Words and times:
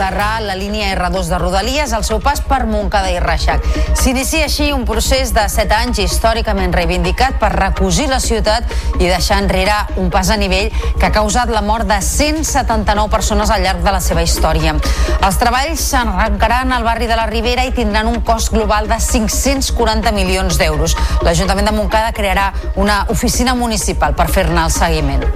soterrar 0.00 0.40
la 0.40 0.54
línia 0.54 0.94
R2 0.96 1.26
de 1.28 1.38
Rodalies 1.38 1.92
al 1.92 2.06
seu 2.08 2.22
pas 2.24 2.40
per 2.40 2.62
Montcada 2.64 3.10
i 3.12 3.18
Reixac. 3.20 3.66
S'inicia 4.00 4.46
així 4.46 4.70
un 4.72 4.86
procés 4.88 5.34
de 5.36 5.44
set 5.52 5.74
anys 5.76 6.00
històricament 6.00 6.72
reivindicat 6.72 7.36
per 7.42 7.50
recosir 7.52 8.06
la 8.08 8.16
ciutat 8.24 8.64
i 8.96 9.10
deixar 9.10 9.42
enrere 9.42 9.76
un 10.00 10.08
pas 10.08 10.30
a 10.32 10.38
nivell 10.40 10.72
que 10.96 11.10
ha 11.10 11.12
causat 11.12 11.52
la 11.52 11.60
mort 11.60 11.84
de 11.84 12.00
179 12.00 13.12
persones 13.12 13.52
al 13.52 13.60
llarg 13.60 13.84
de 13.84 13.92
la 13.92 14.00
seva 14.00 14.24
història. 14.24 14.72
Els 15.20 15.40
treballs 15.42 15.84
s'arrencaran 15.92 16.72
al 16.72 16.88
barri 16.88 17.10
de 17.10 17.20
la 17.20 17.28
Ribera 17.28 17.68
i 17.68 17.76
tindran 17.76 18.08
un 18.08 18.22
cost 18.24 18.54
global 18.56 18.88
de 18.88 18.96
540 19.04 20.16
milions 20.16 20.56
d'euros. 20.56 20.96
L'Ajuntament 21.20 21.68
de 21.68 21.76
Montcada 21.76 22.16
crearà 22.16 22.54
una 22.80 23.02
oficina 23.12 23.52
municipal 23.52 24.16
per 24.16 24.30
fer-ne 24.32 24.64
el 24.64 24.72
seguiment. 24.72 25.28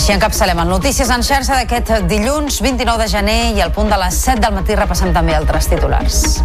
Així 0.00 0.14
encapçalem 0.14 0.56
el 0.62 0.70
Notícies 0.72 1.10
en 1.12 1.20
xarxa 1.20 1.58
d'aquest 1.58 2.06
dilluns 2.08 2.62
29 2.64 3.02
de 3.02 3.08
gener 3.12 3.40
i 3.52 3.58
al 3.60 3.68
punt 3.76 3.90
de 3.92 3.98
les 4.00 4.16
7 4.16 4.40
del 4.40 4.54
matí 4.56 4.72
repassem 4.78 5.10
també 5.12 5.34
altres 5.36 5.66
titulars. 5.68 6.38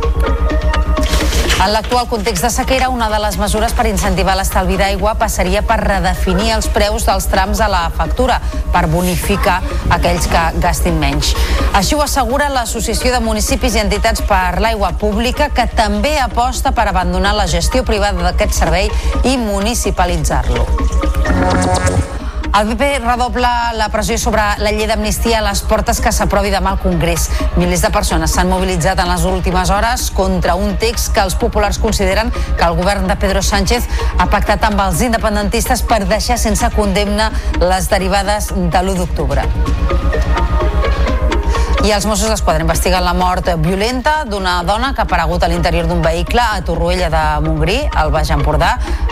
En 1.63 1.71
l'actual 1.71 2.09
context 2.11 2.43
de 2.43 2.49
sequera, 2.51 2.89
una 2.91 3.07
de 3.07 3.15
les 3.23 3.37
mesures 3.39 3.71
per 3.77 3.85
incentivar 3.87 4.35
l'estalvi 4.35 4.75
d'aigua 4.81 5.13
passaria 5.21 5.61
per 5.63 5.77
redefinir 5.79 6.51
els 6.57 6.67
preus 6.67 7.07
dels 7.07 7.29
trams 7.31 7.61
a 7.63 7.69
la 7.71 7.85
factura, 7.95 8.41
per 8.73 8.89
bonificar 8.91 9.61
aquells 9.87 10.27
que 10.27 10.43
gastin 10.59 10.99
menys. 10.99 11.31
Així 11.71 11.95
ho 11.95 12.03
assegura 12.03 12.51
l'Associació 12.51 13.13
de 13.15 13.23
Municipis 13.23 13.79
i 13.79 13.85
Entitats 13.85 14.19
per 14.27 14.59
l'Aigua 14.59 14.91
Pública, 14.99 15.47
que 15.47 15.69
també 15.79 16.17
aposta 16.19 16.75
per 16.75 16.89
abandonar 16.91 17.31
la 17.39 17.47
gestió 17.47 17.87
privada 17.87 18.19
d'aquest 18.19 18.59
servei 18.59 18.91
i 19.23 19.39
municipalitzar-lo. 19.39 20.67
El 22.53 22.69
PP 22.69 22.99
redobla 23.03 23.73
la 23.73 23.89
pressió 23.89 24.17
sobre 24.21 24.43
la 24.61 24.71
llei 24.71 24.87
d'amnistia 24.87 25.39
a 25.39 25.43
les 25.45 25.61
portes 25.67 25.99
que 26.01 26.13
s'aprovi 26.15 26.53
demà 26.53 26.75
al 26.75 26.79
Congrés. 26.83 27.27
Milers 27.57 27.83
de 27.83 27.91
persones 27.91 28.35
s'han 28.35 28.51
mobilitzat 28.51 29.01
en 29.03 29.11
les 29.11 29.25
últimes 29.27 29.71
hores 29.73 30.09
contra 30.15 30.55
un 30.55 30.77
text 30.81 31.11
que 31.15 31.23
els 31.25 31.35
populars 31.41 31.79
consideren 31.81 32.31
que 32.31 32.63
el 32.63 32.77
govern 32.79 33.07
de 33.11 33.19
Pedro 33.19 33.43
Sánchez 33.43 33.89
ha 34.17 34.29
pactat 34.31 34.63
amb 34.69 34.85
els 34.87 35.01
independentistes 35.03 35.83
per 35.83 36.05
deixar 36.05 36.39
sense 36.39 36.69
condemna 36.77 37.31
les 37.59 37.89
derivades 37.91 38.53
de 38.55 38.85
l'1 38.85 39.01
d'octubre. 39.01 40.54
I 41.85 41.91
els 41.93 42.07
Mossos 42.09 42.31
d'Esquadra 42.31 42.63
investiguen 42.63 43.03
la 43.05 43.11
mort 43.13 43.45
violenta 43.61 44.23
d'una 44.25 44.55
dona 44.65 44.87
que 44.95 45.03
ha 45.03 45.05
aparegut 45.05 45.43
a 45.45 45.49
l'interior 45.51 45.85
d'un 45.85 46.01
vehicle 46.01 46.41
a 46.41 46.63
Torroella 46.65 47.11
de 47.13 47.21
Montgrí, 47.45 47.75
al 47.93 48.09
Baix 48.09 48.31
Empordà. 48.33 48.71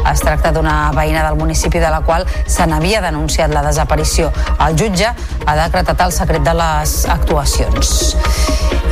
Es 0.10 0.26
tracta 0.26 0.50
d'una 0.56 0.90
veïna 0.98 1.22
del 1.28 1.38
municipi 1.38 1.78
de 1.78 1.92
la 1.94 2.02
qual 2.02 2.26
se 2.48 2.66
n'havia 2.66 3.04
denunciat 3.06 3.54
la 3.54 3.62
desaparició. 3.62 4.32
El 4.58 4.74
jutge 4.74 5.14
ha 5.14 5.56
decretat 5.62 6.02
el 6.02 6.18
secret 6.18 6.42
de 6.42 6.58
les 6.58 6.98
actuacions. 7.14 7.94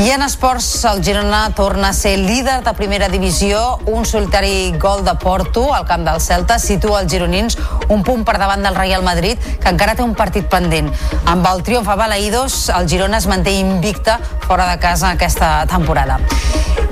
I 0.01 0.09
en 0.09 0.23
esports, 0.25 0.65
el 0.89 1.03
Girona 1.05 1.51
torna 1.53 1.89
a 1.89 1.93
ser 1.93 2.17
líder 2.17 2.63
de 2.65 2.73
primera 2.73 3.07
divisió. 3.07 3.77
Un 3.85 4.05
solitari 4.05 4.73
gol 4.81 5.03
de 5.05 5.13
Porto 5.21 5.75
al 5.75 5.85
camp 5.85 6.07
del 6.07 6.17
Celta 6.21 6.57
situa 6.57 7.03
els 7.03 7.11
gironins 7.11 7.57
un 7.87 8.01
punt 8.01 8.23
per 8.25 8.39
davant 8.41 8.65
del 8.65 8.73
Real 8.73 9.03
Madrid, 9.05 9.37
que 9.61 9.69
encara 9.69 9.93
té 9.93 10.01
un 10.01 10.15
partit 10.17 10.47
pendent. 10.49 10.89
Amb 11.29 11.45
el 11.51 11.61
triomf 11.67 11.91
a 11.91 11.99
Balaïdos, 11.99 12.71
el 12.73 12.89
Girona 12.89 13.19
es 13.21 13.27
manté 13.29 13.53
invicta 13.71 14.19
fora 14.47 14.69
de 14.71 14.79
casa 14.79 15.15
aquesta 15.15 15.65
temporada. 15.67 16.19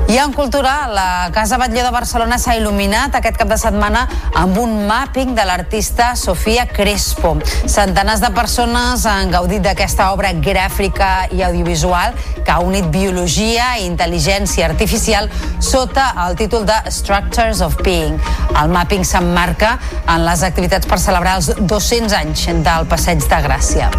I 0.10 0.18
en 0.18 0.34
cultura, 0.34 0.88
la 0.88 1.30
Casa 1.32 1.60
Batlló 1.62 1.84
de 1.86 1.92
Barcelona 1.94 2.40
s'ha 2.42 2.56
il·luminat 2.58 3.14
aquest 3.20 3.36
cap 3.38 3.52
de 3.52 3.60
setmana 3.62 4.08
amb 4.42 4.58
un 4.58 4.88
mapping 4.90 5.36
de 5.38 5.46
l'artista 5.46 6.16
Sofia 6.18 6.64
Crespo. 6.66 7.36
Centenars 7.70 8.24
de 8.24 8.32
persones 8.34 9.06
han 9.06 9.30
gaudit 9.30 9.62
d'aquesta 9.62 10.10
obra 10.16 10.32
gràfica 10.34 11.28
i 11.30 11.44
audiovisual 11.46 12.18
que 12.42 12.50
ha 12.50 12.58
unit 12.66 12.90
biologia 12.90 13.76
i 13.78 13.86
intel·ligència 13.86 14.66
artificial 14.72 15.30
sota 15.62 16.10
el 16.26 16.34
títol 16.42 16.66
de 16.66 16.80
Structures 16.90 17.62
of 17.62 17.78
Being. 17.86 18.18
El 18.58 18.74
mapping 18.74 19.06
s'emmarca 19.06 19.76
en 20.08 20.26
les 20.26 20.42
activitats 20.42 20.90
per 20.90 20.98
celebrar 20.98 21.38
els 21.38 21.54
200 21.60 22.18
anys 22.24 22.50
del 22.66 22.90
Passeig 22.90 23.22
de 23.30 23.46
Gràcia. 23.46 23.94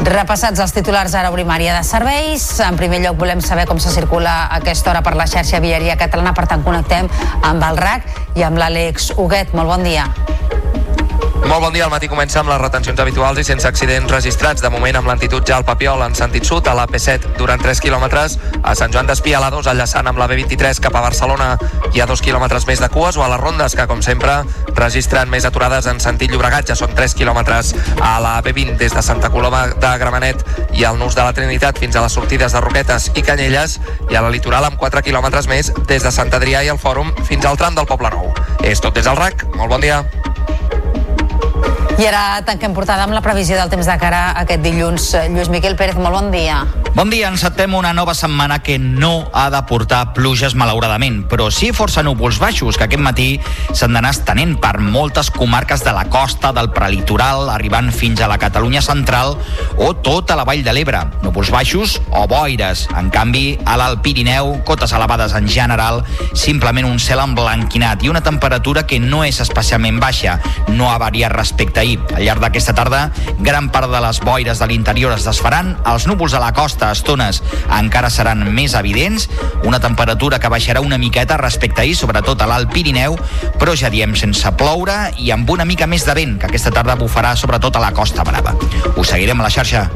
Repassats 0.00 0.60
els 0.64 0.72
titulars, 0.72 1.12
ara 1.14 1.28
obrim 1.28 1.50
àrea 1.52 1.74
de 1.76 1.84
serveis. 1.84 2.46
En 2.64 2.78
primer 2.80 3.02
lloc 3.04 3.18
volem 3.20 3.42
saber 3.44 3.66
com 3.68 3.78
se 3.78 3.92
circula 3.92 4.32
a 4.46 4.56
aquesta 4.56 4.90
hora 4.94 5.02
per 5.04 5.12
la 5.18 5.28
xarxa 5.28 5.60
viària 5.60 5.98
catalana, 6.00 6.32
per 6.32 6.46
tant 6.48 6.64
connectem 6.64 7.10
amb 7.44 7.68
el 7.68 7.76
RAC 7.76 8.08
i 8.40 8.46
amb 8.48 8.58
l'Àlex 8.62 9.12
Huguet. 9.18 9.52
Molt 9.52 9.68
bon 9.68 9.84
dia. 9.84 10.08
Molt 11.40 11.62
bon 11.64 11.72
dia, 11.72 11.84
al 11.84 11.90
matí 11.90 12.08
comença 12.08 12.40
amb 12.40 12.50
les 12.52 12.60
retencions 12.60 13.00
habituals 13.00 13.38
i 13.40 13.44
sense 13.44 13.66
accidents 13.66 14.12
registrats. 14.12 14.62
De 14.62 14.70
moment 14.70 14.96
amb 15.00 15.08
lentitud 15.08 15.44
ja 15.46 15.56
al 15.56 15.64
Papiol 15.64 16.02
en 16.04 16.14
sentit 16.14 16.44
sud, 16.46 16.68
a 16.68 16.74
la 16.76 16.86
P7 16.86 17.32
durant 17.38 17.60
3 17.62 17.80
quilòmetres, 17.80 18.36
a 18.62 18.74
Sant 18.78 18.92
Joan 18.92 19.08
d'Espí 19.08 19.32
a 19.34 19.40
la 19.42 19.50
2 19.50 19.70
enllaçant 19.72 20.06
amb 20.06 20.20
la 20.20 20.28
B23 20.30 20.82
cap 20.84 20.94
a 20.94 21.02
Barcelona 21.04 21.54
hi 21.94 22.00
ha 22.00 22.06
2 22.06 22.22
quilòmetres 22.22 22.66
més 22.68 22.82
de 22.82 22.88
cues 22.92 23.16
o 23.16 23.24
a 23.24 23.30
les 23.32 23.40
rondes 23.40 23.74
que 23.74 23.86
com 23.90 24.02
sempre 24.04 24.36
registren 24.76 25.30
més 25.32 25.48
aturades 25.48 25.88
en 25.90 26.00
sentit 26.00 26.30
Llobregat, 26.30 26.68
ja 26.70 26.78
són 26.78 26.94
3 26.94 27.16
quilòmetres 27.18 27.74
a 27.98 28.18
la 28.22 28.36
B20 28.44 28.76
des 28.78 28.94
de 28.94 29.02
Santa 29.02 29.32
Coloma 29.32 29.66
de 29.72 29.92
Gramenet 29.98 30.44
i 30.76 30.84
al 30.84 31.00
Nus 31.00 31.16
de 31.18 31.24
la 31.24 31.34
Trinitat 31.34 31.80
fins 31.80 31.96
a 31.96 32.04
les 32.04 32.14
sortides 32.14 32.52
de 32.52 32.62
Roquetes 32.62 33.10
i 33.16 33.24
Canyelles 33.26 33.80
i 34.10 34.16
a 34.16 34.22
la 34.22 34.30
litoral 34.30 34.68
amb 34.68 34.78
4 34.78 35.02
quilòmetres 35.08 35.48
més 35.50 35.72
des 35.88 36.04
de 36.04 36.14
Sant 36.14 36.32
Adrià 36.36 36.62
i 36.62 36.70
el 36.70 36.78
Fòrum 36.78 37.14
fins 37.24 37.48
al 37.48 37.58
tram 37.58 37.74
del 37.74 37.88
Poble 37.90 38.12
Nou. 38.14 38.34
És 38.62 38.80
tot 38.80 38.94
des 38.94 39.08
del 39.08 39.18
RAC, 39.18 39.48
molt 39.56 39.72
bon 39.72 39.80
dia. 39.80 40.04
I 42.00 42.06
ara 42.08 42.40
tanquem 42.48 42.72
portada 42.72 43.04
amb 43.04 43.12
la 43.12 43.20
previsió 43.20 43.58
del 43.58 43.68
temps 43.68 43.84
de 43.84 43.94
cara 44.00 44.30
aquest 44.40 44.62
dilluns. 44.64 45.10
Lluís 45.34 45.50
Miquel 45.52 45.74
Pérez, 45.76 45.98
molt 46.00 46.16
bon 46.16 46.30
dia. 46.32 46.62
Bon 46.94 47.10
dia, 47.12 47.28
encetem 47.28 47.74
una 47.76 47.92
nova 47.92 48.14
setmana 48.16 48.56
que 48.64 48.78
no 48.80 49.28
ha 49.36 49.44
de 49.52 49.60
portar 49.68 50.14
pluges, 50.16 50.56
malauradament, 50.58 51.20
però 51.28 51.50
sí 51.52 51.68
força 51.76 52.02
núvols 52.02 52.40
baixos 52.40 52.78
que 52.80 52.86
aquest 52.88 53.04
matí 53.04 53.26
s'han 53.76 53.92
d'anar 53.94 54.14
estenent 54.14 54.56
per 54.62 54.80
moltes 54.80 55.28
comarques 55.30 55.84
de 55.84 55.92
la 55.94 56.06
costa, 56.10 56.54
del 56.56 56.70
prelitoral, 56.72 57.50
arribant 57.52 57.92
fins 57.92 58.24
a 58.24 58.30
la 58.32 58.40
Catalunya 58.40 58.82
central 58.82 59.36
o 59.76 59.92
tota 59.94 60.38
la 60.40 60.48
vall 60.48 60.64
de 60.64 60.74
l'Ebre. 60.74 61.04
Núvols 61.20 61.52
baixos 61.52 61.98
o 62.08 62.24
boires. 62.26 62.86
En 62.96 63.12
canvi, 63.12 63.58
a 63.68 63.76
l'Alt 63.76 64.00
Pirineu, 64.02 64.56
cotes 64.64 64.96
elevades 64.96 65.36
en 65.36 65.46
general, 65.52 66.00
simplement 66.32 66.88
un 66.88 66.98
cel 66.98 67.20
emblanquinat 67.22 68.02
i 68.02 68.10
una 68.10 68.24
temperatura 68.24 68.86
que 68.88 68.98
no 68.98 69.22
és 69.28 69.44
especialment 69.44 70.00
baixa. 70.00 70.40
No 70.72 70.90
ha 70.90 70.98
variat 70.98 71.36
respecte 71.36 71.84
a 71.84 71.89
ahir. 71.90 72.00
Al 72.14 72.24
llarg 72.24 72.42
d'aquesta 72.42 72.74
tarda, 72.76 73.10
gran 73.38 73.70
part 73.72 73.90
de 73.90 74.00
les 74.02 74.20
boires 74.24 74.58
de 74.58 74.68
l'interior 74.70 75.12
es 75.14 75.26
desfaran, 75.26 75.74
els 75.88 76.06
núvols 76.06 76.34
a 76.34 76.42
la 76.42 76.52
costa 76.56 76.88
a 76.88 76.96
estones 76.96 77.42
encara 77.76 78.10
seran 78.10 78.44
més 78.54 78.74
evidents, 78.78 79.28
una 79.64 79.80
temperatura 79.80 80.38
que 80.40 80.50
baixarà 80.52 80.80
una 80.84 80.98
miqueta 80.98 81.38
respecte 81.40 81.82
a 81.82 81.84
ahir, 81.84 81.96
sobretot 81.96 82.40
a 82.40 82.48
l'Alt 82.50 82.72
Pirineu, 82.72 83.18
però 83.58 83.74
ja 83.76 83.90
diem 83.90 84.14
sense 84.18 84.52
ploure 84.56 85.10
i 85.18 85.30
amb 85.34 85.50
una 85.50 85.66
mica 85.66 85.88
més 85.90 86.06
de 86.06 86.14
vent, 86.16 86.38
que 86.38 86.50
aquesta 86.50 86.72
tarda 86.74 86.98
bufarà 87.00 87.34
sobretot 87.36 87.76
a 87.76 87.84
la 87.84 87.92
Costa 87.96 88.24
Brava. 88.26 88.54
Us 88.96 89.12
seguirem 89.12 89.40
a 89.40 89.48
la 89.48 89.52
xarxa. 89.52 89.88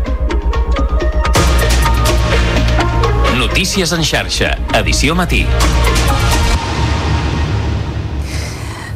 Notícies 3.39 3.93
en 3.93 4.05
xarxa, 4.07 4.55
edició 4.79 5.15
matí. 5.19 5.45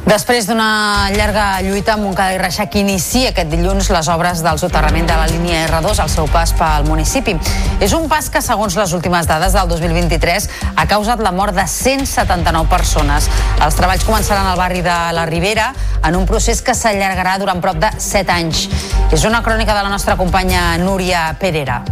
Després 0.08 0.46
d'una 0.49 1.10
llarga 1.12 1.58
lluita, 1.60 1.99
Montcada 2.00 2.32
i 2.32 2.38
Reixac 2.40 2.78
inicia 2.81 3.28
aquest 3.28 3.50
dilluns 3.52 3.90
les 3.93 4.08
obres 4.08 4.40
del 4.40 4.56
soterrament 4.56 5.05
de 5.05 5.19
la 5.19 5.26
línia 5.28 5.66
R2 5.66 6.00
al 6.00 6.08
seu 6.08 6.25
pas 6.32 6.55
pel 6.56 6.88
municipi. 6.88 7.34
És 7.84 7.93
un 7.93 8.06
pas 8.08 8.31
que, 8.32 8.40
segons 8.40 8.78
les 8.81 8.94
últimes 8.96 9.28
dades 9.28 9.52
del 9.52 9.69
2023, 9.69 10.49
ha 10.81 10.88
causat 10.88 11.20
la 11.20 11.34
mort 11.37 11.52
de 11.52 11.66
179 11.69 12.72
persones. 12.72 13.28
Els 13.60 13.76
treballs 13.76 14.08
començaran 14.08 14.49
al 14.49 14.56
barri 14.56 14.81
de 14.87 14.99
la 15.12 15.28
Ribera 15.28 15.75
en 16.00 16.16
un 16.16 16.25
procés 16.25 16.64
que 16.64 16.72
s'allargarà 16.72 17.37
durant 17.43 17.61
prop 17.61 17.76
de 17.76 17.93
7 18.00 18.32
anys. 18.32 18.64
És 19.12 19.28
una 19.28 19.44
crònica 19.44 19.76
de 19.76 19.82
la 19.84 19.93
nostra 19.93 20.16
companya 20.16 20.70
Núria 20.81 21.34
Perera. 21.37 21.82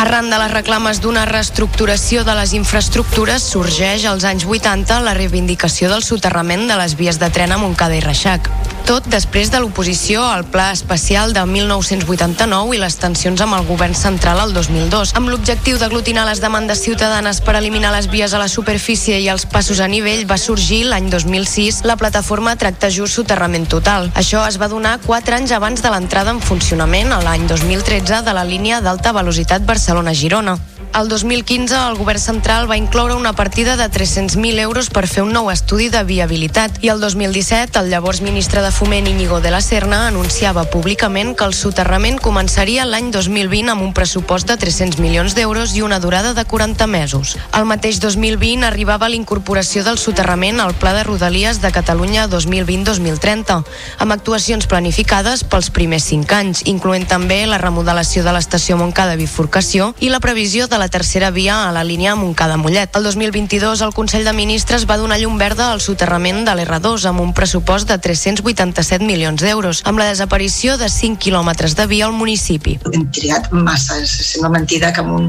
Arran 0.00 0.30
de 0.32 0.36
les 0.40 0.48
reclames 0.48 1.02
d'una 1.04 1.26
reestructuració 1.28 2.22
de 2.24 2.32
les 2.38 2.54
infraestructures, 2.56 3.44
sorgeix 3.52 4.06
als 4.08 4.24
anys 4.24 4.46
80 4.48 4.96
la 5.04 5.12
reivindicació 5.18 5.90
del 5.92 6.00
soterrament 6.06 6.64
de 6.70 6.78
les 6.80 6.96
vies 6.96 7.20
de 7.20 7.28
tren 7.28 7.52
a 7.52 7.58
Montcada 7.60 7.98
i 7.98 8.00
Reixac. 8.00 8.48
Tot 8.90 9.04
després 9.06 9.52
de 9.54 9.60
l'oposició 9.62 10.24
al 10.26 10.42
Pla 10.50 10.72
Especial 10.74 11.30
de 11.30 11.44
1989 11.46 12.74
i 12.74 12.80
les 12.82 12.96
tensions 12.98 13.38
amb 13.44 13.54
el 13.54 13.68
govern 13.68 13.94
central 13.94 14.40
al 14.42 14.50
2002, 14.50 15.12
amb 15.14 15.30
l'objectiu 15.30 15.78
d'aglutinar 15.78 16.24
les 16.26 16.42
demandes 16.42 16.82
ciutadanes 16.82 17.38
per 17.46 17.54
eliminar 17.54 17.92
les 17.94 18.08
vies 18.10 18.34
a 18.34 18.40
la 18.42 18.48
superfície 18.50 19.20
i 19.22 19.28
els 19.30 19.46
passos 19.46 19.78
a 19.78 19.86
nivell, 19.86 20.24
va 20.26 20.40
sorgir 20.42 20.80
l'any 20.90 21.06
2006 21.06 21.84
la 21.86 21.94
plataforma 22.02 22.56
Tracte 22.58 22.90
Just 22.90 23.14
Soterrament 23.14 23.70
Total. 23.70 24.10
Això 24.18 24.42
es 24.48 24.58
va 24.58 24.66
donar 24.74 24.98
4 25.06 25.38
anys 25.38 25.54
abans 25.54 25.86
de 25.86 25.94
l'entrada 25.94 26.34
en 26.34 26.42
funcionament, 26.42 27.14
l'any 27.22 27.46
2013, 27.46 28.24
de 28.26 28.34
la 28.34 28.42
línia 28.42 28.82
d'alta 28.82 29.14
velocitat 29.14 29.62
Barcelona 29.62 30.10
Barcelona-Girona. 30.10 30.69
El 30.92 31.08
2015 31.08 31.72
el 31.88 31.94
govern 31.94 32.18
central 32.18 32.68
va 32.68 32.76
incloure 32.76 33.14
una 33.14 33.32
partida 33.32 33.76
de 33.76 33.84
300.000 33.84 34.58
euros 34.58 34.90
per 34.90 35.06
fer 35.06 35.22
un 35.22 35.30
nou 35.30 35.46
estudi 35.52 35.86
de 35.88 36.00
viabilitat 36.02 36.80
i 36.82 36.90
el 36.90 36.98
2017 36.98 37.78
el 37.78 37.92
llavors 37.92 38.18
ministre 38.26 38.58
de 38.60 38.72
Foment 38.74 39.06
Íñigo 39.06 39.38
de 39.40 39.52
la 39.54 39.60
Serna 39.62 40.08
anunciava 40.08 40.64
públicament 40.72 41.36
que 41.38 41.46
el 41.46 41.54
soterrament 41.54 42.18
començaria 42.18 42.88
l'any 42.88 43.12
2020 43.14 43.70
amb 43.70 43.84
un 43.86 43.92
pressupost 43.94 44.50
de 44.50 44.56
300 44.58 44.98
milions 44.98 45.36
d'euros 45.38 45.76
i 45.78 45.84
una 45.86 46.00
durada 46.02 46.34
de 46.34 46.44
40 46.44 46.88
mesos. 46.90 47.36
El 47.54 47.70
mateix 47.70 48.02
2020 48.02 48.66
arribava 48.66 49.08
l'incorporació 49.08 49.86
del 49.86 49.98
soterrament 50.02 50.58
al 50.58 50.74
Pla 50.74 50.92
de 50.98 51.06
Rodalies 51.06 51.62
de 51.62 51.70
Catalunya 51.70 52.26
2020-2030, 52.26 53.60
amb 54.02 54.18
actuacions 54.18 54.66
planificades 54.66 55.46
pels 55.46 55.70
primers 55.70 56.10
5 56.10 56.34
anys, 56.34 56.66
incloent 56.66 57.06
també 57.06 57.44
la 57.46 57.62
remodelació 57.62 58.26
de 58.26 58.34
l'estació 58.34 58.74
Montcada 58.76 59.14
Bifurcació 59.14 59.94
i 60.00 60.10
la 60.10 60.18
previsió 60.18 60.66
de 60.66 60.79
la 60.80 60.88
tercera 60.88 61.30
via 61.30 61.68
a 61.68 61.72
la 61.72 61.84
línia 61.84 62.16
Montcada-Mollet. 62.16 62.96
El 62.96 63.04
2022 63.04 63.82
el 63.84 63.92
Consell 63.92 64.24
de 64.24 64.32
Ministres 64.32 64.86
va 64.88 64.96
donar 64.96 65.20
llum 65.20 65.36
verda 65.38 65.68
al 65.70 65.82
soterrament 65.84 66.42
de 66.48 66.54
l'R2 66.56 67.04
amb 67.10 67.20
un 67.20 67.34
pressupost 67.36 67.86
de 67.90 67.98
387 68.00 69.04
milions 69.04 69.44
d'euros, 69.44 69.82
amb 69.84 70.00
la 70.00 70.08
desaparició 70.08 70.78
de 70.80 70.88
5 70.88 71.20
quilòmetres 71.20 71.76
de 71.76 71.86
via 71.90 72.08
al 72.08 72.16
municipi. 72.16 72.78
Hem 72.90 73.06
triat 73.12 73.52
massa, 73.52 74.00
sembla 74.08 74.54
mentida 74.56 74.94
que 74.96 75.04
en 75.04 75.12
un, 75.12 75.28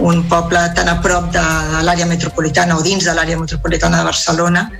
un 0.00 0.24
poble 0.32 0.64
tan 0.74 0.88
a 0.88 0.96
prop 1.04 1.28
de, 1.36 1.44
de 1.76 1.84
l'àrea 1.84 2.08
metropolitana 2.08 2.80
o 2.80 2.82
dins 2.82 3.04
de 3.04 3.12
l'àrea 3.12 3.36
metropolitana 3.38 4.00
de 4.00 4.08
Barcelona 4.08 4.70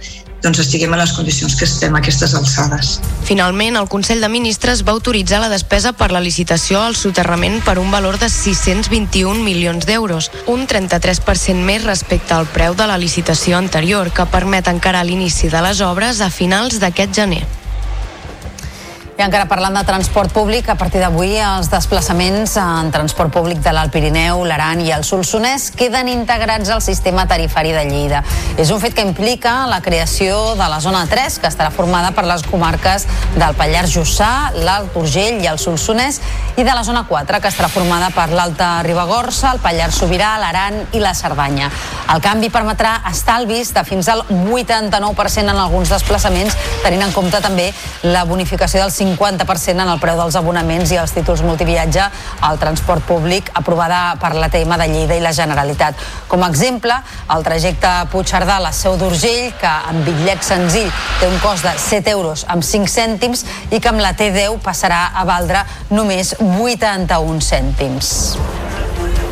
doncs 0.43 0.61
estiguem 0.63 0.93
a 0.95 1.01
les 1.01 1.13
condicions 1.17 1.57
que 1.57 1.67
estem 1.67 1.95
a 1.95 2.01
aquestes 2.03 2.35
alçades. 2.39 2.97
Finalment, 3.27 3.77
el 3.81 3.89
Consell 3.91 4.23
de 4.23 4.31
Ministres 4.31 4.85
va 4.87 4.95
autoritzar 4.95 5.41
la 5.43 5.51
despesa 5.53 5.93
per 5.97 6.11
la 6.13 6.23
licitació 6.23 6.83
al 6.83 6.97
soterrament 6.97 7.61
per 7.67 7.79
un 7.83 7.91
valor 7.91 8.21
de 8.23 8.31
621 8.31 9.43
milions 9.43 9.87
d'euros, 9.89 10.31
un 10.47 10.67
33% 10.67 11.67
més 11.67 11.85
respecte 11.85 12.35
al 12.35 12.47
preu 12.47 12.79
de 12.79 12.87
la 12.87 12.99
licitació 12.99 13.59
anterior, 13.59 14.13
que 14.13 14.31
permet 14.31 14.69
encara 14.73 15.05
l'inici 15.05 15.51
de 15.53 15.63
les 15.65 15.81
obres 15.85 16.21
a 16.21 16.31
finals 16.31 16.81
d'aquest 16.83 17.17
gener. 17.17 17.45
I 19.17 19.23
encara 19.25 19.47
parlant 19.49 19.73
de 19.73 19.81
transport 19.89 20.29
públic, 20.29 20.67
a 20.69 20.75
partir 20.77 21.01
d'avui 21.01 21.39
els 21.41 21.71
desplaçaments 21.73 22.53
en 22.61 22.91
transport 22.93 23.33
públic 23.33 23.63
de 23.65 23.73
l'Alt 23.73 23.89
Pirineu, 23.95 24.43
l'Aran 24.45 24.83
i 24.85 24.91
el 24.93 25.07
Solsonès 25.09 25.71
queden 25.73 26.11
integrats 26.13 26.69
al 26.69 26.83
sistema 26.85 27.25
tarifari 27.25 27.73
de 27.73 27.87
Lleida. 27.89 28.21
És 28.61 28.69
un 28.69 28.83
fet 28.83 28.93
que 28.93 29.07
implica 29.07 29.55
la 29.71 29.79
creació 29.81 30.53
de 30.59 30.67
la 30.69 30.83
zona 30.85 31.07
3, 31.09 31.39
que 31.41 31.49
estarà 31.49 31.71
formada 31.73 32.11
per 32.13 32.27
les 32.29 32.45
comarques 32.45 33.07
del 33.39 33.57
Pallars 33.57 33.95
Jussà, 33.95 34.51
l'Alt 34.53 34.93
Urgell 35.01 35.41
i 35.41 35.49
el 35.49 35.57
Solsonès, 35.65 36.21
i 36.61 36.69
de 36.69 36.77
la 36.77 36.85
zona 36.85 37.07
4, 37.09 37.41
que 37.41 37.49
estarà 37.49 37.73
formada 37.73 38.13
per 38.13 38.29
l'Alta 38.37 38.83
Ribagorça, 38.85 39.55
el 39.55 39.65
Pallars 39.65 39.97
Sobirà, 39.97 40.35
l'Aran 40.45 40.77
i 40.93 41.01
la 41.01 41.15
Cerdanya. 41.17 41.71
El 42.13 42.21
canvi 42.21 42.53
permetrà 42.53 42.99
estalvis 43.09 43.73
de 43.73 43.89
fins 43.89 44.13
al 44.13 44.27
89% 44.29 45.49
en 45.49 45.57
alguns 45.57 45.97
desplaçaments, 45.97 46.61
tenint 46.85 47.09
en 47.09 47.17
compte 47.17 47.41
també 47.41 47.71
la 48.05 48.29
bonificació 48.29 48.85
del 48.85 48.93
50 48.93 49.06
50% 49.07 49.83
en 49.83 49.89
el 49.89 50.01
preu 50.03 50.19
dels 50.19 50.37
abonaments 50.39 50.91
i 50.93 50.99
els 51.01 51.15
títols 51.15 51.45
multiviatge 51.47 52.09
al 52.49 52.59
transport 52.59 53.05
públic 53.07 53.51
aprovada 53.55 54.17
per 54.21 54.35
la 54.35 54.51
TM 54.53 54.79
de 54.81 54.89
Lleida 54.91 55.19
i 55.19 55.23
la 55.23 55.35
Generalitat. 55.37 56.01
Com 56.29 56.43
a 56.43 56.51
exemple, 56.51 56.97
el 57.35 57.47
trajecte 57.47 57.93
Puigcerdà 58.13 58.59
a 58.59 58.65
la 58.67 58.73
Seu 58.77 58.99
d'Urgell, 58.99 59.53
que 59.61 59.75
amb 59.93 60.07
bitllet 60.07 60.43
senzill 60.47 60.91
té 61.21 61.31
un 61.31 61.39
cost 61.45 61.67
de 61.67 61.77
7 61.87 62.15
euros 62.17 62.47
amb 62.53 62.67
5 62.67 62.91
cèntims 62.91 63.47
i 63.71 63.81
que 63.81 63.93
amb 63.93 64.03
la 64.03 64.15
T10 64.19 64.59
passarà 64.65 65.07
a 65.15 65.27
valdre 65.29 65.63
només 65.91 66.35
81 66.41 67.41
cèntims. 67.45 69.26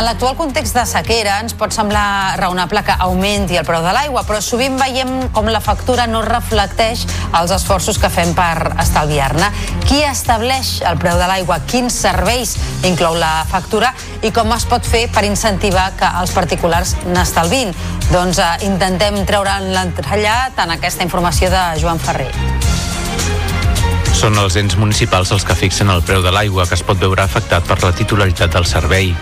En 0.00 0.06
l'actual 0.06 0.32
context 0.32 0.72
de 0.72 0.82
sequera 0.88 1.34
ens 1.42 1.52
pot 1.60 1.74
semblar 1.76 2.38
raonable 2.40 2.80
que 2.86 2.94
augmenti 3.04 3.58
el 3.60 3.66
preu 3.68 3.82
de 3.84 3.90
l'aigua, 3.92 4.22
però 4.24 4.38
sovint 4.40 4.78
veiem 4.80 5.26
com 5.36 5.50
la 5.52 5.60
factura 5.60 6.06
no 6.08 6.22
reflecteix 6.24 7.02
els 7.36 7.52
esforços 7.52 7.98
que 8.00 8.08
fem 8.08 8.32
per 8.32 8.70
estalviar-ne. 8.80 9.50
Qui 9.84 10.00
estableix 10.08 10.78
el 10.88 10.96
preu 11.02 11.20
de 11.20 11.28
l'aigua? 11.28 11.60
Quins 11.68 12.00
serveis 12.06 12.56
inclou 12.88 13.18
la 13.20 13.44
factura? 13.50 13.92
I 14.24 14.32
com 14.32 14.56
es 14.56 14.64
pot 14.72 14.88
fer 14.88 15.04
per 15.12 15.26
incentivar 15.28 15.90
que 16.00 16.08
els 16.22 16.32
particulars 16.32 16.96
n'estalvin? 17.04 17.76
Doncs 18.08 18.40
eh, 18.40 18.50
intentem 18.72 19.20
treure 19.28 19.60
l'entrellat 19.68 20.64
en 20.64 20.78
aquesta 20.78 21.04
informació 21.04 21.52
de 21.52 21.66
Joan 21.84 22.00
Ferrer. 22.00 22.32
Són 24.16 24.36
els 24.40 24.56
ens 24.60 24.80
municipals 24.80 25.30
els 25.32 25.44
que 25.44 25.54
fixen 25.56 25.92
el 25.92 26.00
preu 26.08 26.24
de 26.24 26.32
l'aigua 26.32 26.64
que 26.68 26.80
es 26.80 26.82
pot 26.84 26.96
veure 27.00 27.20
afectat 27.20 27.68
per 27.68 27.82
la 27.84 27.92
titularitat 27.96 28.56
del 28.56 28.66
servei. 28.68 29.14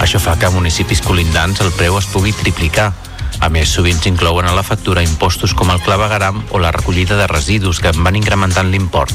Això 0.00 0.20
fa 0.20 0.36
que 0.36 0.46
a 0.46 0.52
municipis 0.52 1.00
colindants 1.00 1.60
el 1.64 1.72
preu 1.72 1.96
es 1.98 2.06
pugui 2.12 2.34
triplicar. 2.36 2.92
A 3.40 3.48
més, 3.52 3.72
sovint 3.72 3.98
s'inclouen 4.00 4.46
a 4.48 4.54
la 4.56 4.64
factura 4.64 5.04
impostos 5.04 5.52
com 5.56 5.70
el 5.72 5.80
clavegaram 5.84 6.42
o 6.50 6.60
la 6.60 6.72
recollida 6.72 7.16
de 7.16 7.26
residus 7.26 7.80
que 7.80 7.92
van 7.96 8.16
incrementant 8.16 8.70
l'import. 8.70 9.12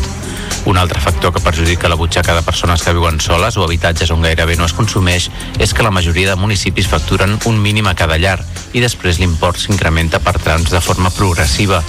Un 0.65 0.77
altre 0.77 0.99
factor 1.01 1.33
que 1.33 1.41
perjudica 1.41 1.89
la 1.89 1.97
butxaca 1.97 2.35
de 2.35 2.43
persones 2.45 2.83
que 2.83 2.93
viuen 2.93 3.19
soles 3.19 3.57
o 3.57 3.63
habitatges 3.65 4.11
on 4.13 4.21
gairebé 4.21 4.57
no 4.57 4.67
es 4.69 4.75
consumeix 4.77 5.29
és 5.57 5.73
que 5.73 5.85
la 5.85 5.93
majoria 5.93 6.29
de 6.29 6.37
municipis 6.37 6.89
facturen 6.89 7.39
un 7.49 7.61
mínim 7.61 7.87
a 7.89 7.95
cada 7.97 8.19
llar 8.21 8.37
i 8.73 8.83
després 8.83 9.17
l'import 9.17 9.57
s'incrementa 9.57 10.21
per 10.21 10.37
trams 10.37 10.69
de 10.69 10.81
forma 10.81 11.09
progressiva. 11.09 11.81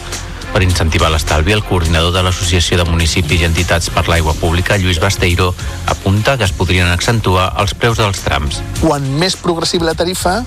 Per 0.53 0.63
incentivar 0.65 1.11
l'estalvi, 1.13 1.55
el 1.55 1.63
coordinador 1.65 2.13
de 2.15 2.25
l'Associació 2.27 2.79
de 2.81 2.87
Municipis 2.89 3.45
i 3.45 3.49
Entitats 3.49 3.91
per 3.95 4.07
l'Aigua 4.09 4.35
Pública, 4.41 4.77
Lluís 4.81 5.01
Basteiro, 5.03 5.53
apunta 5.87 6.37
que 6.39 6.45
es 6.49 6.53
podrien 6.57 6.91
accentuar 6.91 7.53
els 7.63 7.75
preus 7.75 8.01
dels 8.03 8.21
trams. 8.27 8.61
Quan 8.83 9.07
més 9.21 9.39
progressiva 9.39 9.91
la 9.91 9.97
tarifa, 9.99 10.41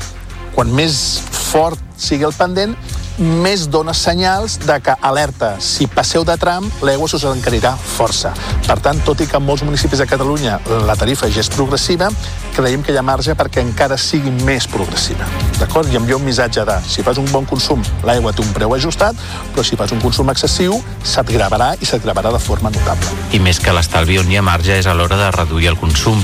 quan 0.56 0.71
més 0.75 1.00
fort 1.31 1.81
sigui 1.97 2.27
el 2.27 2.36
pendent, 2.36 2.75
més 3.20 3.66
dona 3.72 3.94
senyals 3.96 4.58
de 4.66 4.76
que, 4.84 4.96
alerta, 5.02 5.56
si 5.64 5.88
passeu 5.88 6.26
de 6.28 6.36
tram, 6.40 6.68
l'aigua 6.86 7.08
s'us 7.08 7.24
encarirà 7.30 7.76
força. 7.78 8.34
Per 8.66 8.78
tant, 8.84 9.00
tot 9.08 9.22
i 9.24 9.28
que 9.30 9.38
en 9.40 9.46
molts 9.46 9.64
municipis 9.64 10.02
de 10.02 10.08
Catalunya 10.10 10.58
la 10.88 10.98
tarifa 11.00 11.30
ja 11.32 11.44
és 11.44 11.52
progressiva, 11.54 12.10
creiem 12.56 12.84
que 12.84 12.94
hi 12.94 13.00
ha 13.00 13.06
marge 13.06 13.36
perquè 13.38 13.64
encara 13.64 13.98
sigui 14.00 14.34
més 14.44 14.68
progressiva. 14.72 15.28
D'acord? 15.60 15.92
I 15.92 16.00
envia 16.02 16.19
un 16.19 16.26
missatge 16.26 16.66
de, 16.68 16.78
si 16.90 17.06
fas 17.06 17.19
un 17.22 17.30
bon 17.31 17.48
consum, 17.48 17.84
l'aigua 18.07 18.34
té 18.36 18.44
un 18.44 18.52
preu 18.56 18.76
ajustat, 18.76 19.19
però 19.54 19.64
si 19.64 19.80
fas 19.80 19.95
un 19.95 20.04
consum 20.04 20.31
excessiu, 20.34 20.81
se't 21.04 21.31
gravarà 21.31 21.74
i 21.80 21.88
se't 21.88 22.04
gravarà 22.04 22.34
de 22.36 22.42
forma 22.44 22.74
notable. 22.74 23.16
I 23.36 23.40
més 23.44 23.62
que 23.64 23.76
l'estalvi 23.76 24.19
on 24.19 24.31
hi 24.31 24.40
ha 24.40 24.45
marge 24.45 24.80
és 24.80 24.88
a 24.88 24.98
l'hora 24.98 25.19
de 25.19 25.31
reduir 25.36 25.72
el 25.72 25.80
consum. 25.80 26.22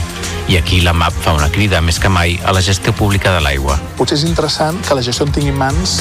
I 0.50 0.57
aquí 0.57 0.81
la 0.81 0.93
MAP 0.93 1.13
fa 1.24 1.33
una 1.38 1.50
crida, 1.53 1.81
més 1.86 2.00
que 2.01 2.10
mai, 2.10 2.39
a 2.45 2.51
la 2.55 2.62
gestió 2.65 2.93
pública 2.98 3.31
de 3.36 3.41
l'aigua. 3.45 3.77
Potser 4.00 4.17
és 4.17 4.25
interessant 4.27 4.79
que 4.88 4.98
la 4.98 5.03
gestió 5.05 5.27
en 5.27 5.33
tingui 5.36 5.53
mans 5.55 6.00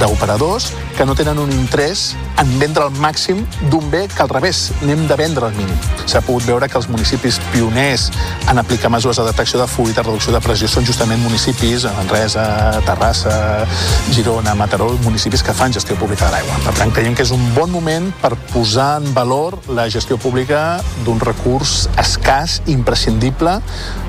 d'operadors 0.00 0.70
que 0.96 1.06
no 1.06 1.14
tenen 1.18 1.38
un 1.42 1.52
interès 1.52 2.12
en 2.40 2.52
vendre 2.58 2.84
al 2.84 2.94
màxim 3.02 3.44
d'un 3.70 3.90
bé 3.90 4.06
que 4.08 4.22
al 4.22 4.30
revés, 4.30 4.70
n'hem 4.82 5.06
de 5.08 5.16
vendre 5.16 5.46
al 5.46 5.54
mínim. 5.56 5.76
S'ha 6.06 6.22
pogut 6.24 6.46
veure 6.48 6.68
que 6.68 6.78
els 6.80 6.88
municipis 6.90 7.38
pioners 7.52 8.08
en 8.50 8.58
aplicar 8.58 8.90
mesures 8.90 9.18
de 9.20 9.26
detecció 9.28 9.60
de 9.60 9.66
fuit, 9.70 9.94
de 9.96 10.02
reducció 10.02 10.32
de 10.34 10.40
pressió, 10.44 10.68
són 10.68 10.86
justament 10.88 11.22
municipis, 11.22 11.86
Manresa, 11.96 12.80
Terrassa, 12.86 13.66
Girona, 14.12 14.54
Mataró, 14.58 14.90
municipis 15.04 15.42
que 15.42 15.54
fan 15.56 15.72
gestió 15.74 15.96
pública 16.00 16.26
de 16.26 16.36
l'aigua. 16.36 16.58
Per 16.66 16.74
tant, 16.78 16.92
creiem 16.94 17.16
que 17.18 17.26
és 17.26 17.34
un 17.34 17.42
bon 17.56 17.70
moment 17.72 18.10
per 18.22 18.34
posar 18.52 18.96
en 19.02 19.12
valor 19.14 19.58
la 19.68 19.88
gestió 19.92 20.18
pública 20.20 20.80
d'un 21.06 21.20
recurs 21.22 21.88
escàs, 22.00 22.60
imprescindible 22.72 23.58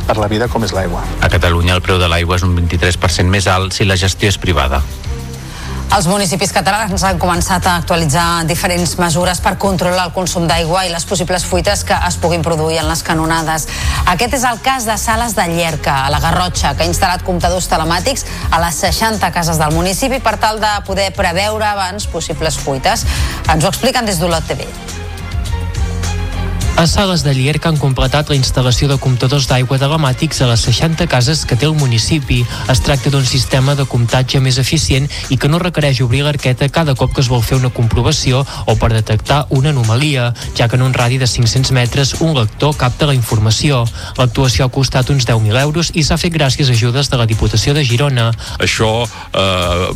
per 0.07 0.17
la 0.19 0.29
vida 0.31 0.49
com 0.51 0.65
és 0.65 0.73
l'aigua. 0.75 1.03
A 1.21 1.31
Catalunya 1.31 1.77
el 1.77 1.83
preu 1.85 1.99
de 2.01 2.09
l'aigua 2.11 2.37
és 2.39 2.45
un 2.45 2.55
23% 2.57 3.29
més 3.29 3.47
alt 3.47 3.73
si 3.75 3.87
la 3.87 3.99
gestió 3.99 4.31
és 4.31 4.39
privada. 4.41 4.83
Els 5.93 6.07
municipis 6.09 6.53
catalans 6.55 7.03
han 7.05 7.19
començat 7.21 7.67
a 7.67 7.75
actualitzar 7.81 8.45
diferents 8.49 8.95
mesures 8.97 9.41
per 9.43 9.57
controlar 9.61 10.07
el 10.07 10.13
consum 10.15 10.47
d'aigua 10.49 10.85
i 10.87 10.93
les 10.93 11.05
possibles 11.05 11.45
fuites 11.45 11.83
que 11.85 11.97
es 12.07 12.17
puguin 12.23 12.41
produir 12.41 12.79
en 12.81 12.89
les 12.89 13.03
canonades. 13.05 13.67
Aquest 14.15 14.39
és 14.39 14.47
el 14.49 14.63
cas 14.65 14.87
de 14.89 14.97
Sales 14.97 15.35
de 15.37 15.45
Llerca, 15.51 15.99
a 16.07 16.09
la 16.09 16.23
Garrotxa, 16.23 16.73
que 16.73 16.87
ha 16.87 16.89
instal·lat 16.89 17.27
comptadors 17.27 17.69
telemàtics 17.69 18.25
a 18.49 18.63
les 18.63 18.81
60 18.87 19.29
cases 19.35 19.61
del 19.61 19.77
municipi 19.77 20.23
per 20.23 20.39
tal 20.41 20.63
de 20.63 20.73
poder 20.87 21.11
preveure 21.13 21.69
abans 21.69 22.09
possibles 22.09 22.57
fuites. 22.57 23.05
Ens 23.53 23.63
ho 23.63 23.73
expliquen 23.73 24.09
des 24.09 24.21
d'Olot 24.23 24.49
TV. 24.49 24.67
A 26.75 26.87
Sales 26.87 27.23
de 27.23 27.35
Llierca 27.35 27.69
han 27.69 27.77
completat 27.77 28.31
la 28.31 28.35
instal·lació 28.35 28.87
de 28.89 28.95
comptadors 28.97 29.45
d'aigua 29.45 29.77
telemàtics 29.77 30.39
a 30.41 30.47
les 30.49 30.63
60 30.65 31.05
cases 31.07 31.43
que 31.45 31.55
té 31.55 31.67
el 31.67 31.75
municipi. 31.77 32.39
Es 32.71 32.81
tracta 32.81 33.11
d'un 33.13 33.27
sistema 33.29 33.75
de 33.77 33.85
comptatge 33.85 34.41
més 34.41 34.57
eficient 34.57 35.05
i 35.29 35.37
que 35.37 35.47
no 35.47 35.61
requereix 35.61 36.01
obrir 36.01 36.23
l'arqueta 36.25 36.67
cada 36.73 36.95
cop 36.97 37.13
que 37.13 37.21
es 37.21 37.29
vol 37.29 37.43
fer 37.45 37.59
una 37.59 37.69
comprovació 37.69 38.41
o 38.65 38.75
per 38.81 38.89
detectar 38.91 39.45
una 39.53 39.69
anomalia, 39.69 40.31
ja 40.57 40.67
que 40.67 40.75
en 40.75 40.81
un 40.81 40.95
radi 40.97 41.19
de 41.21 41.29
500 41.29 41.71
metres 41.77 42.15
un 42.25 42.33
lector 42.33 42.73
capta 42.75 43.05
la 43.05 43.13
informació. 43.13 43.83
L'actuació 44.17 44.65
ha 44.65 44.73
costat 44.73 45.13
uns 45.13 45.29
10.000 45.29 45.61
euros 45.61 45.93
i 45.93 46.03
s'ha 46.03 46.17
fet 46.17 46.33
gràcies 46.33 46.73
a 46.73 46.73
ajudes 46.73 47.13
de 47.13 47.21
la 47.21 47.29
Diputació 47.29 47.77
de 47.77 47.85
Girona. 47.85 48.31
Això 48.57 49.05
eh, 49.05 49.87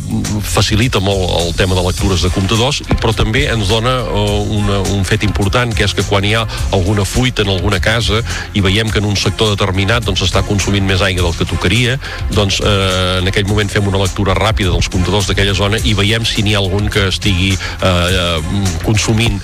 facilita 0.46 1.02
molt 1.02 1.42
el 1.42 1.52
tema 1.58 1.74
de 1.74 1.82
lectures 1.90 2.22
de 2.22 2.30
comptadors, 2.30 2.84
però 3.02 3.12
també 3.12 3.48
ens 3.50 3.66
dona 3.66 3.98
eh, 3.98 4.40
una, 4.62 4.80
un 4.94 5.04
fet 5.04 5.26
important, 5.26 5.74
que 5.74 5.84
és 5.84 5.98
que 5.98 6.06
quan 6.06 6.22
hi 6.24 6.36
ha 6.38 6.46
alguna 6.72 7.04
fuita 7.04 7.42
en 7.42 7.48
alguna 7.48 7.80
casa 7.80 8.22
i 8.54 8.60
veiem 8.64 8.90
que 8.90 8.98
en 8.98 9.08
un 9.08 9.16
sector 9.16 9.50
determinat 9.54 10.04
doncs 10.06 10.22
està 10.26 10.42
consumint 10.46 10.86
més 10.86 11.02
aigua 11.04 11.26
del 11.26 11.36
que 11.36 11.46
tocaria, 11.48 11.98
doncs 12.34 12.60
eh, 12.60 13.18
en 13.20 13.30
aquell 13.30 13.48
moment 13.48 13.70
fem 13.70 13.86
una 13.88 14.00
lectura 14.02 14.36
ràpida 14.38 14.72
dels 14.72 14.90
comptadors 14.92 15.28
d'aquella 15.28 15.54
zona 15.56 15.80
i 15.84 15.94
veiem 15.98 16.26
si 16.28 16.44
n'hi 16.44 16.54
ha 16.56 16.62
algun 16.62 16.88
que 16.92 17.08
estigui 17.12 17.54
eh, 17.54 18.38
consumint 18.84 19.40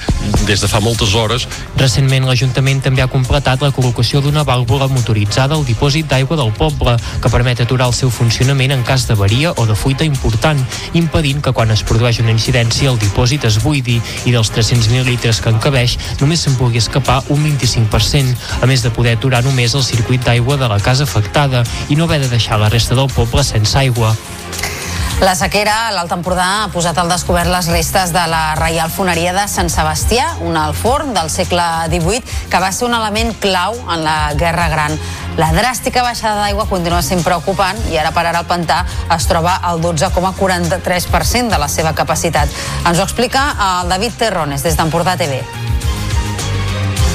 des 0.48 0.60
de 0.60 0.68
fa 0.68 0.80
moltes 0.84 1.14
hores. 1.14 1.46
Recentment 1.80 2.26
l'Ajuntament 2.28 2.82
també 2.84 3.04
ha 3.04 3.10
completat 3.10 3.62
la 3.64 3.72
col·locació 3.74 4.20
d'una 4.24 4.44
vàlvula 4.46 4.88
motoritzada 4.92 5.56
al 5.56 5.64
dipòsit 5.66 6.08
d'aigua 6.10 6.38
del 6.40 6.52
poble 6.56 6.96
que 7.22 7.32
permet 7.32 7.62
aturar 7.64 7.88
el 7.90 7.96
seu 7.96 8.10
funcionament 8.10 8.74
en 8.74 8.84
cas 8.86 9.06
d'avaria 9.08 9.52
o 9.56 9.66
de 9.66 9.76
fuita 9.78 10.04
important, 10.04 10.60
impedint 10.94 11.42
que 11.44 11.52
quan 11.52 11.70
es 11.74 11.84
produeix 11.86 12.20
una 12.22 12.34
incidència 12.34 12.90
el 12.90 13.00
dipòsit 13.00 13.46
es 13.48 13.60
buidi 13.62 14.00
i 14.24 14.34
dels 14.34 14.52
300.000 14.52 15.06
litres 15.08 15.40
que 15.40 15.52
encabeix 15.52 15.96
només 16.20 16.44
se'n 16.44 16.56
pugui 16.58 16.80
escapar 16.82 17.13
un 17.28 17.44
25%, 17.44 18.36
a 18.62 18.66
més 18.70 18.82
de 18.82 18.90
poder 18.94 19.16
aturar 19.18 19.44
només 19.44 19.74
el 19.74 19.84
circuit 19.86 20.24
d'aigua 20.24 20.58
de 20.60 20.70
la 20.70 20.80
casa 20.80 21.04
afectada 21.04 21.64
i 21.88 21.96
no 21.96 22.08
haver 22.08 22.20
de 22.24 22.32
deixar 22.32 22.58
la 22.58 22.72
resta 22.72 22.94
del 22.98 23.12
poble 23.12 23.44
sense 23.44 23.78
aigua. 23.78 24.14
La 25.22 25.36
sequera 25.38 25.86
a 25.86 25.90
l'Alt 25.94 26.10
Empordà 26.12 26.44
ha 26.64 26.70
posat 26.74 26.98
al 26.98 27.08
descobert 27.08 27.48
les 27.48 27.68
restes 27.70 28.10
de 28.12 28.22
la 28.28 28.56
Reial 28.58 28.90
Foneria 28.90 29.32
de 29.32 29.44
Sant 29.48 29.70
Sebastià, 29.70 30.26
un 30.42 30.58
alforn 30.58 31.14
del 31.14 31.30
segle 31.30 31.62
XVIII 31.92 32.50
que 32.50 32.60
va 32.60 32.72
ser 32.74 32.88
un 32.88 32.96
element 32.98 33.30
clau 33.40 33.78
en 33.78 34.02
la 34.04 34.34
Guerra 34.34 34.66
Gran. 34.72 34.98
La 35.38 35.52
dràstica 35.54 36.02
baixada 36.02 36.42
d'aigua 36.42 36.66
continua 36.70 37.00
sent 37.02 37.22
preocupant 37.24 37.78
i 37.92 37.98
ara 37.98 38.10
per 38.14 38.26
ara 38.26 38.42
el 38.42 38.50
pantà 38.50 38.82
es 39.14 39.28
troba 39.30 39.54
al 39.62 39.80
12,43% 39.82 41.48
de 41.48 41.62
la 41.62 41.70
seva 41.70 41.94
capacitat. 41.94 42.50
Ens 42.84 42.98
ho 42.98 43.06
explica 43.06 43.52
el 43.70 43.94
David 43.94 44.18
Terrones 44.18 44.66
des 44.66 44.76
d'Empordà 44.76 45.16
TV. 45.16 45.44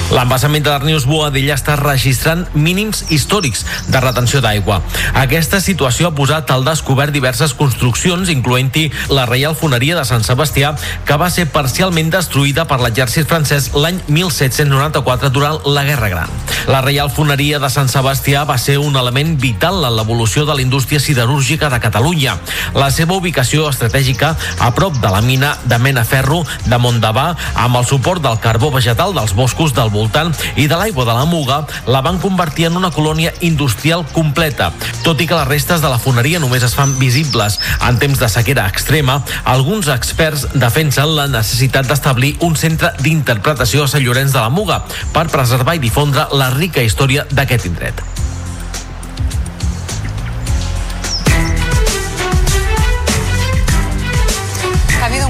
L'embassament 0.10 0.64
de 0.66 0.72
l'Arnius 0.72 1.04
Boadella 1.06 1.54
està 1.54 1.76
registrant 1.78 2.42
mínims 2.58 3.04
històrics 3.14 3.62
de 3.94 4.00
retenció 4.02 4.42
d'aigua. 4.42 4.80
Aquesta 5.22 5.60
situació 5.62 6.10
ha 6.10 6.16
posat 6.18 6.50
al 6.50 6.66
descobert 6.66 7.14
diverses 7.14 7.54
construccions, 7.54 8.32
incloent-hi 8.34 8.88
la 9.14 9.28
Reial 9.30 9.54
Foneria 9.60 9.98
de 10.00 10.06
Sant 10.10 10.26
Sebastià, 10.26 10.72
que 11.06 11.18
va 11.22 11.30
ser 11.30 11.46
parcialment 11.54 12.10
destruïda 12.10 12.66
per 12.66 12.80
l'exèrcit 12.82 13.30
francès 13.30 13.70
l'any 13.76 14.00
1794 14.08 15.30
durant 15.30 15.62
la 15.70 15.86
Guerra 15.86 16.10
Gran. 16.10 16.34
La 16.70 16.82
Reial 16.82 17.14
Foneria 17.14 17.62
de 17.62 17.70
Sant 17.70 17.90
Sebastià 17.94 18.44
va 18.50 18.58
ser 18.58 18.80
un 18.82 18.98
element 18.98 19.36
vital 19.38 19.84
en 19.86 19.96
l'evolució 19.96 20.48
de 20.50 20.58
la 20.58 20.66
indústria 20.66 21.00
siderúrgica 21.00 21.70
de 21.70 21.80
Catalunya. 21.86 22.36
La 22.74 22.90
seva 22.90 23.18
ubicació 23.18 23.70
estratègica 23.70 24.34
a 24.58 24.74
prop 24.74 24.98
de 24.98 25.14
la 25.14 25.22
mina 25.22 25.54
de 25.70 25.78
Mena 25.78 26.04
Ferro 26.04 26.42
de 26.66 26.82
Montdavà, 26.82 27.30
amb 27.54 27.78
el 27.78 27.86
suport 27.86 28.26
del 28.26 28.42
carbó 28.42 28.74
vegetal 28.74 29.14
dels 29.14 29.38
boscos 29.38 29.78
del 29.78 29.94
voltant 30.00 30.32
i 30.56 30.68
de 30.72 30.80
l'aigua 30.80 31.06
de 31.08 31.16
la 31.16 31.26
Muga, 31.30 31.62
la 31.88 32.02
van 32.06 32.20
convertir 32.24 32.70
en 32.70 32.78
una 32.80 32.92
colònia 32.96 33.34
industrial 33.46 34.06
completa. 34.14 34.72
Tot 35.04 35.22
i 35.22 35.28
que 35.28 35.38
les 35.38 35.50
restes 35.50 35.84
de 35.84 35.92
la 35.92 36.00
foneria 36.02 36.42
només 36.42 36.64
es 36.66 36.76
fan 36.78 36.96
visibles 37.02 37.60
en 37.88 38.00
temps 38.02 38.20
de 38.20 38.32
sequera 38.32 38.68
extrema, 38.70 39.20
alguns 39.44 39.92
experts 39.92 40.48
defensen 40.56 41.16
la 41.18 41.28
necessitat 41.32 41.90
d'establir 41.90 42.36
un 42.46 42.56
centre 42.60 42.94
d'interpretació 43.04 43.86
a 43.86 43.92
Sant 43.92 44.06
Llorenç 44.06 44.36
de 44.36 44.44
la 44.44 44.54
Muga 44.54 44.84
per 45.14 45.28
preservar 45.32 45.78
i 45.78 45.84
difondre 45.84 46.30
la 46.36 46.52
rica 46.56 46.84
història 46.86 47.28
d'aquest 47.32 47.70
indret. 47.72 48.19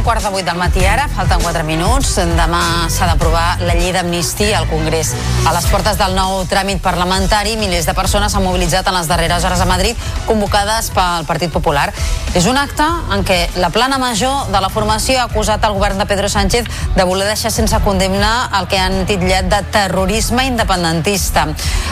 Quart 0.10 0.24
de 0.24 0.30
vuit 0.34 0.46
del 0.46 0.58
matí 0.58 0.82
ara, 0.90 1.04
falten 1.14 1.38
4 1.44 1.62
minuts. 1.68 2.16
Demà 2.34 2.88
s'ha 2.90 3.06
d'aprovar 3.12 3.60
la 3.62 3.76
llei 3.78 3.92
d'amnistia 3.94 4.58
al 4.58 4.66
Congrés. 4.66 5.12
A 5.46 5.54
les 5.54 5.68
portes 5.70 6.00
del 6.00 6.16
nou 6.18 6.40
tràmit 6.50 6.80
parlamentari, 6.82 7.54
milers 7.62 7.86
de 7.86 7.94
persones 7.94 8.34
s'han 8.34 8.42
mobilitzat 8.42 8.90
en 8.90 8.98
les 8.98 9.06
darreres 9.06 9.46
hores 9.46 9.62
a 9.62 9.68
Madrid, 9.70 9.94
convocades 10.26 10.90
pel 10.96 11.28
Partit 11.30 11.54
Popular. 11.54 11.92
És 12.34 12.48
un 12.50 12.58
acte 12.58 12.88
en 13.14 13.22
què 13.26 13.38
la 13.62 13.70
plana 13.70 14.00
major 14.02 14.50
de 14.50 14.62
la 14.64 14.72
formació 14.74 15.20
ha 15.20 15.28
acusat 15.30 15.62
el 15.70 15.78
govern 15.78 16.02
de 16.02 16.10
Pedro 16.10 16.30
Sánchez 16.30 16.66
de 16.96 17.06
voler 17.06 17.30
deixar 17.30 17.54
sense 17.54 17.78
condemnar 17.86 18.50
el 18.58 18.66
que 18.66 18.82
han 18.82 19.06
titllat 19.06 19.46
de 19.54 19.62
terrorisme 19.70 20.48
independentista. 20.50 21.46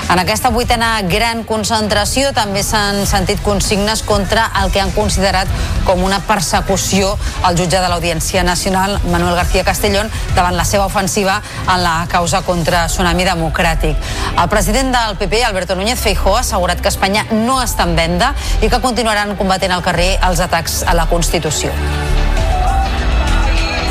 En 0.10 0.24
aquesta 0.24 0.50
vuitena 0.50 1.04
gran 1.06 1.44
concentració 1.44 2.34
també 2.34 2.66
s'han 2.66 3.06
sentit 3.06 3.46
consignes 3.46 4.02
contra 4.02 4.50
el 4.64 4.74
que 4.74 4.82
han 4.82 4.94
considerat 4.98 5.50
com 5.86 6.02
una 6.02 6.22
persecució 6.26 7.14
al 7.44 7.58
jutge 7.60 7.78
de 7.78 7.86
l'Audiència 7.86 8.07
Nacional, 8.44 9.00
Manuel 9.12 9.36
García 9.36 9.64
Castellón, 9.64 10.10
davant 10.36 10.56
la 10.56 10.66
seva 10.66 10.86
ofensiva 10.86 11.42
en 11.68 11.84
la 11.84 12.08
causa 12.10 12.42
contra 12.42 12.88
Tsunami 12.88 13.26
Democràtic. 13.26 13.96
El 14.38 14.50
president 14.50 14.96
del 14.96 15.18
PP, 15.18 15.44
Alberto 15.44 15.76
Núñez 15.76 16.00
Feijó, 16.00 16.38
ha 16.38 16.42
assegurat 16.42 16.80
que 16.82 16.88
Espanya 16.88 17.26
no 17.32 17.62
està 17.62 17.84
en 17.84 17.96
venda 17.96 18.34
i 18.62 18.70
que 18.70 18.82
continuaran 18.82 19.36
combatent 19.36 19.72
al 19.72 19.84
carrer 19.84 20.18
els 20.28 20.40
atacs 20.40 20.84
a 20.88 20.94
la 20.94 21.08
Constitució. 21.08 21.72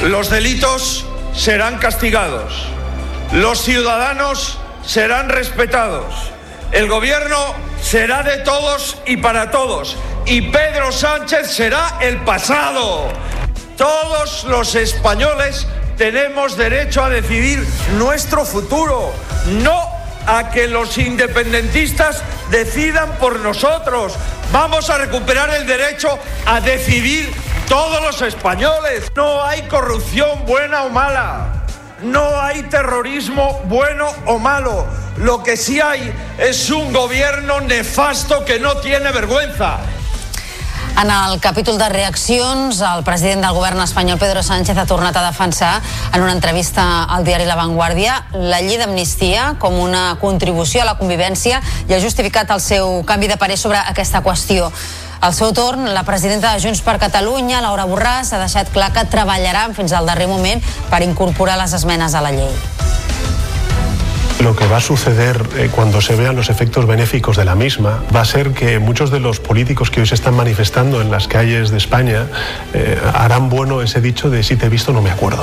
Los 0.03 0.31
delitos 0.31 1.05
serán 1.35 1.79
castigados. 1.79 2.69
Los 3.33 3.63
ciudadanos 3.63 4.59
serán 4.85 5.29
respetados. 5.29 6.15
El 6.73 6.89
gobierno 6.89 7.37
será 7.81 8.23
de 8.23 8.39
todos 8.39 8.97
y 9.07 9.17
para 9.17 9.51
todos. 9.51 9.97
Y 10.27 10.43
Pedro 10.43 10.91
Sánchez 10.91 11.51
será 11.51 11.99
el 12.01 12.19
pasado. 12.25 13.09
Todos 13.77 14.45
los 14.45 14.75
españoles 14.75 15.67
tenemos 15.99 16.57
derecho 16.57 17.05
a 17.05 17.11
decidir 17.11 17.67
nuestro 17.99 18.45
futuro, 18.45 19.13
no 19.63 19.91
a 20.27 20.51
que 20.51 20.67
los 20.67 20.97
independentistas 20.99 22.23
decidan 22.51 23.13
por 23.19 23.39
nosotros. 23.41 24.15
Vamos 24.51 24.89
a 24.89 24.99
recuperar 24.99 25.51
el 25.55 25.67
derecho 25.67 26.19
a 26.47 26.61
decidir 26.61 27.31
todos 27.69 28.01
los 28.03 28.23
españoles. 28.23 29.13
No 29.15 29.45
hay 29.45 29.63
corrupción 29.63 30.47
buena 30.47 30.85
o 30.85 30.89
mala. 30.89 31.65
No 32.03 32.41
hay 32.41 32.63
terrorismo 32.65 33.63
bueno 33.65 34.09
o 34.27 34.39
malo. 34.39 34.87
Lo 35.19 35.43
que 35.43 35.57
sí 35.57 35.81
hay 35.81 36.13
es 36.39 36.71
un 36.71 36.93
gobierno 36.93 37.61
nefasto 37.61 38.45
que 38.45 38.59
no 38.59 38.79
tiene 38.79 39.13
vergüenza. 39.13 39.79
En 40.97 41.11
el 41.11 41.41
capítol 41.41 41.77
de 41.77 41.91
reaccions, 41.91 42.79
el 42.81 43.03
president 43.05 43.43
del 43.45 43.53
govern 43.53 43.83
espanyol, 43.85 44.17
Pedro 44.19 44.43
Sánchez, 44.43 44.79
ha 44.81 44.87
tornat 44.89 45.17
a 45.21 45.27
defensar 45.27 45.83
en 46.15 46.23
una 46.23 46.33
entrevista 46.33 47.05
al 47.05 47.23
diari 47.23 47.45
La 47.45 47.55
Vanguardia 47.55 48.23
la 48.33 48.63
llei 48.65 48.79
d'amnistia 48.81 49.59
com 49.61 49.77
una 49.77 50.17
contribució 50.23 50.81
a 50.81 50.87
la 50.89 50.97
convivència 50.97 51.61
i 51.85 51.93
ha 51.93 52.01
justificat 52.01 52.49
el 52.49 52.65
seu 52.65 53.03
canvi 53.05 53.29
de 53.29 53.37
parer 53.37 53.59
sobre 53.61 53.77
aquesta 53.77 54.25
qüestió. 54.25 54.71
Al 55.21 55.37
seu 55.37 55.53
torn, 55.53 55.85
la 55.93 56.07
presidenta 56.09 56.55
de 56.55 56.65
Junts 56.65 56.81
per 56.81 56.97
Catalunya, 57.03 57.61
Laura 57.61 57.85
Borràs, 57.85 58.33
ha 58.33 58.41
deixat 58.41 58.73
clar 58.73 58.89
que 58.97 59.05
treballaran 59.05 59.77
fins 59.77 59.93
al 59.93 60.09
darrer 60.09 60.33
moment 60.33 60.65
per 60.89 61.05
incorporar 61.05 61.61
les 61.61 61.77
esmenes 61.77 62.17
a 62.17 62.25
la 62.25 62.33
llei. 62.33 62.57
Lo 64.41 64.55
que 64.55 64.67
va 64.67 64.77
a 64.77 64.81
suceder 64.81 65.41
eh, 65.57 65.71
cuando 65.73 66.01
se 66.01 66.15
vean 66.15 66.37
los 66.37 66.51
efectos 66.51 66.87
benéficos 66.87 67.37
de 67.37 67.45
la 67.45 67.55
misma 67.55 68.03
va 68.15 68.21
a 68.21 68.25
ser 68.25 68.51
que 68.53 68.79
muchos 68.79 69.11
de 69.11 69.19
los 69.19 69.41
políticos 69.41 69.91
que 69.91 70.01
hoy 70.01 70.07
se 70.07 70.15
están 70.15 70.35
manifestando 70.35 71.01
en 71.01 71.11
las 71.11 71.27
calles 71.27 71.71
de 71.71 71.79
España 71.79 72.27
eh, 72.75 72.99
harán 73.15 73.49
bueno 73.49 73.81
ese 73.81 74.01
dicho 74.01 74.29
de 74.29 74.43
si 74.43 74.57
te 74.57 74.67
he 74.67 74.69
visto 74.69 74.93
no 74.93 75.01
me 75.01 75.11
acuerdo. 75.11 75.43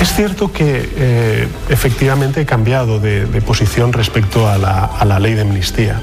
Es 0.00 0.12
cierto 0.12 0.52
que 0.52 0.90
eh, 0.96 1.48
efectivamente 1.70 2.42
he 2.42 2.46
cambiado 2.46 3.00
de, 3.00 3.26
posición 3.46 3.92
respecto 3.92 4.48
a 4.48 4.58
la, 4.58 4.84
a 4.84 5.04
la 5.04 5.18
ley 5.18 5.34
de 5.34 5.42
amnistía, 5.42 6.00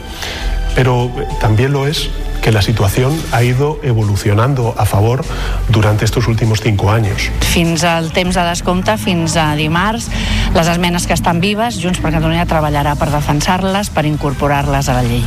pero 0.75 1.11
también 1.39 1.73
lo 1.73 1.87
es 1.87 2.09
que 2.41 2.51
la 2.51 2.61
situación 2.61 3.17
ha 3.31 3.41
ido 3.41 3.79
evolucionando 3.83 4.75
a 4.77 4.85
favor 4.85 5.23
durante 5.69 6.03
estos 6.03 6.27
últimos 6.27 6.61
cinco 6.61 6.91
años. 6.91 7.31
Fins 7.39 7.83
al 7.83 8.11
temps 8.11 8.35
de 8.35 8.43
descompte, 8.43 8.97
fins 8.97 9.37
a 9.37 9.55
dimarts, 9.55 10.09
les 10.53 10.67
esmenes 10.67 11.07
que 11.07 11.13
estan 11.13 11.39
vives, 11.39 11.79
Junts 11.81 12.03
per 12.03 12.11
Catalunya 12.11 12.45
treballarà 12.45 12.97
per 12.99 13.09
defensar-les, 13.13 13.89
per 13.89 14.05
incorporar-les 14.05 14.89
a 14.89 14.99
la 14.99 15.07
llei. 15.07 15.23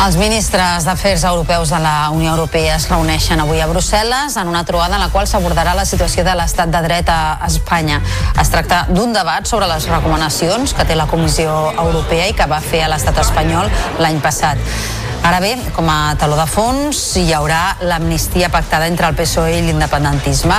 Els 0.00 0.16
ministres 0.16 0.86
d'Afers 0.88 1.26
Europeus 1.28 1.68
de 1.68 1.78
la 1.78 2.08
Unió 2.08 2.30
Europea 2.32 2.78
es 2.78 2.86
reuneixen 2.88 3.42
avui 3.42 3.60
a 3.60 3.66
Brussel·les 3.68 4.38
en 4.40 4.48
una 4.48 4.62
trobada 4.64 4.96
en 4.96 5.02
la 5.04 5.10
qual 5.12 5.28
s'abordarà 5.28 5.74
la 5.76 5.84
situació 5.84 6.24
de 6.24 6.32
l'estat 6.40 6.72
de 6.72 6.80
dret 6.86 7.10
a 7.12 7.36
Espanya. 7.44 7.98
Es 8.40 8.48
tracta 8.48 8.86
d'un 8.88 9.12
debat 9.12 9.44
sobre 9.44 9.68
les 9.68 9.90
recomanacions 9.92 10.72
que 10.72 10.88
té 10.88 10.96
la 10.96 11.04
Comissió 11.10 11.52
Europea 11.76 12.30
i 12.32 12.38
que 12.38 12.48
va 12.48 12.62
fer 12.64 12.80
a 12.86 12.88
l'estat 12.88 13.20
espanyol 13.26 13.68
l'any 14.00 14.24
passat. 14.24 14.56
Ara 15.20 15.36
bé, 15.38 15.50
com 15.76 15.84
a 15.92 16.16
taló 16.16 16.32
de 16.38 16.46
fons, 16.48 16.96
hi 17.20 17.34
haurà 17.36 17.76
l'amnistia 17.84 18.48
pactada 18.48 18.86
entre 18.88 19.04
el 19.10 19.16
PSOE 19.18 19.58
i 19.58 19.64
l'independentisme. 19.66 20.56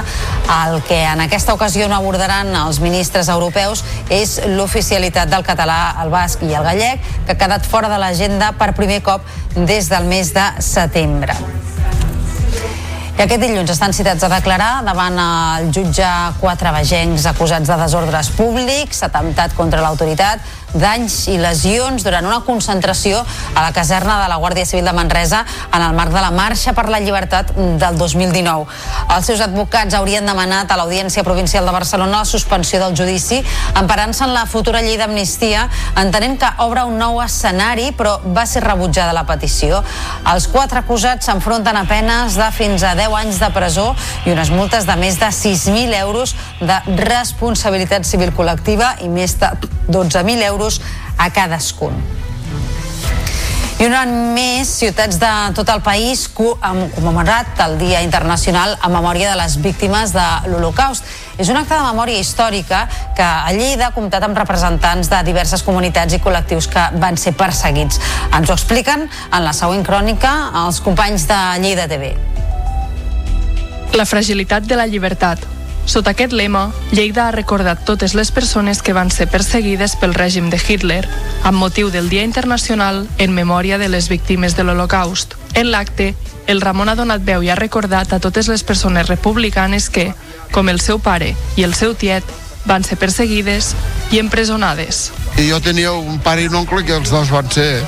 El 0.54 0.78
que 0.86 1.00
en 1.02 1.24
aquesta 1.24 1.56
ocasió 1.58 1.88
no 1.90 1.98
abordaran 1.98 2.54
els 2.60 2.78
ministres 2.84 3.32
europeus 3.34 3.82
és 4.14 4.38
l'oficialitat 4.54 5.34
del 5.34 5.48
català, 5.48 5.96
el 6.04 6.14
basc 6.14 6.46
i 6.46 6.54
el 6.54 6.68
gallec, 6.68 7.10
que 7.26 7.34
ha 7.34 7.40
quedat 7.42 7.66
fora 7.66 7.90
de 7.90 7.98
l'agenda 7.98 8.52
per 8.60 8.76
primer 8.78 9.02
cop 9.02 9.26
des 9.56 9.90
del 9.92 10.08
mes 10.08 10.34
de 10.34 10.48
setembre. 10.64 11.36
I 13.22 13.26
aquest 13.26 13.42
dilluns 13.44 13.70
estan 13.70 13.92
citats 13.94 14.24
a 14.26 14.30
declarar 14.32 14.82
davant 14.82 15.18
el 15.22 15.68
jutge 15.76 16.08
quatre 16.40 16.72
vegencs 16.74 17.28
acusats 17.30 17.70
de 17.70 17.76
desordres 17.78 18.32
públics, 18.34 19.04
atemptat 19.06 19.54
contra 19.54 19.84
l'autoritat, 19.84 20.42
danys 20.74 21.28
i 21.32 21.38
lesions 21.42 22.04
durant 22.06 22.26
una 22.26 22.42
concentració 22.46 23.20
a 23.56 23.62
la 23.62 23.72
caserna 23.76 24.22
de 24.22 24.30
la 24.32 24.38
Guàrdia 24.40 24.66
Civil 24.66 24.86
de 24.88 24.94
Manresa 24.96 25.44
en 25.74 25.82
el 25.82 25.96
marc 25.98 26.14
de 26.14 26.22
la 26.24 26.32
Marxa 26.32 26.74
per 26.74 26.88
la 26.90 27.00
Llibertat 27.04 27.52
del 27.56 27.98
2019. 27.98 28.68
Els 29.16 29.28
seus 29.28 29.42
advocats 29.44 29.96
haurien 29.98 30.26
demanat 30.26 30.72
a 30.72 30.78
l'Audiència 30.80 31.26
Provincial 31.28 31.68
de 31.68 31.76
Barcelona 31.76 32.22
la 32.22 32.30
suspensió 32.30 32.80
del 32.80 32.96
judici 32.96 33.42
emparant-se 33.80 34.24
en 34.26 34.34
la 34.36 34.46
futura 34.46 34.82
llei 34.86 34.98
d'amnistia 35.00 35.68
entenent 36.00 36.38
que 36.40 36.54
obre 36.64 36.86
un 36.88 36.98
nou 37.02 37.22
escenari 37.24 37.92
però 37.98 38.18
va 38.24 38.46
ser 38.46 38.64
rebutjada 38.64 39.16
la 39.16 39.26
petició. 39.28 39.82
Els 40.32 40.48
quatre 40.52 40.80
acusats 40.84 41.28
s'enfronten 41.28 41.78
a 41.78 41.84
penes 41.90 42.38
de 42.40 42.48
fins 42.56 42.86
a 42.88 42.96
10 42.96 43.18
anys 43.22 43.42
de 43.42 43.52
presó 43.56 43.92
i 44.26 44.32
unes 44.36 44.52
multes 44.54 44.88
de 44.88 44.96
més 45.00 45.20
de 45.20 45.28
6.000 45.28 45.98
euros 46.00 46.36
de 46.62 46.80
responsabilitat 47.04 48.08
civil 48.08 48.32
col·lectiva 48.36 48.96
i 49.04 49.10
més 49.12 49.36
de 49.42 49.52
12.000 49.92 50.46
euros 50.48 50.61
a 51.18 51.30
cadascun. 51.34 51.96
I 53.82 53.88
un 53.88 53.96
any 53.98 54.12
més, 54.36 54.70
ciutats 54.78 55.18
de 55.18 55.30
tot 55.58 55.70
el 55.74 55.80
país 55.82 56.28
han 56.62 56.84
commemorat 56.94 57.58
el 57.66 57.80
Dia 57.80 58.04
Internacional 58.06 58.76
en 58.78 58.92
memòria 58.94 59.32
de 59.32 59.38
les 59.40 59.56
víctimes 59.58 60.12
de 60.14 60.26
l'Holocaust. 60.52 61.08
És 61.42 61.50
un 61.50 61.58
acte 61.58 61.74
de 61.74 61.88
memòria 61.88 62.20
històrica 62.22 62.84
que 63.18 63.26
a 63.26 63.50
Lleida 63.56 63.88
ha 63.88 63.96
comptat 63.96 64.22
amb 64.28 64.38
representants 64.38 65.10
de 65.10 65.24
diverses 65.26 65.64
comunitats 65.66 66.14
i 66.14 66.20
col·lectius 66.22 66.68
que 66.70 66.84
van 67.02 67.18
ser 67.18 67.34
perseguits. 67.34 67.98
Ens 68.30 68.52
ho 68.52 68.54
expliquen 68.54 69.08
en 69.10 69.42
la 69.48 69.56
següent 69.58 69.82
crònica 69.88 70.52
els 70.62 70.78
companys 70.86 71.26
de 71.32 71.40
Lleida 71.66 71.88
TV. 71.90 72.14
La 73.98 74.06
fragilitat 74.06 74.70
de 74.70 74.78
la 74.78 74.86
llibertat, 74.86 75.42
Sota 75.86 76.12
aquest 76.12 76.34
lema, 76.34 76.72
Lleida 76.92 77.28
ha 77.28 77.32
recordat 77.36 77.86
totes 77.86 78.14
les 78.16 78.32
persones 78.32 78.82
que 78.82 78.94
van 78.94 79.12
ser 79.12 79.28
perseguides 79.28 79.96
pel 80.00 80.14
règim 80.14 80.50
de 80.50 80.60
Hitler, 80.62 81.04
amb 81.44 81.58
motiu 81.58 81.90
del 81.92 82.10
Dia 82.10 82.24
Internacional 82.24 83.08
en 83.18 83.34
memòria 83.34 83.78
de 83.78 83.90
les 83.90 84.08
víctimes 84.10 84.56
de 84.56 84.64
l'Holocaust. 84.64 85.36
En 85.54 85.72
l'acte, 85.72 86.14
el 86.48 86.62
Ramon 86.62 86.90
ha 86.90 86.96
donat 86.96 87.26
veu 87.26 87.44
i 87.44 87.50
ha 87.50 87.60
recordat 87.60 88.14
a 88.14 88.20
totes 88.20 88.48
les 88.48 88.64
persones 88.64 89.10
republicanes 89.10 89.90
que, 89.90 90.14
com 90.52 90.70
el 90.70 90.80
seu 90.80 91.00
pare 91.00 91.36
i 91.58 91.68
el 91.68 91.74
seu 91.74 91.96
tiet, 91.96 92.24
van 92.66 92.84
ser 92.86 92.98
perseguides 93.02 93.74
i 94.12 94.20
empresonades. 94.22 95.10
I 95.38 95.50
jo 95.50 95.60
tenia 95.64 95.92
un 95.98 96.20
pare 96.22 96.46
i 96.46 96.52
un 96.52 96.60
oncle 96.62 96.86
que 96.86 96.96
els 96.96 97.10
dos 97.10 97.32
van 97.34 97.50
ser 97.52 97.84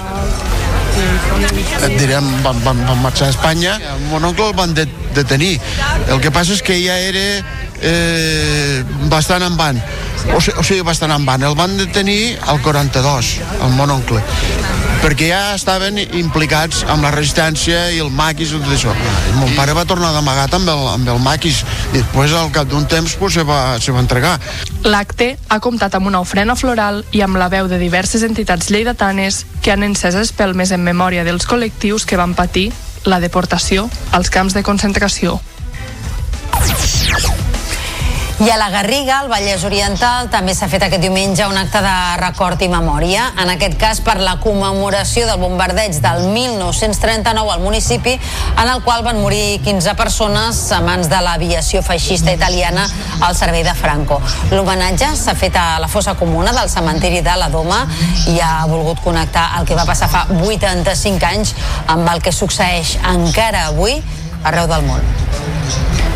et 0.94 1.96
direm, 1.98 2.26
van, 2.44 2.60
van, 2.64 2.80
van 2.88 3.02
marxar 3.02 3.28
a 3.28 3.34
Espanya. 3.34 3.78
Mon 4.12 4.24
oncle 4.26 4.50
el 4.52 4.56
van 4.58 4.74
detenir. 4.74 5.60
El 6.08 6.22
que 6.22 6.32
passa 6.32 6.54
és 6.54 6.62
que 6.66 6.78
ja 6.84 6.98
era 7.02 7.44
eh, 7.84 8.84
bastant 9.12 9.44
en 9.46 9.58
van 9.60 9.82
o, 10.34 10.40
o 10.40 10.64
sigui, 10.64 10.82
bastant 10.88 11.12
en 11.12 11.26
van 11.28 11.44
el 11.44 11.56
van 11.60 11.78
detenir 11.78 12.38
al 12.48 12.62
42 12.64 13.36
el 13.62 13.76
mon 13.78 13.98
oncle 14.00 14.24
perquè 15.04 15.28
ja 15.28 15.42
estaven 15.52 15.98
implicats 16.00 16.86
amb 16.88 17.04
la 17.04 17.10
resistència 17.12 17.90
i 17.92 18.00
el 18.00 18.08
maquis 18.16 18.54
i 18.54 18.60
tot 18.62 18.72
això. 18.72 18.94
I 18.96 19.34
mon 19.36 19.52
pare 19.58 19.76
va 19.76 19.84
tornar 19.84 20.14
d'amagat 20.16 20.56
amb, 20.56 20.70
el, 20.72 20.86
amb 20.94 21.12
el 21.12 21.20
maquis 21.20 21.60
i 21.92 21.98
després 21.98 22.32
al 22.40 22.54
cap 22.56 22.70
d'un 22.72 22.88
temps 22.88 23.18
pues, 23.20 23.36
se, 23.36 23.44
va, 23.44 23.76
se 23.84 23.92
va 23.92 24.00
entregar. 24.00 24.38
L'acte 24.88 25.34
ha 25.52 25.60
comptat 25.60 26.00
amb 26.00 26.08
una 26.08 26.24
ofrena 26.24 26.56
floral 26.56 27.04
i 27.12 27.24
amb 27.26 27.36
la 27.42 27.50
veu 27.52 27.68
de 27.68 27.82
diverses 27.84 28.24
entitats 28.24 28.72
lleidatanes 28.72 29.44
que 29.62 29.76
han 29.76 29.84
encès 29.84 30.16
espelmes 30.16 30.72
en 30.72 30.88
memòria 30.88 31.28
dels 31.28 31.50
col·lectius 31.52 32.08
que 32.08 32.20
van 32.20 32.38
patir 32.40 32.70
la 33.04 33.20
deportació 33.20 33.90
als 34.16 34.32
camps 34.32 34.56
de 34.56 34.64
concentració. 34.64 35.42
I 38.40 38.50
a 38.50 38.58
la 38.58 38.72
Garriga, 38.72 39.20
al 39.20 39.30
Vallès 39.30 39.62
Oriental, 39.64 40.26
també 40.34 40.56
s'ha 40.58 40.66
fet 40.68 40.82
aquest 40.82 41.04
diumenge 41.04 41.46
un 41.46 41.58
acte 41.60 41.78
de 41.86 41.98
record 42.18 42.62
i 42.66 42.68
memòria, 42.68 43.28
en 43.40 43.52
aquest 43.54 43.76
cas 43.78 44.00
per 44.02 44.16
la 44.18 44.40
commemoració 44.42 45.28
del 45.30 45.38
bombardeig 45.38 46.00
del 46.02 46.26
1939 46.34 47.54
al 47.54 47.62
municipi, 47.62 48.16
en 48.58 48.72
el 48.72 48.82
qual 48.82 49.04
van 49.06 49.22
morir 49.22 49.62
15 49.62 49.94
persones 50.00 50.64
a 50.74 50.82
mans 50.82 51.12
de 51.12 51.20
l'aviació 51.22 51.84
feixista 51.86 52.34
italiana 52.34 52.88
al 53.22 53.38
servei 53.38 53.62
de 53.64 53.76
Franco. 53.78 54.18
L'homenatge 54.50 55.14
s'ha 55.20 55.38
fet 55.38 55.56
a 55.56 55.78
la 55.80 55.88
fossa 55.88 56.18
comuna 56.18 56.56
del 56.58 56.74
cementiri 56.74 57.22
de 57.22 57.38
la 57.38 57.52
Doma 57.54 57.84
i 58.34 58.40
ha 58.42 58.66
volgut 58.66 59.04
connectar 59.06 59.52
el 59.60 59.70
que 59.70 59.78
va 59.78 59.86
passar 59.86 60.10
fa 60.10 60.26
85 60.34 61.30
anys 61.30 61.54
amb 61.86 62.10
el 62.10 62.26
que 62.26 62.34
succeeix 62.34 62.98
encara 63.14 63.68
avui 63.70 64.02
arreu 64.44 64.68
del 64.68 64.90
món. 64.90 66.13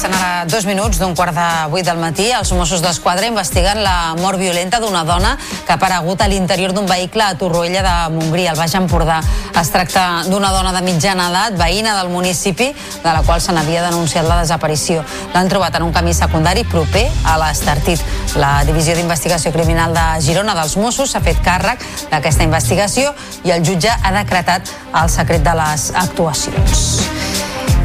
Passen 0.00 0.16
ara 0.16 0.46
dos 0.48 0.64
minuts 0.64 0.96
d'un 0.96 1.12
quart 1.12 1.34
de 1.36 1.46
vuit 1.68 1.84
del 1.84 1.98
matí. 2.00 2.30
Els 2.32 2.48
Mossos 2.56 2.80
d'Esquadra 2.80 3.26
investiguen 3.28 3.82
la 3.84 4.14
mort 4.16 4.40
violenta 4.40 4.78
d'una 4.80 5.02
dona 5.04 5.34
que 5.36 5.74
ha 5.74 5.76
aparegut 5.76 6.22
a 6.24 6.28
l'interior 6.32 6.72
d'un 6.72 6.86
vehicle 6.88 7.20
a 7.20 7.34
Torroella 7.36 7.82
de 7.84 8.14
Montgrí, 8.14 8.46
al 8.48 8.56
Baix 8.56 8.78
Empordà. 8.78 9.18
Es 9.60 9.68
tracta 9.68 10.22
d'una 10.24 10.54
dona 10.56 10.72
de 10.72 10.80
mitjana 10.86 11.28
edat, 11.28 11.58
veïna 11.60 11.98
del 11.98 12.08
municipi, 12.08 12.70
de 12.72 13.12
la 13.12 13.20
qual 13.26 13.44
se 13.44 13.52
n'havia 13.52 13.84
denunciat 13.90 14.24
la 14.24 14.40
desaparició. 14.40 15.04
L'han 15.34 15.52
trobat 15.52 15.76
en 15.76 15.84
un 15.90 15.92
camí 15.92 16.16
secundari 16.16 16.64
proper 16.64 17.04
a 17.28 17.36
l'Estartit. 17.44 18.00
La 18.40 18.64
Divisió 18.64 18.96
d'Investigació 18.96 19.52
Criminal 19.52 19.92
de 19.92 20.06
Girona 20.24 20.56
dels 20.56 20.78
Mossos 20.80 21.12
s'ha 21.12 21.20
fet 21.20 21.44
càrrec 21.44 21.84
d'aquesta 22.08 22.48
investigació 22.48 23.12
i 23.44 23.52
el 23.52 23.60
jutge 23.68 23.92
ha 23.92 24.16
decretat 24.16 24.72
el 24.94 25.12
secret 25.12 25.44
de 25.44 25.58
les 25.60 25.90
actuacions. 25.92 26.88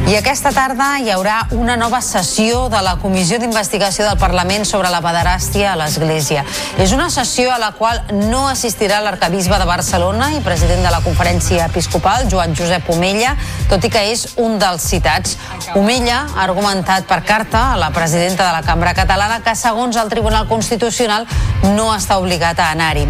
I 0.06 0.14
aquesta 0.20 0.52
tarda 0.54 1.00
hi 1.02 1.08
haurà 1.10 1.48
una 1.58 1.74
nova 1.82 1.98
sessió 2.06 2.68
de 2.70 2.78
la 2.86 2.92
Comissió 3.02 3.40
d'Investigació 3.42 4.06
del 4.06 4.20
Parlament 4.22 4.62
sobre 4.70 4.92
la 4.94 5.00
pederàstia 5.02 5.72
a 5.72 5.78
l'Església. 5.80 6.44
És 6.78 6.92
una 6.94 7.08
sessió 7.10 7.50
a 7.50 7.58
la 7.58 7.72
qual 7.74 8.04
no 8.14 8.44
assistirà 8.46 9.00
l'arcabisbe 9.02 9.58
de 9.58 9.66
Barcelona 9.66 10.28
i 10.36 10.44
president 10.46 10.86
de 10.86 10.92
la 10.94 11.00
conferència 11.02 11.66
episcopal, 11.66 12.28
Joan 12.30 12.54
Josep 12.54 12.92
Omella, 12.94 13.32
tot 13.72 13.82
i 13.82 13.90
que 13.90 14.04
és 14.12 14.36
un 14.38 14.60
dels 14.62 14.86
citats. 14.86 15.40
Omella 15.74 16.20
ha 16.36 16.44
argumentat 16.44 17.10
per 17.10 17.24
carta 17.26 17.72
a 17.72 17.82
la 17.82 17.90
presidenta 17.90 18.46
de 18.46 18.54
la 18.60 18.62
Cambra 18.62 18.94
Catalana 18.94 19.42
que, 19.42 19.58
segons 19.58 19.98
el 19.98 20.14
Tribunal 20.14 20.46
Constitucional, 20.46 21.26
no 21.74 21.90
està 21.96 22.20
obligat 22.22 22.62
a 22.62 22.70
anar-hi. 22.78 23.08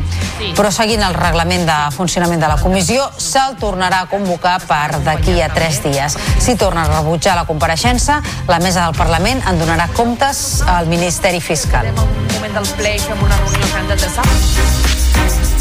Però 0.55 0.71
seguint 0.71 1.03
el 1.03 1.19
reglament 1.19 1.67
de 1.67 1.77
funcionament 1.91 2.39
de 2.39 2.47
la 2.53 2.58
comissió, 2.63 3.12
se'l 3.19 3.60
tornarà 3.60 4.05
a 4.05 4.10
convocar 4.12 4.62
per 4.63 5.03
d'aquí 5.03 5.41
a 5.43 5.51
tres 5.51 5.84
dies. 5.84 6.15
Si 6.39 6.55
torna 6.55 6.85
a 6.86 7.02
rebutjar 7.02 7.36
la 7.36 7.45
compareixença, 7.50 8.21
la 8.48 8.60
mesa 8.60 8.86
del 8.86 8.95
Parlament 8.98 9.41
en 9.50 9.60
donarà 9.62 9.89
comptes 9.98 10.62
al 10.67 10.88
Ministeri 10.91 11.41
Fiscal. 11.41 11.91
Un 11.95 12.32
moment 12.36 12.62
del 12.62 12.71
ple 12.78 12.95
fem 13.10 13.28
una 13.28 13.41
reunió 13.43 13.67
que 13.74 13.78
hem 13.82 13.93
de 13.93 15.55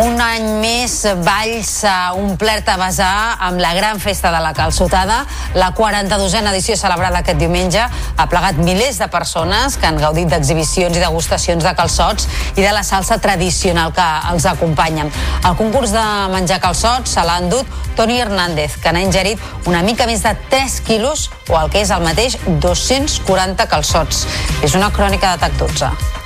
Un 0.00 0.16
any 0.16 0.46
més, 0.62 0.94
Valls 1.20 1.68
s'ha 1.82 2.14
omplert 2.16 2.68
a 2.72 2.78
besar 2.80 3.36
amb 3.44 3.60
la 3.60 3.74
gran 3.76 3.98
festa 4.00 4.30
de 4.32 4.38
la 4.40 4.54
calçotada. 4.56 5.18
La 5.60 5.74
42a 5.76 6.40
edició 6.54 6.76
celebrada 6.80 7.20
aquest 7.20 7.36
diumenge 7.36 7.82
ha 7.84 8.26
plegat 8.32 8.56
milers 8.56 8.96
de 9.02 9.10
persones 9.12 9.76
que 9.76 9.84
han 9.90 10.00
gaudit 10.00 10.30
d'exhibicions 10.32 10.96
i 10.96 11.02
degustacions 11.02 11.66
de 11.66 11.74
calçots 11.76 12.30
i 12.54 12.62
de 12.62 12.70
la 12.72 12.80
salsa 12.86 13.18
tradicional 13.20 13.92
que 13.92 14.06
els 14.30 14.46
acompanya. 14.48 15.04
El 15.44 15.58
concurs 15.58 15.92
de 15.92 16.06
menjar 16.32 16.62
calçots 16.64 17.12
se 17.18 17.26
l'ha 17.26 17.36
endut 17.42 17.68
Toni 17.98 18.16
Hernández, 18.22 18.78
que 18.80 18.94
n'ha 18.96 19.04
ingerit 19.04 19.68
una 19.68 19.82
mica 19.84 20.08
més 20.08 20.24
de 20.24 20.32
3 20.48 20.78
quilos 20.88 21.28
o 21.50 21.60
el 21.60 21.68
que 21.68 21.84
és 21.84 21.92
el 21.92 22.00
mateix 22.08 22.38
240 22.48 23.68
calçots. 23.68 24.24
És 24.64 24.78
una 24.80 24.88
crònica 24.96 25.34
de 25.34 25.44
TAC 25.44 25.60
12. 25.60 26.19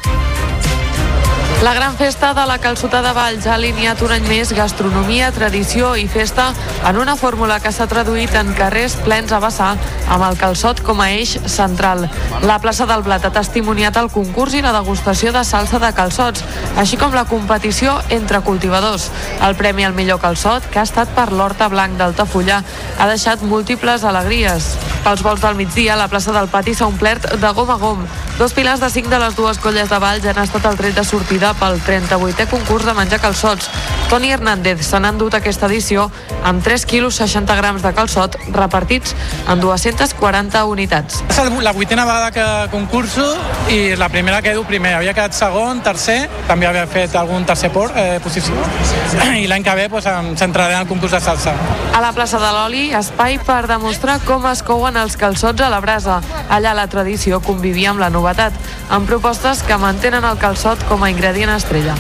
La 1.65 1.73
gran 1.73 1.97
festa 1.97 2.35
de 2.35 2.45
la 2.45 2.59
calçota 2.59 3.01
de 3.01 3.11
Valls 3.17 3.47
ha 3.47 3.55
alineat 3.55 4.03
un 4.05 4.11
any 4.13 4.27
més 4.29 4.51
gastronomia, 4.53 5.31
tradició 5.33 5.95
i 5.97 6.03
festa 6.13 6.51
en 6.85 6.99
una 7.01 7.15
fórmula 7.17 7.57
que 7.65 7.71
s'ha 7.73 7.87
traduït 7.89 8.35
en 8.37 8.51
carrers 8.59 8.99
plens 9.07 9.33
a 9.33 9.39
vessar 9.41 9.71
amb 10.13 10.27
el 10.27 10.37
calçot 10.37 10.83
com 10.85 11.01
a 11.01 11.07
eix 11.15 11.39
central. 11.49 12.05
La 12.45 12.59
plaça 12.61 12.85
del 12.85 13.01
Blat 13.07 13.25
ha 13.25 13.33
testimoniat 13.33 13.97
el 13.97 14.11
concurs 14.13 14.53
i 14.53 14.61
la 14.61 14.75
degustació 14.77 15.33
de 15.33 15.41
salsa 15.49 15.81
de 15.81 15.89
calçots, 15.97 16.45
així 16.77 16.99
com 17.01 17.17
la 17.17 17.25
competició 17.25 17.97
entre 18.13 18.43
cultivadors. 18.45 19.09
El 19.41 19.57
premi 19.57 19.89
al 19.89 19.97
millor 19.97 20.21
calçot, 20.21 20.69
que 20.69 20.83
ha 20.83 20.85
estat 20.85 21.17
per 21.17 21.31
l'Horta 21.33 21.71
Blanc 21.73 21.97
d'Altafulla, 21.97 22.61
ha 22.99 23.09
deixat 23.09 23.41
múltiples 23.41 24.05
alegries. 24.05 24.75
Pels 25.05 25.25
vols 25.25 25.41
del 25.41 25.57
migdia, 25.57 25.97
la 25.97 26.11
plaça 26.13 26.33
del 26.37 26.53
Pati 26.53 26.77
s'ha 26.77 26.93
omplert 26.93 27.25
de 27.41 27.57
gom 27.57 27.73
a 27.73 27.81
gom. 27.81 28.05
Dos 28.37 28.53
pilars 28.53 28.81
de 28.81 28.89
cinc 28.91 29.09
de 29.09 29.19
les 29.23 29.37
dues 29.37 29.61
colles 29.63 29.89
de 29.89 29.99
Valls 30.03 30.25
han 30.29 30.45
estat 30.45 30.65
el 30.69 30.77
tret 30.77 30.97
de 30.97 31.05
sortida 31.05 31.54
pel 31.61 31.77
38è 31.85 32.49
concurs 32.49 32.89
de 32.89 32.97
menjar 32.97 33.21
calçots. 33.21 33.69
Toni 34.09 34.33
Hernández 34.33 34.81
se 34.87 35.01
n'ha 35.01 35.13
endut 35.13 35.35
aquesta 35.37 35.69
edició 35.69 36.09
amb 36.45 36.65
3 36.65 36.87
quilos 36.89 37.21
60 37.21 37.57
grams 37.61 37.85
de 37.85 37.93
calçot 37.93 38.37
repartits 38.53 39.15
en 39.49 39.61
240 39.61 40.65
unitats. 40.71 41.23
És 41.29 41.41
la 41.61 41.73
vuitena 41.73 42.05
vegada 42.09 42.31
que 42.33 42.49
concurso 42.73 43.27
i 43.69 43.97
la 43.97 44.09
primera 44.09 44.41
que 44.43 44.55
quedo 44.55 44.63
primer. 44.69 44.95
Havia 44.95 45.15
quedat 45.17 45.35
segon, 45.35 45.81
tercer, 45.83 46.29
també 46.47 46.69
havia 46.69 46.85
fet 46.87 47.15
algun 47.19 47.43
tercer 47.49 47.73
por, 47.75 47.91
eh, 47.99 48.21
posició. 48.23 48.55
I 49.43 49.49
l'any 49.51 49.65
que 49.67 49.75
ve 49.75 49.89
pues, 49.91 50.07
em 50.07 50.35
centraré 50.39 50.77
en 50.77 50.85
el 50.85 50.87
concurs 50.87 51.17
de 51.17 51.21
salsa. 51.21 51.55
A 51.95 52.01
la 52.03 52.13
plaça 52.15 52.39
de 52.39 52.51
l'Oli, 52.55 52.85
espai 52.95 53.41
per 53.43 53.65
demostrar 53.67 54.21
com 54.29 54.47
es 54.51 54.63
couen 54.63 54.99
els 55.01 55.17
calçots 55.19 55.65
a 55.65 55.71
la 55.73 55.81
brasa. 55.83 56.21
Allà 56.55 56.75
la 56.77 56.87
tradició 56.93 57.41
convivia 57.43 57.91
amb 57.91 58.03
la 58.03 58.13
novetat, 58.15 58.55
amb 58.95 59.11
propostes 59.11 59.65
que 59.67 59.79
mantenen 59.81 60.25
el 60.29 60.39
calçot 60.39 60.87
com 60.91 61.03
a 61.03 61.11
ingredient 61.11 61.44
estrella. 61.53 61.95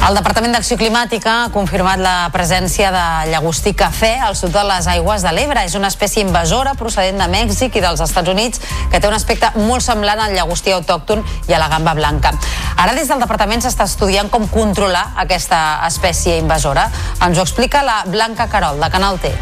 El 0.00 0.16
Departament 0.16 0.54
d'Acció 0.56 0.78
Climàtica 0.80 1.32
ha 1.42 1.50
confirmat 1.52 2.00
la 2.00 2.30
presència 2.32 2.88
de 2.90 3.02
llagostí 3.28 3.74
cafè 3.76 4.14
al 4.24 4.34
sud 4.34 4.54
de 4.56 4.62
les 4.64 4.88
aigües 4.88 5.20
de 5.20 5.34
l'Ebre. 5.36 5.66
És 5.68 5.76
una 5.76 5.90
espècie 5.92 6.24
invasora 6.24 6.72
procedent 6.74 7.20
de 7.20 7.28
Mèxic 7.28 7.76
i 7.76 7.84
dels 7.84 8.00
Estats 8.00 8.32
Units 8.32 8.64
que 8.90 8.96
té 8.98 9.06
un 9.06 9.14
aspecte 9.14 9.52
molt 9.60 9.84
semblant 9.84 10.24
al 10.24 10.32
llagostí 10.32 10.72
autòcton 10.72 11.20
i 11.46 11.54
a 11.54 11.60
la 11.60 11.68
gamba 11.68 11.94
blanca. 11.94 12.32
Ara 12.80 12.96
des 12.96 13.12
del 13.12 13.20
departament 13.20 13.60
s'està 13.60 13.84
estudiant 13.84 14.32
com 14.32 14.48
controlar 14.48 15.10
aquesta 15.20 15.82
espècie 15.86 16.40
invasora. 16.40 16.88
Ens 17.20 17.36
ho 17.36 17.44
explica 17.44 17.84
la 17.84 18.06
Blanca 18.08 18.48
Carol, 18.48 18.80
de 18.80 18.90
Canal 18.90 19.20
T. 19.20 19.36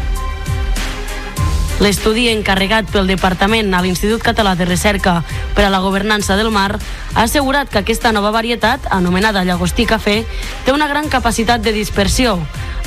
L'estudi 1.79 2.27
encarregat 2.27 2.89
pel 2.91 3.07
Departament 3.07 3.71
a 3.71 3.79
l'Institut 3.79 4.19
Català 4.19 4.51
de 4.59 4.65
Recerca 4.67 5.21
per 5.55 5.63
a 5.63 5.69
la 5.71 5.79
Governança 5.79 6.35
del 6.35 6.51
Mar 6.51 6.73
ha 6.75 7.23
assegurat 7.23 7.71
que 7.71 7.79
aquesta 7.79 8.11
nova 8.11 8.33
varietat, 8.35 8.89
anomenada 8.91 9.45
llagostí 9.47 9.87
cafè, 9.87 10.17
té 10.65 10.75
una 10.75 10.89
gran 10.91 11.07
capacitat 11.07 11.63
de 11.63 11.71
dispersió. 11.71 12.35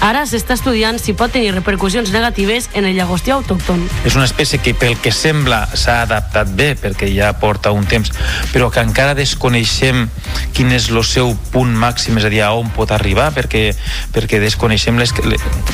Ara 0.03 0.25
s'està 0.27 0.57
estudiant 0.59 0.97
si 0.99 1.13
pot 1.15 1.31
tenir 1.31 1.53
repercussions 1.55 2.11
negatives 2.11 2.67
en 2.75 2.89
el 2.89 2.97
llagostí 2.97 3.31
autòcton. 3.31 3.85
És 4.03 4.17
una 4.19 4.25
espècie 4.27 4.59
que 4.59 4.73
pel 4.75 4.97
que 4.99 5.13
sembla 5.15 5.61
s'ha 5.79 6.01
adaptat 6.03 6.51
bé 6.59 6.73
perquè 6.75 7.07
ja 7.15 7.29
porta 7.39 7.71
un 7.71 7.87
temps, 7.87 8.11
però 8.51 8.67
que 8.75 8.83
encara 8.83 9.15
desconeixem 9.15 10.09
quin 10.57 10.75
és 10.75 10.89
el 10.91 10.99
seu 11.07 11.31
punt 11.53 11.71
màxim, 11.79 12.19
és 12.19 12.27
a 12.27 12.33
dir, 12.33 12.43
on 12.51 12.73
pot 12.75 12.91
arribar, 12.91 13.29
perquè, 13.37 13.77
perquè 14.11 14.41
desconeixem 14.43 14.99
les, 14.99 15.15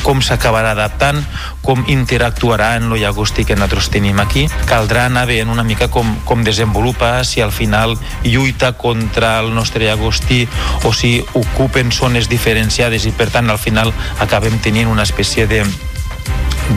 com 0.05 0.21
s'acabarà 0.21 0.75
adaptant, 0.77 1.23
com 1.65 1.81
interactuarà 1.89 2.75
en 2.77 2.91
el 2.91 3.01
llagostí 3.01 3.47
que 3.49 3.57
nosaltres 3.57 3.89
tenim 3.89 4.21
aquí. 4.21 4.45
Caldrà 4.69 5.07
anar 5.09 5.25
veient 5.29 5.49
una 5.49 5.65
mica 5.65 5.89
com, 5.89 6.13
com 6.29 6.45
desenvolupa, 6.45 7.23
si 7.25 7.41
al 7.41 7.51
final 7.55 7.97
lluita 8.21 8.75
contra 8.77 9.39
el 9.41 9.55
nostre 9.57 9.89
llagostí 9.89 10.45
o 10.85 10.93
si 10.93 11.17
ocupen 11.33 11.89
zones 11.91 12.29
diferenciades 12.29 13.09
i 13.09 13.15
per 13.17 13.31
tant 13.33 13.49
al 13.49 13.57
final 13.57 13.89
acabem 14.19 14.59
tenint 14.63 14.89
una 14.91 15.03
espècie 15.07 15.47
de, 15.47 15.63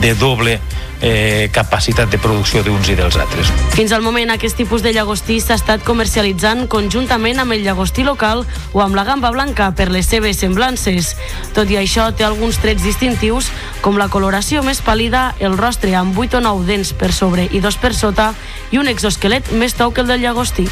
de 0.01 0.13
doble 0.15 0.59
eh, 1.03 1.49
capacitat 1.51 2.09
de 2.09 2.17
producció 2.17 2.63
d'uns 2.63 2.87
i 2.89 2.95
dels 2.95 3.17
altres. 3.19 3.51
Fins 3.75 3.91
al 3.91 4.01
moment, 4.01 4.31
aquest 4.31 4.55
tipus 4.57 4.81
de 4.81 4.93
llagostí 4.95 5.39
s'ha 5.43 5.57
estat 5.59 5.83
comercialitzant 5.83 6.65
conjuntament 6.71 7.43
amb 7.43 7.53
el 7.53 7.65
llagostí 7.67 8.07
local 8.07 8.45
o 8.71 8.81
amb 8.81 8.95
la 8.95 9.03
gamba 9.03 9.33
blanca 9.35 9.73
per 9.75 9.89
les 9.91 10.07
seves 10.07 10.39
semblances. 10.39 11.13
Tot 11.53 11.69
i 11.69 11.77
això, 11.77 12.07
té 12.15 12.23
alguns 12.23 12.57
trets 12.63 12.87
distintius, 12.87 13.51
com 13.83 13.99
la 13.99 14.07
coloració 14.07 14.63
més 14.63 14.81
pàl·lida, 14.81 15.33
el 15.43 15.59
rostre 15.59 15.93
amb 15.99 16.17
8 16.17 16.39
o 16.39 16.45
9 16.47 16.67
dents 16.71 16.95
per 16.95 17.11
sobre 17.11 17.49
i 17.51 17.59
dos 17.59 17.77
per 17.77 17.93
sota, 17.93 18.31
i 18.71 18.79
un 18.79 18.87
exoesquelet 18.87 19.51
més 19.51 19.75
tou 19.75 19.91
que 19.91 20.01
el 20.01 20.07
del 20.07 20.23
llagostí. 20.23 20.69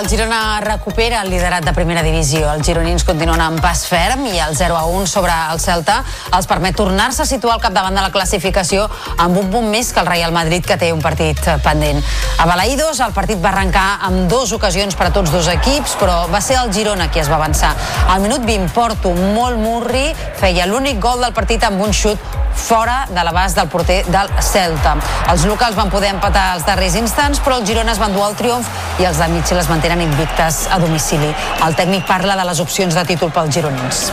El 0.00 0.08
Girona 0.08 0.60
recupera 0.64 1.20
el 1.20 1.28
liderat 1.28 1.60
de 1.66 1.74
primera 1.76 2.00
divisió. 2.00 2.46
Els 2.54 2.64
gironins 2.64 3.02
continuen 3.04 3.42
amb 3.44 3.60
pas 3.60 3.82
ferm 3.84 4.22
i 4.30 4.38
el 4.40 4.54
0 4.56 4.78
a 4.78 4.86
1 4.88 5.10
sobre 5.10 5.34
el 5.52 5.60
Celta 5.60 5.98
els 6.38 6.48
permet 6.48 6.78
tornar-se 6.78 7.26
a 7.26 7.28
situar 7.28 7.58
al 7.58 7.60
capdavant 7.60 7.98
de 7.98 8.06
la 8.06 8.12
classificació 8.14 8.86
amb 9.20 9.36
un 9.36 9.50
punt 9.52 9.68
més 9.68 9.92
que 9.92 10.00
el 10.00 10.08
Real 10.08 10.32
Madrid 10.32 10.64
que 10.64 10.78
té 10.80 10.88
un 10.94 11.04
partit 11.04 11.36
pendent. 11.66 12.00
A 12.40 12.48
Balaïdos 12.48 13.02
el 13.04 13.12
partit 13.12 13.44
va 13.44 13.52
arrencar 13.52 14.00
amb 14.08 14.24
dues 14.32 14.56
ocasions 14.56 14.96
per 14.96 15.10
a 15.10 15.12
tots 15.12 15.34
dos 15.36 15.52
equips, 15.52 15.98
però 16.00 16.22
va 16.32 16.40
ser 16.40 16.56
el 16.62 16.72
Girona 16.72 17.10
qui 17.12 17.20
es 17.20 17.28
va 17.28 17.36
avançar. 17.36 17.74
Al 18.08 18.24
minut 18.24 18.40
20 18.48 18.72
Porto, 18.72 19.12
molt 19.36 19.60
murri, 19.60 20.06
feia 20.40 20.64
l'únic 20.70 20.96
gol 20.96 21.20
del 21.20 21.36
partit 21.36 21.68
amb 21.68 21.84
un 21.84 21.92
xut 21.92 22.40
fora 22.54 23.06
de 23.08 23.22
l'abast 23.24 23.56
del 23.56 23.68
porter 23.68 24.00
del 24.08 24.32
Celta. 24.40 24.96
Els 25.30 25.44
locals 25.48 25.76
van 25.76 25.90
poder 25.92 26.14
empatar 26.14 26.54
els 26.56 26.66
darrers 26.66 26.96
instants, 26.98 27.40
però 27.44 27.60
els 27.60 27.68
Girona 27.68 27.92
es 27.92 28.00
van 28.00 28.16
dur 28.16 28.24
el 28.26 28.36
triomf 28.38 28.68
i 29.00 29.06
els 29.08 29.20
de 29.20 29.28
Mitchell 29.32 29.60
es 29.60 29.68
mantenen 29.70 29.89
invictes 29.98 30.68
a 30.70 30.78
domicili. 30.78 31.34
El 31.66 31.74
tècnic 31.74 32.06
parla 32.06 32.36
de 32.36 32.44
les 32.46 32.60
opcions 32.62 32.94
de 32.94 33.02
títol 33.08 33.32
pels 33.34 33.50
gironins. 33.54 34.12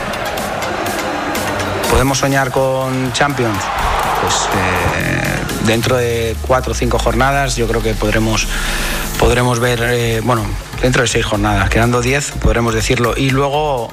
¿Podemos 1.91 2.17
soñar 2.17 2.49
con 2.49 3.13
Champions? 3.13 3.61
Pues 4.21 4.49
eh, 4.55 5.37
dentro 5.65 5.97
de 5.97 6.35
cuatro 6.47 6.71
o 6.71 6.75
cinco 6.75 6.97
jornadas 6.97 7.55
yo 7.55 7.67
creo 7.67 7.83
que 7.83 7.93
podremos, 7.93 8.47
podremos 9.19 9.59
ver, 9.59 9.83
eh, 9.83 10.21
bueno, 10.23 10.43
dentro 10.81 11.03
de 11.03 11.07
seis 11.07 11.25
jornadas, 11.25 11.69
quedando 11.69 12.01
diez, 12.01 12.31
podremos 12.41 12.73
decirlo. 12.73 13.13
Y 13.15 13.29
luego 13.29 13.91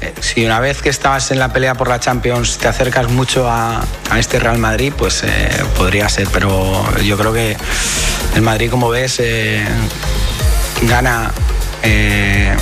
eh, 0.00 0.12
si 0.20 0.44
una 0.44 0.60
vez 0.60 0.82
que 0.82 0.90
estabas 0.90 1.30
en 1.30 1.38
la 1.38 1.52
pelea 1.52 1.74
por 1.74 1.88
la 1.88 1.98
Champions 1.98 2.58
te 2.58 2.68
acercas 2.68 3.08
mucho 3.10 3.48
a, 3.48 3.82
a 4.10 4.18
este 4.18 4.38
Real 4.38 4.58
Madrid, 4.58 4.92
pues 4.96 5.22
eh, 5.24 5.64
podría 5.76 6.08
ser, 6.08 6.28
pero 6.32 6.84
yo 7.02 7.16
creo 7.16 7.32
que 7.32 7.56
el 8.34 8.42
Madrid, 8.42 8.70
como 8.70 8.90
ves, 8.90 9.20
eh, 9.20 9.64
gana 10.88 11.30
eh, 11.82 12.56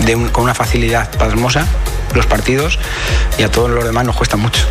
de 0.00 0.14
un- 0.16 0.28
con 0.28 0.44
una 0.44 0.54
facilidad 0.54 1.08
pasmosa 1.18 1.66
los 2.14 2.26
partidos 2.26 2.78
y 3.38 3.42
a 3.42 3.50
todos 3.50 3.70
los 3.70 3.84
demás 3.84 4.04
nos 4.04 4.16
cuesta 4.16 4.36
mucho. 4.36 4.66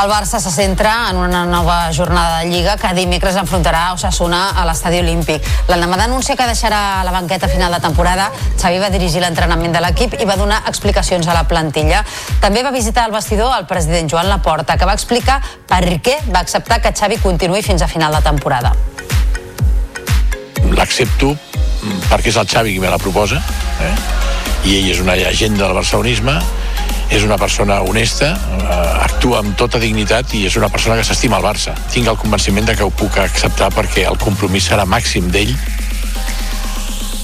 El 0.00 0.08
Barça 0.08 0.38
se 0.38 0.50
centra 0.52 1.08
en 1.10 1.16
una 1.16 1.44
nova 1.44 1.90
jornada 1.92 2.38
de 2.38 2.50
Lliga 2.50 2.76
que 2.76 2.94
dimecres 2.94 3.34
enfrontarà 3.34 3.92
Osasuna 3.92 4.50
a 4.50 4.62
l'Estadi 4.64 5.00
Olímpic. 5.02 5.42
L'endemà 5.66 5.96
d'anunciar 5.98 6.36
que 6.38 6.46
deixarà 6.46 7.02
la 7.02 7.10
banqueta 7.10 7.46
a 7.46 7.48
final 7.48 7.72
de 7.74 7.80
temporada, 7.82 8.28
Xavi 8.62 8.78
va 8.78 8.90
dirigir 8.94 9.20
l'entrenament 9.20 9.74
de 9.74 9.80
l'equip 9.82 10.14
i 10.20 10.24
va 10.24 10.36
donar 10.38 10.62
explicacions 10.70 11.26
a 11.26 11.34
la 11.34 11.42
plantilla. 11.50 12.04
També 12.40 12.62
va 12.62 12.70
visitar 12.70 13.06
el 13.06 13.12
vestidor 13.12 13.50
el 13.58 13.66
president 13.66 14.08
Joan 14.08 14.28
Laporta, 14.28 14.76
que 14.78 14.86
va 14.86 14.94
explicar 14.94 15.40
per 15.66 15.82
què 15.98 16.14
va 16.30 16.44
acceptar 16.46 16.78
que 16.80 16.94
Xavi 16.94 17.18
continuï 17.18 17.62
fins 17.66 17.82
a 17.82 17.88
final 17.88 18.14
de 18.14 18.22
temporada. 18.22 18.72
l'accepto 20.76 21.34
perquè 22.08 22.32
és 22.32 22.38
el 22.40 22.48
Xavi 22.48 22.74
qui 22.74 22.82
me 22.82 22.90
la 22.90 23.00
proposa 23.00 23.40
eh? 23.84 23.94
i 24.66 24.78
ell 24.78 24.90
és 24.92 25.02
una 25.02 25.16
llegenda 25.18 25.66
del 25.66 25.76
barcelonisme 25.78 26.38
és 27.10 27.24
una 27.24 27.38
persona 27.40 27.80
honesta, 27.80 28.34
eh, 28.36 29.04
actua 29.04 29.38
amb 29.40 29.56
tota 29.56 29.80
dignitat 29.80 30.34
i 30.36 30.44
és 30.46 30.56
una 30.60 30.68
persona 30.68 30.96
que 30.98 31.06
s'estima 31.08 31.38
el 31.38 31.46
Barça. 31.46 31.72
Tinc 31.92 32.06
el 32.06 32.18
convenciment 32.20 32.66
de 32.68 32.74
que 32.76 32.84
ho 32.84 32.90
puc 32.92 33.16
acceptar 33.18 33.70
perquè 33.72 34.04
el 34.10 34.18
compromís 34.20 34.68
serà 34.68 34.84
màxim 34.84 35.30
d'ell 35.32 35.54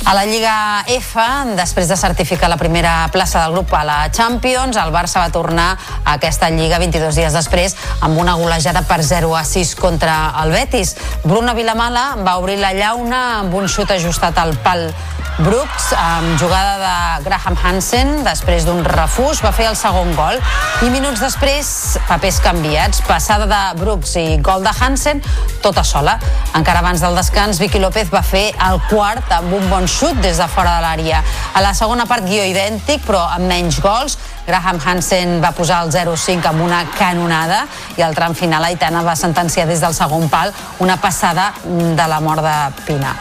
A 0.07 0.13
la 0.13 0.27
Lliga 0.29 0.85
F, 0.87 1.17
després 1.57 1.89
de 1.89 1.97
certificar 1.97 2.51
la 2.53 2.59
primera 2.61 3.09
plaça 3.09 3.41
del 3.41 3.55
grup 3.55 3.73
a 3.73 3.81
la 3.89 3.97
Champions, 4.13 4.77
el 4.77 4.93
Barça 4.93 5.23
va 5.23 5.33
tornar 5.33 5.79
a 6.05 6.19
aquesta 6.19 6.51
Lliga 6.53 6.77
22 6.83 7.17
dies 7.17 7.33
després 7.33 7.73
amb 8.05 8.21
una 8.21 8.35
golejada 8.37 8.85
per 8.85 9.01
0 9.01 9.33
a 9.33 9.47
6 9.49 9.73
contra 9.81 10.19
el 10.43 10.53
Betis. 10.53 10.93
Bruno 11.25 11.55
Vilamala 11.57 12.19
va 12.21 12.37
obrir 12.37 12.59
la 12.61 12.75
llauna 12.77 13.23
amb 13.41 13.57
un 13.57 13.65
xut 13.65 13.97
ajustat 13.97 14.45
al 14.45 14.53
pal 14.61 14.91
Brooks, 15.39 15.89
amb 15.99 16.39
jugada 16.39 16.77
de 16.79 17.25
Graham 17.25 17.57
Hansen, 17.59 18.21
després 18.23 18.63
d'un 18.69 18.85
refús, 18.87 19.41
va 19.43 19.51
fer 19.51 19.65
el 19.67 19.75
segon 19.75 20.13
gol. 20.15 20.39
I 20.87 20.91
minuts 20.95 21.19
després, 21.19 21.67
papers 22.07 22.39
canviats, 22.45 23.01
passada 23.03 23.49
de 23.51 23.81
Brooks 23.81 24.15
i 24.21 24.39
gol 24.39 24.63
de 24.63 24.71
Hansen, 24.71 25.25
tota 25.65 25.83
sola. 25.83 26.15
Encara 26.55 26.85
abans 26.85 27.03
del 27.03 27.19
descans, 27.19 27.59
Vicky 27.59 27.83
López 27.83 28.15
va 28.15 28.23
fer 28.23 28.45
el 28.69 28.79
quart 28.87 29.35
amb 29.35 29.59
un 29.59 29.67
bon 29.73 29.91
xut 29.91 30.23
des 30.23 30.39
de 30.39 30.47
fora 30.55 30.77
de 30.77 30.87
l'àrea. 30.87 31.25
A 31.59 31.65
la 31.67 31.75
segona 31.75 32.07
part, 32.07 32.23
guió 32.23 32.47
idèntic, 32.47 33.03
però 33.03 33.27
amb 33.35 33.51
menys 33.51 33.83
gols. 33.83 34.15
Graham 34.47 34.79
Hansen 34.79 35.41
va 35.43 35.51
posar 35.57 35.83
el 35.83 35.91
0-5 35.91 36.47
amb 36.53 36.63
una 36.63 36.85
canonada 36.95 37.65
i 37.99 38.07
al 38.07 38.15
tram 38.15 38.39
final 38.39 38.71
Aitana 38.71 39.03
va 39.03 39.19
sentenciar 39.19 39.67
des 39.67 39.83
del 39.83 39.99
segon 39.99 40.31
pal 40.31 40.55
una 40.79 41.01
passada 41.01 41.51
de 41.67 42.07
la 42.07 42.23
mort 42.23 42.45
de 42.45 42.59
Pina. 42.87 43.17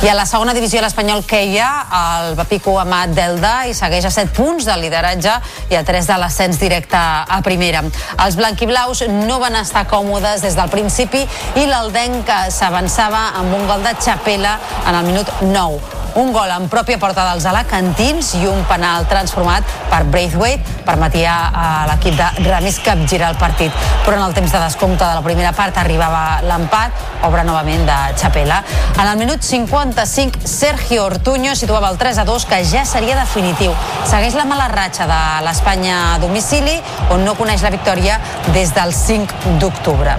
I 0.00 0.08
a 0.08 0.14
la 0.16 0.22
segona 0.24 0.54
divisió 0.56 0.80
l'Espanyol 0.80 1.26
queia 1.28 1.66
el 1.92 2.30
Papico 2.38 2.72
Amat 2.80 3.12
d'Elda 3.12 3.50
i 3.68 3.74
segueix 3.76 4.06
a 4.08 4.12
7 4.14 4.32
punts 4.32 4.64
de 4.64 4.76
lideratge 4.80 5.34
i 5.68 5.76
a 5.76 5.84
3 5.84 6.08
de 6.08 6.16
l'ascens 6.22 6.56
directe 6.62 6.96
a 6.96 7.42
primera. 7.44 7.84
Els 8.24 8.40
blanquiblaus 8.40 9.04
no 9.12 9.36
van 9.44 9.60
estar 9.60 9.84
còmodes 9.92 10.40
des 10.46 10.56
del 10.56 10.72
principi 10.72 11.26
i 11.60 11.68
l'Aldenc 11.68 12.32
s'avançava 12.48 13.26
amb 13.44 13.52
un 13.60 13.68
gol 13.68 13.84
de 13.84 13.96
Chapela 14.00 14.56
en 14.86 14.94
el 14.94 15.10
minut 15.12 15.36
9 15.44 16.00
un 16.14 16.32
gol 16.32 16.50
en 16.50 16.66
pròpia 16.70 16.98
porta 16.98 17.22
dels 17.28 17.44
alacantins 17.46 18.32
i 18.40 18.42
un 18.50 18.64
penal 18.66 19.06
transformat 19.10 19.66
per 19.90 20.02
Braithwaite 20.10 20.82
permetia 20.86 21.34
a 21.54 21.66
l'equip 21.86 22.16
de 22.18 22.48
Ramis 22.48 22.80
capgirar 22.82 23.30
el 23.30 23.38
partit. 23.38 23.70
Però 24.04 24.16
en 24.16 24.24
el 24.24 24.34
temps 24.34 24.50
de 24.50 24.62
descompte 24.64 25.04
de 25.04 25.14
la 25.14 25.22
primera 25.22 25.52
part 25.54 25.76
arribava 25.78 26.40
l'empat, 26.42 26.96
obra 27.28 27.44
novament 27.46 27.86
de 27.86 27.98
Chapela. 28.18 28.62
En 28.96 29.06
el 29.06 29.20
minut 29.20 29.46
55, 29.90 30.46
Sergio 30.46 31.04
Ortuño 31.04 31.56
situava 31.56 31.90
el 31.90 31.98
3 31.98 32.18
a 32.18 32.24
2, 32.24 32.46
que 32.46 32.62
ja 32.64 32.84
seria 32.86 33.16
definitiu. 33.18 33.74
Segueix 34.06 34.36
la 34.38 34.46
mala 34.46 34.68
ratxa 34.70 35.08
de 35.10 35.18
l'Espanya 35.42 35.96
a 36.14 36.18
domicili, 36.22 36.76
on 37.10 37.26
no 37.26 37.34
coneix 37.34 37.64
la 37.66 37.74
victòria 37.74 38.20
des 38.54 38.70
del 38.76 38.94
5 38.94 39.58
d'octubre. 39.58 40.14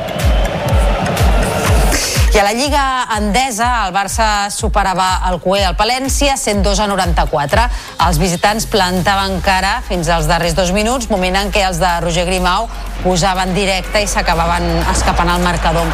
I 2.33 2.39
a 2.39 2.43
la 2.43 2.53
Lliga 2.53 3.07
Endesa, 3.17 3.87
el 3.87 3.91
Barça 3.91 4.47
superava 4.55 5.19
el 5.27 5.41
CUE 5.43 5.65
al 5.67 5.75
Palència 5.75 6.37
102 6.39 6.79
a 6.79 6.85
94. 6.87 7.65
Els 8.05 8.19
visitants 8.21 8.69
plantaven 8.71 9.41
cara 9.43 9.73
fins 9.83 10.07
als 10.07 10.29
darrers 10.31 10.55
dos 10.55 10.71
minuts, 10.71 11.09
moment 11.11 11.35
en 11.35 11.51
què 11.51 11.65
els 11.67 11.81
de 11.81 11.89
Roger 11.99 12.23
Grimau 12.29 12.69
posaven 13.01 13.51
directe 13.51 13.99
i 13.99 14.07
s'acabaven 14.07 14.69
escapant 14.93 15.33
al 15.33 15.43
marcador. 15.43 15.91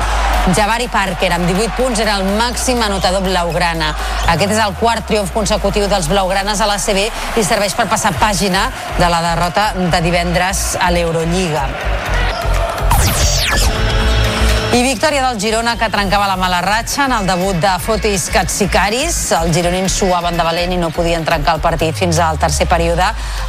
Javari 0.54 0.86
Parker, 0.93 1.32
amb 1.34 1.50
18 1.50 1.73
punts, 1.80 2.06
era 2.06 2.19
el 2.21 2.30
màxim 2.38 2.86
anotador 2.86 3.26
blaugrana. 3.26 3.89
Aquest 4.30 4.54
és 4.54 4.62
el 4.62 4.78
quart 4.78 5.10
triomf 5.10 5.34
consecutiu 5.34 5.89
dels 5.89 6.06
blaugranes 6.12 6.62
a 6.62 6.69
la 6.69 6.78
CB 6.78 7.10
i 7.41 7.47
serveix 7.47 7.73
per 7.73 7.89
passar 7.89 8.13
pàgina 8.21 8.69
de 9.02 9.10
la 9.10 9.26
derrota 9.32 9.71
de 9.80 10.06
divendres 10.06 10.67
a 10.78 10.93
l'Eurolliga. 10.93 11.65
I 14.73 14.84
victòria 14.84 15.23
del 15.23 15.39
Girona 15.39 15.77
que 15.80 15.88
trencava 15.89 16.27
la 16.27 16.36
mala 16.36 16.60
ratxa 16.62 17.06
en 17.08 17.13
el 17.15 17.27
debut 17.27 17.56
de 17.63 17.71
Fotis 17.80 18.25
Katsikaris. 18.34 19.15
Els 19.38 19.56
gironins 19.56 19.95
suaven 19.95 20.36
de 20.38 20.43
valent 20.43 20.73
i 20.75 20.80
no 20.82 20.89
podien 20.91 21.23
trencar 21.25 21.56
el 21.56 21.63
partit 21.63 21.95
fins 21.95 22.19
al 22.19 22.38
tercer 22.38 22.67
període 22.67 23.06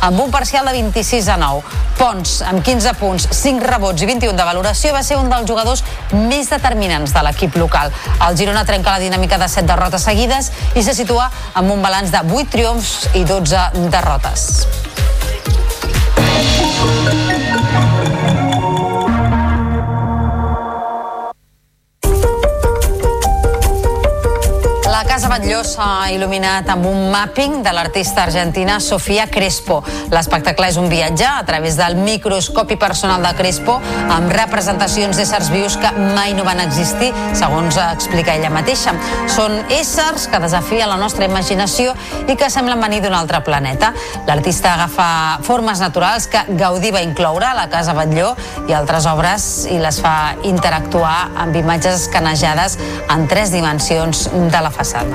amb 0.07 0.23
un 0.23 0.31
parcial 0.31 0.71
de 0.71 0.77
26 0.79 1.29
a 1.35 1.37
9. 1.43 1.63
Pons, 1.99 2.37
amb 2.47 2.63
15 2.65 2.95
punts, 3.01 3.27
5 3.35 3.67
rebots 3.67 4.07
i 4.07 4.09
21 4.13 4.39
de 4.39 4.47
valoració, 4.47 4.95
va 4.95 5.03
ser 5.03 5.19
un 5.19 5.29
dels 5.29 5.49
jugadors 5.51 5.83
més 6.15 6.49
determinants 6.55 7.13
de 7.13 7.27
l'equip 7.27 7.59
local. 7.59 7.91
El 8.29 8.39
Girona 8.39 8.65
trenca 8.65 8.95
la 8.95 9.03
dinàmica 9.03 9.43
de 9.43 9.51
7 9.51 9.67
derrotes 9.67 10.07
seguides 10.07 10.53
i 10.79 10.87
se 10.87 10.95
situa 10.95 11.27
amb 11.59 11.75
un 11.75 11.83
balanç 11.83 12.15
de 12.15 12.23
8 12.23 12.55
triomfs 12.55 13.11
i 13.19 13.27
12 13.27 13.91
derrotes. 13.91 14.47
Casa 25.19 25.33
Batlló 25.33 25.65
s'ha 25.67 26.13
il·luminat 26.15 26.69
amb 26.71 26.85
un 26.87 27.09
mapping 27.11 27.57
de 27.67 27.73
l'artista 27.75 28.23
argentina 28.23 28.77
Sofia 28.79 29.25
Crespo. 29.27 29.81
L'espectacle 30.13 30.69
és 30.71 30.77
un 30.79 30.87
viatge 30.87 31.27
a 31.27 31.41
través 31.43 31.75
del 31.75 31.97
microscopi 31.99 32.77
personal 32.79 33.27
de 33.27 33.33
Crespo 33.35 33.81
amb 34.15 34.31
representacions 34.31 35.19
d'éssers 35.19 35.51
vius 35.51 35.75
que 35.83 35.91
mai 36.15 36.37
no 36.39 36.45
van 36.47 36.63
existir, 36.63 37.09
segons 37.35 37.81
explica 37.83 38.37
ella 38.39 38.53
mateixa. 38.55 38.95
Són 39.35 39.57
éssers 39.75 40.29
que 40.31 40.39
desafien 40.39 40.87
la 40.87 41.01
nostra 41.03 41.27
imaginació 41.27 41.97
i 42.29 42.39
que 42.39 42.47
semblen 42.55 42.79
venir 42.87 43.03
d'un 43.03 43.19
altre 43.19 43.43
planeta. 43.43 43.91
L'artista 44.31 44.77
agafa 44.77 45.09
formes 45.43 45.83
naturals 45.83 46.31
que 46.31 46.45
Gaudí 46.63 46.95
va 46.95 47.03
incloure 47.03 47.51
a 47.51 47.57
la 47.59 47.67
Casa 47.75 47.97
Batlló 47.99 48.37
i 48.71 48.79
altres 48.79 49.11
obres 49.11 49.67
i 49.67 49.83
les 49.83 49.99
fa 49.99 50.37
interactuar 50.47 51.33
amb 51.35 51.59
imatges 51.59 52.05
escanejades 52.05 52.79
en 53.11 53.27
tres 53.27 53.51
dimensions 53.51 54.29
de 54.31 54.63
la 54.63 54.71
façana. 54.71 55.08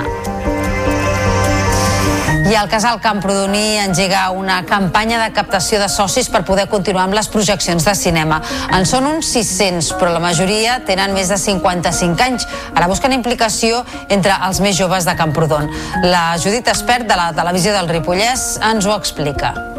I 2.53 2.55
el 2.55 2.69
casal 2.69 2.99
Camprodoní 3.01 3.79
engega 3.81 4.29
una 4.29 4.59
campanya 4.65 5.17
de 5.23 5.31
captació 5.33 5.79
de 5.81 5.87
socis 5.89 6.29
per 6.29 6.43
poder 6.45 6.67
continuar 6.69 7.07
amb 7.07 7.17
les 7.17 7.29
projeccions 7.33 7.87
de 7.87 7.95
cinema. 7.97 8.43
En 8.77 8.85
són 8.85 9.09
uns 9.09 9.31
600, 9.33 9.89
però 9.97 10.13
la 10.13 10.21
majoria 10.21 10.77
tenen 10.85 11.17
més 11.17 11.33
de 11.33 11.41
55 11.41 12.21
anys. 12.29 12.45
Ara 12.75 12.91
busquen 12.91 13.17
implicació 13.17 13.81
entre 14.05 14.37
els 14.45 14.61
més 14.61 14.77
joves 14.77 15.09
de 15.09 15.17
Camprodon. 15.17 15.71
La 16.05 16.33
Judit 16.37 16.69
Espert 16.69 17.09
de 17.09 17.17
la 17.17 17.31
televisió 17.33 17.73
del 17.73 17.89
Ripollès 17.89 18.59
ens 18.61 18.85
ho 18.85 18.99
explica. 19.01 19.72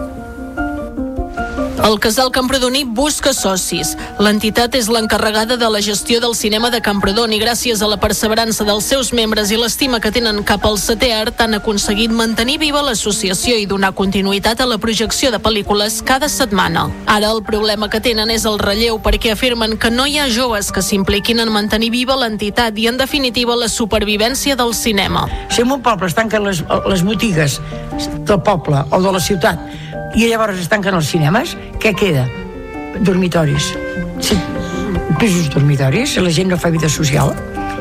El 1.85 2.01
casal 2.01 2.31
Camprodoní 2.33 2.87
busca 2.89 3.35
socis. 3.37 3.91
L'entitat 4.17 4.73
és 4.79 4.87
l'encarregada 4.89 5.59
de 5.61 5.69
la 5.69 5.83
gestió 5.85 6.17
del 6.17 6.33
cinema 6.33 6.71
de 6.73 6.81
Camprodon 6.81 7.35
i 7.37 7.41
gràcies 7.43 7.83
a 7.85 7.89
la 7.91 7.99
perseverança 8.01 8.65
dels 8.65 8.87
seus 8.89 9.11
membres 9.13 9.53
i 9.53 9.59
l'estima 9.61 10.01
que 10.01 10.09
tenen 10.15 10.41
cap 10.49 10.65
al 10.65 10.79
setè 10.81 11.11
art 11.13 11.43
han 11.45 11.59
aconseguit 11.59 12.09
mantenir 12.09 12.57
viva 12.63 12.81
l'associació 12.81 13.59
i 13.61 13.69
donar 13.69 13.93
continuïtat 13.93 14.65
a 14.65 14.71
la 14.71 14.81
projecció 14.81 15.29
de 15.29 15.43
pel·lícules 15.45 16.01
cada 16.09 16.33
setmana. 16.33 16.87
Ara 17.05 17.29
el 17.37 17.45
problema 17.45 17.91
que 17.93 18.01
tenen 18.01 18.33
és 18.33 18.49
el 18.49 18.57
relleu 18.65 18.97
perquè 19.05 19.37
afirmen 19.37 19.77
que 19.77 19.93
no 19.93 20.09
hi 20.09 20.17
ha 20.17 20.31
joves 20.33 20.73
que 20.73 20.81
s'impliquin 20.81 21.45
en 21.45 21.53
mantenir 21.53 21.93
viva 21.93 22.17
l'entitat 22.17 22.81
i 22.81 22.89
en 22.89 22.97
definitiva 22.97 23.61
la 23.61 23.69
supervivència 23.69 24.57
del 24.57 24.73
cinema. 24.73 25.29
Si 25.51 25.61
en 25.61 25.77
un 25.77 25.85
poble 25.85 26.09
es 26.09 26.17
tanquen 26.17 26.49
les, 26.49 26.65
les 26.89 27.05
botigues 27.05 27.61
del 28.25 28.41
poble 28.41 28.87
o 28.89 29.05
de 29.05 29.13
la 29.13 29.21
ciutat 29.21 29.85
i 30.15 30.29
llavors 30.29 30.61
es 30.63 30.69
tanquen 30.71 30.95
els 30.95 31.09
cinemes, 31.11 31.57
què 31.83 31.95
queda? 31.97 32.27
Dormitoris. 33.03 33.73
Sí, 34.23 34.39
pisos 35.19 35.51
dormitoris, 35.51 36.17
la 36.23 36.31
gent 36.31 36.53
no 36.53 36.59
fa 36.61 36.71
vida 36.71 36.89
social. 36.89 37.35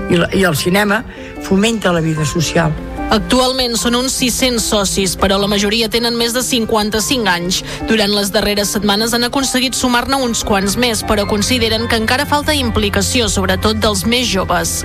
I, 0.10 0.18
la, 0.18 0.28
I 0.34 0.44
el 0.50 0.58
cinema 0.58 1.04
fomenta 1.46 1.94
la 1.94 2.02
vida 2.02 2.26
social. 2.26 2.74
Actualment 3.14 3.76
són 3.78 3.98
uns 4.00 4.16
600 4.18 4.64
socis, 4.64 5.14
però 5.20 5.38
la 5.38 5.50
majoria 5.52 5.90
tenen 5.92 6.18
més 6.18 6.34
de 6.34 6.42
55 6.42 7.30
anys. 7.30 7.62
Durant 7.90 8.10
les 8.16 8.32
darreres 8.34 8.74
setmanes 8.74 9.14
han 9.14 9.28
aconseguit 9.28 9.78
sumar-ne 9.78 10.18
uns 10.18 10.42
quants 10.48 10.80
més, 10.82 11.06
però 11.06 11.28
consideren 11.30 11.86
que 11.88 12.00
encara 12.02 12.26
falta 12.26 12.58
implicació, 12.58 13.30
sobretot 13.30 13.78
dels 13.84 14.08
més 14.10 14.26
joves. 14.32 14.82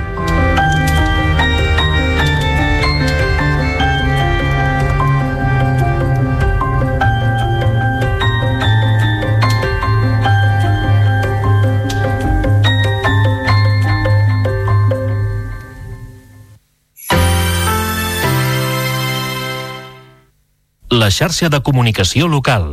La 20.98 21.12
xarxa 21.14 21.46
de 21.46 21.61
comunicació 21.62 22.26
local. 22.26 22.64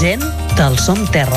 Gent 0.00 0.24
del 0.56 0.78
Som 0.80 1.02
Terra. 1.12 1.36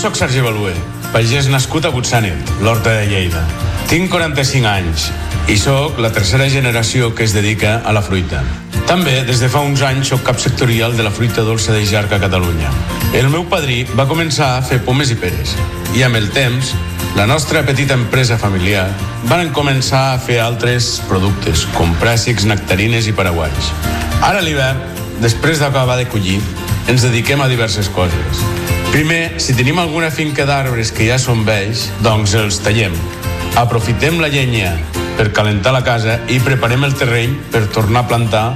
Soc 0.00 0.18
Sergi 0.18 0.42
Balué, 0.42 0.74
pagès 1.14 1.46
nascut 1.54 1.86
a 1.86 1.94
Butsanet, 1.94 2.50
l'Horta 2.66 2.98
de 2.98 3.06
Lleida. 3.12 3.46
Tinc 3.86 4.10
45 4.10 4.72
anys 4.74 5.06
i 5.46 5.54
sóc 5.62 6.02
la 6.02 6.10
tercera 6.10 6.50
generació 6.50 7.14
que 7.14 7.30
es 7.30 7.36
dedica 7.36 7.78
a 7.86 7.94
la 7.94 8.02
fruita. 8.02 8.42
També, 8.86 9.24
des 9.26 9.40
de 9.42 9.48
fa 9.50 9.64
uns 9.66 9.80
anys, 9.82 10.12
sóc 10.12 10.22
cap 10.22 10.38
sectorial 10.38 10.94
de 10.96 11.02
la 11.02 11.10
fruita 11.10 11.42
dolça 11.42 11.74
de 11.74 11.82
Jarc 11.84 12.12
a 12.14 12.20
Catalunya. 12.22 12.70
El 13.18 13.26
meu 13.32 13.42
padrí 13.50 13.80
va 13.98 14.06
començar 14.06 14.52
a 14.54 14.62
fer 14.62 14.78
pomes 14.86 15.10
i 15.10 15.16
peres 15.18 15.56
i 15.98 16.04
amb 16.06 16.18
el 16.18 16.28
temps 16.30 16.70
la 17.16 17.26
nostra 17.26 17.64
petita 17.66 17.96
empresa 17.98 18.36
familiar 18.38 18.84
van 19.26 19.50
començar 19.56 20.02
a 20.12 20.18
fer 20.22 20.36
altres 20.44 21.00
productes, 21.08 21.64
com 21.74 21.94
pràssics, 21.98 22.44
nectarines 22.46 23.08
i 23.10 23.14
paraguais. 23.16 23.72
Ara 24.20 24.38
a 24.38 24.44
l'hivern, 24.44 24.82
després 25.24 25.58
d'acabar 25.58 25.96
de 25.98 26.06
collir, 26.12 26.38
ens 26.86 27.06
dediquem 27.08 27.40
a 27.42 27.48
diverses 27.50 27.88
coses. 27.88 28.44
Primer, 28.92 29.40
si 29.42 29.56
tenim 29.56 29.80
alguna 29.82 30.12
finca 30.14 30.46
d'arbres 30.46 30.92
que 30.94 31.08
ja 31.08 31.18
són 31.18 31.42
vells, 31.48 31.88
doncs 32.06 32.36
els 32.38 32.60
tallem. 32.62 32.94
Aprofitem 33.56 34.20
la 34.22 34.30
llenya 34.30 34.76
per 35.16 35.32
calentar 35.32 35.72
la 35.74 35.84
casa 35.84 36.20
i 36.28 36.40
preparem 36.44 36.84
el 36.86 36.94
terreny 36.94 37.34
per 37.52 37.66
tornar 37.72 38.04
a 38.04 38.08
plantar 38.10 38.46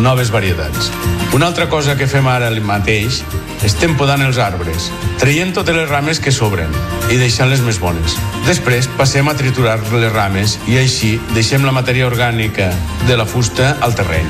noves 0.00 0.30
varietats. 0.30 0.90
Una 1.32 1.46
altra 1.46 1.68
cosa 1.68 1.96
que 1.96 2.08
fem 2.10 2.26
ara 2.26 2.50
mateix 2.64 3.22
estem 3.64 3.94
podant 3.96 4.22
els 4.24 4.38
arbres, 4.40 4.88
traient 5.20 5.52
totes 5.54 5.76
les 5.76 5.88
rames 5.88 6.20
que 6.20 6.32
sobren 6.32 6.72
i 7.12 7.18
deixant 7.20 7.50
les 7.50 7.60
més 7.62 7.78
bones. 7.78 8.16
Després 8.46 8.88
passem 8.98 9.28
a 9.28 9.36
triturar 9.36 9.78
les 9.92 10.12
rames 10.12 10.58
i 10.66 10.78
així 10.80 11.18
deixem 11.34 11.66
la 11.66 11.74
matèria 11.76 12.08
orgànica 12.08 12.70
de 13.06 13.18
la 13.20 13.28
fusta 13.28 13.76
al 13.80 13.94
terreny 13.94 14.26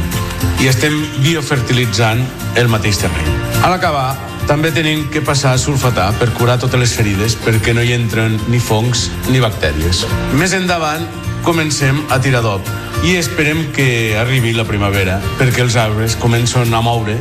i 0.60 0.68
estem 0.68 0.96
biofertilitzant 1.24 2.20
el 2.60 2.68
mateix 2.68 3.00
terreny. 3.00 3.30
A 3.64 3.70
l'acabar, 3.72 4.16
també 4.48 4.72
tenim 4.74 5.06
que 5.12 5.22
passar 5.24 5.54
a 5.54 5.60
sulfatar 5.62 6.10
per 6.18 6.32
curar 6.36 6.58
totes 6.60 6.80
les 6.80 6.92
ferides 6.96 7.36
perquè 7.38 7.72
no 7.76 7.84
hi 7.86 7.94
entren 7.94 8.36
ni 8.50 8.60
fongs 8.60 9.08
ni 9.30 9.40
bactèries. 9.40 10.04
Més 10.36 10.56
endavant, 10.56 11.06
comencem 11.44 12.02
a 12.10 12.20
tirar 12.20 12.42
d'op 12.44 12.66
i 13.06 13.16
esperem 13.16 13.66
que 13.76 14.16
arribi 14.20 14.52
la 14.52 14.66
primavera 14.68 15.18
perquè 15.38 15.64
els 15.64 15.76
arbres 15.80 16.16
comencen 16.20 16.74
a 16.74 16.82
moure 16.84 17.16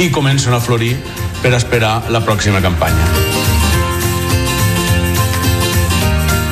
i 0.00 0.10
comencen 0.12 0.54
a 0.54 0.60
florir 0.60 0.94
per 1.42 1.54
esperar 1.56 2.02
la 2.12 2.22
pròxima 2.24 2.62
campanya. 2.64 3.08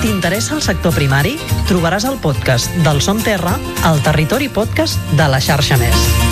T'interessa 0.03 0.57
el 0.57 0.62
sector 0.64 0.94
primari? 0.96 1.37
Trobaràs 1.70 2.09
el 2.11 2.18
podcast 2.22 2.72
del 2.83 3.01
Som 3.05 3.22
Terra 3.22 3.57
al 3.87 4.03
Territori 4.03 4.51
Podcast 4.51 4.98
de 5.18 5.31
la 5.31 5.40
xarxa 5.40 5.79
Més. 5.79 6.32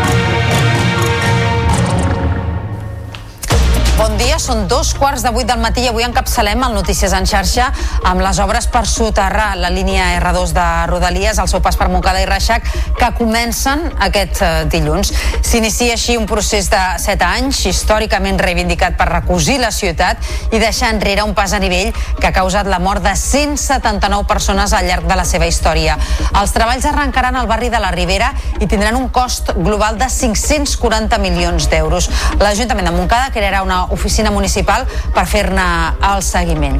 Són 4.41 4.65
dos 4.67 4.95
quarts 4.97 5.21
de 5.21 5.29
vuit 5.29 5.45
del 5.45 5.59
matí 5.61 5.83
i 5.85 5.89
avui 5.91 6.01
encapçalem 6.01 6.63
el 6.65 6.73
Notícies 6.73 7.13
en 7.13 7.27
xarxa 7.29 7.67
amb 8.09 8.23
les 8.23 8.39
obres 8.41 8.65
per 8.73 8.81
soterrar 8.89 9.51
la 9.59 9.69
línia 9.69 10.07
R2 10.17 10.53
de 10.55 10.65
Rodalies 10.89 11.37
al 11.37 11.49
seu 11.51 11.61
pas 11.61 11.77
per 11.77 11.89
Montcada 11.91 12.23
i 12.23 12.25
Reixac 12.25 12.65
que 12.97 13.09
comencen 13.19 13.83
aquest 14.01 14.41
eh, 14.41 14.49
dilluns. 14.71 15.11
S'inicia 15.45 15.93
així 15.93 16.15
un 16.17 16.25
procés 16.29 16.71
de 16.73 16.79
set 17.03 17.21
anys 17.25 17.59
històricament 17.69 18.39
reivindicat 18.41 18.97
per 18.97 19.11
recosir 19.11 19.59
la 19.61 19.69
ciutat 19.75 20.25
i 20.49 20.61
deixar 20.63 20.89
enrere 20.95 21.27
un 21.27 21.35
pas 21.37 21.53
a 21.53 21.61
nivell 21.61 21.93
que 22.17 22.31
ha 22.31 22.33
causat 22.33 22.69
la 22.71 22.81
mort 22.81 23.05
de 23.05 23.13
179 23.13 24.25
persones 24.29 24.73
al 24.73 24.89
llarg 24.89 25.05
de 25.05 25.19
la 25.19 25.27
seva 25.27 25.45
història. 25.45 25.99
Els 26.41 26.55
treballs 26.55 26.89
arrencaran 26.89 27.37
al 27.37 27.51
barri 27.51 27.69
de 27.69 27.83
la 27.83 27.93
Ribera 27.93 28.31
i 28.59 28.65
tindran 28.65 28.97
un 28.97 29.09
cost 29.13 29.53
global 29.59 30.01
de 30.01 30.09
540 30.09 31.21
milions 31.21 31.69
d'euros. 31.69 32.09
L'Ajuntament 32.41 32.89
de 32.89 32.97
Montcada 32.97 33.29
crearà 33.35 33.61
una 33.61 33.83
oficina 33.93 34.30
municipal 34.31 34.87
per 35.15 35.25
fer-ne 35.29 35.67
el 36.13 36.23
seguiment. 36.25 36.79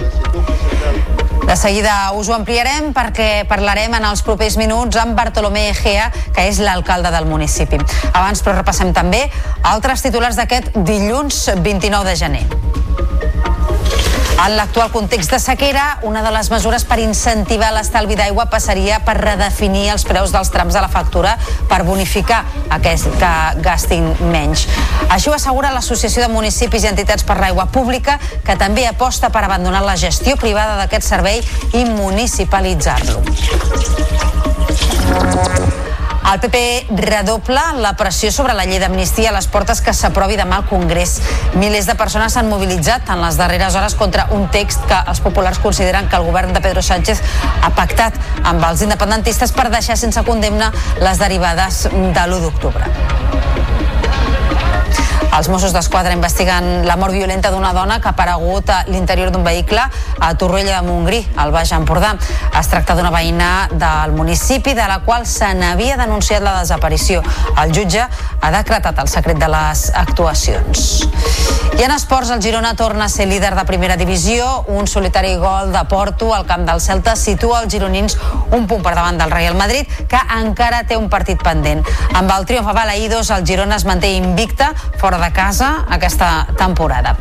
De 1.48 1.56
seguida 1.58 2.14
us 2.16 2.30
ho 2.30 2.36
ampliarem 2.38 2.92
perquè 2.96 3.44
parlarem 3.50 3.98
en 3.98 4.06
els 4.08 4.22
propers 4.24 4.56
minuts 4.62 5.00
amb 5.02 5.18
Bartolomé 5.18 5.68
Egea, 5.74 6.12
que 6.36 6.48
és 6.48 6.62
l'alcalde 6.64 7.12
del 7.12 7.28
municipi. 7.28 7.82
Abans, 8.14 8.44
però, 8.46 8.56
repassem 8.62 8.94
també 8.96 9.26
altres 9.68 10.06
titulars 10.06 10.40
d'aquest 10.40 10.72
dilluns 10.78 11.50
29 11.60 12.08
de 12.08 12.20
gener. 12.26 12.46
En 14.42 14.56
l'actual 14.58 14.90
context 14.90 15.30
de 15.30 15.38
sequera, 15.38 16.00
una 16.02 16.24
de 16.26 16.32
les 16.34 16.48
mesures 16.50 16.82
per 16.90 16.98
incentivar 16.98 17.68
l'estalvi 17.76 18.16
d'aigua 18.18 18.48
passaria 18.50 18.98
per 19.06 19.14
redefinir 19.20 19.92
els 19.94 20.02
preus 20.10 20.34
dels 20.34 20.50
trams 20.50 20.74
de 20.74 20.82
la 20.82 20.90
factura 20.90 21.36
per 21.70 21.84
bonificar 21.86 22.40
aquests 22.74 23.20
que 23.22 23.34
gastin 23.62 24.10
menys. 24.32 24.66
Així 25.14 25.30
ho 25.30 25.36
assegura 25.38 25.70
l'Associació 25.76 26.26
de 26.26 26.32
Municipis 26.34 26.88
i 26.88 26.90
Entitats 26.90 27.28
per 27.28 27.38
l'Aigua 27.38 27.68
Pública, 27.70 28.18
que 28.42 28.58
també 28.58 28.88
aposta 28.90 29.30
per 29.30 29.46
abandonar 29.46 29.86
la 29.86 29.96
gestió 30.00 30.34
privada 30.42 30.74
d'aquest 30.82 31.06
servei 31.06 31.46
i 31.78 31.86
municipalitzar-lo. 31.86 33.22
El 36.22 36.40
PP 36.40 36.86
redobla 36.96 37.74
la 37.74 37.96
pressió 37.98 38.32
sobre 38.32 38.54
la 38.54 38.64
llei 38.70 38.80
d'amnistia 38.80 39.32
a 39.32 39.34
les 39.36 39.48
portes 39.52 39.82
que 39.82 39.94
s'aprovi 39.98 40.38
demà 40.40 40.60
al 40.62 40.68
Congrés. 40.70 41.18
Milers 41.58 41.90
de 41.90 41.96
persones 42.00 42.38
s'han 42.38 42.50
mobilitzat 42.52 43.10
en 43.10 43.24
les 43.26 43.40
darreres 43.42 43.76
hores 43.76 43.98
contra 44.00 44.28
un 44.38 44.46
text 44.54 44.86
que 44.88 45.02
els 45.12 45.24
populars 45.26 45.60
consideren 45.60 46.08
que 46.08 46.20
el 46.22 46.30
govern 46.30 46.54
de 46.54 46.62
Pedro 46.62 46.86
Sánchez 46.86 47.24
ha 47.62 47.74
pactat 47.76 48.16
amb 48.44 48.64
els 48.70 48.86
independentistes 48.86 49.52
per 49.58 49.72
deixar 49.74 49.98
sense 49.98 50.24
condemna 50.28 50.72
les 51.02 51.20
derivades 51.20 51.84
de 51.92 52.28
l'1 52.28 52.42
d'octubre. 52.46 53.61
Els 55.32 55.48
Mossos 55.48 55.72
d'Esquadra 55.72 56.12
investiguen 56.12 56.86
la 56.86 56.98
mort 57.00 57.16
violenta 57.16 57.52
d'una 57.54 57.72
dona 57.74 58.02
que 58.02 58.10
ha 58.10 58.12
aparegut 58.12 58.70
a 58.70 58.82
l'interior 58.92 59.32
d'un 59.32 59.46
vehicle 59.46 59.80
a 60.20 60.32
Torroella 60.36 60.82
de 60.82 60.88
Montgrí, 60.88 61.22
al 61.40 61.54
Baix 61.56 61.72
Empordà. 61.72 62.18
Es 62.60 62.68
tracta 62.68 62.98
d'una 62.98 63.14
veïna 63.16 63.70
del 63.72 64.12
municipi 64.18 64.76
de 64.76 64.88
la 64.92 65.00
qual 65.06 65.26
se 65.26 65.54
n'havia 65.56 65.96
denunciat 65.98 66.44
la 66.44 66.58
desaparició. 66.60 67.24
El 67.64 67.72
jutge 67.72 68.04
ha 68.04 68.52
decretat 68.52 69.00
el 69.00 69.08
secret 69.08 69.40
de 69.40 69.48
les 69.56 69.88
actuacions. 69.96 71.08
I 71.80 71.86
en 71.86 71.94
esports, 71.96 72.30
el 72.30 72.42
Girona 72.44 72.76
torna 72.76 73.06
a 73.06 73.10
ser 73.10 73.30
líder 73.30 73.56
de 73.56 73.64
primera 73.66 73.96
divisió. 73.98 74.66
Un 74.68 74.88
solitari 74.88 75.38
gol 75.40 75.72
de 75.72 75.84
Porto 75.90 76.34
al 76.36 76.46
camp 76.46 76.68
del 76.68 76.82
Celta 76.84 77.16
situa 77.16 77.62
els 77.64 77.72
gironins 77.72 78.18
un 78.52 78.68
punt 78.68 78.84
per 78.84 78.94
davant 78.94 79.18
del 79.18 79.32
Real 79.32 79.56
Madrid, 79.56 79.88
que 80.12 80.20
encara 80.36 80.84
té 80.84 81.00
un 81.00 81.08
partit 81.10 81.42
pendent. 81.42 81.82
Amb 82.14 82.36
el 82.36 82.46
triomf 82.46 82.68
a 82.68 82.76
Balaïdos, 82.76 83.32
el 83.32 83.48
Girona 83.48 83.80
es 83.80 83.88
manté 83.88 84.12
invicta 84.18 84.74
fora 85.00 85.21
de 85.22 85.32
casa 85.32 85.86
aquesta 85.90 86.48
temporada. 86.58 87.16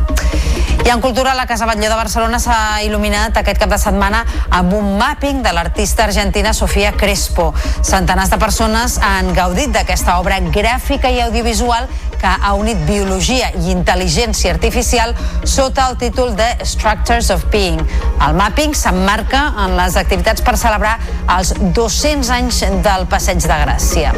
I 0.85 0.89
en 0.89 1.01
cultura, 1.01 1.35
la 1.35 1.47
Casa 1.47 1.67
Batlló 1.67 1.91
de 1.91 1.97
Barcelona 1.99 2.39
s'ha 2.41 2.81
il·luminat 2.83 3.37
aquest 3.37 3.61
cap 3.61 3.69
de 3.71 3.79
setmana 3.79 4.23
amb 4.57 4.73
un 4.75 4.95
mapping 4.99 5.43
de 5.45 5.53
l'artista 5.53 6.07
argentina 6.09 6.55
Sofia 6.57 6.95
Crespo. 6.97 7.51
Centenars 7.85 8.33
de 8.33 8.39
persones 8.41 8.97
han 9.05 9.35
gaudit 9.37 9.75
d'aquesta 9.77 10.17
obra 10.19 10.41
gràfica 10.41 11.13
i 11.13 11.21
audiovisual 11.21 11.87
que 12.21 12.33
ha 12.33 12.55
unit 12.57 12.81
biologia 12.89 13.53
i 13.61 13.71
intel·ligència 13.75 14.55
artificial 14.57 15.15
sota 15.45 15.87
el 15.91 15.99
títol 16.01 16.35
de 16.37 16.49
Structures 16.65 17.31
of 17.31 17.45
Being. 17.53 17.81
El 18.27 18.37
mapping 18.41 18.75
s'emmarca 18.77 19.51
en 19.67 19.77
les 19.77 20.01
activitats 20.01 20.45
per 20.45 20.57
celebrar 20.61 20.97
els 21.37 21.53
200 21.61 22.37
anys 22.41 22.65
del 22.85 23.09
Passeig 23.13 23.45
de 23.45 23.65
Gràcia. 23.67 24.17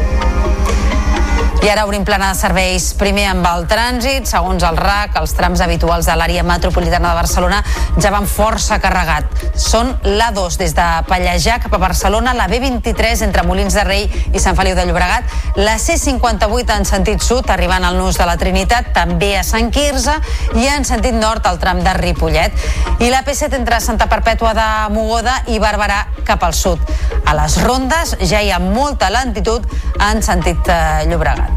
I 1.63 1.69
ara 1.71 1.85
obrim 1.85 2.03
plana 2.03 2.33
de 2.33 2.35
serveis 2.35 2.89
primer 2.99 3.23
amb 3.31 3.45
el 3.47 3.61
trànsit. 3.71 4.25
Segons 4.27 4.65
el 4.67 4.75
RAC, 4.75 5.13
els 5.21 5.31
trams 5.31 5.61
habituals 5.63 6.09
de 6.09 6.15
l'àrea 6.19 6.43
metropolitana 6.43 7.13
de 7.13 7.15
Barcelona 7.15 7.61
ja 8.03 8.11
van 8.11 8.27
força 8.27 8.81
carregat. 8.83 9.29
Són 9.55 9.93
l'A2 10.03 10.57
des 10.59 10.75
de 10.75 10.87
Pallejà 11.07 11.61
cap 11.63 11.77
a 11.77 11.79
Barcelona, 11.79 12.33
la 12.35 12.49
B23 12.51 13.23
entre 13.29 13.45
Molins 13.47 13.77
de 13.79 13.85
Rei 13.87 14.09
i 14.33 14.41
Sant 14.43 14.59
Feliu 14.59 14.75
de 14.75 14.83
Llobregat, 14.89 15.31
la 15.63 15.77
C58 15.79 16.75
en 16.75 16.89
sentit 16.89 17.23
sud, 17.23 17.47
arribant 17.47 17.87
al 17.87 17.95
nus 17.95 18.19
de 18.19 18.27
la 18.27 18.35
Trinitat, 18.41 18.91
també 18.97 19.37
a 19.39 19.47
Sant 19.47 19.71
Quirze, 19.71 20.17
i 20.59 20.67
en 20.67 20.83
sentit 20.83 21.15
nord 21.15 21.47
al 21.47 21.63
tram 21.63 21.79
de 21.85 21.95
Ripollet. 21.95 22.59
I 22.99 23.07
la 23.13 23.23
P7 23.23 23.55
entre 23.61 23.79
Santa 23.79 24.09
Perpètua 24.11 24.51
de 24.57 24.67
Mogoda 24.91 25.39
i 25.47 25.63
Barberà 25.63 26.03
cap 26.27 26.43
al 26.43 26.59
sud. 26.59 26.83
A 27.23 27.39
les 27.39 27.61
rondes 27.63 28.17
ja 28.19 28.43
hi 28.43 28.51
ha 28.51 28.59
molta 28.59 29.13
lentitud 29.13 29.63
en 30.11 30.19
sentit 30.25 30.67
eh, 30.67 31.07
Llobregat. 31.07 31.52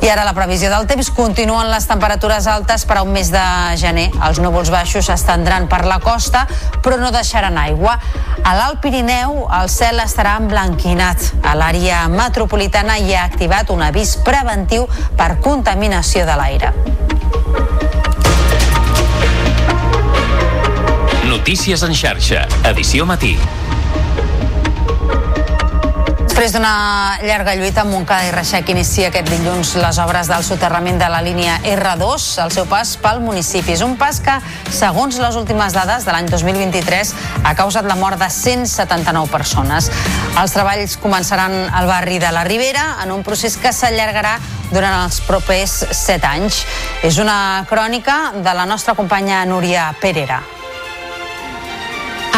I 0.00 0.08
ara 0.08 0.24
la 0.24 0.32
previsió 0.32 0.70
del 0.72 0.86
temps 0.88 1.10
continuen 1.12 1.68
les 1.68 1.84
temperatures 1.84 2.46
altes 2.48 2.86
per 2.88 2.96
a 2.96 3.02
un 3.04 3.12
mes 3.12 3.28
de 3.28 3.42
gener. 3.76 4.06
Els 4.26 4.40
núvols 4.40 4.70
baixos 4.72 5.10
s'estendran 5.10 5.68
per 5.68 5.82
la 5.84 5.98
costa, 6.00 6.46
però 6.80 6.96
no 6.96 7.10
deixaran 7.12 7.58
aigua. 7.60 7.98
A 8.40 8.54
l'Alt 8.56 8.80
Pirineu 8.80 9.44
el 9.60 9.68
cel 9.68 10.00
estarà 10.00 10.38
emblanquinat. 10.40 11.28
A 11.44 11.52
l'àrea 11.52 12.06
metropolitana 12.08 12.96
hi 12.96 13.12
ha 13.12 13.26
activat 13.28 13.68
un 13.76 13.84
avís 13.84 14.16
preventiu 14.24 14.88
per 15.20 15.34
contaminació 15.44 16.24
de 16.24 16.38
l'aire. 16.40 16.72
Notícies 21.28 21.84
en 21.84 21.92
xarxa, 21.94 22.48
edició 22.72 23.04
matí. 23.06 23.36
Després 26.40 26.54
d'una 26.56 27.18
llarga 27.20 27.52
lluita, 27.52 27.82
Montcada 27.84 28.24
i 28.24 28.30
Reixac 28.32 28.70
inicia 28.72 29.10
aquest 29.10 29.26
dilluns 29.28 29.74
les 29.76 29.98
obres 30.00 30.24
del 30.30 30.40
soterrament 30.40 30.96
de 30.96 31.08
la 31.12 31.18
línia 31.20 31.58
R2 31.68 32.28
al 32.40 32.52
seu 32.54 32.64
pas 32.64 32.94
pel 32.96 33.18
municipi. 33.20 33.74
És 33.74 33.82
un 33.84 33.98
pas 34.00 34.22
que, 34.24 34.38
segons 34.72 35.18
les 35.20 35.36
últimes 35.36 35.76
dades 35.76 36.06
de 36.08 36.14
l'any 36.16 36.30
2023, 36.32 37.10
ha 37.44 37.52
causat 37.58 37.84
la 37.84 37.98
mort 38.00 38.16
de 38.16 38.30
179 38.32 39.28
persones. 39.28 39.90
Els 40.40 40.54
treballs 40.56 40.94
començaran 41.02 41.58
al 41.76 41.90
barri 41.90 42.16
de 42.22 42.30
la 42.32 42.46
Ribera 42.48 42.86
en 43.04 43.12
un 43.12 43.20
procés 43.20 43.58
que 43.60 43.74
s'allargarà 43.76 44.38
durant 44.70 44.96
els 45.02 45.20
propers 45.28 45.76
set 45.92 46.24
anys. 46.24 46.62
És 47.04 47.20
una 47.20 47.66
crònica 47.68 48.16
de 48.40 48.56
la 48.56 48.64
nostra 48.64 48.96
companya 48.96 49.42
Núria 49.44 49.90
Perera. 50.00 50.40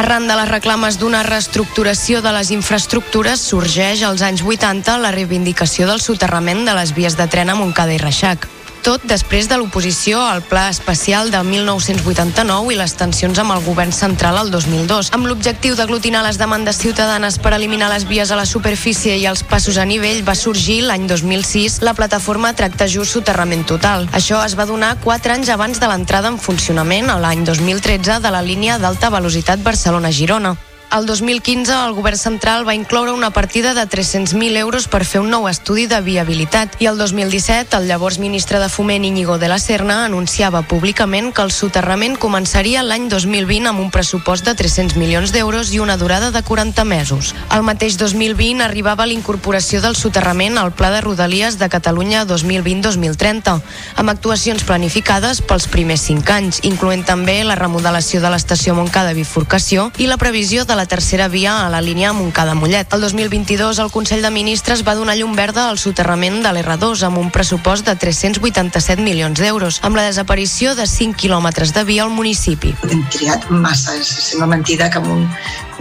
Arran 0.02 0.24
de 0.26 0.34
les 0.34 0.48
reclames 0.50 0.96
d'una 0.98 1.20
reestructuració 1.22 2.18
de 2.24 2.32
les 2.34 2.48
infraestructures, 2.50 3.44
sorgeix 3.52 4.00
als 4.02 4.24
anys 4.26 4.42
80 4.42 4.96
la 4.98 5.12
reivindicació 5.14 5.86
del 5.86 6.02
soterrament 6.02 6.64
de 6.66 6.74
les 6.74 6.90
vies 6.96 7.14
de 7.14 7.28
tren 7.30 7.52
a 7.52 7.54
Montcada 7.54 7.94
i 7.94 8.00
Reixac 8.02 8.48
tot 8.82 9.04
després 9.06 9.46
de 9.46 9.56
l'oposició 9.58 10.18
al 10.20 10.42
Pla 10.42 10.66
Especial 10.72 11.30
de 11.30 11.38
1989 11.46 12.72
i 12.74 12.78
les 12.80 12.94
tensions 12.98 13.38
amb 13.38 13.54
el 13.54 13.62
govern 13.62 13.94
central 13.94 14.40
al 14.40 14.50
2002, 14.50 15.12
amb 15.14 15.28
l'objectiu 15.30 15.76
d'aglutinar 15.78 16.24
les 16.26 16.40
demandes 16.40 16.80
ciutadanes 16.82 17.38
per 17.38 17.54
eliminar 17.54 17.92
les 17.92 18.08
vies 18.10 18.32
a 18.34 18.38
la 18.38 18.46
superfície 18.48 19.14
i 19.20 19.28
els 19.30 19.44
passos 19.46 19.78
a 19.78 19.86
nivell, 19.86 20.24
va 20.26 20.34
sorgir 20.34 20.80
l'any 20.88 21.06
2006 21.06 21.78
la 21.86 21.94
plataforma 21.94 22.54
Tracte 22.58 22.90
Just 22.90 23.14
Soterrament 23.14 23.64
Total. 23.70 24.08
Això 24.12 24.42
es 24.42 24.58
va 24.58 24.66
donar 24.66 24.96
4 25.06 25.38
anys 25.38 25.54
abans 25.54 25.78
de 25.78 25.86
l'entrada 25.86 26.32
en 26.34 26.42
funcionament, 26.42 27.14
l'any 27.22 27.46
2013, 27.46 28.18
de 28.18 28.34
la 28.34 28.42
línia 28.42 28.82
d'alta 28.82 29.14
velocitat 29.14 29.62
Barcelona-Girona. 29.62 30.56
El 30.92 31.06
2015 31.06 31.72
el 31.72 31.94
govern 31.96 32.18
central 32.18 32.66
va 32.68 32.74
incloure 32.74 33.12
una 33.12 33.30
partida 33.30 33.72
de 33.72 33.88
300.000 33.88 34.58
euros 34.58 34.88
per 34.92 35.06
fer 35.08 35.22
un 35.22 35.30
nou 35.32 35.46
estudi 35.48 35.86
de 35.88 36.02
viabilitat 36.04 36.74
i 36.84 36.88
el 36.90 36.98
2017 37.00 37.78
el 37.78 37.86
llavors 37.88 38.18
ministre 38.20 38.58
de 38.60 38.68
Foment 38.68 39.06
Íñigo 39.08 39.38
de 39.40 39.48
la 39.48 39.56
Serna 39.56 40.02
anunciava 40.04 40.60
públicament 40.68 41.30
que 41.32 41.40
el 41.48 41.50
soterrament 41.50 42.18
començaria 42.20 42.82
l'any 42.84 43.06
2020 43.08 43.70
amb 43.70 43.80
un 43.80 43.88
pressupost 43.94 44.44
de 44.44 44.52
300 44.52 44.98
milions 45.00 45.32
d'euros 45.32 45.70
i 45.72 45.80
una 45.80 45.96
durada 45.96 46.28
de 46.30 46.42
40 46.42 46.84
mesos. 46.84 47.32
El 47.48 47.64
mateix 47.64 47.96
2020 47.96 48.60
arribava 48.60 49.08
l'incorporació 49.08 49.80
del 49.80 49.96
soterrament 49.96 50.60
al 50.60 50.74
Pla 50.76 50.92
de 50.92 51.00
Rodalies 51.00 51.56
de 51.56 51.70
Catalunya 51.72 52.26
2020-2030, 52.28 53.56
amb 53.96 54.12
actuacions 54.12 54.68
planificades 54.68 55.40
pels 55.40 55.70
primers 55.72 56.04
5 56.12 56.36
anys, 56.36 56.60
incloent 56.68 57.08
també 57.08 57.40
la 57.48 57.56
remodelació 57.56 58.20
de 58.20 58.36
l'estació 58.36 58.76
Montcada 58.76 59.16
Bifurcació 59.16 59.88
i 59.96 60.12
la 60.12 60.20
previsió 60.20 60.66
de 60.68 60.76
la 60.76 60.81
la 60.82 60.86
tercera 60.86 61.28
via 61.28 61.64
a 61.64 61.68
la 61.70 61.80
línia 61.80 62.12
Montcada-Mollet. 62.12 62.92
El 62.92 63.02
2022 63.02 63.78
el 63.78 63.92
Consell 63.94 64.24
de 64.24 64.32
Ministres 64.34 64.82
va 64.82 64.96
donar 64.98 65.14
llum 65.14 65.36
verda 65.38 65.68
al 65.70 65.78
soterrament 65.78 66.40
de 66.42 66.50
l'R2 66.50 67.04
amb 67.06 67.20
un 67.20 67.30
pressupost 67.30 67.86
de 67.86 67.94
387 67.94 68.98
milions 68.98 69.38
d'euros, 69.38 69.78
amb 69.86 69.94
la 69.94 70.08
desaparició 70.08 70.74
de 70.74 70.88
5 70.90 71.14
quilòmetres 71.22 71.70
de 71.76 71.86
via 71.86 72.02
al 72.02 72.10
municipi. 72.10 72.74
Hem 72.90 73.06
triat 73.14 73.46
massa, 73.54 73.94
sembla 74.02 74.50
mentida 74.56 74.90
que 74.90 74.98
un, 74.98 75.28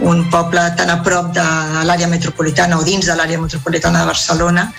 un 0.06 0.22
poble 0.30 0.68
tan 0.78 0.94
a 0.94 1.00
prop 1.02 1.34
de 1.34 1.48
l'àrea 1.82 2.06
metropolitana 2.06 2.78
o 2.78 2.86
dins 2.86 3.10
de 3.10 3.18
l'àrea 3.18 3.42
metropolitana 3.42 4.04
de 4.04 4.12
Barcelona 4.14 4.70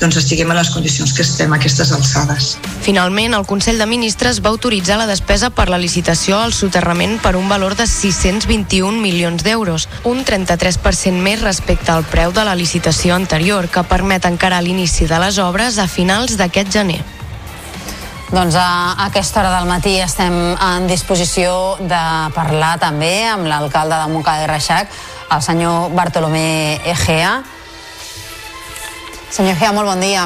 doncs 0.00 0.16
estiguem 0.20 0.50
en 0.52 0.58
les 0.58 0.70
condicions 0.70 1.12
que 1.12 1.22
estem 1.26 1.52
a 1.52 1.58
aquestes 1.58 1.90
alçades. 1.92 2.56
Finalment, 2.84 3.34
el 3.34 3.46
Consell 3.46 3.78
de 3.78 3.86
Ministres 3.90 4.40
va 4.44 4.52
autoritzar 4.54 4.98
la 5.00 5.08
despesa 5.10 5.50
per 5.50 5.68
la 5.68 5.80
licitació 5.82 6.38
al 6.38 6.54
soterrament 6.54 7.18
per 7.22 7.34
un 7.36 7.48
valor 7.50 7.74
de 7.76 7.86
621 7.90 9.02
milions 9.02 9.42
d'euros, 9.44 9.88
un 10.04 10.24
33% 10.24 11.18
més 11.22 11.42
respecte 11.42 11.92
al 11.92 12.06
preu 12.06 12.32
de 12.32 12.46
la 12.46 12.56
licitació 12.58 13.18
anterior, 13.18 13.68
que 13.68 13.86
permet 13.86 14.26
encara 14.30 14.62
l'inici 14.62 15.10
de 15.10 15.18
les 15.18 15.38
obres 15.42 15.78
a 15.78 15.88
finals 15.90 16.38
d'aquest 16.38 16.72
gener. 16.78 17.02
Doncs 18.28 18.58
a 18.60 19.06
aquesta 19.06 19.40
hora 19.40 19.54
del 19.56 19.68
matí 19.70 19.94
estem 20.04 20.34
en 20.52 20.86
disposició 20.86 21.78
de 21.80 22.00
parlar 22.34 22.74
també 22.78 23.24
amb 23.24 23.48
l'alcalde 23.48 23.96
de 23.96 24.10
Montcada 24.12 24.44
i 24.44 24.50
Reixac, 24.50 24.92
el 25.32 25.40
senyor 25.44 25.94
Bartolomé 25.96 26.76
Egea, 26.92 27.38
Senyor 29.30 29.58
Gea, 29.60 29.72
molt 29.76 29.88
bon 29.90 30.00
dia. 30.00 30.24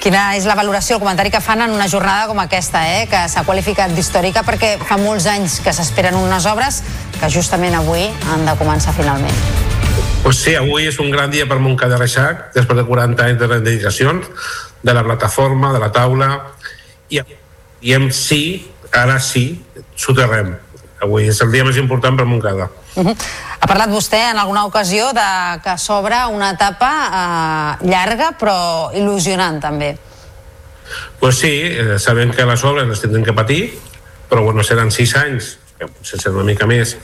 Quina 0.00 0.34
és 0.36 0.44
la 0.44 0.56
valoració, 0.56 0.96
el 0.96 1.02
comentari 1.02 1.30
que 1.32 1.40
fan 1.40 1.62
en 1.64 1.72
una 1.72 1.88
jornada 1.88 2.26
com 2.28 2.40
aquesta, 2.40 2.82
eh? 2.92 3.06
que 3.08 3.20
s'ha 3.28 3.44
qualificat 3.44 3.92
d'històrica 3.96 4.42
perquè 4.44 4.74
fa 4.80 4.98
molts 5.00 5.24
anys 5.28 5.58
que 5.64 5.72
s'esperen 5.72 6.16
unes 6.18 6.44
obres 6.48 6.82
que 7.16 7.30
justament 7.32 7.76
avui 7.76 8.04
han 8.32 8.44
de 8.44 8.56
començar 8.60 8.92
finalment. 8.96 9.40
Pues 10.24 10.40
sí, 10.40 10.54
avui 10.56 10.88
és 10.88 10.98
un 11.00 11.10
gran 11.12 11.32
dia 11.32 11.44
per 11.48 11.56
Montcada 11.60 11.96
Reixac, 12.00 12.50
després 12.56 12.80
de 12.80 12.84
40 12.88 13.24
anys 13.28 13.40
de 13.40 13.48
reivindicacions, 13.48 14.28
de 14.84 14.94
la 14.96 15.04
plataforma, 15.04 15.72
de 15.72 15.80
la 15.80 15.90
taula, 15.92 16.30
i 17.08 17.20
diem 17.80 18.08
sí, 18.12 18.42
ara 18.92 19.18
sí, 19.20 19.46
soterrem. 19.96 20.54
Avui 21.04 21.28
és 21.28 21.40
el 21.44 21.52
dia 21.52 21.64
més 21.64 21.80
important 21.80 22.16
per 22.16 22.28
Montcada. 22.28 22.70
Uh 22.94 23.04
-huh. 23.04 23.16
Ha 23.60 23.66
parlat 23.66 23.90
vostè 23.90 24.30
en 24.30 24.38
alguna 24.38 24.64
ocasió 24.64 25.12
de 25.12 25.60
que 25.62 25.78
s'obre 25.78 26.26
una 26.26 26.50
etapa 26.50 26.90
eh, 27.80 27.86
llarga 27.88 28.36
però 28.38 28.90
il·lusionant 28.92 29.60
també. 29.60 29.98
Pues 31.18 31.38
sí, 31.38 31.62
eh, 31.62 31.98
sabem 31.98 32.30
que 32.30 32.44
les 32.44 32.64
obres 32.64 32.86
les 32.86 33.00
tindrem 33.00 33.24
que 33.24 33.32
patir, 33.32 33.78
però 34.28 34.42
bueno, 34.44 34.62
seran 34.62 34.90
sis 34.90 35.16
anys, 35.16 35.58
que 35.78 35.88
potser 35.88 36.20
serà 36.20 36.34
una 36.34 36.44
mica 36.44 36.66
més, 36.66 36.96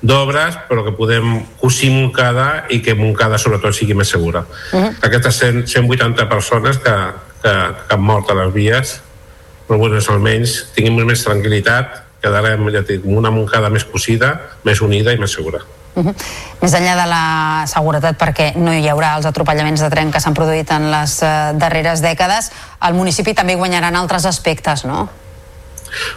d'obres, 0.00 0.56
però 0.68 0.84
que 0.84 0.92
podem 0.92 1.44
cosir 1.60 1.90
Montcada 1.90 2.64
i 2.70 2.80
que 2.82 2.94
Montcada 2.94 3.38
sobretot 3.38 3.74
sigui 3.74 3.94
més 3.94 4.08
segura. 4.08 4.44
Uh 4.72 4.80
-huh. 4.80 4.94
Aquestes 5.02 5.38
100, 5.38 5.66
180 5.66 6.28
persones 6.28 6.78
que, 6.78 6.96
que, 7.42 7.52
que 7.88 7.94
han 7.94 8.00
mort 8.00 8.30
a 8.30 8.34
les 8.34 8.52
vies, 8.52 9.00
però 9.68 9.78
bueno, 9.78 9.98
almenys 9.98 10.68
tinguem 10.74 11.06
més 11.06 11.24
tranquil·litat 11.24 12.05
quedarem 12.22 12.68
ja 12.74 12.82
dic, 12.86 13.04
una 13.04 13.30
Montcada 13.30 13.70
més 13.70 13.84
cosida, 13.84 14.34
més 14.64 14.80
unida 14.82 15.12
i 15.12 15.18
més 15.18 15.32
segura. 15.32 15.62
Uh 15.96 16.04
-huh. 16.04 16.14
Més 16.60 16.74
enllà 16.74 16.94
de 16.94 17.06
la 17.08 17.64
seguretat, 17.66 18.18
perquè 18.20 18.54
no 18.56 18.72
hi 18.72 18.88
haurà 18.88 19.16
els 19.16 19.26
atropellaments 19.26 19.80
de 19.80 19.90
tren 19.90 20.10
que 20.12 20.20
s'han 20.20 20.34
produït 20.34 20.70
en 20.70 20.90
les 20.90 21.22
uh, 21.22 21.58
darreres 21.58 22.02
dècades, 22.02 22.50
el 22.86 22.94
municipi 22.94 23.34
també 23.34 23.54
guanyarà 23.54 23.88
en 23.88 23.96
altres 23.96 24.26
aspectes, 24.26 24.84
no? 24.84 25.08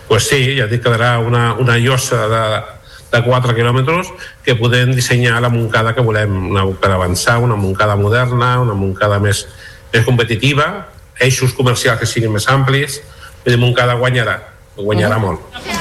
Pues 0.07 0.27
sí, 0.27 0.57
ja 0.57 0.67
dic, 0.67 0.83
quedarà 0.83 1.19
una, 1.19 1.53
una 1.53 1.77
llosa 1.77 2.27
de, 2.27 2.61
de 3.11 3.23
4 3.23 3.55
quilòmetres 3.55 4.07
que 4.43 4.55
podem 4.55 4.93
dissenyar 4.95 5.41
la 5.41 5.49
Montcada 5.49 5.93
que 5.93 6.01
volem 6.01 6.51
una, 6.51 6.65
per 6.65 6.91
avançar, 6.91 7.37
una 7.37 7.55
Montcada 7.55 7.95
moderna, 7.95 8.59
una 8.59 8.73
Montcada 8.73 9.19
més, 9.19 9.47
més 9.93 10.05
competitiva, 10.05 10.87
eixos 11.19 11.53
comercials 11.53 11.99
que 11.99 12.05
siguin 12.05 12.31
més 12.31 12.47
amplis, 12.47 13.01
i 13.45 13.55
Montcada 13.55 13.93
guanyarà 13.93 14.58
guanyarà 14.83 15.17
-huh. 15.17 15.21
molt. 15.21 15.39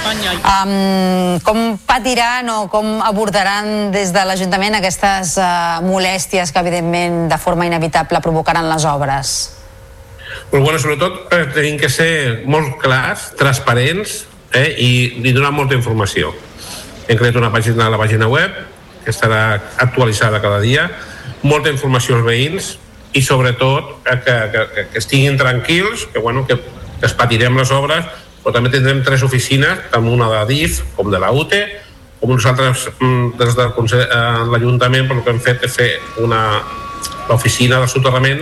Um, 0.08 1.40
com 1.44 1.78
patiran 1.86 2.48
o 2.50 2.68
com 2.68 3.00
abordaran 3.02 3.90
des 3.92 4.12
de 4.12 4.24
l'Ajuntament 4.24 4.74
aquestes 4.74 5.36
uh, 5.36 5.82
molèsties 5.84 6.52
que 6.52 6.58
evidentment 6.58 7.28
de 7.28 7.38
forma 7.38 7.66
inevitable 7.66 8.20
provocaran 8.20 8.68
les 8.68 8.84
obres? 8.84 9.58
Però, 10.50 10.62
bueno, 10.62 10.78
sobretot 10.78 11.32
eh, 11.32 11.46
tenim 11.52 11.76
que 11.78 11.90
ser 11.92 12.42
molt 12.48 12.78
clars, 12.80 13.32
transparents 13.36 14.24
eh, 14.52 14.74
i, 14.78 14.90
i 15.28 15.32
donar 15.32 15.52
molta 15.52 15.76
informació. 15.76 16.32
Hem 17.08 17.18
creat 17.20 17.36
una 17.36 17.50
pàgina 17.52 17.86
a 17.86 17.92
la 17.92 18.00
pàgina 18.00 18.28
web 18.28 18.54
que 19.04 19.12
estarà 19.12 19.60
actualitzada 19.76 20.40
cada 20.40 20.60
dia, 20.60 20.88
molta 21.42 21.72
informació 21.72 22.16
als 22.16 22.24
veïns 22.24 22.70
i 23.12 23.22
sobretot 23.24 24.08
eh, 24.08 24.16
que, 24.24 24.38
que, 24.54 24.86
que 24.92 24.98
estiguin 25.02 25.36
tranquils, 25.40 26.06
que, 26.12 26.18
bueno, 26.18 26.46
que, 26.46 26.56
que 26.56 27.06
es 27.06 27.16
patirem 27.16 27.56
les 27.56 27.72
obres 27.72 28.08
però 28.48 28.62
també 28.62 28.70
tindrem 28.72 29.02
tres 29.04 29.20
oficines, 29.20 29.82
tant 29.92 30.06
una 30.08 30.24
de 30.32 30.38
DIF 30.48 30.78
com 30.96 31.10
de 31.12 31.18
la 31.20 31.28
UTE, 31.36 31.58
com 32.16 32.30
nosaltres 32.32 32.86
mm, 32.96 33.34
des 33.36 33.56
de 33.58 33.66
eh, 34.00 34.20
l'Ajuntament 34.48 35.10
el 35.12 35.20
que 35.20 35.34
hem 35.34 35.40
fet 35.44 35.66
és 35.68 35.74
fer 35.76 35.88
una 36.24 36.62
l'oficina 37.28 37.82
de 37.82 37.90
soterrament 37.92 38.40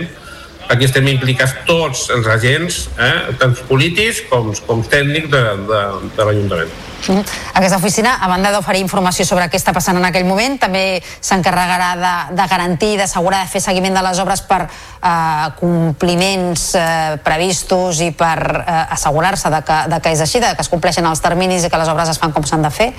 aquí 0.69 0.85
estem 0.87 1.07
implicats 1.11 1.53
tots 1.67 2.07
els 2.13 2.27
agents, 2.31 2.83
eh, 2.99 3.33
tant 3.39 3.55
polítics 3.69 4.23
com, 4.29 4.51
com 4.67 4.83
tècnics 4.83 5.31
de, 5.31 5.41
de, 5.69 5.81
de 6.17 6.27
l'Ajuntament. 6.27 6.71
Mm. 7.07 7.23
Aquesta 7.59 7.77
oficina, 7.77 8.15
a 8.21 8.27
banda 8.27 8.51
d'oferir 8.51 8.81
informació 8.81 9.25
sobre 9.27 9.45
què 9.51 9.59
està 9.59 9.71
passant 9.75 9.99
en 9.99 10.07
aquell 10.07 10.25
moment, 10.27 10.57
també 10.59 10.99
s'encarregarà 11.03 11.91
de, 12.01 12.13
de 12.39 12.47
garantir, 12.49 12.95
d'assegurar, 12.99 13.43
de 13.45 13.51
fer 13.51 13.61
seguiment 13.63 13.95
de 13.95 14.03
les 14.07 14.19
obres 14.23 14.41
per 14.49 14.63
eh, 14.65 15.45
compliments 15.59 16.67
eh, 16.75 17.15
previstos 17.23 18.01
i 18.03 18.11
per 18.17 18.37
eh, 18.63 18.81
assegurar-se 18.97 19.53
de, 19.53 19.61
que, 19.67 19.79
de 19.93 20.01
que 20.03 20.17
és 20.17 20.25
així, 20.25 20.43
de 20.43 20.51
que 20.57 20.65
es 20.65 20.73
compleixen 20.73 21.07
els 21.07 21.23
terminis 21.23 21.63
i 21.63 21.71
que 21.71 21.79
les 21.79 21.93
obres 21.93 22.11
es 22.11 22.19
fan 22.19 22.35
com 22.35 22.45
s'han 22.47 22.65
de 22.65 22.73
fer? 22.73 22.91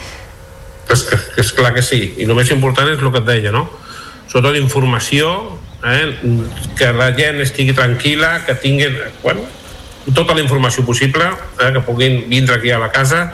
És, 0.89 1.05
és 1.37 1.53
clar 1.53 1.75
que 1.77 1.85
sí, 1.85 2.01
i 2.17 2.25
el 2.25 2.37
més 2.39 2.49
important 2.55 2.89
és 2.89 3.03
el 3.03 3.13
que 3.13 3.21
et 3.21 3.29
deia, 3.29 3.53
no? 3.53 3.67
Sobretot 4.29 4.57
informació, 4.61 5.58
eh, 5.85 6.15
que 6.79 6.93
la 6.93 7.13
gent 7.17 7.43
estigui 7.45 7.77
tranquil·la, 7.77 8.45
que 8.47 8.57
tinguin 8.59 8.97
bueno, 9.23 9.47
tota 10.15 10.35
la 10.35 10.43
informació 10.43 10.85
possible, 10.87 11.29
eh, 11.61 11.73
que 11.73 11.85
puguin 11.87 12.25
vindre 12.31 12.57
aquí 12.57 12.71
a 12.71 12.79
la 12.79 12.91
casa 12.91 13.27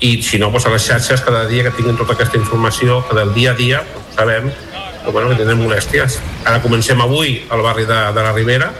i 0.00 0.20
si 0.22 0.38
no, 0.38 0.50
doncs 0.52 0.66
a 0.68 0.74
les 0.74 0.84
xarxes 0.84 1.22
cada 1.24 1.46
dia 1.48 1.64
que 1.64 1.76
tinguin 1.76 1.96
tota 1.96 2.16
aquesta 2.16 2.36
informació, 2.36 3.02
que 3.08 3.16
del 3.16 3.32
dia 3.34 3.52
a 3.52 3.58
dia 3.58 3.84
sabem 4.16 4.50
però 5.06 5.12
bueno, 5.12 5.30
que 5.30 5.38
tenen 5.38 5.60
molèsties. 5.62 6.18
Ara 6.42 6.58
comencem 6.58 6.98
avui 6.98 7.36
al 7.54 7.62
barri 7.62 7.84
de, 7.86 7.98
de 8.10 8.22
la 8.26 8.32
Ribera, 8.34 8.72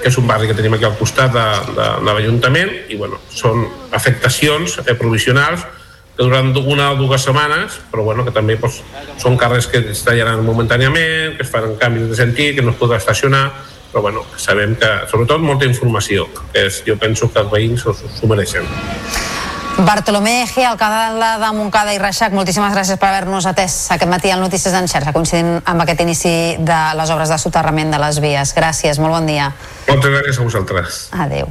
que 0.00 0.08
és 0.08 0.16
un 0.16 0.24
barri 0.26 0.48
que 0.48 0.56
tenim 0.56 0.72
aquí 0.72 0.86
al 0.88 0.96
costat 0.96 1.34
de, 1.34 1.44
de, 1.68 1.88
de 2.00 2.14
l'Ajuntament, 2.16 2.72
i 2.88 2.96
bueno, 2.96 3.20
són 3.28 3.66
afectacions 3.92 4.78
eh, 4.86 4.94
provisionals 4.96 5.66
que 6.16 6.22
duran 6.22 6.52
una 6.56 6.92
o 6.92 6.96
dues 6.96 7.22
setmanes, 7.26 7.80
però 7.90 8.04
bueno, 8.06 8.24
que 8.24 8.32
també 8.34 8.56
doncs, 8.56 8.82
són 9.18 9.38
carrers 9.38 9.66
que 9.66 9.82
es 9.90 10.02
tallaran 10.06 10.44
momentàniament, 10.46 11.36
que 11.36 11.42
es 11.42 11.50
fan 11.50 11.74
canvis 11.80 12.10
de 12.12 12.18
sentit, 12.18 12.54
que 12.56 12.62
no 12.62 12.74
es 12.74 12.78
podrà 12.78 13.00
estacionar, 13.02 13.48
però 13.90 14.02
bueno, 14.02 14.24
sabem 14.36 14.76
que, 14.78 14.90
sobretot, 15.10 15.42
molta 15.42 15.66
informació, 15.66 16.28
que 16.52 16.66
és, 16.66 16.82
jo 16.86 16.98
penso 16.98 17.30
que 17.30 17.42
els 17.42 17.50
veïns 17.50 17.86
s'ho 17.86 18.30
mereixen. 18.30 18.66
Bartolomé 19.74 20.46
G, 20.46 20.62
alcalde 20.62 21.32
de 21.42 21.50
Montcada 21.56 21.94
i 21.94 21.98
Reixac, 21.98 22.34
moltíssimes 22.34 22.74
gràcies 22.76 22.98
per 22.98 23.08
haver-nos 23.10 23.48
atès 23.50 23.74
aquest 23.90 24.10
matí 24.10 24.30
al 24.30 24.42
Notícies 24.42 24.74
en 24.78 24.86
xarxa, 24.90 25.14
coincidint 25.14 25.58
amb 25.66 25.82
aquest 25.82 26.04
inici 26.06 26.34
de 26.62 26.78
les 26.94 27.10
obres 27.10 27.34
de 27.34 27.40
soterrament 27.42 27.90
de 27.90 27.98
les 27.98 28.22
vies. 28.22 28.54
Gràcies, 28.54 29.02
molt 29.02 29.18
bon 29.18 29.26
dia. 29.26 29.50
Moltes 29.90 30.14
gràcies 30.14 30.38
a 30.38 30.46
vosaltres. 30.46 31.04
Adéu. 31.26 31.50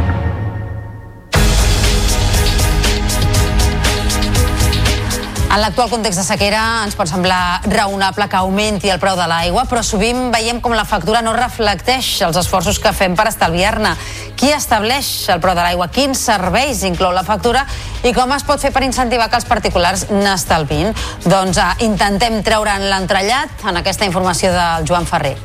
En 5.51 5.59
l'actual 5.59 5.89
context 5.91 6.21
de 6.21 6.23
sequera 6.23 6.59
ens 6.85 6.93
pot 6.95 7.09
semblar 7.11 7.59
raonable 7.67 8.29
que 8.31 8.37
augmenti 8.39 8.87
el 8.87 9.01
preu 9.03 9.17
de 9.19 9.25
l'aigua, 9.27 9.65
però 9.67 9.81
sovint 9.83 10.29
veiem 10.31 10.61
com 10.63 10.71
la 10.71 10.85
factura 10.87 11.19
no 11.25 11.33
reflecteix 11.35 12.07
els 12.23 12.39
esforços 12.39 12.79
que 12.79 12.93
fem 12.95 13.17
per 13.19 13.25
estalviar-ne. 13.27 13.91
Qui 14.39 14.53
estableix 14.55 15.09
el 15.33 15.41
preu 15.43 15.57
de 15.57 15.65
l'aigua? 15.65 15.89
Quins 15.91 16.23
serveis 16.31 16.85
inclou 16.87 17.11
la 17.11 17.25
factura? 17.27 17.65
I 18.07 18.15
com 18.15 18.31
es 18.31 18.47
pot 18.47 18.63
fer 18.63 18.71
per 18.71 18.85
incentivar 18.87 19.27
que 19.27 19.41
els 19.41 19.49
particulars 19.49 20.05
n'estalvin? 20.13 20.95
Doncs 21.27 21.59
eh, 21.59 21.73
intentem 21.89 22.39
treure'n 22.47 22.87
l'entrellat 22.87 23.67
en 23.67 23.83
aquesta 23.83 24.07
informació 24.07 24.55
del 24.55 24.87
Joan 24.87 25.09
Ferrer. 25.09 25.35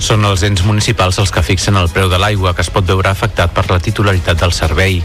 Són 0.00 0.24
els 0.24 0.40
ens 0.46 0.62
municipals 0.64 1.18
els 1.20 1.30
que 1.30 1.42
fixen 1.44 1.76
el 1.76 1.90
preu 1.92 2.08
de 2.08 2.16
l'aigua 2.18 2.54
que 2.56 2.64
es 2.64 2.70
pot 2.72 2.86
veure 2.88 3.10
afectat 3.10 3.52
per 3.52 3.66
la 3.68 3.78
titularitat 3.84 4.40
del 4.40 4.54
servei. 4.56 5.02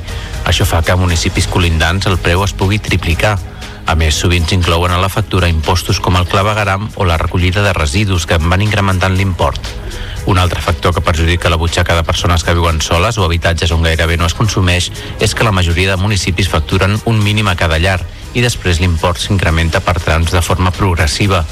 Això 0.48 0.64
fa 0.64 0.80
que 0.88 0.94
a 0.94 1.00
municipis 1.00 1.50
colindants 1.52 2.08
el 2.08 2.16
preu 2.18 2.46
es 2.46 2.56
pugui 2.56 2.80
triplicar. 2.80 3.36
A 3.86 3.94
més, 4.00 4.16
sovint 4.16 4.48
s'inclouen 4.48 4.96
a 4.96 5.02
la 5.02 5.12
factura 5.12 5.52
impostos 5.52 6.00
com 6.00 6.16
el 6.16 6.30
clavegaram 6.32 6.88
o 6.96 7.06
la 7.06 7.20
recollida 7.20 7.62
de 7.62 7.76
residus 7.76 8.26
que 8.26 8.40
van 8.40 8.64
incrementant 8.64 9.20
l'import. 9.20 9.60
Un 10.32 10.40
altre 10.40 10.64
factor 10.64 10.96
que 10.96 11.04
perjudica 11.04 11.52
la 11.52 11.60
butxaca 11.60 11.94
de 11.94 12.08
persones 12.08 12.48
que 12.48 12.56
viuen 12.56 12.80
soles 12.82 13.20
o 13.20 13.28
habitatges 13.28 13.76
on 13.76 13.84
gairebé 13.84 14.16
no 14.18 14.26
es 14.26 14.34
consumeix 14.34 14.90
és 15.20 15.36
que 15.36 15.44
la 15.44 15.54
majoria 15.54 15.92
de 15.92 16.02
municipis 16.02 16.50
facturen 16.50 16.98
un 17.04 17.20
mínim 17.22 17.52
a 17.52 17.60
cada 17.60 17.78
llar 17.84 18.00
i 18.34 18.42
després 18.42 18.80
l'import 18.80 19.20
s'incrementa 19.20 19.84
per 19.84 20.00
trams 20.00 20.32
de 20.32 20.42
forma 20.42 20.72
progressiva. 20.72 21.44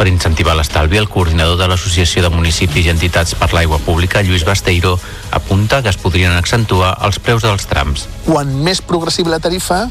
Per 0.00 0.06
incentivar 0.08 0.54
l'estalvi, 0.56 0.96
el 0.96 1.10
coordinador 1.12 1.58
de 1.60 1.66
l'Associació 1.68 2.22
de 2.24 2.30
Municipis 2.32 2.86
i 2.86 2.88
Entitats 2.88 3.34
per 3.36 3.50
l'Aigua 3.52 3.76
Pública, 3.84 4.22
Lluís 4.24 4.46
Basteiro, 4.48 4.94
apunta 5.36 5.82
que 5.84 5.92
es 5.92 5.98
podrien 6.00 6.32
accentuar 6.32 6.94
els 7.04 7.18
preus 7.20 7.44
dels 7.44 7.68
trams. 7.68 8.06
Quan 8.24 8.54
més 8.64 8.80
progressiva 8.80 9.34
la 9.34 9.42
tarifa, 9.44 9.82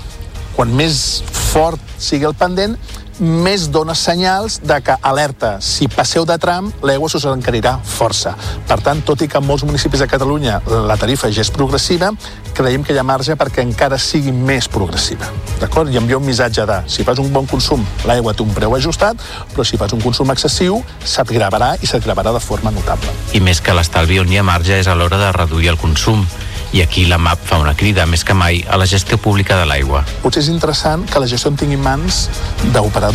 quan 0.55 0.73
més 0.73 1.21
fort 1.51 1.93
sigui 2.01 2.25
el 2.25 2.33
pendent, 2.33 2.73
més 3.19 3.67
dona 3.71 3.95
senyals 3.95 4.59
de 4.63 4.79
que, 4.83 4.95
alerta, 5.03 5.57
si 5.61 5.87
passeu 5.91 6.25
de 6.25 6.37
tram, 6.41 6.71
l'aigua 6.83 7.09
s'us 7.11 7.27
encarirà 7.29 7.77
força. 7.83 8.35
Per 8.67 8.79
tant, 8.85 9.03
tot 9.05 9.21
i 9.21 9.27
que 9.27 9.39
en 9.39 9.47
molts 9.47 9.65
municipis 9.67 10.03
de 10.03 10.07
Catalunya 10.09 10.59
la 10.87 10.97
tarifa 10.99 11.31
ja 11.31 11.43
és 11.43 11.51
progressiva, 11.53 12.11
creiem 12.55 12.83
que 12.83 12.95
hi 12.95 12.99
ha 12.99 13.05
marge 13.07 13.35
perquè 13.39 13.63
encara 13.63 13.99
sigui 14.01 14.33
més 14.35 14.67
progressiva. 14.71 15.29
D'acord? 15.59 15.91
I 15.91 15.99
envia 15.99 16.19
un 16.19 16.25
missatge 16.25 16.65
de, 16.67 16.81
si 16.87 17.05
fas 17.07 17.19
un 17.19 17.31
bon 17.33 17.47
consum, 17.49 17.85
l'aigua 18.07 18.33
té 18.33 18.43
un 18.43 18.53
preu 18.55 18.75
ajustat, 18.75 19.19
però 19.53 19.65
si 19.67 19.79
fas 19.79 19.95
un 19.95 20.03
consum 20.03 20.31
excessiu, 20.33 20.81
se't 21.03 21.31
gravarà 21.31 21.75
i 21.81 21.87
se't 21.89 22.03
gravarà 22.05 22.33
de 22.35 22.43
forma 22.43 22.71
notable. 22.71 23.11
I 23.33 23.43
més 23.43 23.61
que 23.63 23.75
l'estalvi 23.75 24.19
on 24.23 24.31
hi 24.31 24.39
ha 24.39 24.45
marge 24.47 24.79
és 24.79 24.87
a 24.87 24.95
l'hora 24.95 25.19
de 25.19 25.33
reduir 25.35 25.73
el 25.73 25.81
consum. 25.81 26.25
I 26.69 26.83
aquí 26.83 27.07
la 27.09 27.17
MAP 27.17 27.39
fa 27.49 27.57
una 27.57 27.73
crida 27.73 28.05
més 28.05 28.21
que 28.21 28.35
mai 28.37 28.59
a 28.69 28.77
la 28.77 28.85
gestió 28.85 29.17
pública 29.17 29.55
de 29.57 29.65
l'aigua. 29.65 30.03
Potser 30.21 30.43
és 30.43 30.51
interessant 30.53 31.07
que 31.09 31.17
la 31.17 31.25
gestió 31.25 31.49
en 31.49 31.57
tingui 31.57 31.79
mans 31.81 32.27
d'operadors 32.75 33.08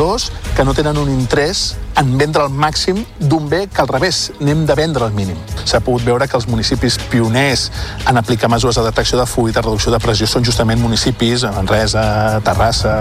que 0.56 0.64
no 0.64 0.74
tenen 0.74 0.96
un 0.98 1.08
interès 1.08 1.76
en 1.94 2.16
vendre 2.18 2.42
al 2.42 2.50
màxim 2.50 3.04
d'un 3.20 3.46
bé 3.48 3.68
que 3.70 3.80
al 3.80 3.86
revés, 3.86 4.32
n'hem 4.40 4.64
de 4.66 4.74
vendre 4.74 5.04
al 5.06 5.12
mínim. 5.14 5.38
S'ha 5.64 5.78
pogut 5.78 6.02
veure 6.02 6.26
que 6.26 6.34
els 6.34 6.48
municipis 6.50 6.96
pioners 7.12 7.68
en 8.10 8.18
aplicar 8.18 8.50
mesures 8.50 8.74
de 8.74 8.82
detecció 8.82 9.20
de 9.20 9.26
fuit, 9.26 9.54
de 9.54 9.62
reducció 9.62 9.92
de 9.94 10.00
pressió, 10.02 10.26
són 10.26 10.42
justament 10.44 10.82
municipis, 10.82 11.44
Manresa, 11.54 12.40
Terrassa, 12.42 12.96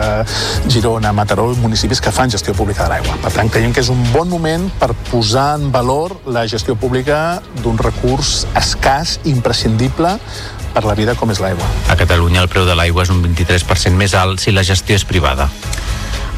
Girona, 0.69 1.13
Mataró, 1.17 1.47
municipis 1.57 2.01
que 2.01 2.13
fan 2.13 2.29
gestió 2.29 2.53
pública 2.53 2.85
de 2.85 2.93
l'aigua. 2.93 3.17
Per 3.25 3.33
tant, 3.33 3.49
creiem 3.49 3.73
que 3.73 3.81
és 3.81 3.89
un 3.89 4.03
bon 4.13 4.29
moment 4.29 4.69
per 4.77 4.93
posar 5.09 5.55
en 5.57 5.71
valor 5.73 6.19
la 6.29 6.45
gestió 6.45 6.77
pública 6.77 7.41
d'un 7.63 7.81
recurs 7.81 8.43
escàs, 8.53 9.17
imprescindible, 9.25 10.19
per 10.73 10.85
la 10.85 10.93
vida 10.93 11.17
com 11.17 11.33
és 11.33 11.41
l'aigua. 11.41 11.65
A 11.89 11.97
Catalunya 11.97 12.45
el 12.45 12.53
preu 12.53 12.69
de 12.69 12.77
l'aigua 12.77 13.05
és 13.05 13.13
un 13.13 13.25
23% 13.25 13.97
més 13.97 14.13
alt 14.13 14.45
si 14.45 14.53
la 14.53 14.65
gestió 14.65 14.97
és 14.97 15.05
privada. 15.09 15.49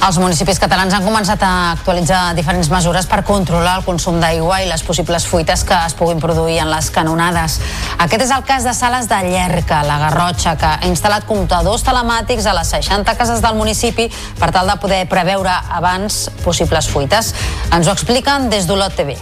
Els 0.05 0.19
municipis 0.21 0.59
catalans 0.61 0.93
han 0.93 1.01
començat 1.01 1.41
a 1.41 1.51
actualitzar 1.71 2.35
diferents 2.37 2.67
mesures 2.69 3.07
per 3.09 3.23
controlar 3.25 3.79
el 3.79 3.85
consum 3.87 4.19
d'aigua 4.21 4.59
i 4.61 4.67
les 4.69 4.83
possibles 4.85 5.25
fuites 5.25 5.63
que 5.65 5.79
es 5.87 5.97
puguin 5.97 6.21
produir 6.21 6.59
en 6.61 6.69
les 6.69 6.91
canonades. 6.93 7.57
Aquest 8.05 8.27
és 8.27 8.35
el 8.35 8.45
cas 8.45 8.67
de 8.67 8.75
Sales 8.77 9.09
de 9.09 9.17
Llerca, 9.25 9.81
la 9.87 9.97
Garrotxa, 10.05 10.53
que 10.61 10.75
ha 10.75 10.85
instal·lat 10.85 11.25
comptadors 11.25 11.87
telemàtics 11.89 12.45
a 12.45 12.53
les 12.53 12.75
60 12.77 13.17
cases 13.17 13.41
del 13.41 13.57
municipi 13.57 14.11
per 14.37 14.53
tal 14.53 14.69
de 14.69 14.77
poder 14.77 15.07
preveure 15.09 15.57
abans 15.73 16.27
possibles 16.43 16.85
fuites. 16.85 17.33
Ens 17.73 17.89
ho 17.89 17.97
expliquen 17.97 18.51
des 18.53 18.69
d'Olot 18.69 18.93
TV. 18.93 19.17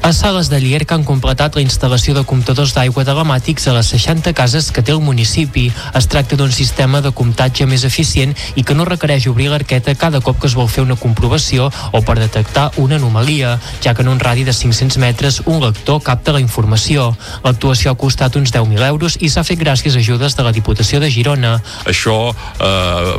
A 0.00 0.12
Sales 0.12 0.48
de 0.48 0.60
Llierca 0.60 0.94
han 0.94 1.02
completat 1.04 1.56
la 1.58 1.60
instal·lació 1.60 2.14
de 2.16 2.22
comptadors 2.24 2.70
d'aigua 2.72 3.02
telemàtics 3.04 3.66
a 3.68 3.74
les 3.76 3.90
60 3.92 4.32
cases 4.32 4.70
que 4.72 4.80
té 4.80 4.94
el 4.94 5.02
municipi. 5.04 5.66
Es 5.98 6.06
tracta 6.08 6.36
d'un 6.38 6.52
sistema 6.54 7.02
de 7.04 7.10
comptatge 7.12 7.66
més 7.66 7.84
eficient 7.84 8.32
i 8.54 8.62
que 8.64 8.76
no 8.78 8.86
requereix 8.88 9.26
obrir 9.28 9.50
l'arqueta 9.50 9.96
cada 9.98 10.22
cop 10.24 10.38
que 10.40 10.46
es 10.48 10.54
vol 10.56 10.70
fer 10.70 10.84
una 10.86 10.96
comprovació 10.96 11.66
o 11.92 12.00
per 12.06 12.16
detectar 12.20 12.70
una 12.76 12.96
anomalia, 12.96 13.58
ja 13.84 13.92
que 13.92 14.06
en 14.06 14.08
un 14.14 14.20
radi 14.22 14.46
de 14.46 14.54
500 14.54 14.96
metres 15.02 15.40
un 15.46 15.60
lector 15.64 16.00
capta 16.06 16.32
la 16.32 16.40
informació. 16.40 17.10
L'actuació 17.44 17.92
ha 17.92 17.98
costat 17.98 18.38
uns 18.40 18.54
10.000 18.54 18.86
euros 18.88 19.18
i 19.20 19.28
s'ha 19.28 19.44
fet 19.44 19.60
gràcies 19.60 19.98
a 19.98 20.00
ajudes 20.00 20.38
de 20.38 20.46
la 20.46 20.54
Diputació 20.54 21.02
de 21.02 21.10
Girona. 21.10 21.58
Això 21.90 22.30
eh, 22.30 23.12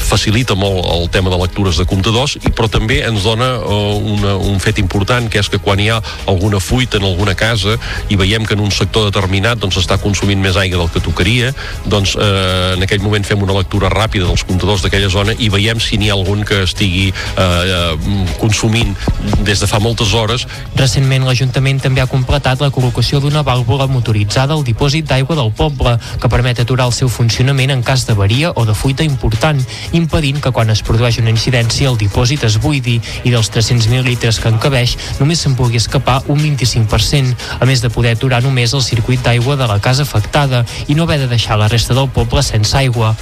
facilita 0.00 0.56
molt 0.56 0.88
el 0.96 1.06
tema 1.12 1.30
de 1.30 1.38
lectures 1.44 1.78
de 1.78 1.86
comptadors, 1.86 2.38
però 2.56 2.72
també 2.72 3.02
ens 3.06 3.22
dona 3.28 3.52
eh, 3.60 4.12
una, 4.16 4.36
un 4.40 4.58
fet 4.64 4.80
important, 4.82 5.28
que 5.28 5.38
és 5.38 5.52
que 5.52 5.60
quan 5.62 5.78
hi 5.78 5.92
ha 5.92 6.00
alguna 6.26 6.60
fuita 6.60 6.98
en 6.98 7.04
alguna 7.04 7.34
casa 7.34 7.76
i 8.08 8.16
veiem 8.16 8.46
que 8.46 8.54
en 8.54 8.60
un 8.60 8.70
sector 8.70 9.06
determinat 9.08 9.60
doncs 9.62 9.78
està 9.80 9.98
consumint 10.02 10.40
més 10.42 10.56
aigua 10.56 10.82
del 10.82 10.90
que 10.92 11.02
tocaria, 11.04 11.52
doncs 11.86 12.14
eh, 12.16 12.74
en 12.76 12.84
aquell 12.84 13.02
moment 13.04 13.24
fem 13.26 13.42
una 13.42 13.56
lectura 13.56 13.90
ràpida 13.92 14.28
dels 14.28 14.44
comptadors 14.48 14.84
d'aquella 14.84 15.10
zona 15.12 15.34
i 15.38 15.48
veiem 15.52 15.80
si 15.80 15.98
n'hi 15.98 16.10
ha 16.10 16.16
algun 16.16 16.44
que 16.46 16.62
estigui 16.66 17.08
eh, 17.10 17.42
eh, 17.42 18.36
consumint 18.40 18.94
des 19.42 19.60
de 19.60 19.68
fa 19.70 19.80
moltes 19.82 20.14
hores. 20.14 20.46
Recentment 20.78 21.26
l'Ajuntament 21.26 21.80
també 21.82 22.02
ha 22.02 22.08
completat 22.10 22.62
la 22.62 22.70
col·locació 22.74 23.20
d'una 23.22 23.44
vàlvula 23.46 23.88
motoritzada 23.90 24.54
al 24.54 24.64
dipòsit 24.66 25.08
d'aigua 25.08 25.36
del 25.38 25.52
poble 25.56 25.96
que 26.20 26.30
permet 26.32 26.62
aturar 26.62 26.88
el 26.90 26.96
seu 26.96 27.10
funcionament 27.12 27.72
en 27.74 27.82
cas 27.86 28.06
d'avaria 28.06 28.52
o 28.54 28.66
de 28.68 28.74
fuita 28.74 29.04
important, 29.06 29.60
impedint 29.92 30.40
que 30.42 30.52
quan 30.52 30.70
es 30.70 30.82
produeix 30.86 31.18
una 31.22 31.32
incidència 31.32 31.90
el 31.90 31.98
dipòsit 32.00 32.44
es 32.48 32.58
buidi 32.62 32.98
i 33.24 33.32
dels 33.32 33.50
300.000 33.52 34.06
litres 34.06 34.40
que 34.42 34.50
encabeix 34.52 34.96
només 35.20 35.42
se'n 35.42 35.56
pugui 35.58 35.80
escapar 35.80 36.11
un 36.28 36.40
25%, 36.40 37.36
a 37.60 37.68
més 37.68 37.80
de 37.80 37.90
poder 37.90 38.16
aturar 38.16 38.42
només 38.44 38.74
el 38.74 38.82
circuit 38.84 39.22
d'aigua 39.22 39.56
de 39.56 39.68
la 39.70 39.80
casa 39.80 40.02
afectada 40.04 40.64
i 40.88 40.98
no 40.98 41.06
haver 41.06 41.22
de 41.24 41.30
deixar 41.30 41.60
la 41.60 41.70
resta 41.72 41.94
del 41.94 42.10
poble 42.10 42.42
sense 42.42 42.76
aigua. 42.76 43.14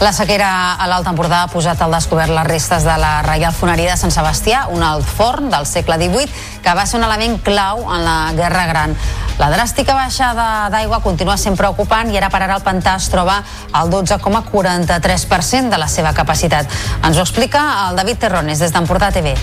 La 0.00 0.14
sequera 0.16 0.48
a 0.80 0.86
l'Alt 0.88 1.10
Empordà 1.10 1.42
ha 1.44 1.48
posat 1.52 1.82
al 1.84 1.92
descobert 1.92 2.32
les 2.32 2.46
restes 2.46 2.86
de 2.88 2.94
la 2.96 3.18
Reial 3.20 3.52
Foneria 3.52 3.92
de 3.92 4.00
Sant 4.00 4.14
Sebastià, 4.14 4.62
un 4.72 4.80
alt 4.80 5.04
forn 5.04 5.50
del 5.52 5.66
segle 5.68 5.98
XVIII 6.00 6.62
que 6.64 6.72
va 6.72 6.86
ser 6.88 6.96
un 6.96 7.04
element 7.04 7.36
clau 7.44 7.82
en 7.84 8.06
la 8.06 8.14
Guerra 8.32 8.62
Gran. 8.70 8.94
La 9.36 9.50
dràstica 9.52 9.92
baixada 9.92 10.70
d'aigua 10.72 11.02
continua 11.04 11.36
sent 11.36 11.58
preocupant 11.60 12.08
i 12.08 12.16
ara 12.16 12.30
per 12.32 12.40
ara 12.46 12.56
el 12.56 12.64
pantà 12.64 12.94
es 12.96 13.10
troba 13.12 13.42
al 13.76 13.92
12,43% 13.92 15.68
de 15.68 15.82
la 15.84 15.88
seva 15.88 16.14
capacitat. 16.16 16.72
Ens 17.04 17.20
ho 17.20 17.26
explica 17.28 17.66
el 17.90 18.00
David 18.00 18.24
Terrones 18.24 18.64
des 18.64 18.72
d'Empordà 18.72 19.12
TV. 19.12 19.36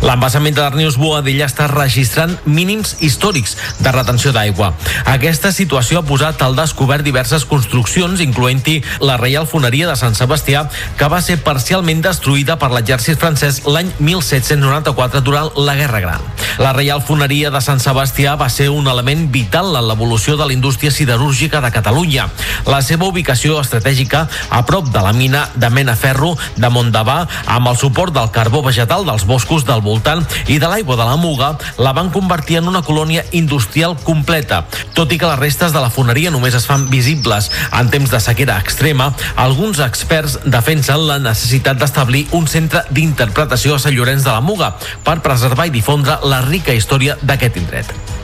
L'embassament 0.00 0.54
de 0.56 0.62
Darnius 0.62 0.96
Boadella 0.96 1.44
està 1.44 1.66
registrant 1.68 2.32
mínims 2.48 2.94
històrics 3.04 3.56
de 3.84 3.92
retenció 3.92 4.32
d'aigua. 4.32 4.70
Aquesta 5.12 5.52
situació 5.52 6.00
ha 6.00 6.06
posat 6.08 6.40
al 6.42 6.56
descobert 6.56 7.04
diverses 7.04 7.44
construccions, 7.44 8.22
incloent-hi 8.24 8.78
la 9.04 9.18
Reial 9.20 9.46
Foneria 9.50 9.90
de 9.90 9.96
Sant 10.00 10.16
Sebastià, 10.16 10.64
que 10.96 11.08
va 11.12 11.20
ser 11.20 11.36
parcialment 11.44 12.00
destruïda 12.04 12.56
per 12.60 12.70
l'exèrcit 12.72 13.20
francès 13.20 13.60
l'any 13.68 13.92
1794 13.98 15.20
durant 15.26 15.52
la 15.60 15.76
Guerra 15.76 16.00
Gran. 16.06 16.24
La 16.60 16.72
Reial 16.72 17.04
Foneria 17.04 17.52
de 17.52 17.60
Sant 17.64 17.80
Sebastià 17.80 18.34
va 18.40 18.48
ser 18.52 18.70
un 18.72 18.88
element 18.88 19.28
vital 19.32 19.74
en 19.76 19.86
l'evolució 19.88 20.38
de 20.40 20.48
la 20.48 20.56
indústria 20.56 20.90
siderúrgica 20.90 21.60
de 21.60 21.70
Catalunya. 21.76 22.26
La 22.66 22.80
seva 22.82 23.08
ubicació 23.08 23.60
estratègica 23.60 24.26
a 24.48 24.64
prop 24.66 24.88
de 24.92 25.04
la 25.04 25.12
mina 25.12 25.46
de 25.54 25.70
Mena 25.70 25.96
Ferro 25.96 26.34
de 26.56 26.72
Montdavà, 26.72 27.20
amb 27.46 27.68
el 27.68 27.78
suport 27.80 28.16
del 28.16 28.32
carbó 28.32 28.64
vegetal 28.64 29.04
dels 29.04 29.28
boscos 29.28 29.68
del 29.68 29.84
voltant 29.90 30.22
i 30.48 30.60
de 30.62 30.70
l'aigua 30.70 30.96
de 30.98 31.06
la 31.06 31.18
Muga, 31.20 31.52
la 31.78 31.94
van 31.96 32.12
convertir 32.14 32.60
en 32.60 32.70
una 32.70 32.84
colònia 32.86 33.24
industrial 33.36 33.96
completa. 34.04 34.62
Tot 34.94 35.12
i 35.12 35.18
que 35.18 35.28
les 35.28 35.42
restes 35.42 35.74
de 35.74 35.82
la 35.82 35.90
foneria 35.90 36.32
només 36.34 36.56
es 36.56 36.68
fan 36.70 36.86
visibles 36.92 37.50
en 37.70 37.90
temps 37.92 38.10
de 38.12 38.22
sequera 38.22 38.60
extrema, 38.62 39.10
alguns 39.36 39.82
experts 39.84 40.38
defensen 40.46 41.06
la 41.08 41.18
necessitat 41.22 41.80
d'establir 41.80 42.26
un 42.36 42.48
centre 42.50 42.84
d'interpretació 42.90 43.76
a 43.76 43.82
Sant 43.82 43.96
Llorenç 43.96 44.26
de 44.26 44.32
la 44.32 44.44
Muga 44.44 44.74
per 45.04 45.20
preservar 45.24 45.70
i 45.70 45.76
difondre 45.76 46.20
la 46.24 46.42
rica 46.46 46.76
història 46.76 47.18
d'aquest 47.22 47.60
indret. 47.60 48.19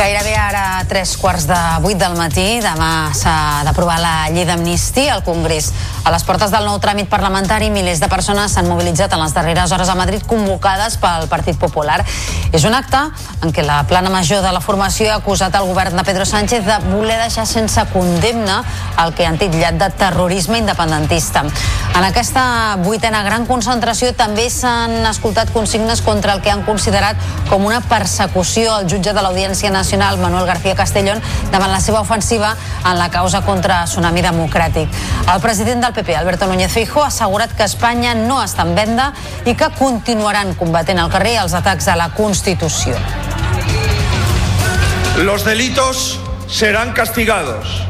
Gairebé 0.00 0.32
ara 0.32 0.80
tres 0.88 1.10
quarts 1.20 1.44
de 1.44 1.56
vuit 1.84 1.98
del 2.00 2.14
matí. 2.16 2.62
Demà 2.64 3.10
s'ha 3.12 3.60
d'aprovar 3.66 3.98
la 4.00 4.12
llei 4.32 4.46
d'amnistia 4.48 5.12
al 5.12 5.20
Congrés. 5.26 5.66
A 6.08 6.12
les 6.14 6.22
portes 6.24 6.48
del 6.48 6.64
nou 6.64 6.78
tràmit 6.80 7.10
parlamentari, 7.12 7.68
milers 7.68 8.00
de 8.00 8.08
persones 8.08 8.54
s'han 8.56 8.70
mobilitzat 8.70 9.12
en 9.12 9.20
les 9.20 9.34
darreres 9.36 9.74
hores 9.76 9.90
a 9.92 9.96
Madrid 9.98 10.24
convocades 10.24 10.96
pel 11.02 11.26
Partit 11.28 11.58
Popular. 11.60 11.98
És 12.50 12.64
un 12.64 12.72
acte 12.72 13.02
en 13.44 13.52
què 13.52 13.60
la 13.60 13.82
plana 13.90 14.08
major 14.08 14.40
de 14.40 14.54
la 14.56 14.62
formació 14.64 15.10
ha 15.12 15.18
acusat 15.20 15.58
el 15.60 15.68
govern 15.68 16.00
de 16.00 16.06
Pedro 16.08 16.24
Sánchez 16.24 16.64
de 16.64 16.78
voler 16.86 17.20
deixar 17.20 17.44
sense 17.44 17.84
condemna 17.92 18.62
el 19.04 19.12
que 19.12 19.28
han 19.28 19.36
titllat 19.36 19.76
de 19.76 19.90
terrorisme 20.00 20.62
independentista. 20.64 21.44
En 21.90 22.06
aquesta 22.08 22.78
vuitena 22.80 23.20
gran 23.26 23.44
concentració 23.44 24.14
també 24.16 24.48
s'han 24.48 25.04
escoltat 25.10 25.52
consignes 25.52 26.00
contra 26.00 26.32
el 26.32 26.40
que 26.40 26.50
han 26.50 26.64
considerat 26.64 27.20
com 27.50 27.68
una 27.68 27.82
persecució 27.84 28.72
al 28.72 28.88
jutge 28.88 29.12
de 29.12 29.20
l'Audiència 29.20 29.68
Nacional, 29.68 29.89
Manuel 29.96 30.46
García 30.46 30.74
Castellón, 30.74 31.20
davant 31.50 31.72
la 31.72 31.80
seva 31.80 32.00
ofensiva 32.00 32.56
en 32.84 32.98
la 32.98 33.10
causa 33.10 33.42
contra 33.42 33.84
Tsunami 33.84 34.22
Democràtic. 34.22 34.88
El 35.32 35.40
president 35.40 35.82
del 35.82 35.92
PP, 35.92 36.16
Alberto 36.16 36.46
Núñez 36.46 36.72
Feijóo, 36.72 37.02
ha 37.02 37.08
assegurat 37.08 37.52
que 37.56 37.64
Espanya 37.64 38.14
no 38.14 38.40
està 38.42 38.62
en 38.62 38.74
venda 38.74 39.12
i 39.44 39.54
que 39.54 39.70
continuaran 39.78 40.54
combatent 40.54 40.98
al 40.98 41.10
carrer 41.10 41.38
els 41.42 41.54
atacs 41.54 41.88
a 41.88 41.96
la 41.96 42.10
Constitució. 42.14 42.96
Los 45.18 45.44
delitos 45.44 46.18
serán 46.48 46.92
castigados. 46.92 47.82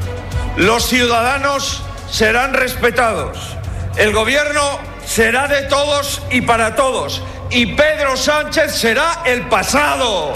Los 0.56 0.88
ciudadanos 0.88 1.82
serán 2.10 2.54
respetados. 2.54 3.56
El 3.96 4.12
gobierno 4.12 4.60
será 5.06 5.48
de 5.48 5.62
todos 5.62 6.22
y 6.30 6.40
para 6.42 6.74
todos. 6.74 7.22
Y 7.50 7.66
Pedro 7.74 8.16
Sánchez 8.16 8.74
será 8.74 9.22
el 9.24 9.48
pasado. 9.48 10.34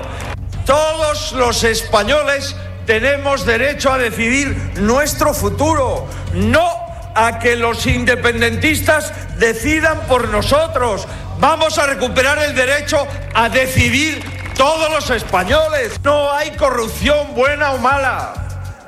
Todos 0.67 1.33
los 1.33 1.63
españoles 1.65 2.57
tenemos 2.87 3.45
derecho 3.45 3.93
a 3.93 3.99
decidir 3.99 4.57
nuestro 4.77 5.35
futuro, 5.35 6.07
no 6.33 6.85
a 7.15 7.39
que 7.39 7.57
los 7.57 7.87
independentistas 7.87 9.13
decidan 9.39 10.01
por 10.09 10.29
nosotros. 10.29 11.07
Vamos 11.39 11.79
a 11.79 11.87
recuperar 11.87 12.39
el 12.39 12.55
derecho 12.55 13.07
a 13.35 13.49
decidir 13.49 14.25
todos 14.57 14.91
los 14.91 15.11
españoles. 15.11 16.01
No 16.03 16.33
hay 16.33 16.51
corrupción 16.53 17.35
buena 17.35 17.73
o 17.73 17.79
mala. 17.79 18.35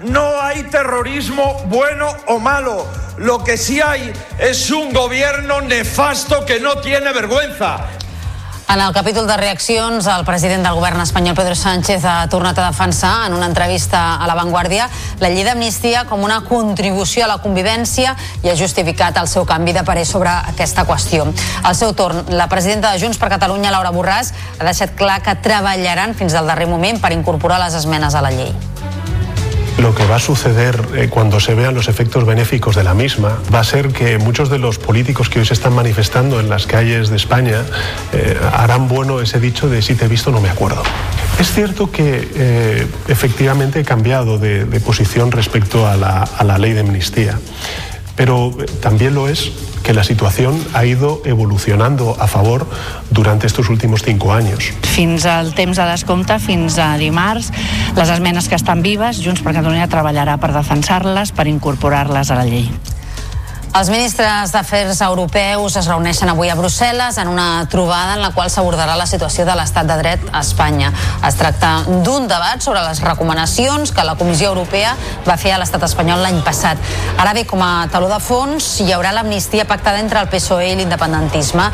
No 0.00 0.40
hay 0.40 0.62
terrorismo 0.64 1.62
bueno 1.66 2.08
o 2.26 2.38
malo. 2.38 2.86
Lo 3.18 3.42
que 3.42 3.56
sí 3.56 3.80
hay 3.80 4.12
es 4.38 4.70
un 4.70 4.92
gobierno 4.92 5.60
nefasto 5.62 6.44
que 6.44 6.60
no 6.60 6.78
tiene 6.80 7.12
vergüenza. 7.12 7.86
En 8.68 8.80
el 8.80 8.92
capítol 8.92 9.28
de 9.28 9.36
reaccions, 9.36 10.08
el 10.10 10.24
president 10.26 10.64
del 10.66 10.74
govern 10.74 11.00
espanyol, 11.00 11.36
Pedro 11.38 11.54
Sánchez, 11.54 12.02
ha 12.04 12.26
tornat 12.28 12.58
a 12.58 12.64
defensar 12.66 13.28
en 13.28 13.34
una 13.34 13.46
entrevista 13.46 14.16
a 14.16 14.26
La 14.26 14.34
Vanguardia 14.34 14.88
la 15.20 15.30
llei 15.30 15.46
d'amnistia 15.46 16.02
com 16.10 16.24
una 16.26 16.40
contribució 16.48 17.24
a 17.24 17.30
la 17.30 17.38
convivència 17.44 18.16
i 18.42 18.50
ha 18.50 18.58
justificat 18.58 19.22
el 19.22 19.30
seu 19.30 19.46
canvi 19.46 19.72
de 19.72 19.86
parer 19.86 20.04
sobre 20.04 20.34
aquesta 20.50 20.82
qüestió. 20.84 21.28
Al 21.62 21.78
seu 21.78 21.94
torn, 21.94 22.24
la 22.28 22.50
presidenta 22.50 22.90
de 22.90 22.98
Junts 22.98 23.22
per 23.22 23.30
Catalunya, 23.30 23.70
Laura 23.70 23.94
Borràs, 23.94 24.34
ha 24.58 24.66
deixat 24.66 24.98
clar 24.98 25.20
que 25.22 25.38
treballaran 25.46 26.18
fins 26.18 26.34
al 26.34 26.50
darrer 26.50 26.66
moment 26.66 26.98
per 27.00 27.14
incorporar 27.14 27.62
les 27.62 27.78
esmenes 27.78 28.18
a 28.18 28.24
la 28.26 28.34
llei. 28.34 28.50
Lo 29.86 29.94
que 29.94 30.04
va 30.04 30.16
a 30.16 30.18
suceder 30.18 30.84
eh, 30.96 31.06
cuando 31.08 31.38
se 31.38 31.54
vean 31.54 31.72
los 31.72 31.86
efectos 31.86 32.26
benéficos 32.26 32.74
de 32.74 32.82
la 32.82 32.92
misma 32.92 33.38
va 33.54 33.60
a 33.60 33.64
ser 33.64 33.90
que 33.90 34.18
muchos 34.18 34.50
de 34.50 34.58
los 34.58 34.78
políticos 34.80 35.28
que 35.28 35.38
hoy 35.38 35.46
se 35.46 35.54
están 35.54 35.74
manifestando 35.74 36.40
en 36.40 36.48
las 36.48 36.66
calles 36.66 37.08
de 37.08 37.14
España 37.14 37.62
eh, 38.12 38.36
harán 38.52 38.88
bueno 38.88 39.20
ese 39.20 39.38
dicho 39.38 39.68
de 39.68 39.82
si 39.82 39.94
te 39.94 40.06
he 40.06 40.08
visto 40.08 40.32
no 40.32 40.40
me 40.40 40.50
acuerdo. 40.50 40.82
Es 41.38 41.52
cierto 41.52 41.92
que 41.92 42.28
eh, 42.34 42.86
efectivamente 43.06 43.78
he 43.78 43.84
cambiado 43.84 44.38
de, 44.38 44.64
posición 44.84 45.30
respecto 45.30 45.86
a 45.86 45.96
la, 45.96 46.22
a 46.22 46.42
la 46.42 46.58
ley 46.58 46.72
de 46.72 46.80
amnistía, 46.80 47.38
pero 48.16 48.52
eh, 48.58 48.66
también 48.80 49.14
lo 49.14 49.28
es 49.28 49.52
que 49.84 49.92
la 49.94 50.02
situación 50.02 50.60
ha 50.74 50.84
ido 50.84 51.22
evolucionando 51.24 52.16
a 52.18 52.26
favor 52.26 52.66
durante 53.10 53.46
estos 53.46 53.68
últimos 53.68 54.02
cinco 54.02 54.32
años. 54.32 54.72
Fins 54.82 55.26
al 55.26 55.54
temps 55.54 55.76
de 55.76 55.84
descompte, 55.84 56.40
fins 56.40 56.78
a 56.78 56.96
dimarts, 56.98 57.52
les 57.94 58.08
esmenes 58.10 58.48
que 58.48 58.56
estan 58.56 58.82
vives, 58.82 59.22
Junts 59.22 59.44
per 59.46 59.54
Catalunya 59.54 59.86
treballarà 59.86 60.40
per 60.42 60.50
defensar-les, 60.56 61.30
per 61.30 61.46
incorporar-les 61.46 62.34
a 62.34 62.40
la 62.40 62.48
llei. 62.48 62.66
Els 63.74 63.90
ministres 63.92 64.52
d'Afers 64.54 65.02
Europeus 65.04 65.74
es 65.76 65.86
reuneixen 65.90 66.30
avui 66.32 66.48
a 66.48 66.54
Brussel·les 66.56 67.18
en 67.20 67.28
una 67.28 67.66
trobada 67.68 68.14
en 68.14 68.22
la 68.22 68.30
qual 68.32 68.48
s'abordarà 68.48 68.94
la 68.96 69.04
situació 69.08 69.44
de 69.44 69.52
l'estat 69.58 69.84
de 69.88 69.96
dret 70.00 70.22
a 70.32 70.40
Espanya. 70.40 70.92
Es 71.26 71.36
tracta 71.36 71.72
d'un 71.86 72.24
debat 72.30 72.62
sobre 72.64 72.80
les 72.86 73.02
recomanacions 73.04 73.92
que 73.92 74.04
la 74.06 74.14
Comissió 74.16 74.48
Europea 74.54 74.94
va 75.26 75.36
fer 75.36 75.52
a 75.52 75.58
l'estat 75.60 75.84
espanyol 75.84 76.22
l'any 76.24 76.40
passat. 76.46 76.80
Ara 77.20 77.34
bé, 77.36 77.44
com 77.44 77.60
a 77.60 77.88
taló 77.92 78.08
de 78.08 78.20
fons, 78.20 78.70
hi 78.80 78.88
haurà 78.96 79.12
l'amnistia 79.12 79.68
pactada 79.68 80.00
entre 80.00 80.24
el 80.24 80.30
PSOE 80.32 80.72
i 80.72 80.78
l'independentisme. 80.80 81.68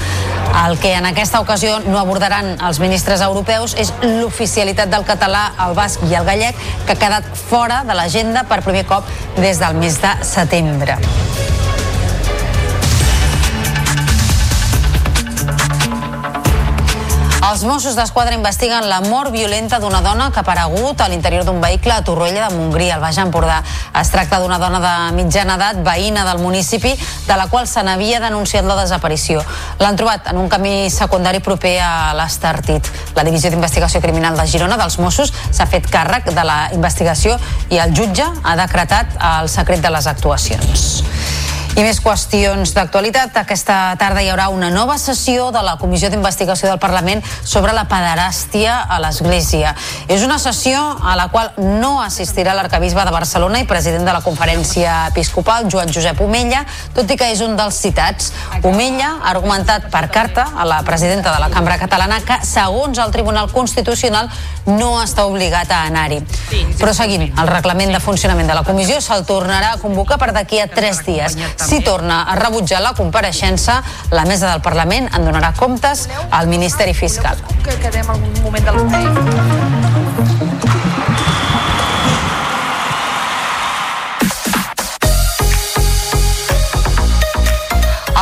El 0.65 0.79
que 0.83 0.97
en 0.99 1.07
aquesta 1.07 1.41
ocasió 1.41 1.79
no 1.87 2.01
abordaran 2.01 2.57
els 2.59 2.83
ministres 2.83 3.23
europeus 3.23 3.77
és 3.79 3.95
l'oficialitat 4.03 4.91
del 4.91 5.07
català, 5.07 5.53
el 5.69 5.79
basc 5.79 6.03
i 6.11 6.19
el 6.19 6.27
gallec, 6.27 6.59
que 6.87 6.97
ha 6.97 7.03
quedat 7.07 7.31
fora 7.47 7.85
de 7.87 7.95
l'agenda 7.95 8.43
per 8.51 8.65
primer 8.67 8.89
cop 8.91 9.07
des 9.39 9.63
del 9.63 9.79
mes 9.79 10.03
de 10.03 10.17
setembre. 10.27 10.99
Els 17.53 17.67
Mossos 17.69 17.93
d'Esquadra 17.93 18.33
investiguen 18.33 18.87
la 18.89 19.03
mort 19.05 19.29
violenta 19.29 19.77
d'una 19.77 19.99
dona 20.01 20.31
que 20.33 20.39
ha 20.41 20.45
aparegut 20.47 21.03
a 21.05 21.09
l'interior 21.13 21.45
d'un 21.45 21.59
vehicle 21.61 21.93
a 21.93 22.01
Torroella 22.01 22.47
de 22.49 22.57
Montgrí, 22.57 22.87
al 22.89 23.03
Baix 23.03 23.19
Empordà. 23.21 23.59
Es 24.01 24.09
tracta 24.09 24.39
d'una 24.41 24.57
dona 24.57 24.81
de 24.81 24.93
mitjana 25.19 25.59
edat, 25.61 25.83
veïna 25.85 26.25
del 26.25 26.41
municipi, 26.41 26.95
de 27.27 27.37
la 27.37 27.51
qual 27.53 27.69
se 27.69 27.85
n'havia 27.85 28.23
denunciat 28.25 28.65
la 28.65 28.79
desaparició. 28.81 29.45
L'han 29.85 30.01
trobat 30.01 30.33
en 30.33 30.41
un 30.41 30.49
camí 30.49 30.89
secundari 30.89 31.45
proper 31.45 31.77
a 31.85 31.93
l'Estartit. 32.17 32.89
La 33.21 33.29
Divisió 33.29 33.53
d'Investigació 33.53 34.01
Criminal 34.01 34.41
de 34.41 34.49
Girona 34.49 34.81
dels 34.81 34.97
Mossos 34.97 35.37
s'ha 35.51 35.69
fet 35.69 35.93
càrrec 35.93 36.33
de 36.33 36.49
la 36.49 36.71
investigació 36.73 37.37
i 37.69 37.85
el 37.85 37.93
jutge 37.93 38.25
ha 38.25 38.57
decretat 38.65 39.13
el 39.37 39.53
secret 39.53 39.85
de 39.85 39.93
les 39.93 40.09
actuacions. 40.09 41.03
I 41.73 41.81
més 41.81 42.03
qüestions 42.05 42.75
d'actualitat. 42.77 43.33
Aquesta 43.41 43.75
tarda 43.97 44.21
hi 44.21 44.27
haurà 44.29 44.51
una 44.53 44.69
nova 44.69 44.99
sessió 45.01 45.47
de 45.55 45.63
la 45.65 45.79
Comissió 45.81 46.11
d'Investigació 46.13 46.69
del 46.69 46.81
Parlament 46.83 47.23
sobre 47.49 47.73
la 47.73 47.87
pederàstia 47.89 48.75
a 48.93 48.99
l'Església. 49.01 49.73
És 50.13 50.21
una 50.27 50.37
sessió 50.39 50.83
a 51.01 51.15
la 51.17 51.31
qual 51.33 51.49
no 51.57 51.95
assistirà 52.03 52.53
l'arcabisbe 52.53 53.07
de 53.09 53.15
Barcelona 53.15 53.63
i 53.63 53.69
president 53.71 54.05
de 54.05 54.13
la 54.13 54.21
conferència 54.21 54.99
episcopal, 55.15 55.71
Joan 55.73 55.89
Josep 55.95 56.21
Omella, 56.21 56.61
tot 56.93 57.09
i 57.09 57.17
que 57.17 57.31
és 57.33 57.41
un 57.41 57.57
dels 57.57 57.81
citats. 57.81 58.35
Omella 58.61 59.15
ha 59.23 59.33
argumentat 59.33 59.89
per 59.89 60.11
carta 60.13 60.51
a 60.53 60.69
la 60.69 60.83
presidenta 60.85 61.33
de 61.33 61.41
la 61.41 61.49
Cambra 61.49 61.81
Catalana 61.81 62.21
que, 62.21 62.37
segons 62.45 63.01
el 63.01 63.17
Tribunal 63.17 63.49
Constitucional, 63.49 64.29
no 64.69 64.93
està 65.01 65.25
obligat 65.25 65.73
a 65.73 65.87
anar-hi. 65.89 66.21
Però 66.79 66.93
seguint 66.95 67.31
el 67.33 67.49
reglament 67.49 67.97
de 67.97 68.05
funcionament 68.05 68.53
de 68.53 68.61
la 68.61 68.63
comissió, 68.63 69.01
se'l 69.01 69.25
tornarà 69.25 69.73
a 69.73 69.81
convocar 69.81 70.21
per 70.21 70.35
d'aquí 70.37 70.61
a 70.61 70.69
tres 70.69 71.01
dies. 71.09 71.41
Si 71.67 71.81
torna 71.85 72.23
a 72.25 72.37
rebutjar 72.37 72.83
la 72.83 72.95
compareixença, 72.99 73.81
la 74.11 74.25
mesa 74.29 74.51
del 74.51 74.63
Parlament 74.65 75.11
en 75.13 75.27
donarà 75.29 75.53
comptes 75.57 76.09
al 76.31 76.51
Ministeri 76.51 76.95
Fiscal. 76.95 77.39
Que 77.63 77.79
quedem 77.83 78.09
moment 78.43 78.65
del 78.67 80.02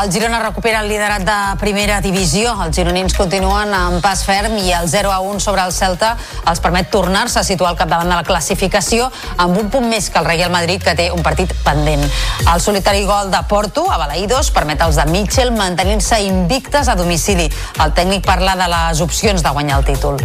El 0.00 0.10
Girona 0.10 0.38
recupera 0.40 0.80
el 0.80 0.88
liderat 0.88 1.26
de 1.28 1.34
primera 1.60 1.98
divisió. 2.00 2.54
Els 2.64 2.72
gironins 2.72 3.12
continuen 3.12 3.74
amb 3.76 4.00
pas 4.00 4.22
ferm 4.24 4.54
i 4.56 4.72
el 4.72 4.88
0 4.88 5.10
a 5.12 5.18
1 5.20 5.42
sobre 5.44 5.60
el 5.60 5.74
Celta 5.76 6.14
els 6.48 6.62
permet 6.64 6.88
tornar-se 6.88 7.36
a 7.42 7.44
situar 7.44 7.74
al 7.74 7.76
capdavant 7.76 8.08
de 8.08 8.16
la 8.16 8.24
classificació 8.24 9.10
amb 9.36 9.60
un 9.60 9.68
punt 9.68 9.90
més 9.92 10.08
que 10.08 10.22
el 10.22 10.30
Real 10.30 10.54
Madrid 10.56 10.80
que 10.80 10.96
té 10.96 11.10
un 11.12 11.20
partit 11.26 11.52
pendent. 11.66 12.06
El 12.46 12.64
solitari 12.64 13.04
gol 13.04 13.28
de 13.28 13.44
Porto 13.50 13.90
a 13.92 14.00
Balaïdos 14.00 14.48
permet 14.56 14.80
als 14.80 14.96
de 14.96 15.04
Mitchell 15.12 15.52
mantenir-se 15.52 16.22
invictes 16.24 16.88
a 16.88 16.96
domicili. 16.96 17.50
El 17.84 17.92
tècnic 17.92 18.24
parla 18.24 18.56
de 18.56 18.72
les 18.72 19.04
opcions 19.04 19.44
de 19.44 19.52
guanyar 19.58 19.82
el 19.82 19.90
títol. 19.92 20.16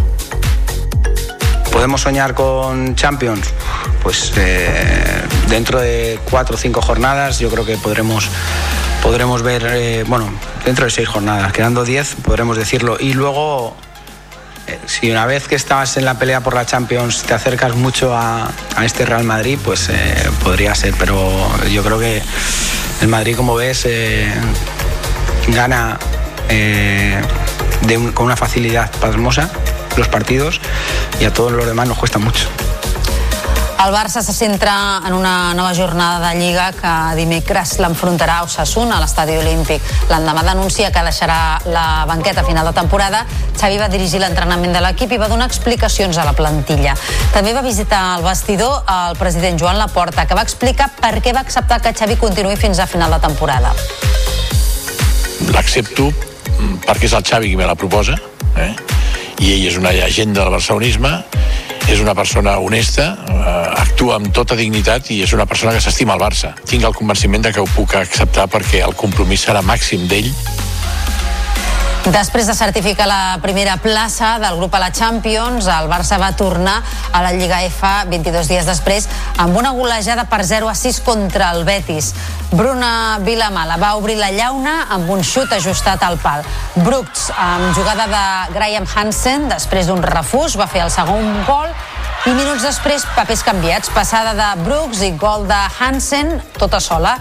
¿Podemos 1.76 2.00
soñar 2.00 2.32
con 2.32 2.94
Champions? 2.94 3.52
Pues 4.02 4.32
eh, 4.38 5.22
dentro 5.50 5.78
de 5.78 6.18
cuatro 6.30 6.56
o 6.56 6.58
cinco 6.58 6.80
jornadas 6.80 7.38
yo 7.38 7.50
creo 7.50 7.66
que 7.66 7.76
podremos, 7.76 8.30
podremos 9.02 9.42
ver, 9.42 9.66
eh, 9.74 10.02
bueno, 10.08 10.26
dentro 10.64 10.86
de 10.86 10.90
seis 10.90 11.06
jornadas, 11.06 11.52
quedando 11.52 11.84
diez, 11.84 12.16
podremos 12.24 12.56
decirlo. 12.56 12.96
Y 12.98 13.12
luego, 13.12 13.76
eh, 14.66 14.78
si 14.86 15.10
una 15.10 15.26
vez 15.26 15.48
que 15.48 15.54
estás 15.54 15.98
en 15.98 16.06
la 16.06 16.18
pelea 16.18 16.40
por 16.40 16.54
la 16.54 16.64
Champions 16.64 17.24
te 17.24 17.34
acercas 17.34 17.76
mucho 17.76 18.16
a, 18.16 18.50
a 18.74 18.84
este 18.86 19.04
Real 19.04 19.24
Madrid, 19.24 19.58
pues 19.62 19.90
podría 20.42 20.74
ser, 20.74 20.94
pero 20.98 21.46
yo 21.68 21.82
creo 21.82 21.98
que 21.98 22.22
el 23.02 23.08
Madrid, 23.08 23.36
como 23.36 23.54
ves, 23.54 23.86
gana 25.48 25.98
con 28.14 28.24
una 28.24 28.36
facilidad 28.36 28.90
pasmosa 28.92 29.50
los 29.96 30.08
partidos 30.08 30.60
y 31.20 31.24
a 31.24 31.32
todos 31.32 31.52
los 31.52 31.66
demás 31.66 31.88
nos 31.88 31.98
cuesta 31.98 32.18
mucho. 32.18 32.48
El 33.84 33.92
Barça 33.92 34.22
se 34.22 34.32
centra 34.32 35.00
en 35.06 35.12
una 35.12 35.54
nova 35.54 35.72
jornada 35.74 36.30
de 36.30 36.40
Lliga 36.40 36.72
que 36.72 36.92
dimecres 37.14 37.76
l'enfrontarà 37.78 38.40
a 38.40 38.46
Osasuna 38.48 38.96
a 38.96 39.02
l'estadi 39.02 39.36
olímpic. 39.36 39.84
L'endemà 40.08 40.42
denuncia 40.42 40.88
que 40.90 41.04
deixarà 41.04 41.60
la 41.70 42.02
banqueta 42.08 42.40
a 42.40 42.46
final 42.48 42.66
de 42.66 42.72
temporada. 42.74 43.20
Xavi 43.60 43.78
va 43.78 43.86
dirigir 43.92 44.18
l'entrenament 44.24 44.74
de 44.74 44.82
l'equip 44.82 45.12
i 45.12 45.20
va 45.20 45.28
donar 45.28 45.46
explicacions 45.46 46.18
a 46.18 46.24
la 46.26 46.32
plantilla. 46.32 46.96
També 47.36 47.54
va 47.54 47.62
visitar 47.62 48.16
el 48.16 48.24
vestidor 48.24 48.82
el 48.96 49.20
president 49.20 49.60
Joan 49.60 49.78
Laporta, 49.78 50.26
que 50.26 50.34
va 50.34 50.42
explicar 50.42 50.88
per 50.96 51.20
què 51.20 51.36
va 51.36 51.44
acceptar 51.46 51.78
que 51.84 51.94
Xavi 51.94 52.16
continuï 52.16 52.56
fins 52.56 52.80
a 52.80 52.88
final 52.90 53.12
de 53.12 53.22
temporada. 53.22 53.70
L'accepto 55.52 56.10
perquè 56.88 57.06
és 57.06 57.14
el 57.14 57.22
Xavi 57.22 57.52
qui 57.52 57.60
me 57.60 57.68
la 57.68 57.76
proposa, 57.76 58.16
eh? 58.56 58.72
I 59.40 59.52
ell 59.52 59.66
és 59.68 59.76
una 59.76 59.92
llegenda 59.92 60.42
del 60.42 60.54
barcelonisme, 60.56 61.12
és 61.88 62.00
una 62.02 62.14
persona 62.18 62.56
honesta, 62.58 63.12
eh, 63.28 63.80
actua 63.82 64.16
amb 64.16 64.32
tota 64.34 64.56
dignitat 64.58 65.10
i 65.14 65.20
és 65.22 65.32
una 65.36 65.46
persona 65.46 65.72
que 65.72 65.80
s'estima 65.80 66.16
el 66.16 66.20
Barça. 66.20 66.54
Tinc 66.66 66.84
el 66.84 66.94
convenciment 66.94 67.42
de 67.44 67.52
que 67.52 67.60
ho 67.60 67.68
puc 67.76 67.94
acceptar 67.94 68.48
perquè 68.50 68.82
el 68.86 68.96
compromís 68.98 69.46
serà 69.46 69.62
màxim 69.62 70.08
d'ell 70.10 70.32
Després 72.06 72.46
de 72.46 72.54
certificar 72.54 73.08
la 73.10 73.38
primera 73.42 73.72
plaça 73.82 74.36
del 74.38 74.54
grup 74.60 74.76
a 74.76 74.78
la 74.78 74.92
Champions, 74.94 75.66
el 75.66 75.88
Barça 75.90 76.20
va 76.22 76.28
tornar 76.38 76.76
a 77.10 77.22
la 77.24 77.32
Lliga 77.34 77.58
F 77.66 77.82
22 78.12 78.46
dies 78.46 78.68
després 78.68 79.08
amb 79.42 79.58
una 79.58 79.72
golejada 79.74 80.28
per 80.30 80.44
0 80.46 80.70
a 80.70 80.76
6 80.78 81.00
contra 81.02 81.50
el 81.50 81.64
Betis. 81.66 82.12
Bruna 82.52 83.18
Vilamala 83.26 83.74
va 83.82 83.96
obrir 83.98 84.20
la 84.20 84.30
llauna 84.30 84.76
amb 84.94 85.10
un 85.10 85.26
xut 85.26 85.50
ajustat 85.58 86.06
al 86.06 86.20
pal. 86.22 86.46
Brooks, 86.76 87.32
amb 87.34 87.74
jugada 87.74 88.06
de 88.06 88.24
Graham 88.54 88.86
Hansen, 88.86 89.48
després 89.50 89.90
d'un 89.90 90.06
refús, 90.06 90.54
va 90.54 90.70
fer 90.70 90.86
el 90.86 90.94
segon 90.94 91.42
gol 91.50 91.74
i 92.26 92.32
minuts 92.34 92.64
després, 92.64 93.04
papers 93.14 93.42
canviats, 93.46 93.90
passada 93.94 94.32
de 94.34 94.46
Brooks 94.64 94.98
i 95.06 95.12
gol 95.14 95.44
de 95.46 95.58
Hansen, 95.78 96.32
tota 96.58 96.80
sola. 96.82 97.12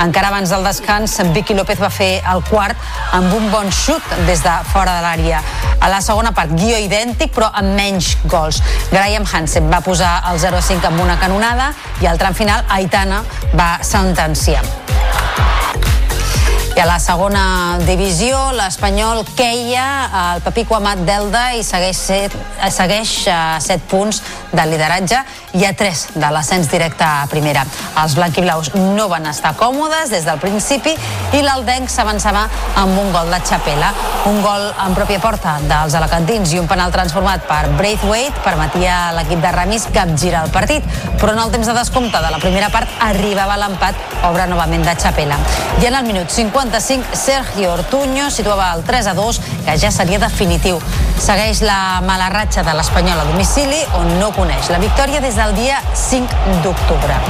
Encara 0.00 0.30
abans 0.30 0.48
del 0.54 0.64
descans, 0.64 1.18
Vicky 1.34 1.52
López 1.58 1.82
va 1.82 1.90
fer 1.92 2.22
el 2.32 2.40
quart 2.48 2.80
amb 3.12 3.34
un 3.36 3.50
bon 3.52 3.68
xut 3.68 4.14
des 4.24 4.40
de 4.40 4.54
fora 4.72 4.96
de 4.96 5.04
l'àrea. 5.04 5.42
A 5.84 5.90
la 5.92 6.00
segona 6.00 6.32
part, 6.32 6.54
guió 6.56 6.80
idèntic, 6.80 7.34
però 7.36 7.50
amb 7.52 7.76
menys 7.76 8.14
gols. 8.24 8.62
Graham 8.88 9.28
Hansen 9.28 9.68
va 9.68 9.82
posar 9.84 10.16
el 10.32 10.40
0-5 10.40 10.88
amb 10.88 11.04
una 11.04 11.18
canonada 11.20 11.74
i 12.00 12.08
al 12.08 12.18
tram 12.20 12.32
final, 12.32 12.64
Aitana 12.72 13.20
va 13.52 13.76
sentenciar. 13.84 14.64
I 16.74 16.80
a 16.80 16.86
la 16.88 16.96
segona 16.98 17.78
divisió, 17.86 18.34
l'Espanyol 18.50 19.20
queia 19.38 19.84
el 20.18 20.40
Papico 20.42 20.74
Amat 20.74 21.04
d'Elda 21.06 21.42
i 21.54 21.62
segueix, 21.62 22.00
set, 22.02 22.32
segueix 22.74 23.12
a 23.30 23.60
7 23.62 23.86
punts 23.86 24.18
del 24.50 24.72
lideratge 24.74 25.20
i 25.54 25.62
a 25.68 25.70
3 25.78 26.02
de 26.18 26.30
l'ascens 26.34 26.66
directe 26.72 27.06
a 27.06 27.28
primera. 27.30 27.62
Els 28.02 28.16
blanquiblaus 28.18 28.72
no 28.74 29.06
van 29.12 29.28
estar 29.30 29.52
còmodes 29.54 30.10
des 30.10 30.26
del 30.26 30.40
principi 30.42 30.96
i 31.38 31.44
l'Aldenc 31.46 31.92
s'avançava 31.94 32.48
amb 32.82 32.98
un 32.98 33.12
gol 33.14 33.30
de 33.30 33.38
Chapela. 33.46 33.92
Un 34.26 34.42
gol 34.42 34.66
en 34.66 34.98
pròpia 34.98 35.22
porta 35.22 35.54
dels 35.62 35.94
alacantins 35.94 36.56
i 36.56 36.58
un 36.58 36.66
penal 36.66 36.90
transformat 36.90 37.46
per 37.46 37.68
Braithwaite 37.78 38.42
permetia 38.42 38.96
a 39.12 39.14
l'equip 39.20 39.38
de 39.46 39.54
Ramis 39.54 39.86
capgirar 39.94 40.42
el 40.48 40.50
partit, 40.50 40.82
però 41.22 41.36
en 41.36 41.44
el 41.44 41.54
temps 41.54 41.70
de 41.70 41.78
descompte 41.78 42.18
de 42.18 42.34
la 42.34 42.42
primera 42.42 42.72
part 42.74 42.90
arribava 43.06 43.60
l'empat, 43.62 43.94
obra 44.26 44.50
novament 44.50 44.82
de 44.82 44.98
Chapela. 44.98 45.38
I 45.78 45.86
en 45.86 46.02
el 46.02 46.10
minut 46.10 46.34
55, 46.64 47.14
Sergio 47.14 47.74
Ortuño 47.74 48.30
situava 48.30 48.72
el 48.72 48.84
3 48.84 49.08
a 49.08 49.14
2, 49.14 49.40
que 49.66 49.76
ja 49.76 49.90
seria 49.92 50.18
definitiu. 50.18 50.78
Segueix 51.20 51.60
la 51.60 52.00
mala 52.00 52.30
ratxa 52.32 52.64
de 52.64 52.72
l'Espanyol 52.72 53.20
a 53.20 53.26
domicili, 53.28 53.82
on 54.00 54.08
no 54.16 54.32
coneix 54.32 54.72
la 54.72 54.80
victòria 54.80 55.20
des 55.20 55.36
del 55.36 55.52
dia 55.58 55.82
5 55.92 56.60
d'octubre. 56.64 57.20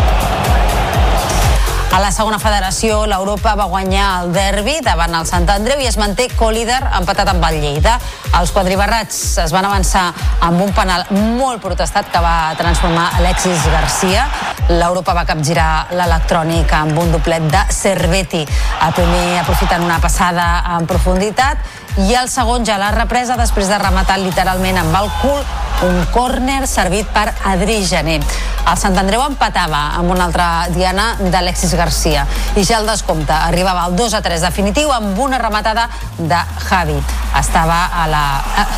A 1.92 2.00
la 2.00 2.10
segona 2.10 2.38
federació, 2.42 3.04
l'Europa 3.06 3.52
va 3.58 3.66
guanyar 3.70 4.06
el 4.22 4.32
derbi 4.34 4.78
davant 4.82 5.14
el 5.14 5.26
Sant 5.28 5.44
Andreu 5.52 5.82
i 5.82 5.86
es 5.86 5.98
manté 6.00 6.26
co-líder 6.32 6.80
empatat 6.98 7.30
amb 7.30 7.44
el 7.50 7.60
Lleida. 7.62 7.98
Els 8.34 8.50
quadribarrats 8.54 9.18
es 9.44 9.52
van 9.54 9.68
avançar 9.68 10.08
amb 10.42 10.64
un 10.64 10.72
penal 10.74 11.04
molt 11.38 11.62
protestat 11.62 12.10
que 12.10 12.22
va 12.24 12.54
transformar 12.58 13.10
Alexis 13.20 13.62
Garcia. 13.70 14.26
L'Europa 14.72 15.14
va 15.14 15.26
capgirar 15.28 15.94
l'electrònic 15.94 16.72
amb 16.74 16.98
un 16.98 17.14
doblet 17.14 17.46
de 17.52 17.62
Cerveti. 17.74 18.42
El 18.42 18.96
primer 18.96 19.40
aprofitant 19.44 19.84
una 19.84 20.00
passada 20.02 20.48
en 20.74 20.90
profunditat 20.90 21.83
i 22.02 22.14
el 22.18 22.26
segon 22.30 22.64
ja 22.66 22.74
la 22.80 22.90
represa 22.90 23.36
després 23.38 23.68
de 23.70 23.78
rematar 23.78 24.18
literalment 24.18 24.80
amb 24.80 24.96
el 24.98 25.12
cul 25.20 25.44
un 25.84 26.00
córner 26.14 26.64
servit 26.66 27.06
per 27.12 27.28
Adri 27.50 27.80
Gené. 27.86 28.16
El 28.64 28.78
Sant 28.80 28.96
Andreu 28.98 29.20
empatava 29.26 29.82
amb 29.98 30.10
una 30.14 30.24
altra 30.26 30.46
diana 30.72 31.10
d'Alexis 31.20 31.74
Garcia 31.76 32.24
i 32.56 32.64
ja 32.64 32.78
el 32.80 32.88
descompte 32.88 33.34
arribava 33.34 33.84
al 33.84 33.96
2 33.98 34.16
a 34.16 34.22
3 34.24 34.46
definitiu 34.46 34.90
amb 34.94 35.18
una 35.20 35.38
rematada 35.38 35.88
de 36.18 36.40
Javi. 36.68 36.96
Estava 37.38 37.80
a 38.02 38.06
la, 38.08 38.24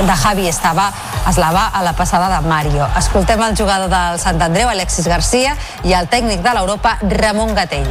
de 0.00 0.18
Javi 0.24 0.48
estava 0.50 0.90
eslava 1.30 1.68
a 1.72 1.82
la 1.86 1.94
passada 1.94 2.28
de 2.34 2.48
Mario. 2.48 2.88
Escoltem 2.98 3.42
el 3.42 3.56
jugador 3.56 3.88
del 3.92 4.20
Sant 4.22 4.42
Andreu, 4.42 4.68
Alexis 4.68 5.08
Garcia, 5.08 5.56
i 5.84 5.94
el 5.94 6.10
tècnic 6.10 6.42
de 6.42 6.54
l'Europa, 6.54 6.98
Ramon 7.02 7.54
Gatell. 7.54 7.88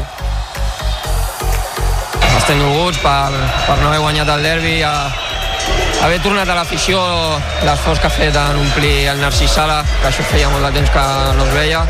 Estem 2.38 2.60
dolguts 2.60 3.00
per, 3.04 3.32
per 3.66 3.78
no 3.82 3.90
haver 3.90 4.02
guanyat 4.04 4.32
el 4.36 4.44
derbi, 4.46 4.76
a, 4.86 4.94
haver 6.06 6.20
tornat 6.22 6.50
a 6.50 6.56
l'afició, 6.60 7.00
l'esforç 7.66 8.02
que 8.02 8.10
ha 8.10 8.14
fet 8.14 8.36
en 8.38 8.60
omplir 8.62 9.08
el 9.10 9.22
Narcís 9.24 9.56
Sala, 9.58 9.80
que 10.02 10.12
això 10.12 10.26
feia 10.30 10.52
molt 10.54 10.68
de 10.68 10.72
temps 10.78 10.92
que 10.94 11.06
no 11.38 11.48
es 11.48 11.54
veia, 11.56 11.82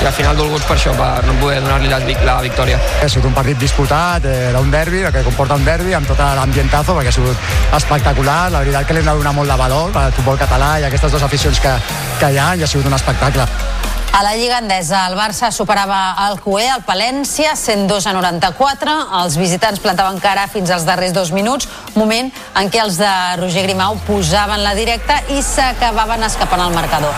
i 0.00 0.06
al 0.08 0.14
final 0.16 0.38
dolguts 0.38 0.64
per 0.66 0.78
això, 0.78 0.94
per 0.96 1.10
no 1.26 1.34
poder 1.40 1.60
donar-li 1.60 1.90
la, 1.92 2.00
la 2.24 2.38
victòria. 2.42 2.80
Ha 2.80 3.10
sigut 3.12 3.28
un 3.28 3.36
partit 3.36 3.60
disputat, 3.60 4.24
eh, 4.24 4.48
era 4.48 4.62
un 4.64 4.72
derbi, 4.72 5.04
el 5.04 5.12
que 5.12 5.24
comporta 5.28 5.60
un 5.60 5.68
derbi, 5.68 5.92
amb 5.98 6.08
tot 6.08 6.24
l'ambientazo, 6.40 6.96
perquè 6.96 7.12
ha 7.12 7.18
sigut 7.18 7.52
espectacular. 7.76 8.40
La 8.56 8.64
veritat 8.64 8.88
que 8.88 8.96
li 8.96 9.04
hem 9.04 9.12
de 9.12 9.18
donar 9.20 9.36
molt 9.36 9.52
de 9.52 9.60
valor 9.60 10.00
al 10.00 10.16
futbol 10.16 10.40
català 10.40 10.78
i 10.80 10.88
aquestes 10.88 11.12
dues 11.12 11.28
aficions 11.28 11.60
que, 11.60 11.76
que 12.18 12.32
hi 12.32 12.40
ha, 12.40 12.54
i 12.56 12.64
ha 12.64 12.72
sigut 12.72 12.88
un 12.88 12.96
espectacle. 12.96 13.46
A 14.12 14.22
la 14.22 14.34
Lliga 14.36 14.58
Endesa, 14.60 15.06
el 15.08 15.14
Barça 15.16 15.48
superava 15.50 16.12
el 16.28 16.36
Cué, 16.44 16.66
el 16.68 16.82
Palència, 16.84 17.54
102 17.56 18.06
a 18.06 18.12
94. 18.12 18.96
Els 19.22 19.38
visitants 19.40 19.80
plantaven 19.80 20.20
cara 20.20 20.44
fins 20.52 20.68
als 20.68 20.84
darrers 20.84 21.14
dos 21.16 21.30
minuts, 21.32 21.64
moment 21.96 22.28
en 22.60 22.68
què 22.68 22.82
els 22.82 22.98
de 23.00 23.12
Roger 23.42 23.64
Grimau 23.66 23.96
posaven 24.06 24.62
la 24.62 24.70
directa 24.78 25.16
i 25.34 25.40
s'acabaven 25.42 26.22
escapant 26.22 26.60
al 26.62 26.70
marcador. 26.70 27.10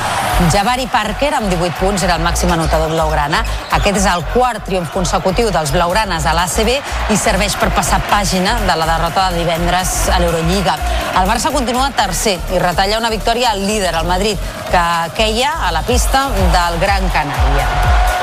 Javari 0.55 0.87
Parker, 0.89 1.35
amb 1.37 1.53
18 1.53 1.77
punts, 1.77 2.03
era 2.07 2.17
el 2.17 2.25
màxim 2.25 2.49
anotador 2.55 2.95
blaugrana. 2.95 3.43
Aquest 3.77 4.01
és 4.01 4.07
el 4.09 4.25
quart 4.33 4.65
triomf 4.65 4.89
consecutiu 4.95 5.53
dels 5.53 5.75
blaugranes 5.75 6.25
a 6.25 6.33
l'ACB 6.33 6.73
i 7.13 7.21
serveix 7.21 7.59
per 7.61 7.69
passar 7.77 8.01
pàgina 8.09 8.57
de 8.65 8.73
la 8.73 8.89
derrota 8.89 9.29
de 9.29 9.43
divendres 9.43 9.95
a 10.09 10.23
l'Eurolliga. 10.23 10.79
El 11.21 11.29
Barça 11.29 11.53
continua 11.53 11.93
tercer 11.93 12.39
i 12.57 12.65
retalla 12.65 13.03
una 13.05 13.13
victòria 13.13 13.53
al 13.53 13.67
líder, 13.67 13.93
el 14.01 14.09
Madrid, 14.09 14.51
que 14.73 14.89
queia 15.21 15.53
a 15.69 15.73
la 15.77 15.85
pista 15.85 16.31
del 16.33 16.81
Gran 16.81 17.13
Canària. 17.13 18.14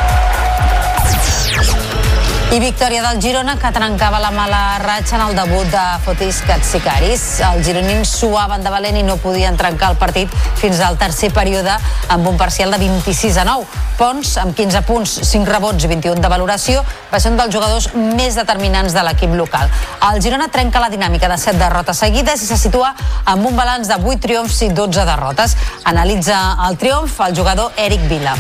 I 2.52 2.60
victòria 2.60 3.00
del 3.06 3.22
Girona 3.24 3.54
que 3.56 3.70
trencava 3.72 4.18
la 4.20 4.30
mala 4.36 4.78
ratxa 4.84 5.16
en 5.16 5.22
el 5.24 5.38
debut 5.38 5.70
de 5.72 5.84
Fotis 6.04 6.42
Katsikaris. 6.44 7.22
Els 7.48 7.64
gironins 7.64 8.12
suaven 8.12 8.66
de 8.66 8.74
valent 8.74 8.98
i 9.00 9.04
no 9.08 9.16
podien 9.24 9.56
trencar 9.56 9.94
el 9.94 9.96
partit 10.02 10.36
fins 10.60 10.82
al 10.84 10.98
tercer 11.00 11.30
període 11.32 11.78
amb 12.12 12.28
un 12.28 12.36
parcial 12.36 12.76
de 12.76 12.82
26 12.84 13.40
a 13.40 13.48
9. 13.48 13.80
Pons, 13.96 14.34
amb 14.44 14.52
15 14.58 14.84
punts, 14.84 15.16
5 15.32 15.48
rebots 15.48 15.88
i 15.88 15.94
21 15.94 16.20
de 16.20 16.34
valoració, 16.36 16.84
va 17.08 17.24
ser 17.24 17.32
un 17.32 17.40
dels 17.40 17.56
jugadors 17.56 17.88
més 17.96 18.36
determinants 18.36 18.92
de 18.92 19.08
l'equip 19.08 19.32
local. 19.40 19.72
El 20.12 20.20
Girona 20.20 20.52
trenca 20.52 20.84
la 20.84 20.92
dinàmica 20.92 21.32
de 21.32 21.40
7 21.40 21.56
derrotes 21.56 22.04
seguides 22.04 22.44
i 22.44 22.52
se 22.52 22.60
situa 22.60 22.92
amb 23.24 23.48
un 23.48 23.56
balanç 23.56 23.88
de 23.88 23.96
8 23.96 24.28
triomfs 24.28 24.60
i 24.68 24.74
12 24.76 25.08
derrotes. 25.08 25.56
Analitza 25.88 26.44
el 26.68 26.76
triomf 26.76 27.16
el 27.30 27.38
jugador 27.38 27.72
Eric 27.80 28.10
Vila. 28.12 28.36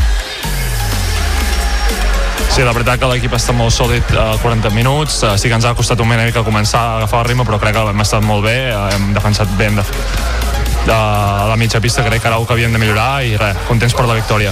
Sí, 2.51 2.65
la 2.67 2.73
veritat 2.75 2.99
que 2.99 3.07
l'equip 3.07 3.31
està 3.37 3.53
molt 3.55 3.71
sòlid 3.71 4.09
a 4.19 4.25
uh, 4.33 4.39
40 4.43 4.73
minuts, 4.75 5.21
uh, 5.23 5.37
sí 5.39 5.47
que 5.47 5.55
ens 5.55 5.63
ha 5.63 5.71
costat 5.71 6.01
un 6.03 6.09
mica 6.11 6.43
començar 6.43 6.81
a 6.81 6.97
agafar 6.97 7.21
el 7.21 7.29
ritme, 7.29 7.45
però 7.47 7.61
crec 7.61 7.77
que 7.77 7.85
hem 7.93 8.03
estat 8.03 8.27
molt 8.27 8.43
bé, 8.43 8.57
uh, 8.75 8.89
hem 8.91 9.13
defensat 9.15 9.55
bé 9.55 9.69
de, 9.77 9.85
de 10.83 10.99
la 11.47 11.55
mitja 11.55 11.79
pista, 11.79 12.03
crec 12.03 12.21
que 12.21 12.27
era 12.27 12.43
que 12.43 12.53
havíem 12.53 12.75
de 12.75 12.83
millorar 12.83 13.23
i 13.23 13.37
res, 13.39 13.55
contents 13.71 13.95
per 13.95 14.05
la 14.05 14.19
victòria. 14.19 14.51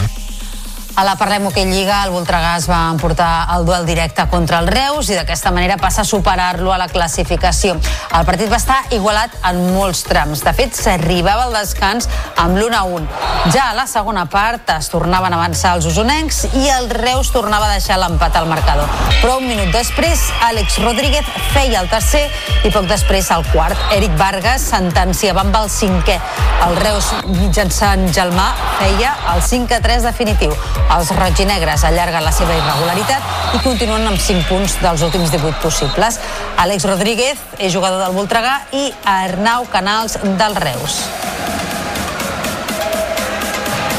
A 1.00 1.04
la 1.06 1.16
Parlem 1.16 1.46
Hockey 1.48 1.64
Lliga, 1.64 2.02
el 2.04 2.12
Voltregàs 2.12 2.66
va 2.68 2.90
emportar 2.92 3.46
el 3.54 3.64
duel 3.64 3.86
directe 3.88 4.26
contra 4.28 4.58
el 4.60 4.66
Reus 4.68 5.08
i 5.08 5.16
d'aquesta 5.16 5.54
manera 5.56 5.78
passa 5.80 6.02
a 6.02 6.08
superar-lo 6.10 6.74
a 6.76 6.78
la 6.82 6.90
classificació. 6.92 7.78
El 8.18 8.26
partit 8.28 8.52
va 8.52 8.58
estar 8.60 8.82
igualat 8.92 9.38
en 9.48 9.62
molts 9.78 10.02
trams. 10.04 10.42
De 10.44 10.52
fet, 10.58 10.76
s'arribava 10.76 11.46
al 11.46 11.56
descans 11.56 12.10
amb 12.36 12.60
l'1 12.60 12.76
a 12.76 12.82
1. 12.84 13.08
Ja 13.56 13.70
a 13.70 13.78
la 13.78 13.86
segona 13.88 14.26
part 14.28 14.74
es 14.76 14.92
tornaven 14.92 15.32
a 15.32 15.40
avançar 15.40 15.78
els 15.78 15.88
usonencs 15.88 16.42
i 16.60 16.66
el 16.68 16.92
Reus 16.92 17.32
tornava 17.32 17.70
a 17.70 17.78
deixar 17.78 17.96
l'empat 18.04 18.36
al 18.36 18.52
marcador. 18.52 18.92
Però 19.22 19.38
un 19.40 19.48
minut 19.48 19.72
després, 19.72 20.26
Àlex 20.50 20.82
Rodríguez 20.84 21.32
feia 21.54 21.80
el 21.80 21.88
tercer 21.88 22.26
i 22.68 22.74
poc 22.76 22.92
després 22.92 23.32
el 23.32 23.48
quart. 23.54 23.88
Eric 23.96 24.20
Vargas 24.20 24.68
sentenciava 24.76 25.48
amb 25.48 25.56
el 25.64 25.72
cinquè. 25.72 26.20
El 26.68 26.76
Reus 26.84 27.14
mitjançant 27.40 28.10
Gelmà 28.12 28.52
feia 28.82 29.16
el 29.32 29.48
5 29.48 29.80
a 29.80 29.84
3 29.88 30.12
definitiu. 30.12 30.52
Els 30.90 31.12
roginegres 31.14 31.84
allarguen 31.86 32.24
la 32.26 32.32
seva 32.34 32.56
irregularitat 32.58 33.56
i 33.58 33.60
continuen 33.62 34.08
amb 34.10 34.18
5 34.18 34.48
punts 34.50 34.78
dels 34.82 35.04
últims 35.06 35.30
18 35.30 35.62
possibles. 35.62 36.18
Àlex 36.58 36.88
Rodríguez 36.90 37.38
és 37.60 37.74
jugador 37.74 38.02
del 38.02 38.16
Voltregà 38.18 38.56
i 38.74 38.88
Arnau 39.06 39.68
Canals 39.70 40.18
del 40.24 40.58
Reus. 40.58 41.04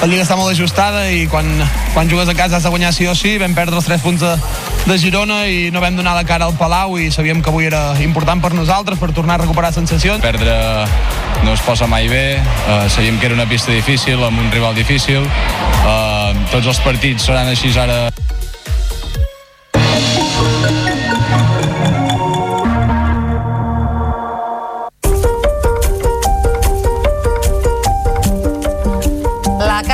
La 0.00 0.08
Lliga 0.08 0.24
està 0.24 0.34
molt 0.34 0.50
ajustada 0.50 1.04
i 1.12 1.26
quan, 1.28 1.46
quan 1.94 2.10
jugues 2.10 2.28
a 2.32 2.34
casa 2.34 2.56
has 2.56 2.66
de 2.66 2.72
guanyar 2.72 2.90
sí 2.96 3.06
o 3.06 3.14
sí. 3.14 3.36
Vam 3.38 3.54
perdre 3.54 3.78
els 3.78 3.86
3 3.86 4.02
punts 4.02 4.24
de, 4.24 4.34
de 4.86 4.96
Girona 4.98 5.44
i 5.46 5.70
no 5.70 5.80
vam 5.82 5.96
donar 5.96 6.14
la 6.16 6.24
cara 6.24 6.46
al 6.48 6.56
Palau 6.58 6.96
i 6.98 7.10
sabíem 7.12 7.42
que 7.42 7.50
avui 7.52 7.66
era 7.68 7.94
important 8.02 8.40
per 8.42 8.52
nosaltres 8.56 8.98
per 8.98 9.12
tornar 9.16 9.36
a 9.36 9.42
recuperar 9.44 9.72
sensacions. 9.76 10.22
Perdre 10.24 10.54
no 11.44 11.54
es 11.54 11.62
posa 11.64 11.86
mai 11.86 12.08
bé, 12.08 12.40
uh, 12.40 12.88
sabíem 12.90 13.18
que 13.18 13.26
era 13.26 13.34
una 13.34 13.48
pista 13.48 13.72
difícil, 13.72 14.22
amb 14.24 14.40
un 14.40 14.50
rival 14.52 14.74
difícil, 14.74 15.24
uh, 15.24 16.32
tots 16.52 16.66
els 16.66 16.80
partits 16.84 17.28
seran 17.30 17.48
així 17.52 17.72
ara 17.78 18.10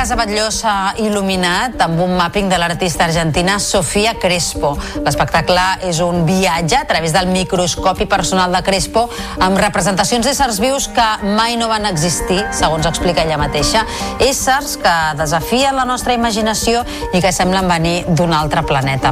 Casa 0.07 0.21
Batlló 0.23 0.45
s'ha 0.55 0.93
il·luminat 1.03 1.81
amb 1.83 1.99
un 1.99 2.13
mapping 2.15 2.47
de 2.47 2.55
l'artista 2.55 3.03
argentina 3.09 3.57
Sofia 3.59 4.13
Crespo. 4.15 4.69
L'espectacle 5.03 5.65
és 5.83 5.97
un 5.99 6.21
viatge 6.23 6.77
a 6.79 6.85
través 6.87 7.11
del 7.11 7.27
microscopi 7.27 8.07
personal 8.07 8.55
de 8.55 8.61
Crespo 8.63 9.03
amb 9.43 9.59
representacions 9.59 10.23
d'éssers 10.23 10.61
vius 10.63 10.87
que 10.95 11.07
mai 11.35 11.57
no 11.59 11.67
van 11.67 11.89
existir, 11.89 12.37
segons 12.55 12.87
explica 12.87 13.25
ella 13.27 13.35
mateixa. 13.41 13.81
Éssers 14.23 14.77
que 14.79 14.95
desafien 15.19 15.75
la 15.75 15.83
nostra 15.83 16.15
imaginació 16.15 16.85
i 17.11 17.19
que 17.19 17.33
semblen 17.35 17.67
venir 17.67 17.97
d'un 18.07 18.31
altre 18.31 18.63
planeta. 18.63 19.11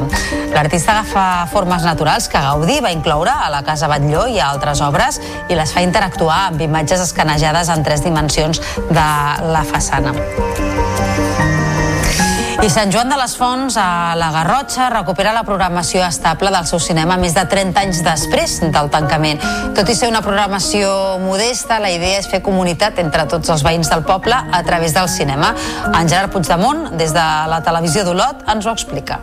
L'artista 0.54 0.96
agafa 0.96 1.44
formes 1.52 1.84
naturals 1.84 2.30
que 2.32 2.40
Gaudí 2.40 2.80
va 2.80 2.94
incloure 2.96 3.36
a 3.36 3.52
la 3.52 3.60
Casa 3.68 3.92
Batlló 3.92 4.24
i 4.32 4.40
a 4.40 4.48
altres 4.48 4.80
obres 4.80 5.20
i 5.52 5.60
les 5.60 5.76
fa 5.76 5.84
interactuar 5.84 6.46
amb 6.46 6.64
imatges 6.70 7.04
escanejades 7.10 7.68
en 7.68 7.84
tres 7.84 8.08
dimensions 8.08 8.64
de 8.88 9.08
la 9.52 9.66
façana. 9.68 10.16
I 12.66 12.70
Sant 12.74 12.90
Joan 12.90 13.06
de 13.06 13.14
les 13.14 13.36
Fonts 13.38 13.76
a 13.78 14.16
la 14.18 14.32
Garrotxa 14.34 14.88
recupera 14.90 15.30
la 15.30 15.44
programació 15.46 16.00
estable 16.02 16.50
del 16.50 16.66
seu 16.66 16.80
cinema 16.82 17.14
més 17.20 17.36
de 17.36 17.44
30 17.46 17.84
anys 17.84 18.00
després 18.02 18.56
del 18.74 18.90
tancament. 18.90 19.38
Tot 19.78 19.86
i 19.86 19.94
ser 19.94 20.10
una 20.10 20.24
programació 20.26 20.90
modesta, 21.22 21.78
la 21.78 21.94
idea 21.94 22.18
és 22.18 22.26
fer 22.26 22.42
comunitat 22.42 22.98
entre 23.04 23.28
tots 23.30 23.54
els 23.54 23.62
veïns 23.62 23.92
del 23.94 24.02
poble 24.10 24.34
a 24.34 24.64
través 24.66 24.98
del 24.98 25.06
cinema. 25.06 25.54
En 25.92 26.10
Gerard 26.10 26.34
Puigdemont, 26.34 26.88
des 26.98 27.14
de 27.14 27.30
la 27.54 27.62
televisió 27.62 28.02
d'Olot, 28.02 28.48
ens 28.50 28.66
ho 28.66 28.74
explica. 28.74 29.22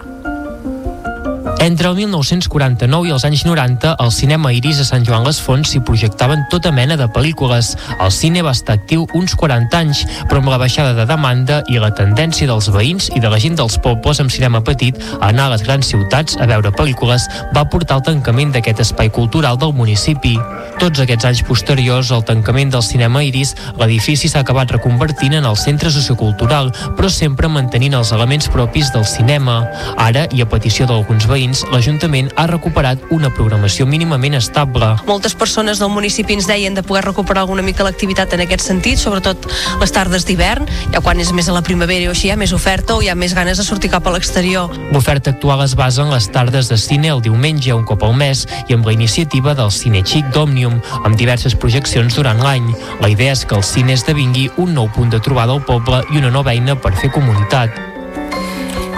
Entre 1.64 1.88
el 1.88 1.96
1949 1.96 3.08
i 3.08 3.12
els 3.16 3.24
anys 3.24 3.46
90, 3.48 3.94
al 3.96 4.10
cinema 4.12 4.50
Iris 4.52 4.82
a 4.82 4.86
Sant 4.90 5.06
Joan 5.08 5.24
les 5.24 5.38
Fonts 5.40 5.70
s'hi 5.72 5.80
projectaven 5.88 6.42
tota 6.52 6.74
mena 6.76 6.98
de 7.00 7.06
pel·lícules. 7.08 7.70
El 8.04 8.10
cine 8.12 8.42
va 8.44 8.52
estar 8.52 8.76
actiu 8.76 9.06
uns 9.16 9.32
40 9.40 9.80
anys, 9.80 10.02
però 10.28 10.42
amb 10.42 10.52
la 10.52 10.58
baixada 10.60 10.92
de 10.98 11.06
demanda 11.08 11.62
i 11.72 11.80
la 11.80 11.94
tendència 11.96 12.50
dels 12.50 12.68
veïns 12.68 13.08
i 13.16 13.22
de 13.24 13.32
la 13.32 13.40
gent 13.40 13.56
dels 13.56 13.78
pobles 13.80 14.20
amb 14.20 14.34
cinema 14.36 14.60
petit 14.60 15.00
a 15.22 15.30
anar 15.30 15.46
a 15.46 15.54
les 15.54 15.64
grans 15.64 15.88
ciutats 15.88 16.36
a 16.36 16.50
veure 16.52 16.74
pel·lícules 16.76 17.30
va 17.56 17.64
portar 17.72 18.02
al 18.02 18.04
tancament 18.10 18.52
d'aquest 18.52 18.84
espai 18.84 19.14
cultural 19.16 19.56
del 19.56 19.72
municipi. 19.72 20.36
Tots 20.84 21.00
aquests 21.00 21.30
anys 21.32 21.46
posteriors 21.48 22.12
al 22.12 22.28
tancament 22.28 22.76
del 22.76 22.84
cinema 22.84 23.24
Iris, 23.24 23.56
l'edifici 23.80 24.28
s'ha 24.28 24.44
acabat 24.44 24.76
reconvertint 24.76 25.40
en 25.40 25.48
el 25.48 25.56
centre 25.56 25.94
sociocultural, 25.96 26.74
però 27.00 27.08
sempre 27.08 27.48
mantenint 27.48 27.96
els 27.96 28.12
elements 28.12 28.52
propis 28.52 28.92
del 28.92 29.08
cinema. 29.08 29.62
Ara, 29.96 30.28
i 30.36 30.44
a 30.44 30.50
petició 30.50 30.90
d'alguns 30.90 31.32
veïns, 31.32 31.53
anys, 31.54 31.64
l'Ajuntament 31.72 32.32
ha 32.36 32.48
recuperat 32.50 33.02
una 33.14 33.30
programació 33.34 33.86
mínimament 33.86 34.36
estable. 34.38 34.96
Moltes 35.08 35.36
persones 35.38 35.80
del 35.80 35.92
municipi 35.94 36.34
ens 36.34 36.48
deien 36.50 36.74
de 36.74 36.84
poder 36.84 37.04
recuperar 37.06 37.44
alguna 37.44 37.62
mica 37.62 37.86
l'activitat 37.86 38.34
en 38.34 38.44
aquest 38.46 38.66
sentit, 38.66 38.98
sobretot 38.98 39.46
les 39.80 39.94
tardes 39.94 40.26
d'hivern, 40.26 40.66
ja 40.94 41.02
quan 41.02 41.20
és 41.20 41.32
més 41.34 41.50
a 41.50 41.54
la 41.54 41.62
primavera 41.62 42.10
o 42.10 42.16
així 42.16 42.28
hi 42.28 42.34
ha 42.34 42.40
més 42.40 42.54
oferta 42.54 42.96
o 42.96 43.02
hi 43.02 43.10
ha 43.10 43.16
més 43.16 43.36
ganes 43.38 43.58
de 43.58 43.66
sortir 43.66 43.92
cap 43.94 44.08
a 44.08 44.16
l'exterior. 44.16 44.74
L'oferta 44.92 45.34
actual 45.34 45.64
es 45.66 45.76
basa 45.76 46.04
en 46.04 46.12
les 46.14 46.30
tardes 46.32 46.70
de 46.70 46.78
cine 46.78 47.14
el 47.14 47.22
diumenge 47.22 47.74
un 47.74 47.86
cop 47.86 48.04
al 48.04 48.16
mes 48.18 48.48
i 48.68 48.74
amb 48.74 48.86
la 48.88 48.96
iniciativa 48.96 49.54
del 49.54 49.72
Cine 49.72 50.04
Xic 50.04 50.34
d'Òmnium, 50.34 50.80
amb 51.04 51.18
diverses 51.20 51.56
projeccions 51.56 52.16
durant 52.18 52.42
l'any. 52.42 52.74
La 53.02 53.12
idea 53.14 53.34
és 53.38 53.46
que 53.46 53.58
el 53.58 53.64
cine 53.64 53.94
esdevingui 53.94 54.50
un 54.58 54.74
nou 54.74 54.90
punt 54.90 55.14
de 55.14 55.22
trobada 55.22 55.54
al 55.54 55.66
poble 55.66 56.04
i 56.12 56.22
una 56.22 56.34
nova 56.34 56.56
eina 56.56 56.80
per 56.80 56.96
fer 56.98 57.12
comunitat. 57.14 57.93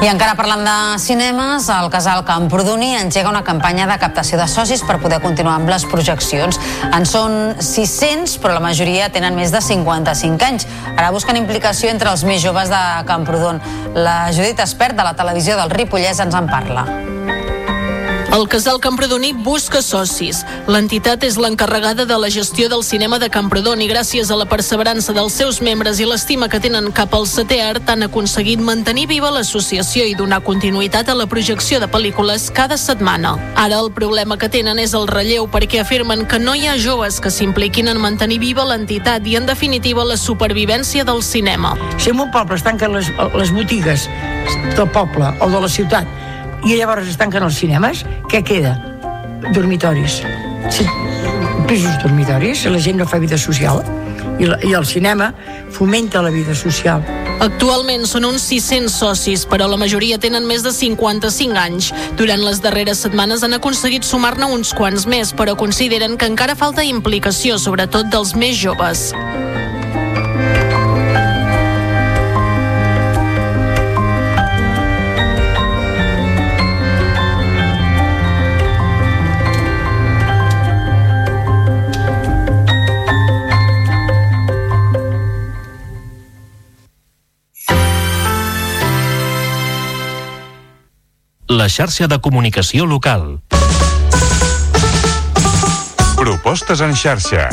I 0.04 0.10
encara 0.12 0.36
parlant 0.36 0.62
de 0.68 1.00
cinemes, 1.00 1.70
el 1.72 1.88
casal 1.90 2.26
Camprodoni 2.28 2.92
engega 3.00 3.32
una 3.32 3.46
campanya 3.48 3.88
de 3.88 3.96
captació 4.02 4.38
de 4.38 4.48
socis 4.52 4.84
per 4.84 4.98
poder 5.00 5.22
continuar 5.24 5.56
amb 5.56 5.72
les 5.72 5.86
projeccions. 5.88 6.60
En 6.92 7.08
són 7.08 7.56
600, 7.64 8.36
però 8.44 8.58
la 8.58 8.64
majoria 8.66 9.08
tenen 9.14 9.40
més 9.40 9.56
de 9.56 9.64
55 9.64 10.50
anys. 10.50 10.68
Ara 10.98 11.14
busquen 11.16 11.40
implicació 11.40 11.90
entre 11.94 12.12
els 12.12 12.28
més 12.28 12.44
joves 12.44 12.70
de 12.70 12.84
Camprodon. 13.08 13.64
La 13.96 14.20
Judit 14.36 14.60
Espert 14.68 15.00
de 15.00 15.08
la 15.08 15.16
televisió 15.16 15.56
del 15.62 15.72
Ripollès 15.72 16.20
ens 16.28 16.36
en 16.36 16.52
parla. 16.52 16.86
El 18.36 18.50
casal 18.50 18.82
Camprodoní 18.82 19.32
busca 19.32 19.80
socis. 19.80 20.42
L'entitat 20.68 21.24
és 21.24 21.38
l'encarregada 21.40 22.04
de 22.04 22.18
la 22.20 22.28
gestió 22.28 22.68
del 22.68 22.82
cinema 22.84 23.16
de 23.16 23.30
Camprodon 23.32 23.80
i 23.80 23.88
gràcies 23.88 24.28
a 24.28 24.36
la 24.36 24.48
perseverança 24.52 25.14
dels 25.16 25.38
seus 25.40 25.62
membres 25.64 26.02
i 26.04 26.08
l'estima 26.10 26.50
que 26.52 26.60
tenen 26.60 26.90
cap 26.92 27.16
al 27.16 27.30
setè 27.32 27.62
art 27.64 27.88
han 27.94 28.04
aconseguit 28.04 28.60
mantenir 28.60 29.06
viva 29.08 29.30
l'associació 29.32 30.04
i 30.04 30.18
donar 30.20 30.42
continuïtat 30.44 31.08
a 31.08 31.16
la 31.16 31.30
projecció 31.32 31.80
de 31.80 31.88
pel·lícules 31.88 32.50
cada 32.52 32.76
setmana. 32.76 33.38
Ara 33.56 33.80
el 33.80 33.94
problema 33.96 34.36
que 34.36 34.52
tenen 34.52 34.84
és 34.84 34.98
el 35.00 35.08
relleu 35.08 35.48
perquè 35.48 35.80
afirmen 35.86 36.28
que 36.28 36.42
no 36.44 36.58
hi 36.60 36.68
ha 36.68 36.76
joves 36.76 37.22
que 37.24 37.32
s'impliquin 37.32 37.88
en 37.88 38.04
mantenir 38.04 38.42
viva 38.44 38.68
l'entitat 38.68 39.24
i 39.32 39.40
en 39.40 39.48
definitiva 39.48 40.04
la 40.04 40.20
supervivència 40.20 41.08
del 41.08 41.24
cinema. 41.24 41.78
Si 41.96 42.12
en 42.12 42.20
un 42.20 42.36
poble 42.36 42.60
es 42.60 42.68
tanquen 42.68 43.00
les, 43.00 43.08
les 43.32 43.56
botigues 43.56 44.10
del 44.76 44.92
poble 44.92 45.32
o 45.40 45.48
de 45.56 45.66
la 45.70 45.72
ciutat 45.72 46.25
i 46.66 46.76
llavors 46.76 47.10
es 47.10 47.18
tanquen 47.22 47.46
els 47.46 47.60
cinemes, 47.62 48.04
què 48.32 48.42
queda? 48.46 48.76
Dormitoris. 49.54 50.22
Sí. 50.74 50.88
Pisos 51.70 52.00
dormitoris, 52.02 52.66
la 52.70 52.82
gent 52.82 52.98
no 53.02 53.08
fa 53.10 53.22
vida 53.22 53.38
social 53.38 53.84
i, 54.40 54.46
la, 54.46 54.58
i 54.66 54.74
el 54.74 54.86
cinema 54.86 55.32
fomenta 55.72 56.22
la 56.22 56.32
vida 56.34 56.56
social. 56.56 57.04
Actualment 57.44 58.06
són 58.08 58.26
uns 58.30 58.46
600 58.48 58.94
socis, 58.94 59.44
però 59.50 59.68
la 59.70 59.80
majoria 59.80 60.18
tenen 60.22 60.46
més 60.48 60.64
de 60.64 60.72
55 60.72 61.60
anys. 61.60 61.92
Durant 62.20 62.42
les 62.42 62.62
darreres 62.64 63.04
setmanes 63.06 63.44
han 63.44 63.58
aconseguit 63.58 64.08
sumar-ne 64.08 64.48
uns 64.56 64.74
quants 64.78 65.06
més, 65.10 65.34
però 65.36 65.58
consideren 65.60 66.16
que 66.18 66.30
encara 66.32 66.56
falta 66.56 66.86
implicació, 66.88 67.60
sobretot 67.60 68.10
dels 68.14 68.36
més 68.40 68.56
joves. 68.58 69.10
La 91.48 91.68
xarxa 91.70 92.08
de 92.08 92.18
comunicació 92.20 92.86
local. 92.86 93.40
Propostes 96.18 96.82
en 96.82 96.96
xarxa. 96.98 97.50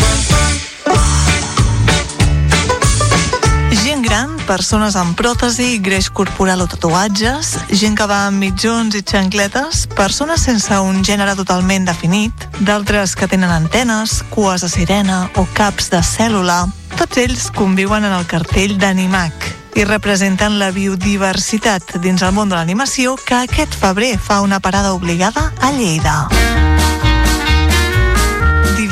Gent 3.82 4.02
gran, 4.06 4.32
persones 4.48 4.96
amb 4.96 5.16
pròtesi, 5.18 5.76
greix 5.84 6.08
corporal 6.08 6.64
o 6.64 6.68
tatuatges, 6.70 7.56
gent 7.68 7.98
que 7.98 8.08
va 8.08 8.26
amb 8.30 8.40
mitjons 8.40 8.96
i 8.96 9.04
xancletes, 9.04 9.86
persones 9.92 10.46
sense 10.48 10.78
un 10.80 11.02
gènere 11.04 11.36
totalment 11.36 11.84
definit, 11.84 12.48
d'altres 12.60 13.16
que 13.16 13.28
tenen 13.28 13.52
antenes, 13.52 14.22
cues 14.32 14.64
de 14.64 14.72
sirena 14.72 15.26
o 15.36 15.44
caps 15.52 15.92
de 15.92 16.00
cèl·lula, 16.00 16.64
tots 16.96 17.20
ells 17.20 17.50
conviuen 17.52 18.08
en 18.08 18.16
el 18.16 18.24
cartell 18.30 18.78
d'Animac 18.78 19.61
i 19.74 19.84
representen 19.84 20.58
la 20.60 20.70
biodiversitat 20.74 21.96
dins 22.02 22.22
el 22.22 22.34
món 22.36 22.52
de 22.52 22.58
l'animació 22.58 23.16
que 23.16 23.42
aquest 23.44 23.74
febrer 23.78 24.14
fa 24.18 24.42
una 24.44 24.60
parada 24.60 24.92
obligada 24.92 25.52
a 25.60 25.72
Lleida. 25.72 26.71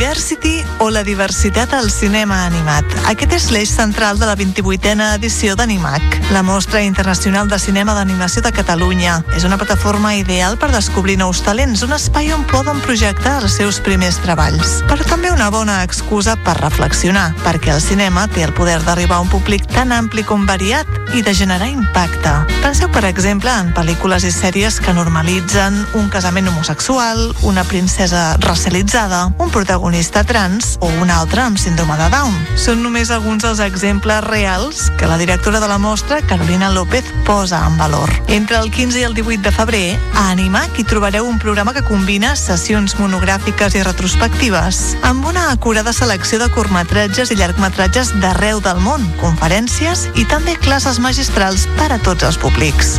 Diversity 0.01 0.65
o 0.79 0.89
la 0.89 1.03
diversitat 1.05 1.75
al 1.75 1.91
cinema 1.93 2.47
animat. 2.47 2.87
Aquest 3.11 3.35
és 3.37 3.47
l'eix 3.53 3.69
central 3.69 4.17
de 4.17 4.25
la 4.25 4.33
28a 4.33 5.11
edició 5.19 5.59
d'Animac, 5.61 6.01
la 6.33 6.41
mostra 6.41 6.81
internacional 6.81 7.51
de 7.53 7.59
cinema 7.61 7.93
d'animació 7.93 8.41
de 8.41 8.49
Catalunya. 8.51 9.19
És 9.37 9.45
una 9.45 9.59
plataforma 9.61 10.15
ideal 10.17 10.57
per 10.57 10.71
descobrir 10.73 11.19
nous 11.21 11.43
talents, 11.45 11.83
un 11.85 11.93
espai 11.93 12.33
on 12.33 12.47
poden 12.49 12.81
projectar 12.81 13.43
els 13.43 13.59
seus 13.61 13.83
primers 13.85 14.17
treballs. 14.25 14.79
Però 14.89 15.05
també 15.05 15.35
una 15.35 15.51
bona 15.53 15.83
excusa 15.85 16.39
per 16.47 16.57
reflexionar, 16.63 17.35
perquè 17.45 17.75
el 17.75 17.85
cinema 17.85 18.25
té 18.33 18.47
el 18.49 18.57
poder 18.57 18.79
d'arribar 18.87 19.21
a 19.21 19.27
un 19.27 19.29
públic 19.29 19.69
tan 19.69 19.93
ampli 19.93 20.25
com 20.25 20.49
variat 20.49 20.89
i 21.13 21.21
de 21.21 21.37
generar 21.37 21.69
impacte. 21.69 22.33
Penseu, 22.65 22.89
per 22.89 23.05
exemple, 23.05 23.53
en 23.53 23.75
pel·lícules 23.77 24.25
i 24.25 24.33
sèries 24.33 24.81
que 24.81 24.97
normalitzen 24.97 25.77
un 26.01 26.09
casament 26.09 26.49
homosexual, 26.49 27.35
una 27.45 27.69
princesa 27.69 28.39
racialitzada, 28.41 29.27
un 29.37 29.53
protagonista 29.53 29.90
trans 30.27 30.79
o 30.81 30.87
un 31.03 31.11
altre 31.11 31.41
amb 31.43 31.59
síndrome 31.59 31.97
de 31.99 32.09
Down. 32.13 32.35
Són 32.57 32.83
només 32.83 33.11
alguns 33.11 33.43
dels 33.43 33.61
exemples 33.61 34.23
reals 34.25 34.91
que 34.99 35.09
la 35.11 35.19
directora 35.19 35.61
de 35.61 35.69
la 35.69 35.79
mostra, 35.79 36.21
Carolina 36.23 36.71
López, 36.71 37.05
posa 37.27 37.67
en 37.67 37.77
valor. 37.77 38.11
Entre 38.29 38.57
el 38.57 38.71
15 38.71 39.01
i 39.01 39.03
el 39.03 39.15
18 39.15 39.43
de 39.43 39.53
febrer, 39.53 39.99
a 40.15 40.31
Animac 40.31 40.79
hi 40.79 40.85
trobareu 40.85 41.27
un 41.27 41.39
programa 41.39 41.75
que 41.75 41.83
combina 41.83 42.37
sessions 42.37 42.97
monogràfiques 43.01 43.75
i 43.75 43.83
retrospectives, 43.83 44.97
amb 45.03 45.27
una 45.27 45.51
acurada 45.51 45.93
selecció 45.93 46.39
de 46.39 46.51
curtmetratges 46.55 47.33
i 47.33 47.41
llargmetratges 47.41 48.15
d'arreu 48.21 48.63
del 48.63 48.79
món, 48.85 49.07
conferències 49.21 50.07
i 50.15 50.27
també 50.31 50.55
classes 50.61 51.03
magistrals 51.03 51.67
per 51.81 51.91
a 51.91 51.99
tots 51.99 52.31
els 52.31 52.39
públics. 52.39 52.99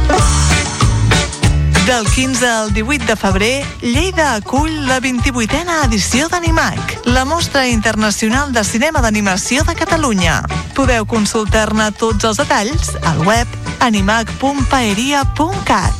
Del 1.85 2.05
15 2.05 2.47
al 2.47 2.73
18 2.73 3.05
de 3.05 3.15
febrer, 3.15 3.65
Lleida 3.81 4.35
acull 4.35 4.85
la 4.85 4.99
28a 5.01 5.85
edició 5.85 6.27
d'Animac, 6.29 6.99
la 7.05 7.25
mostra 7.25 7.67
internacional 7.67 8.53
de 8.53 8.63
cinema 8.63 9.01
d'animació 9.01 9.63
de 9.65 9.73
Catalunya. 9.75 10.43
Podeu 10.77 11.05
consultar-ne 11.09 11.91
tots 11.97 12.23
els 12.29 12.37
detalls 12.37 12.93
al 13.01 13.25
web 13.25 13.47
animac.paeria.cat. 13.79 15.93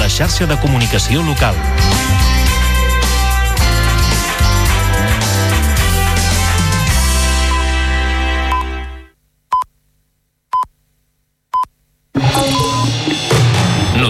La 0.00 0.08
xarxa 0.08 0.46
de 0.46 0.56
comunicació 0.60 1.22
local. 1.22 1.54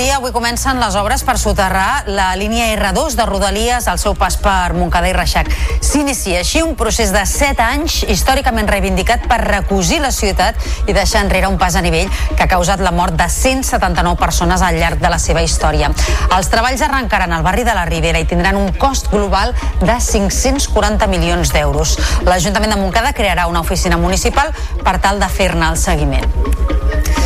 Dia, 0.00 0.16
avui 0.16 0.32
comencen 0.32 0.78
les 0.80 0.94
obres 0.96 1.20
per 1.26 1.34
soterrar 1.36 2.06
la 2.08 2.30
línia 2.38 2.70
R2 2.72 3.18
de 3.18 3.24
Rodalies 3.28 3.84
al 3.90 3.98
seu 4.00 4.14
pas 4.16 4.38
per 4.40 4.72
Montcada 4.72 5.10
i 5.10 5.12
Reixac. 5.12 5.50
S'inicia 5.84 6.38
així 6.40 6.62
un 6.64 6.72
procés 6.78 7.12
de 7.12 7.20
7 7.28 7.60
anys 7.60 7.98
històricament 8.08 8.70
reivindicat 8.70 9.26
per 9.28 9.42
recosir 9.42 9.98
la 10.00 10.12
ciutat 10.14 10.56
i 10.88 10.96
deixar 10.96 11.26
enrere 11.26 11.50
un 11.52 11.58
pas 11.60 11.76
a 11.76 11.84
nivell 11.84 12.08
que 12.32 12.46
ha 12.46 12.48
causat 12.48 12.80
la 12.80 12.94
mort 12.96 13.18
de 13.18 13.28
179 13.28 14.16
persones 14.16 14.64
al 14.64 14.80
llarg 14.80 15.02
de 15.04 15.12
la 15.12 15.20
seva 15.20 15.44
història. 15.44 15.92
Els 16.36 16.48
treballs 16.48 16.86
arrencaran 16.86 17.36
al 17.36 17.44
barri 17.44 17.66
de 17.68 17.76
la 17.76 17.84
Ribera 17.84 18.24
i 18.24 18.28
tindran 18.30 18.56
un 18.56 18.72
cost 18.80 19.12
global 19.12 19.52
de 19.82 20.00
540 20.00 21.10
milions 21.12 21.52
d'euros. 21.52 21.98
L'Ajuntament 22.24 22.72
de 22.72 22.80
Montcada 22.80 23.12
crearà 23.12 23.50
una 23.52 23.60
oficina 23.60 24.00
municipal 24.00 24.54
per 24.80 24.96
tal 25.04 25.20
de 25.20 25.28
fer-ne 25.28 25.74
el 25.74 25.76
seguiment. 25.76 27.19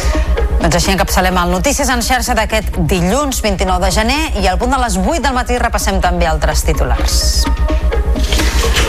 Doncs 0.65 0.79
així 0.79 0.95
encapçalem 0.95 1.37
el 1.37 1.51
Notícies 1.53 1.91
en 1.93 2.01
xarxa 2.01 2.33
d'aquest 2.39 2.79
dilluns 2.89 3.43
29 3.45 3.85
de 3.85 3.91
gener 3.93 4.21
i 4.41 4.47
al 4.49 4.57
punt 4.57 4.73
de 4.73 4.79
les 4.81 4.97
8 4.97 5.21
del 5.21 5.37
matí 5.37 5.59
repassem 5.61 5.99
també 6.01 6.25
altres 6.25 6.63
titulars. 6.65 7.45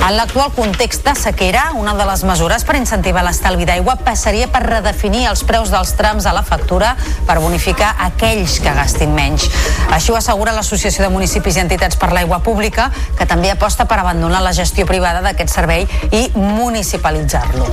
En 0.06 0.16
l'actual 0.16 0.54
context 0.56 1.04
de 1.04 1.12
sequera, 1.20 1.66
una 1.76 1.92
de 2.00 2.06
les 2.08 2.24
mesures 2.24 2.64
per 2.64 2.78
incentivar 2.80 3.26
l'estalvi 3.28 3.68
d'aigua 3.68 3.98
passaria 4.08 4.48
per 4.48 4.64
redefinir 4.64 5.26
els 5.28 5.44
preus 5.44 5.68
dels 5.74 5.92
trams 6.00 6.24
a 6.24 6.32
la 6.38 6.46
factura 6.48 6.96
per 7.28 7.42
bonificar 7.44 7.92
aquells 8.08 8.62
que 8.64 8.72
gastin 8.80 9.12
menys. 9.12 9.50
Així 9.92 10.14
ho 10.14 10.20
assegura 10.22 10.56
l'Associació 10.56 11.04
de 11.04 11.12
Municipis 11.12 11.60
i 11.60 11.66
Entitats 11.66 12.00
per 12.00 12.14
l'Aigua 12.16 12.40
Pública, 12.40 12.88
que 13.20 13.28
també 13.28 13.52
aposta 13.52 13.84
per 13.84 14.00
abandonar 14.00 14.40
la 14.48 14.56
gestió 14.56 14.88
privada 14.88 15.20
d'aquest 15.28 15.52
servei 15.60 15.90
i 16.14 16.30
municipalitzar-lo. 16.40 17.68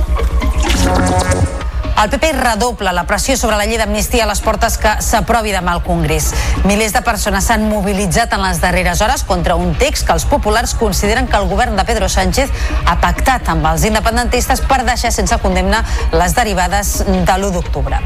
El 2.01 2.09
PP 2.09 2.31
redobla 2.33 2.91
la 2.91 3.03
pressió 3.05 3.35
sobre 3.37 3.55
la 3.55 3.67
llei 3.69 3.77
d'amnistia 3.77 4.25
a 4.25 4.27
les 4.27 4.41
portes 4.43 4.79
que 4.81 4.95
s'aprovi 5.05 5.53
demà 5.53 5.75
al 5.77 5.83
Congrés. 5.85 6.31
Milers 6.65 6.95
de 6.95 7.03
persones 7.05 7.45
s'han 7.47 7.67
mobilitzat 7.69 8.33
en 8.33 8.43
les 8.43 8.59
darreres 8.63 9.03
hores 9.05 9.23
contra 9.29 9.55
un 9.55 9.75
text 9.77 10.07
que 10.07 10.17
els 10.17 10.25
populars 10.25 10.73
consideren 10.79 11.29
que 11.29 11.37
el 11.37 11.47
govern 11.51 11.77
de 11.77 11.85
Pedro 11.85 12.09
Sánchez 12.09 12.51
ha 12.85 12.97
pactat 12.99 13.53
amb 13.53 13.69
els 13.71 13.85
independentistes 13.87 14.65
per 14.67 14.81
deixar 14.83 15.13
sense 15.13 15.37
condemna 15.45 15.85
les 16.11 16.35
derivades 16.35 16.97
de 17.05 17.37
l'1 17.37 17.53
d'octubre. 17.53 18.01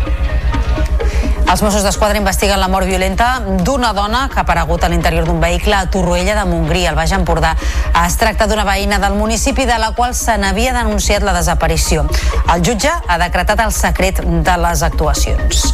Els 1.47 1.61
Mossos 1.63 1.85
d'Esquadra 1.85 2.19
investiguen 2.19 2.59
la 2.59 2.67
mort 2.67 2.85
violenta 2.85 3.37
d'una 3.63 3.93
dona 3.95 4.25
que 4.27 4.35
ha 4.35 4.43
aparegut 4.43 4.83
a 4.83 4.89
l'interior 4.91 5.23
d'un 5.25 5.39
vehicle 5.39 5.77
a 5.77 5.85
Torroella 5.89 6.35
de 6.35 6.43
Montgrí, 6.49 6.83
al 6.85 6.97
Baix 6.99 7.13
Empordà. 7.15 7.53
Es 8.03 8.17
tracta 8.19 8.49
d'una 8.51 8.65
veïna 8.67 8.99
del 8.99 9.15
municipi 9.15 9.65
de 9.65 9.77
la 9.79 9.93
qual 9.95 10.13
se 10.13 10.35
n'havia 10.37 10.75
denunciat 10.75 11.23
la 11.23 11.33
desaparició. 11.33 12.03
El 12.53 12.67
jutge 12.67 12.91
ha 12.91 13.17
decretat 13.23 13.63
el 13.63 13.71
secret 13.71 14.19
de 14.21 14.57
les 14.59 14.83
actuacions. 14.83 15.71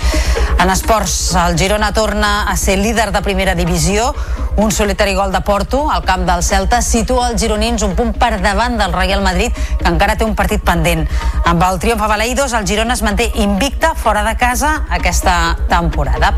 En 0.64 0.70
esports, 0.70 1.34
el 1.36 1.58
Girona 1.60 1.92
torna 1.92 2.44
a 2.48 2.56
ser 2.56 2.78
líder 2.78 3.12
de 3.12 3.22
primera 3.22 3.56
divisió. 3.56 4.14
Un 4.56 4.72
solitari 4.72 5.16
gol 5.16 5.32
de 5.34 5.42
Porto 5.42 5.90
al 5.92 6.06
camp 6.06 6.24
del 6.30 6.44
Celta 6.46 6.82
situa 6.86 7.32
els 7.32 7.42
gironins 7.42 7.82
un 7.84 7.96
punt 7.98 8.14
per 8.16 8.38
davant 8.40 8.78
del 8.78 8.94
Real 8.94 9.26
Madrid, 9.26 9.52
que 9.52 9.90
encara 9.90 10.16
té 10.16 10.24
un 10.24 10.38
partit 10.38 10.64
pendent. 10.64 11.04
Amb 11.50 11.66
el 11.68 11.82
triomf 11.84 12.06
a 12.06 12.08
Balaïdos, 12.14 12.54
el 12.54 12.68
Girona 12.70 12.94
es 12.94 13.02
manté 13.04 13.32
invicta 13.44 13.92
fora 13.98 14.24
de 14.24 14.38
casa 14.38 14.84
aquesta 14.94 15.58
temporada. 15.68 16.34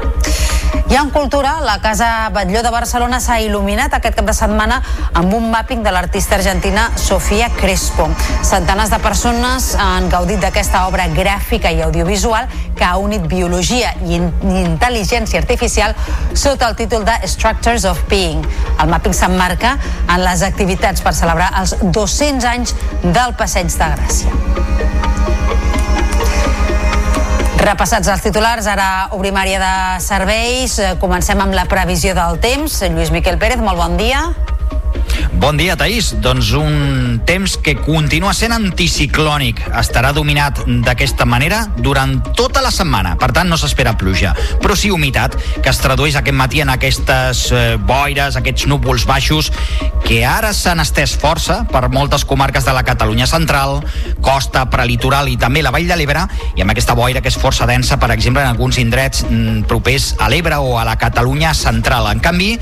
I 0.88 0.95
en 0.95 1.09
cultura, 1.09 1.61
la 1.61 1.80
Casa 1.82 2.30
Batlló 2.30 2.61
de 2.61 2.69
Barcelona 2.69 3.17
s'ha 3.19 3.39
il·luminat 3.41 3.95
aquest 3.97 4.19
cap 4.19 4.28
de 4.28 4.36
setmana 4.38 4.78
amb 5.17 5.34
un 5.34 5.47
mapping 5.49 5.82
de 5.84 5.91
l'artista 5.91 6.36
argentina 6.38 6.91
Sofia 6.95 7.47
Crespo. 7.57 8.05
Centenars 8.45 8.91
de 8.93 8.99
persones 9.01 9.71
han 9.82 10.11
gaudit 10.13 10.43
d'aquesta 10.43 10.86
obra 10.86 11.07
gràfica 11.09 11.71
i 11.73 11.82
audiovisual 11.82 12.45
que 12.78 12.86
ha 12.86 12.99
unit 13.01 13.26
biologia 13.26 13.95
i 14.05 14.19
in 14.19 14.30
intel·ligència 14.45 15.41
artificial 15.41 15.95
sota 16.34 16.69
el 16.69 16.78
títol 16.78 17.05
de 17.07 17.17
Structures 17.34 17.88
of 17.89 18.03
Being. 18.11 18.45
El 18.78 18.91
mapping 18.93 19.17
s'emmarca 19.17 19.80
en 20.05 20.21
les 20.21 20.45
activitats 20.45 21.01
per 21.01 21.15
celebrar 21.17 21.49
els 21.63 21.73
200 21.82 22.45
anys 22.53 22.78
del 23.01 23.34
Passeig 23.39 23.73
de 23.73 23.89
Gràcia. 23.97 25.44
Repassats 27.66 28.05
els 28.13 28.22
titulars, 28.22 28.68
ara 28.70 29.07
obrim 29.18 29.34
àrea 29.41 29.57
de 29.57 30.01
serveis. 30.05 30.76
Eh, 30.78 30.91
Comencem 31.01 31.39
amb 31.41 31.55
la 31.57 31.63
previsió 31.66 32.13
del 32.13 32.38
temps. 32.43 32.78
Lluís 32.93 33.09
Miquel 33.09 33.39
Pérez, 33.41 33.57
molt 33.57 33.82
bon 33.82 33.97
dia. 33.97 34.22
Bon 35.36 35.57
dia, 35.59 35.75
Taís. 35.75 36.13
Doncs 36.23 36.53
un 36.55 37.19
temps 37.27 37.57
que 37.59 37.73
continua 37.75 38.31
sent 38.33 38.53
anticiclònic. 38.55 39.59
Estarà 39.75 40.13
dominat 40.15 40.61
d'aquesta 40.86 41.27
manera 41.27 41.65
durant 41.75 42.15
tota 42.39 42.61
la 42.63 42.71
setmana. 42.71 43.17
Per 43.19 43.29
tant, 43.36 43.51
no 43.51 43.57
s'espera 43.59 43.97
pluja. 43.99 44.31
Però 44.63 44.77
sí 44.79 44.93
humitat, 44.95 45.36
que 45.59 45.69
es 45.69 45.81
tradueix 45.83 46.15
aquest 46.15 46.39
matí 46.39 46.63
en 46.63 46.71
aquestes 46.71 47.49
eh, 47.51 47.75
boires, 47.75 48.39
aquests 48.39 48.69
núvols 48.71 49.03
baixos, 49.09 49.51
que 50.05 50.21
ara 50.23 50.53
s'han 50.55 50.79
estès 50.79 51.15
força 51.19 51.63
per 51.67 51.89
moltes 51.91 52.23
comarques 52.25 52.63
de 52.65 52.73
la 52.77 52.86
Catalunya 52.88 53.27
central, 53.27 53.81
costa, 54.23 54.63
prelitoral 54.71 55.27
i 55.27 55.36
també 55.41 55.65
la 55.65 55.73
Vall 55.75 55.89
de 55.89 55.99
l'Ebre, 55.99 56.23
i 56.55 56.63
amb 56.63 56.71
aquesta 56.71 56.95
boira 56.95 57.21
que 57.25 57.33
és 57.33 57.39
força 57.41 57.67
densa, 57.67 57.99
per 57.99 58.11
exemple, 58.15 58.43
en 58.45 58.53
alguns 58.53 58.79
indrets 58.79 59.25
mm, 59.27 59.65
propers 59.67 60.13
a 60.21 60.29
l'Ebre 60.31 60.61
o 60.63 60.77
a 60.79 60.88
la 60.88 60.95
Catalunya 61.01 61.51
central. 61.57 62.07
En 62.13 62.23
canvi, 62.23 62.53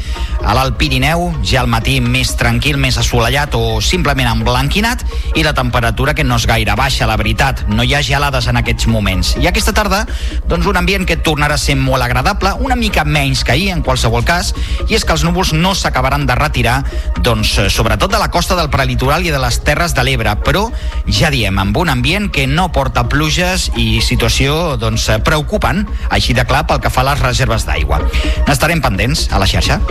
a 0.41 0.57
l'Alt 0.57 0.79
Pirineu, 0.79 1.29
ja 1.45 1.61
al 1.61 1.71
matí 1.71 1.99
més 2.01 2.33
tranquil, 2.39 2.62
més 2.79 2.97
assolellat 2.97 3.53
o 3.59 3.81
simplement 3.83 4.29
emblanquinat, 4.31 5.03
i 5.35 5.43
la 5.43 5.53
temperatura 5.53 6.13
que 6.15 6.23
no 6.23 6.37
és 6.39 6.47
gaire 6.47 6.75
baixa, 6.79 7.07
la 7.09 7.17
veritat. 7.19 7.65
No 7.67 7.83
hi 7.83 7.93
ha 7.93 8.01
gelades 8.01 8.47
en 8.47 8.57
aquests 8.61 8.87
moments. 8.87 9.33
I 9.41 9.49
aquesta 9.49 9.73
tarda, 9.75 10.03
doncs 10.47 10.67
un 10.69 10.79
ambient 10.79 11.05
que 11.09 11.17
tornarà 11.19 11.57
a 11.59 11.61
ser 11.61 11.75
molt 11.75 12.05
agradable, 12.05 12.53
una 12.63 12.77
mica 12.79 13.03
menys 13.03 13.43
que 13.43 13.53
ahir, 13.55 13.69
en 13.73 13.83
qualsevol 13.83 14.23
cas, 14.23 14.53
i 14.87 14.95
és 14.95 15.03
que 15.03 15.13
els 15.15 15.25
núvols 15.27 15.53
no 15.53 15.75
s'acabaran 15.75 16.25
de 16.29 16.37
retirar, 16.39 16.79
doncs, 17.21 17.57
eh, 17.57 17.69
sobretot 17.69 18.11
de 18.11 18.21
la 18.21 18.31
costa 18.31 18.55
del 18.55 18.71
prelitoral 18.73 19.25
i 19.25 19.33
de 19.33 19.41
les 19.43 19.59
Terres 19.63 19.93
de 19.93 20.03
l'Ebre, 20.03 20.35
però 20.45 20.69
ja 21.07 21.29
diem, 21.33 21.59
amb 21.59 21.77
un 21.77 21.89
ambient 21.89 22.31
que 22.31 22.47
no 22.47 22.71
porta 22.71 23.07
pluges 23.09 23.69
i 23.75 24.01
situació 24.01 24.77
doncs, 24.77 25.09
eh, 25.09 25.19
preocupant, 25.19 25.85
així 26.09 26.33
de 26.33 26.45
clar 26.45 26.65
pel 26.67 26.79
que 26.79 26.93
fa 26.93 27.01
a 27.03 27.11
les 27.11 27.19
reserves 27.19 27.67
d'aigua. 27.67 28.01
N'estarem 28.47 28.81
pendents 28.81 29.27
a 29.31 29.41
la 29.41 29.49
xarxa. 29.49 29.81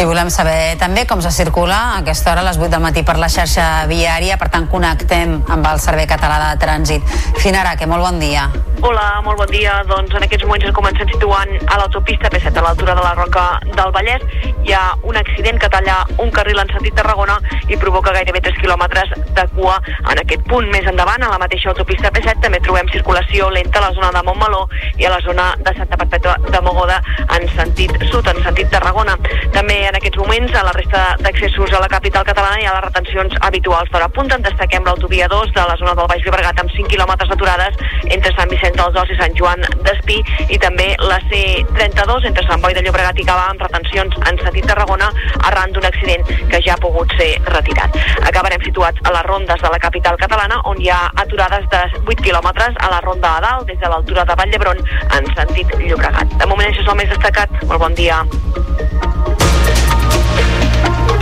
I 0.00 0.04
volem 0.08 0.30
saber 0.32 0.78
també 0.80 1.02
com 1.04 1.20
se 1.20 1.28
circula 1.28 1.76
a 1.76 1.98
aquesta 1.98 2.30
hora 2.32 2.40
a 2.40 2.46
les 2.46 2.56
8 2.56 2.70
del 2.72 2.80
matí 2.80 3.02
per 3.04 3.18
la 3.20 3.28
xarxa 3.28 3.84
viària, 3.90 4.38
per 4.40 4.48
tant 4.48 4.64
connectem 4.72 5.34
amb 5.44 5.66
el 5.68 5.82
Servei 5.84 6.06
Català 6.08 6.38
de 6.40 6.56
Trànsit. 6.62 7.04
Finara, 7.42 7.74
que 7.76 7.84
molt 7.84 8.06
bon 8.06 8.16
dia. 8.16 8.46
Hola, 8.80 9.20
molt 9.20 9.36
bon 9.36 9.50
dia. 9.52 9.74
Doncs 9.84 10.14
en 10.16 10.24
aquests 10.24 10.46
moments 10.46 10.64
ens 10.64 10.72
comencem 10.72 11.10
situant 11.10 11.50
a 11.66 11.76
l'autopista 11.82 12.30
P7 12.32 12.56
a 12.56 12.62
l'altura 12.64 12.94
de 12.96 13.04
la 13.04 13.10
Roca 13.18 13.42
del 13.66 13.92
Vallès. 13.92 14.24
Hi 14.64 14.72
ha 14.72 14.86
un 15.04 15.18
accident 15.20 15.60
que 15.60 15.68
talla 15.68 15.98
un 16.16 16.32
carril 16.32 16.62
en 16.62 16.72
sentit 16.72 16.96
Tarragona 16.96 17.36
i 17.68 17.76
provoca 17.76 18.14
gairebé 18.16 18.40
3 18.40 18.56
quilòmetres 18.62 19.12
de 19.36 19.44
cua 19.52 19.76
en 19.98 20.22
aquest 20.24 20.48
punt. 20.48 20.70
Més 20.72 20.88
endavant, 20.88 21.20
a 21.20 21.28
la 21.34 21.42
mateixa 21.44 21.74
autopista 21.74 22.08
P7, 22.08 22.38
també 22.40 22.62
trobem 22.64 22.88
circulació 22.88 23.50
lenta 23.52 23.82
a 23.82 23.90
la 23.90 23.92
zona 24.00 24.14
de 24.16 24.24
Montmeló 24.30 24.64
i 24.96 25.04
a 25.04 25.12
la 25.12 25.20
zona 25.28 25.50
de 25.60 25.76
Santa 25.76 26.00
Perpètua 26.00 26.38
de 26.48 26.64
Mogoda 26.64 27.02
en 27.36 27.44
sentit 27.52 27.92
sud, 28.08 28.32
en 28.32 28.40
sentit 28.48 28.72
Tarragona. 28.72 29.18
També 29.52 29.89
en 29.90 29.96
aquests 29.98 30.18
moments 30.22 30.52
a 30.54 30.62
la 30.62 30.72
resta 30.76 31.00
d'accessos 31.18 31.72
a 31.74 31.80
la 31.82 31.88
capital 31.90 32.22
catalana 32.26 32.60
hi 32.60 32.66
ha 32.68 32.74
les 32.76 32.84
retencions 32.84 33.32
habituals 33.46 33.90
d'hora 33.90 34.08
punta. 34.14 34.36
En 34.38 34.44
destaquem 34.46 34.84
l'autovia 34.86 35.26
2 35.32 35.50
de 35.56 35.64
la 35.66 35.74
zona 35.80 35.94
del 35.98 36.06
Baix 36.12 36.22
Llobregat 36.22 36.62
amb 36.62 36.70
5 36.70 36.92
quilòmetres 36.92 37.32
aturades 37.34 37.74
entre 38.16 38.30
Sant 38.36 38.52
Vicent 38.54 38.78
dels 38.78 38.98
Horts 39.00 39.14
i 39.14 39.18
Sant 39.18 39.34
Joan 39.40 39.66
d'Espí 39.88 40.20
i 40.46 40.60
també 40.62 40.86
la 41.02 41.18
C32 41.26 42.28
entre 42.30 42.46
Sant 42.46 42.62
Boi 42.62 42.76
de 42.78 42.84
Llobregat 42.86 43.18
i 43.18 43.26
Cava 43.26 43.48
amb 43.50 43.66
retencions 43.66 44.14
en 44.30 44.40
sentit 44.44 44.70
Tarragona 44.70 45.10
arran 45.50 45.74
d'un 45.74 45.90
accident 45.90 46.22
que 46.54 46.62
ja 46.62 46.78
ha 46.78 46.82
pogut 46.86 47.10
ser 47.18 47.32
retirat. 47.50 47.98
Acabarem 48.30 48.62
situats 48.68 49.02
a 49.02 49.14
les 49.18 49.26
rondes 49.26 49.66
de 49.66 49.74
la 49.74 49.82
capital 49.82 50.20
catalana 50.22 50.62
on 50.70 50.78
hi 50.78 50.92
ha 50.94 51.02
aturades 51.24 51.66
de 51.74 51.84
8 52.06 52.28
quilòmetres 52.28 52.78
a 52.78 52.94
la 52.94 53.02
ronda 53.08 53.36
a 53.36 53.44
dalt 53.48 53.66
des 53.66 53.82
de 53.82 53.90
l'altura 53.90 54.28
de 54.28 54.38
Vall 54.38 54.54
d'Hebron 54.54 54.84
en 55.18 55.32
sentit 55.34 55.78
Llobregat. 55.82 56.38
De 56.38 56.46
moment 56.46 56.70
això 56.70 56.86
és 56.86 56.94
el 56.94 57.00
més 57.02 57.16
destacat. 57.16 57.64
Molt 57.66 57.88
bon 57.88 57.98
dia. 57.98 58.22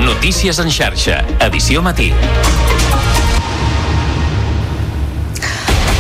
Notícies 0.08 0.56
en 0.58 0.70
xarxa, 0.72 1.18
edició 1.44 1.82
matí. 1.84 2.08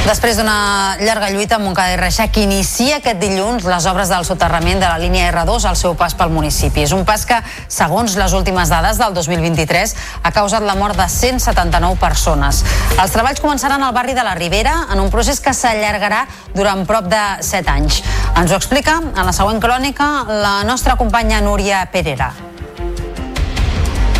Després 0.08 0.38
d'una 0.38 0.96
llarga 1.02 1.28
lluita, 1.28 1.58
Montcada 1.60 1.92
i 1.92 1.98
Reixac 2.00 2.38
inicia 2.40 3.02
aquest 3.02 3.20
dilluns 3.20 3.66
les 3.68 3.84
obres 3.90 4.08
del 4.08 4.24
soterrament 4.24 4.80
de 4.80 4.88
la 4.88 4.96
línia 4.96 5.28
R2 5.28 5.68
al 5.68 5.76
seu 5.76 5.92
pas 5.92 6.16
pel 6.16 6.32
municipi. 6.32 6.86
És 6.86 6.96
un 6.96 7.04
pas 7.04 7.26
que, 7.28 7.36
segons 7.68 8.16
les 8.16 8.32
últimes 8.32 8.72
dades 8.72 8.96
del 8.96 9.12
2023, 9.12 9.94
ha 10.24 10.32
causat 10.32 10.64
la 10.64 10.78
mort 10.80 10.96
de 10.96 11.04
179 11.12 12.00
persones. 12.00 12.64
Els 12.96 13.12
treballs 13.12 13.44
començaran 13.44 13.84
al 13.84 13.92
barri 13.92 14.16
de 14.16 14.24
la 14.24 14.32
Ribera 14.40 14.86
en 14.88 15.04
un 15.04 15.12
procés 15.12 15.44
que 15.44 15.52
s'allargarà 15.52 16.24
durant 16.56 16.88
prop 16.88 17.12
de 17.12 17.24
7 17.44 17.76
anys. 17.76 18.00
Ens 18.32 18.48
ho 18.48 18.56
explica 18.56 19.02
en 19.04 19.24
la 19.26 19.36
següent 19.36 19.60
crònica 19.60 20.24
la 20.32 20.62
nostra 20.64 20.96
companya 20.96 21.44
Núria 21.44 21.84
Perera. 21.92 22.47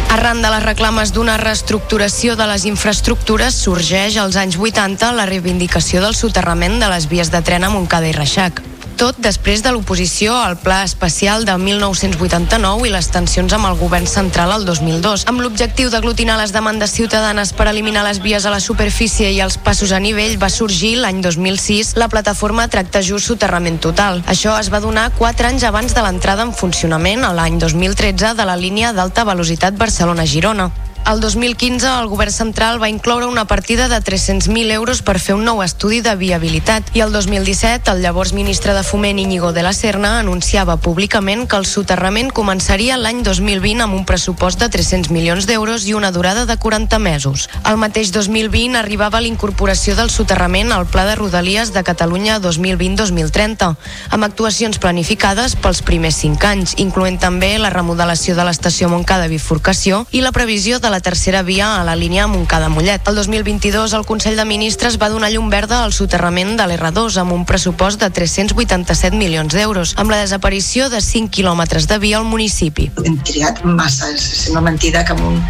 Arran 0.08 0.40
de 0.40 0.48
les 0.48 0.62
reclames 0.64 1.10
d'una 1.12 1.34
reestructuració 1.36 2.32
de 2.38 2.46
les 2.48 2.64
infraestructures, 2.64 3.58
sorgeix 3.66 4.16
als 4.16 4.38
anys 4.40 4.56
80 4.56 5.12
la 5.12 5.28
reivindicació 5.28 6.00
del 6.00 6.16
soterrament 6.16 6.80
de 6.80 6.88
les 6.88 7.10
vies 7.12 7.28
de 7.28 7.42
tren 7.44 7.68
a 7.68 7.70
Montcada 7.74 8.08
i 8.08 8.16
Reixac. 8.16 8.62
Tot 8.98 9.14
després 9.22 9.60
de 9.62 9.70
l'oposició 9.70 10.32
al 10.34 10.56
Pla 10.58 10.80
Especial 10.82 11.44
del 11.46 11.60
1989 11.62 12.88
i 12.88 12.90
les 12.90 13.06
tensions 13.14 13.52
amb 13.54 13.68
el 13.68 13.76
govern 13.78 14.08
central 14.10 14.50
al 14.50 14.64
2002, 14.66 15.22
amb 15.30 15.38
l'objectiu 15.38 15.86
d'aglutinar 15.92 16.34
les 16.40 16.50
demandes 16.50 16.96
ciutadanes 16.96 17.52
per 17.54 17.68
eliminar 17.70 18.02
les 18.08 18.18
vies 18.24 18.42
a 18.42 18.50
la 18.50 18.58
superfície 18.58 19.30
i 19.30 19.38
els 19.44 19.54
passos 19.62 19.94
a 19.94 20.02
nivell, 20.02 20.34
va 20.42 20.50
sorgir 20.50 20.96
l'any 20.98 21.22
2006 21.22 21.94
la 22.02 22.10
plataforma 22.10 22.66
Tracte 22.66 23.04
Just 23.06 23.30
Soterrament 23.30 23.78
Total. 23.78 24.18
Això 24.26 24.58
es 24.58 24.72
va 24.74 24.82
donar 24.82 25.12
4 25.14 25.52
anys 25.52 25.68
abans 25.70 25.94
de 25.94 26.02
l'entrada 26.02 26.42
en 26.42 26.50
funcionament, 26.50 27.22
l'any 27.22 27.62
2013, 27.62 28.34
de 28.34 28.50
la 28.50 28.58
línia 28.58 28.90
d'alta 28.98 29.22
velocitat 29.30 29.78
Barcelona-Girona. 29.78 30.72
El 31.08 31.20
2015 31.20 31.86
el 32.02 32.06
govern 32.06 32.30
central 32.30 32.76
va 32.82 32.90
incloure 32.90 33.24
una 33.24 33.46
partida 33.46 33.88
de 33.88 33.96
300.000 33.96 34.70
euros 34.72 35.00
per 35.00 35.16
fer 35.16 35.32
un 35.38 35.46
nou 35.48 35.62
estudi 35.64 36.02
de 36.04 36.12
viabilitat 36.20 36.90
i 36.92 37.00
el 37.00 37.14
2017 37.14 37.88
el 37.94 38.02
llavors 38.04 38.34
ministre 38.36 38.74
de 38.76 38.82
Foment 38.84 39.16
Íñigo 39.16 39.54
de 39.56 39.62
la 39.64 39.72
Serna 39.72 40.18
anunciava 40.18 40.76
públicament 40.76 41.46
que 41.48 41.56
el 41.56 41.64
soterrament 41.64 42.28
començaria 42.28 42.98
l'any 43.00 43.22
2020 43.24 43.86
amb 43.86 43.96
un 43.96 44.04
pressupost 44.04 44.60
de 44.60 44.68
300 44.68 45.08
milions 45.08 45.48
d'euros 45.48 45.86
i 45.88 45.94
una 45.96 46.10
durada 46.12 46.44
de 46.44 46.58
40 46.58 46.98
mesos. 46.98 47.48
El 47.64 47.80
mateix 47.80 48.12
2020 48.12 48.76
arribava 48.76 49.24
l'incorporació 49.24 49.96
del 49.96 50.12
soterrament 50.12 50.76
al 50.76 50.84
Pla 50.92 51.06
de 51.08 51.16
Rodalies 51.16 51.72
de 51.72 51.86
Catalunya 51.88 52.36
2020-2030, 52.44 53.70
amb 54.12 54.28
actuacions 54.28 54.76
planificades 54.76 55.56
pels 55.56 55.80
primers 55.80 56.20
5 56.20 56.52
anys, 56.52 56.76
incloent 56.76 57.16
també 57.16 57.54
la 57.56 57.72
remodelació 57.72 58.36
de 58.36 58.44
l'estació 58.44 58.92
Montcada 58.92 59.32
Bifurcació 59.32 60.04
i 60.12 60.20
la 60.20 60.36
previsió 60.36 60.76
de 60.84 60.92
la 60.92 60.97
tercera 61.00 61.42
via 61.42 61.80
a 61.80 61.84
la 61.84 61.96
línia 61.96 62.26
Montcada-Mollet. 62.26 63.08
El 63.08 63.16
2022 63.16 63.92
el 63.92 64.06
Consell 64.06 64.36
de 64.36 64.44
Ministres 64.44 64.98
va 65.00 65.08
donar 65.08 65.30
llum 65.32 65.50
verda 65.50 65.82
al 65.84 65.92
soterrament 65.92 66.56
de 66.58 66.66
l'R2 66.68 67.18
amb 67.22 67.32
un 67.36 67.44
pressupost 67.48 68.00
de 68.00 68.10
387 68.10 69.16
milions 69.16 69.54
d'euros, 69.54 69.94
amb 69.96 70.10
la 70.10 70.20
desaparició 70.22 70.88
de 70.88 71.00
5 71.00 71.30
quilòmetres 71.34 71.88
de 71.88 71.98
via 71.98 72.18
al 72.18 72.28
municipi. 72.28 72.90
Hem 73.04 73.18
triat 73.24 73.64
massa, 73.64 74.10
sembla 74.18 74.62
mentida 74.70 75.04
que 75.04 75.16
en 75.16 75.24
un, 75.24 75.42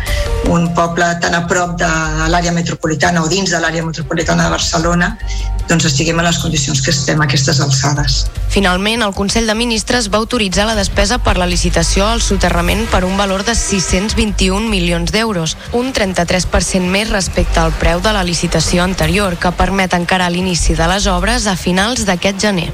un 0.54 0.72
poble 0.74 1.08
tan 1.22 1.34
a 1.34 1.44
prop 1.46 1.76
de 1.80 1.92
l'àrea 2.32 2.52
metropolitana 2.52 3.22
o 3.22 3.28
dins 3.28 3.50
de 3.50 3.60
l'àrea 3.60 3.84
metropolitana 3.84 4.48
de 4.48 4.56
Barcelona 4.56 5.14
doncs 5.68 5.84
estiguem 5.84 6.18
en 6.18 6.24
les 6.24 6.38
condicions 6.40 6.80
que 6.80 6.90
estem 6.90 7.20
a 7.20 7.26
aquestes 7.28 7.60
alçades. 7.60 8.22
Finalment, 8.48 9.02
el 9.04 9.12
Consell 9.12 9.46
de 9.46 9.54
Ministres 9.54 10.08
va 10.08 10.16
autoritzar 10.16 10.64
la 10.64 10.74
despesa 10.78 11.18
per 11.20 11.36
la 11.36 11.46
licitació 11.46 12.06
al 12.08 12.22
soterrament 12.24 12.86
per 12.88 13.04
un 13.04 13.18
valor 13.20 13.44
de 13.44 13.54
621 13.54 14.64
milions 14.72 15.12
d'euros, 15.12 15.27
un 15.76 15.92
33% 15.92 16.88
més 16.88 17.10
respecte 17.10 17.60
al 17.60 17.72
preu 17.76 18.00
de 18.00 18.12
la 18.16 18.24
licitació 18.24 18.82
anterior, 18.82 19.36
que 19.36 19.52
permet 19.52 19.92
encara 19.94 20.30
l'inici 20.32 20.74
de 20.74 20.88
les 20.88 21.06
obres 21.06 21.46
a 21.46 21.56
finals 21.56 22.06
d'aquest 22.08 22.40
gener. 22.40 22.70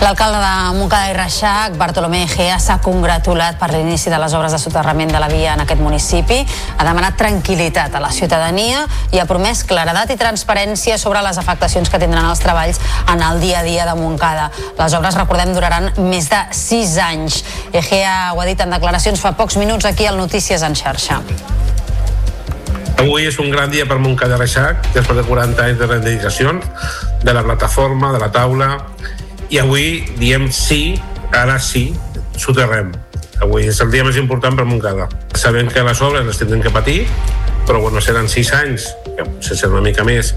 L'alcalde 0.00 0.38
de 0.40 0.78
Montcada 0.78 1.10
i 1.10 1.12
Reixac, 1.12 1.74
Bartolomé 1.76 2.22
Egea, 2.24 2.54
s'ha 2.56 2.78
congratulat 2.80 3.58
per 3.60 3.68
l'inici 3.74 4.08
de 4.08 4.16
les 4.16 4.32
obres 4.32 4.54
de 4.56 4.58
soterrament 4.58 5.12
de 5.12 5.20
la 5.20 5.28
via 5.28 5.52
en 5.52 5.60
aquest 5.60 5.82
municipi, 5.84 6.38
ha 6.78 6.86
demanat 6.88 7.18
tranquil·litat 7.20 7.92
a 7.92 8.00
la 8.00 8.08
ciutadania 8.08 8.86
i 9.12 9.20
ha 9.20 9.26
promès 9.28 9.60
claredat 9.68 10.08
i 10.08 10.16
transparència 10.16 10.96
sobre 10.96 11.20
les 11.26 11.36
afectacions 11.42 11.92
que 11.92 12.00
tindran 12.00 12.30
els 12.30 12.40
treballs 12.40 12.80
en 13.12 13.20
el 13.28 13.44
dia 13.44 13.60
a 13.60 13.66
dia 13.66 13.84
de 13.84 13.98
Montcada. 14.00 14.48
Les 14.80 14.96
obres, 14.96 15.20
recordem, 15.20 15.52
duraran 15.52 15.92
més 16.08 16.32
de 16.32 16.40
6 16.48 16.96
anys. 17.10 17.42
Egea 17.76 18.32
ho 18.32 18.40
ha 18.40 18.48
dit 18.48 18.64
en 18.64 18.72
declaracions 18.72 19.20
fa 19.20 19.36
pocs 19.36 19.60
minuts 19.60 19.84
aquí 19.84 20.08
al 20.08 20.16
Notícies 20.16 20.64
en 20.64 20.80
xarxa. 20.80 21.20
Avui 23.00 23.28
és 23.28 23.36
un 23.40 23.52
gran 23.52 23.68
dia 23.68 23.84
per 23.84 24.00
Montcada 24.00 24.40
Reixac, 24.40 24.94
després 24.96 25.20
de 25.20 25.28
40 25.28 25.68
anys 25.68 25.78
de 25.78 25.92
reivindicacions, 25.92 26.64
de 27.20 27.36
la 27.36 27.44
plataforma, 27.44 28.14
de 28.16 28.24
la 28.24 28.32
taula, 28.32 28.78
i 29.50 29.58
avui 29.58 30.04
diem 30.18 30.46
sí, 30.54 30.94
ara 31.34 31.58
sí, 31.58 31.90
soterrem. 32.38 32.92
Avui 33.42 33.66
és 33.66 33.80
el 33.82 33.90
dia 33.90 34.04
més 34.06 34.18
important 34.20 34.54
per 34.56 34.66
Montcada. 34.68 35.08
Sabem 35.34 35.68
que 35.72 35.82
les 35.82 36.02
obres 36.06 36.26
les 36.28 36.38
tindrem 36.38 36.62
que 36.62 36.70
patir, 36.70 37.00
però 37.66 37.80
bueno, 37.82 38.02
seran 38.04 38.28
sis 38.30 38.52
anys, 38.54 38.86
que 39.16 39.26
potser 39.26 39.56
serà 39.58 39.74
una 39.74 39.82
mica 39.88 40.04
més, 40.06 40.34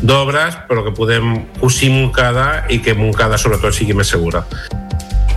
d'obres, 0.00 0.56
però 0.68 0.84
que 0.86 0.94
podem 0.96 1.44
cosir 1.60 1.92
Montcada 1.92 2.64
i 2.72 2.80
que 2.80 2.96
Montcada 2.96 3.38
sobretot 3.40 3.76
sigui 3.76 3.96
més 3.96 4.12
segura. 4.14 4.46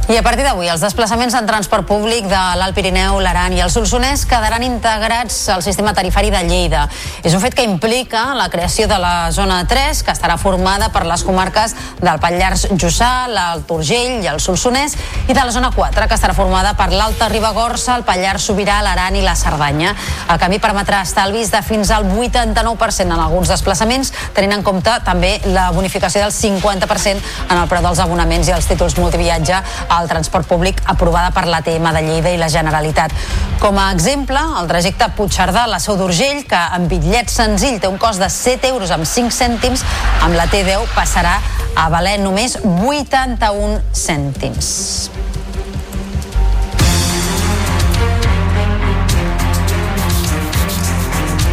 I 0.07 0.15
a 0.15 0.21
partir 0.23 0.45
d'avui, 0.45 0.69
els 0.71 0.79
desplaçaments 0.79 1.33
en 1.35 1.43
transport 1.43 1.83
públic 1.83 2.29
de 2.31 2.39
l'Alt 2.55 2.71
Pirineu, 2.77 3.17
l'Aran 3.19 3.51
i 3.51 3.59
el 3.59 3.67
Solsonès 3.67 4.21
quedaran 4.23 4.63
integrats 4.63 5.35
al 5.51 5.59
sistema 5.65 5.91
tarifari 5.91 6.29
de 6.31 6.45
Lleida. 6.47 6.85
És 7.27 7.33
un 7.35 7.41
fet 7.43 7.57
que 7.57 7.65
implica 7.67 8.21
la 8.37 8.45
creació 8.47 8.87
de 8.87 8.95
la 9.03 9.33
zona 9.35 9.57
3, 9.67 10.05
que 10.07 10.13
estarà 10.15 10.37
formada 10.39 10.87
per 10.95 11.01
les 11.03 11.25
comarques 11.27 11.75
del 11.99 12.21
Pallars 12.23 12.69
Jussà, 12.79 13.27
l'Alt 13.27 13.73
Urgell 13.75 14.23
i 14.23 14.29
el 14.31 14.39
Solsonès, 14.39 14.95
i 15.27 15.35
de 15.35 15.43
la 15.43 15.51
zona 15.51 15.73
4, 15.75 16.07
que 16.07 16.15
estarà 16.15 16.31
formada 16.37 16.71
per 16.79 16.87
l'Alta 16.93 17.27
Ribagorça, 17.27 17.97
el 17.99 18.07
Pallars 18.07 18.47
Sobirà, 18.47 18.79
l'Aran 18.87 19.19
i 19.19 19.25
la 19.27 19.35
Cerdanya. 19.35 19.91
El 20.31 20.39
canvi 20.39 20.61
permetrà 20.63 21.03
estalvis 21.03 21.51
de 21.51 21.59
fins 21.67 21.91
al 21.91 22.07
89% 22.07 23.11
en 23.11 23.25
alguns 23.27 23.51
desplaçaments, 23.51 24.15
tenint 24.31 24.55
en 24.55 24.63
compte 24.63 24.95
també 25.03 25.35
la 25.51 25.67
bonificació 25.75 26.23
del 26.23 26.31
50% 26.31 27.35
en 27.51 27.57
el 27.59 27.67
preu 27.67 27.83
dels 27.83 27.99
abonaments 28.07 28.47
i 28.47 28.55
els 28.55 28.71
títols 28.71 28.95
multiviatge 29.03 29.59
al 29.97 30.07
transport 30.09 30.47
públic 30.47 30.81
aprovada 30.85 31.31
per 31.35 31.45
l'ATM 31.49 31.89
de 31.97 32.03
Lleida 32.05 32.33
i 32.33 32.39
la 32.39 32.49
Generalitat. 32.53 33.13
Com 33.61 33.79
a 33.81 33.89
exemple, 33.95 34.39
el 34.61 34.69
trajecte 34.69 35.09
Puigcerdà 35.17 35.65
a 35.65 35.71
la 35.73 35.81
Seu 35.83 35.97
d'Urgell, 35.99 36.43
que 36.49 36.63
en 36.77 36.87
bitllet 36.91 37.31
senzill 37.33 37.79
té 37.81 37.91
un 37.91 37.99
cost 38.01 38.21
de 38.23 38.29
7 38.31 38.71
euros 38.71 38.93
amb 38.93 39.07
5 39.09 39.33
cèntims, 39.33 39.85
amb 40.23 40.37
la 40.37 40.47
T10 40.51 40.89
passarà 40.95 41.39
a 41.77 41.89
valer 41.93 42.19
només 42.23 42.59
81 42.63 43.81
cèntims. 43.93 45.26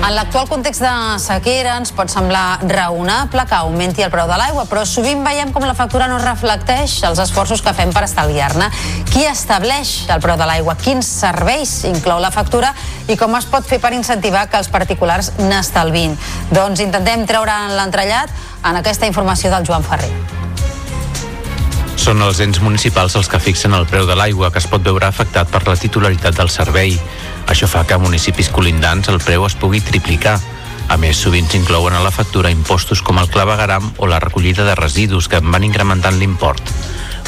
En 0.05 0.13
l'actual 0.13 0.45
context 0.45 0.83
de 0.85 0.91
sequera 1.17 1.79
ens 1.81 1.89
pot 1.97 2.11
semblar 2.13 2.59
raonable 2.69 3.47
que 3.49 3.57
augmenti 3.57 4.05
el 4.05 4.11
preu 4.13 4.27
de 4.29 4.37
l'aigua, 4.37 4.67
però 4.69 4.83
sovint 4.85 5.23
veiem 5.25 5.49
com 5.55 5.65
la 5.65 5.73
factura 5.79 6.11
no 6.11 6.19
reflecteix 6.21 6.99
els 7.09 7.23
esforços 7.25 7.63
que 7.65 7.73
fem 7.73 7.89
per 7.95 8.03
estalviar-ne. 8.05 8.69
Qui 9.09 9.25
estableix 9.25 9.95
el 10.13 10.21
preu 10.21 10.37
de 10.37 10.45
l'aigua? 10.51 10.77
Quins 10.77 11.09
serveis 11.09 11.73
inclou 11.89 12.21
la 12.21 12.35
factura? 12.35 12.75
I 13.09 13.17
com 13.17 13.33
es 13.41 13.49
pot 13.49 13.65
fer 13.65 13.81
per 13.81 13.95
incentivar 13.97 14.45
que 14.53 14.61
els 14.61 14.69
particulars 14.69 15.33
n'estalvin? 15.41 16.19
Doncs 16.53 16.85
intentem 16.85 17.25
treure 17.25 17.57
l'entrellat 17.73 18.29
en 18.61 18.85
aquesta 18.85 19.09
informació 19.09 19.57
del 19.57 19.65
Joan 19.65 19.89
Ferrer. 19.89 20.13
Són 22.05 22.21
els 22.21 22.45
ens 22.45 22.59
municipals 22.61 23.15
els 23.17 23.31
que 23.33 23.41
fixen 23.41 23.73
el 23.73 23.87
preu 23.89 24.05
de 24.05 24.13
l'aigua 24.19 24.51
que 24.53 24.61
es 24.61 24.69
pot 24.69 24.85
veure 24.85 25.09
afectat 25.09 25.49
per 25.49 25.63
la 25.65 25.81
titularitat 25.81 26.37
del 26.37 26.53
servei. 26.53 26.99
Això 27.47 27.69
fa 27.69 27.85
que 27.85 27.95
a 27.95 28.01
municipis 28.01 28.49
colindants 28.49 29.09
el 29.13 29.21
preu 29.21 29.47
es 29.47 29.57
pugui 29.59 29.81
triplicar. 29.85 30.39
A 30.89 30.97
més, 31.01 31.17
sovint 31.17 31.49
s'inclouen 31.49 31.95
a 31.97 32.03
la 32.05 32.13
factura 32.13 32.53
impostos 32.53 33.01
com 33.03 33.19
el 33.21 33.31
clavegaram 33.33 33.93
o 33.99 34.09
la 34.09 34.21
recollida 34.21 34.65
de 34.65 34.75
residus 34.77 35.29
que 35.29 35.41
van 35.41 35.65
incrementant 35.65 36.19
l'import. 36.19 36.73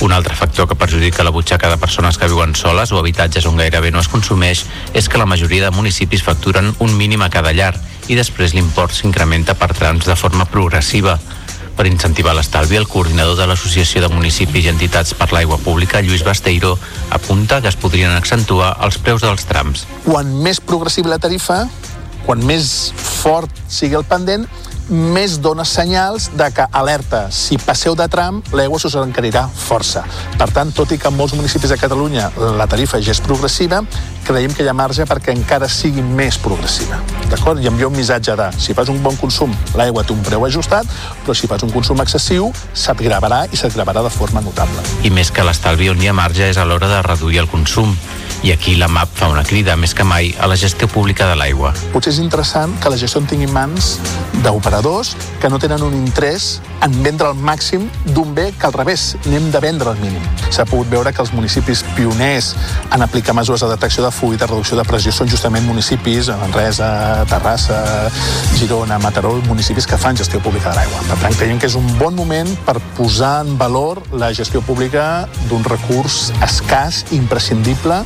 Un 0.01 0.13
altre 0.13 0.35
factor 0.37 0.69
que 0.69 0.77
perjudica 0.77 1.25
la 1.25 1.33
butxaca 1.33 1.71
de 1.71 1.79
persones 1.81 2.19
que 2.19 2.29
viuen 2.29 2.55
soles 2.55 2.93
o 2.93 2.99
habitatges 2.99 3.47
on 3.49 3.57
gairebé 3.57 3.91
no 3.91 4.03
es 4.03 4.11
consumeix 4.13 4.67
és 4.93 5.09
que 5.09 5.17
la 5.17 5.29
majoria 5.29 5.65
de 5.65 5.73
municipis 5.73 6.25
facturen 6.25 6.75
un 6.85 6.97
mínim 6.99 7.25
a 7.25 7.31
cada 7.33 7.55
llar 7.57 7.73
i 8.09 8.19
després 8.19 8.53
l'import 8.53 8.93
s'incrementa 8.93 9.57
per 9.57 9.73
trams 9.73 10.05
de 10.05 10.17
forma 10.17 10.45
progressiva. 10.45 11.17
Per 11.77 11.85
incentivar 11.85 12.33
l'estalvi, 12.37 12.79
el 12.81 12.89
coordinador 12.89 13.37
de 13.37 13.47
l'Associació 13.51 14.01
de 14.01 14.09
Municipis 14.09 14.65
i 14.65 14.71
Entitats 14.73 15.13
per 15.17 15.29
l'Aigua 15.35 15.59
Pública, 15.61 16.01
Lluís 16.01 16.25
Basteiro, 16.25 16.79
apunta 17.13 17.61
que 17.61 17.69
es 17.69 17.77
podrien 17.77 18.15
accentuar 18.17 18.73
els 18.87 18.97
preus 18.97 19.25
dels 19.27 19.45
trams. 19.45 19.85
Quan 20.07 20.33
més 20.41 20.63
progressiva 20.65 21.13
la 21.13 21.21
tarifa, 21.21 21.67
quan 22.25 22.41
més 22.49 22.93
fort 22.97 23.53
sigui 23.69 23.99
el 23.99 24.07
pendent, 24.09 24.49
més 24.89 25.39
dona 25.43 25.65
senyals 25.67 26.29
de 26.39 26.47
que, 26.55 26.67
alerta, 26.73 27.27
si 27.35 27.59
passeu 27.59 27.97
de 27.99 28.07
tram, 28.11 28.43
l'aigua 28.55 28.79
s'us 28.79 28.95
encarirà 29.01 29.47
força. 29.49 30.05
Per 30.39 30.49
tant, 30.55 30.71
tot 30.75 30.93
i 30.95 30.99
que 30.99 31.11
en 31.11 31.17
molts 31.17 31.35
municipis 31.35 31.73
de 31.73 31.79
Catalunya 31.81 32.29
la 32.59 32.69
tarifa 32.71 33.01
ja 33.03 33.15
és 33.15 33.23
progressiva, 33.25 33.83
creiem 34.27 34.55
que 34.55 34.65
hi 34.65 34.71
ha 34.71 34.75
marge 34.77 35.07
perquè 35.07 35.35
encara 35.35 35.69
sigui 35.71 36.03
més 36.03 36.39
progressiva. 36.43 37.01
D'acord? 37.31 37.63
I 37.63 37.71
envia 37.71 37.91
un 37.91 37.97
missatge 37.97 38.37
de, 38.39 38.51
si 38.63 38.75
fas 38.75 38.91
un 38.93 39.03
bon 39.03 39.19
consum, 39.21 39.55
l'aigua 39.79 40.05
té 40.07 40.15
un 40.15 40.23
preu 40.27 40.47
ajustat, 40.47 40.87
però 41.25 41.35
si 41.35 41.51
fas 41.51 41.67
un 41.67 41.75
consum 41.75 42.03
excessiu, 42.03 42.53
se't 42.73 43.03
gravarà 43.03 43.45
i 43.51 43.59
se't 43.59 43.75
gravarà 43.75 44.05
de 44.07 44.13
forma 44.15 44.43
notable. 44.45 44.87
I 45.07 45.11
més 45.15 45.31
que 45.35 45.47
l'estalvi 45.47 45.91
on 45.91 46.03
hi 46.03 46.11
ha 46.11 46.17
marge 46.17 46.51
és 46.51 46.59
a 46.59 46.67
l'hora 46.67 46.91
de 46.91 47.03
reduir 47.07 47.43
el 47.43 47.51
consum. 47.51 47.95
I 48.45 48.53
aquí 48.53 48.77
la 48.77 48.89
MAP 48.89 49.09
fa 49.17 49.29
una 49.33 49.43
crida, 49.45 49.77
més 49.77 49.95
que 49.97 50.05
mai, 50.05 50.35
a 50.41 50.47
la 50.47 50.57
gestió 50.57 50.89
pública 50.89 51.27
de 51.31 51.37
l'aigua. 51.39 51.73
Potser 51.93 52.13
és 52.13 52.21
interessant 52.23 52.75
que 52.83 52.93
la 52.93 52.99
gestió 53.01 53.21
en 53.23 53.29
tingui 53.31 53.49
mans 53.51 53.97
d'operadors 54.45 55.15
que 55.41 55.49
no 55.49 55.59
tenen 55.59 55.83
un 55.83 55.95
interès 55.97 56.61
en 56.85 56.93
vendre 57.03 57.31
al 57.31 57.39
màxim 57.41 57.87
d'un 58.13 58.35
bé 58.37 58.51
que 58.59 58.69
al 58.69 58.75
revés, 58.77 59.17
n'hem 59.27 59.49
de 59.51 59.61
vendre 59.61 59.91
al 59.91 59.99
mínim. 60.03 60.23
S'ha 60.51 60.67
pogut 60.69 60.91
veure 60.93 61.13
que 61.13 61.23
els 61.25 61.33
municipis 61.35 61.83
pioners 61.97 62.53
en 62.93 63.03
aplicar 63.03 63.35
mesures 63.35 63.65
de 63.65 63.71
detecció 63.73 64.05
de 64.05 64.13
fuit, 64.13 64.39
de 64.41 64.47
reducció 64.47 64.77
de 64.77 64.85
pressió, 64.87 65.13
són 65.13 65.31
justament 65.33 65.65
municipis, 65.67 66.29
Manresa, 66.43 67.25
Terrassa, 67.31 67.81
Girona, 68.59 69.01
Mataró, 69.03 69.35
municipis 69.49 69.87
que 69.89 69.99
fan 69.99 70.17
gestió 70.17 70.41
pública 70.45 70.71
de 70.71 70.81
l'aigua. 70.81 71.03
Per 71.09 71.19
tant, 71.25 71.39
creiem 71.41 71.61
que 71.63 71.71
és 71.71 71.79
un 71.79 71.87
bon 71.99 72.15
moment 72.15 72.53
per 72.67 72.77
posar 72.97 73.41
en 73.47 73.57
valor 73.59 74.03
la 74.13 74.33
gestió 74.37 74.63
pública 74.63 75.27
d'un 75.51 75.65
recurs 75.65 76.31
escàs, 76.45 77.05
imprescindible, 77.17 78.03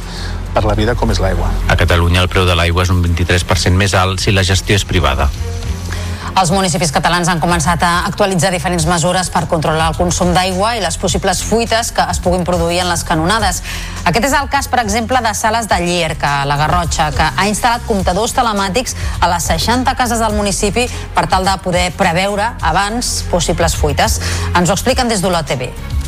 per 0.54 0.64
la 0.66 0.74
vida 0.78 0.96
com 0.98 1.10
és 1.10 1.22
l'aigua. 1.22 1.50
A 1.68 1.78
Catalunya 1.78 2.24
el 2.24 2.28
preu 2.32 2.46
de 2.48 2.58
l'aigua 2.58 2.84
és 2.86 2.92
un 2.92 3.02
23% 3.04 3.76
més 3.76 3.94
alt 3.94 4.20
si 4.20 4.34
la 4.34 4.46
gestió 4.46 4.76
és 4.78 4.84
privada. 4.84 5.30
Els 6.30 6.52
municipis 6.54 6.92
catalans 6.94 7.28
han 7.28 7.40
començat 7.42 7.82
a 7.82 7.90
actualitzar 8.06 8.52
diferents 8.54 8.86
mesures 8.86 9.28
per 9.34 9.42
controlar 9.50 9.90
el 9.90 9.96
consum 9.98 10.30
d'aigua 10.32 10.76
i 10.78 10.80
les 10.82 10.96
possibles 11.00 11.42
fuites 11.42 11.90
que 11.92 12.06
es 12.12 12.20
puguin 12.22 12.46
produir 12.46 12.78
en 12.84 12.88
les 12.88 13.02
canonades. 13.04 13.60
Aquest 14.06 14.30
és 14.30 14.36
el 14.38 14.48
cas, 14.52 14.70
per 14.70 14.80
exemple, 14.84 15.18
de 15.20 15.34
Sales 15.34 15.68
de 15.68 15.80
Llierca, 15.82 16.44
la 16.46 16.56
Garrotxa, 16.56 17.10
que 17.16 17.28
ha 17.34 17.48
instal·lat 17.50 17.84
comptadors 17.88 18.36
telemàtics 18.38 18.96
a 19.20 19.28
les 19.34 19.50
60 19.50 19.96
cases 19.98 20.22
del 20.22 20.36
municipi 20.38 20.86
per 21.16 21.26
tal 21.26 21.44
de 21.44 21.56
poder 21.64 21.88
preveure 21.98 22.52
abans 22.62 23.24
possibles 23.30 23.74
fuites. 23.76 24.20
Ens 24.54 24.70
ho 24.70 24.78
expliquen 24.78 25.10
des 25.10 25.24
d'ULOTV. 25.24 25.99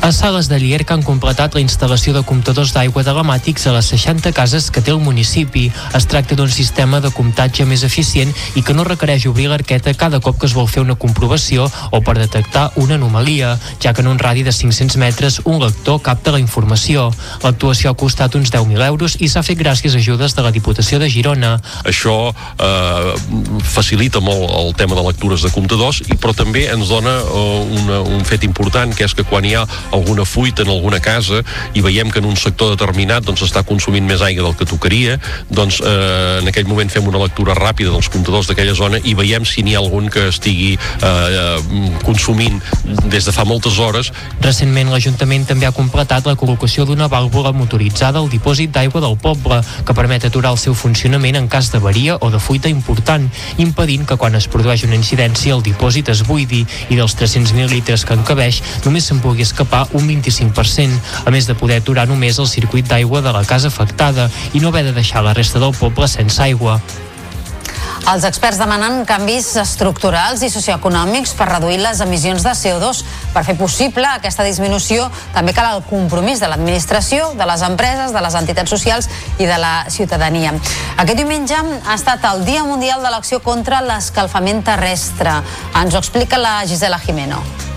A 0.00 0.12
Sales 0.12 0.48
de 0.48 0.60
Llierca 0.60 0.94
han 0.94 1.02
completat 1.02 1.56
la 1.56 1.60
instal·lació 1.60 2.12
de 2.14 2.22
comptadors 2.22 2.70
d'aigua 2.72 3.02
telemàtics 3.02 3.66
a 3.66 3.72
les 3.74 3.88
60 3.90 4.30
cases 4.32 4.68
que 4.70 4.80
té 4.80 4.92
el 4.94 5.00
municipi. 5.02 5.64
Es 5.96 6.06
tracta 6.06 6.36
d'un 6.38 6.50
sistema 6.54 7.00
de 7.02 7.10
comptatge 7.10 7.66
més 7.66 7.82
eficient 7.82 8.30
i 8.54 8.62
que 8.62 8.76
no 8.78 8.86
requereix 8.86 9.26
obrir 9.26 9.48
l'arqueta 9.50 9.92
cada 9.98 10.20
cop 10.22 10.38
que 10.38 10.46
es 10.46 10.54
vol 10.54 10.68
fer 10.70 10.84
una 10.84 10.94
comprovació 10.94 11.66
o 11.90 12.00
per 12.06 12.14
detectar 12.16 12.68
una 12.76 12.94
anomalia, 12.94 13.56
ja 13.82 13.92
que 13.92 14.04
en 14.04 14.08
un 14.12 14.20
radi 14.22 14.44
de 14.46 14.54
500 14.54 14.96
metres 15.02 15.40
un 15.44 15.58
lector 15.60 16.00
capta 16.00 16.32
la 16.32 16.40
informació. 16.40 17.08
L'actuació 17.42 17.90
ha 17.90 17.98
costat 17.98 18.38
uns 18.38 18.54
10.000 18.54 18.86
euros 18.86 19.18
i 19.18 19.28
s'ha 19.28 19.42
fet 19.42 19.58
gràcies 19.58 19.98
a 19.98 19.98
ajudes 19.98 20.38
de 20.38 20.46
la 20.46 20.54
Diputació 20.54 21.02
de 21.02 21.10
Girona. 21.10 21.56
Això 21.82 22.30
eh, 22.30 23.12
facilita 23.66 24.22
molt 24.22 24.46
el 24.62 24.72
tema 24.78 24.94
de 24.94 25.04
lectures 25.10 25.42
de 25.42 25.50
comptadors, 25.50 26.04
i 26.06 26.14
però 26.14 26.36
també 26.38 26.68
ens 26.70 26.88
dona 26.88 27.18
eh, 27.18 27.82
una, 27.82 28.00
un 28.06 28.24
fet 28.24 28.46
important, 28.46 28.94
que 28.94 29.04
és 29.04 29.18
que 29.18 29.26
quan 29.26 29.44
hi 29.44 29.56
ha 29.58 29.66
alguna 29.92 30.24
fuita 30.24 30.62
en 30.62 30.70
alguna 30.72 31.00
casa 31.00 31.42
i 31.74 31.82
veiem 31.84 32.10
que 32.10 32.20
en 32.20 32.28
un 32.28 32.36
sector 32.36 32.72
determinat 32.74 33.24
doncs 33.26 33.44
està 33.46 33.64
consumint 33.66 34.06
més 34.06 34.22
aigua 34.24 34.48
del 34.48 34.56
que 34.58 34.68
tocaria, 34.68 35.18
doncs 35.50 35.80
eh, 35.80 36.38
en 36.42 36.50
aquell 36.50 36.68
moment 36.68 36.90
fem 36.92 37.06
una 37.08 37.20
lectura 37.22 37.56
ràpida 37.58 37.92
dels 37.94 38.10
comptadors 38.12 38.50
d'aquella 38.50 38.74
zona 38.76 39.00
i 39.04 39.14
veiem 39.18 39.46
si 39.48 39.64
n'hi 39.64 39.76
ha 39.76 39.82
algun 39.82 40.08
que 40.12 40.28
estigui 40.32 40.74
eh, 40.76 41.58
consumint 42.04 42.60
des 43.08 43.24
de 43.24 43.34
fa 43.34 43.44
moltes 43.48 43.78
hores. 43.78 44.12
Recentment 44.44 44.92
l'Ajuntament 44.92 45.46
també 45.48 45.68
ha 45.68 45.74
completat 45.74 46.26
la 46.28 46.36
col·locació 46.38 46.86
d'una 46.88 47.08
vàlvula 47.10 47.52
motoritzada 47.56 48.20
al 48.20 48.30
dipòsit 48.32 48.72
d'aigua 48.74 49.02
del 49.04 49.16
poble 49.20 49.60
que 49.84 49.96
permet 49.96 50.28
aturar 50.28 50.52
el 50.54 50.60
seu 50.60 50.74
funcionament 50.74 51.38
en 51.38 51.48
cas 51.48 51.70
d'avaria 51.72 52.18
o 52.20 52.30
de 52.30 52.40
fuita 52.42 52.68
important, 52.68 53.28
impedint 53.58 54.06
que 54.08 54.16
quan 54.20 54.36
es 54.38 54.48
produeix 54.50 54.84
una 54.86 54.98
incidència 54.98 55.54
el 55.54 55.64
dipòsit 55.64 56.10
es 56.12 56.24
buidi 56.26 56.64
i 56.88 56.98
dels 56.98 57.16
300.000 57.18 57.70
litres 57.72 58.04
que 58.04 58.16
encabeix 58.16 58.62
només 58.84 59.06
se'n 59.08 59.22
pugui 59.24 59.46
escapar 59.46 59.77
un 59.92 60.08
25%, 60.08 61.02
a 61.26 61.34
més 61.34 61.46
de 61.46 61.56
poder 61.58 61.82
aturar 61.82 62.08
només 62.08 62.38
el 62.38 62.48
circuit 62.50 62.88
d'aigua 62.88 63.22
de 63.22 63.34
la 63.34 63.44
casa 63.44 63.68
afectada 63.68 64.30
i 64.52 64.62
no 64.62 64.72
haver 64.72 64.86
de 64.88 64.96
deixar 64.96 65.22
la 65.22 65.36
resta 65.36 65.62
del 65.62 65.76
poble 65.76 66.08
sense 66.08 66.42
aigua. 66.42 66.80
Els 68.08 68.24
experts 68.24 68.56
demanen 68.56 69.02
canvis 69.04 69.50
estructurals 69.60 70.40
i 70.40 70.48
socioeconòmics 70.48 71.34
per 71.36 71.48
reduir 71.50 71.76
les 71.82 72.00
emissions 72.00 72.40
de 72.46 72.54
CO2. 72.56 73.02
Per 73.34 73.42
fer 73.44 73.56
possible 73.58 74.06
aquesta 74.08 74.46
disminució 74.46 75.10
també 75.34 75.52
cal 75.52 75.74
el 75.74 75.84
compromís 75.90 76.40
de 76.40 76.48
l'administració, 76.48 77.34
de 77.36 77.50
les 77.52 77.66
empreses, 77.68 78.16
de 78.16 78.24
les 78.24 78.40
entitats 78.40 78.72
socials 78.72 79.12
i 79.36 79.44
de 79.44 79.60
la 79.60 79.84
ciutadania. 79.92 80.56
Aquest 80.96 81.20
diumenge 81.20 81.60
ha 81.60 82.00
estat 82.00 82.24
el 82.32 82.46
Dia 82.48 82.64
Mundial 82.64 83.04
de 83.04 83.12
l'Acció 83.12 83.44
contra 83.44 83.84
l'Escalfament 83.84 84.64
Terrestre. 84.64 85.42
Ens 85.76 85.92
ho 85.92 86.00
explica 86.00 86.40
la 86.40 86.62
Gisela 86.64 87.02
Jimeno. 87.04 87.67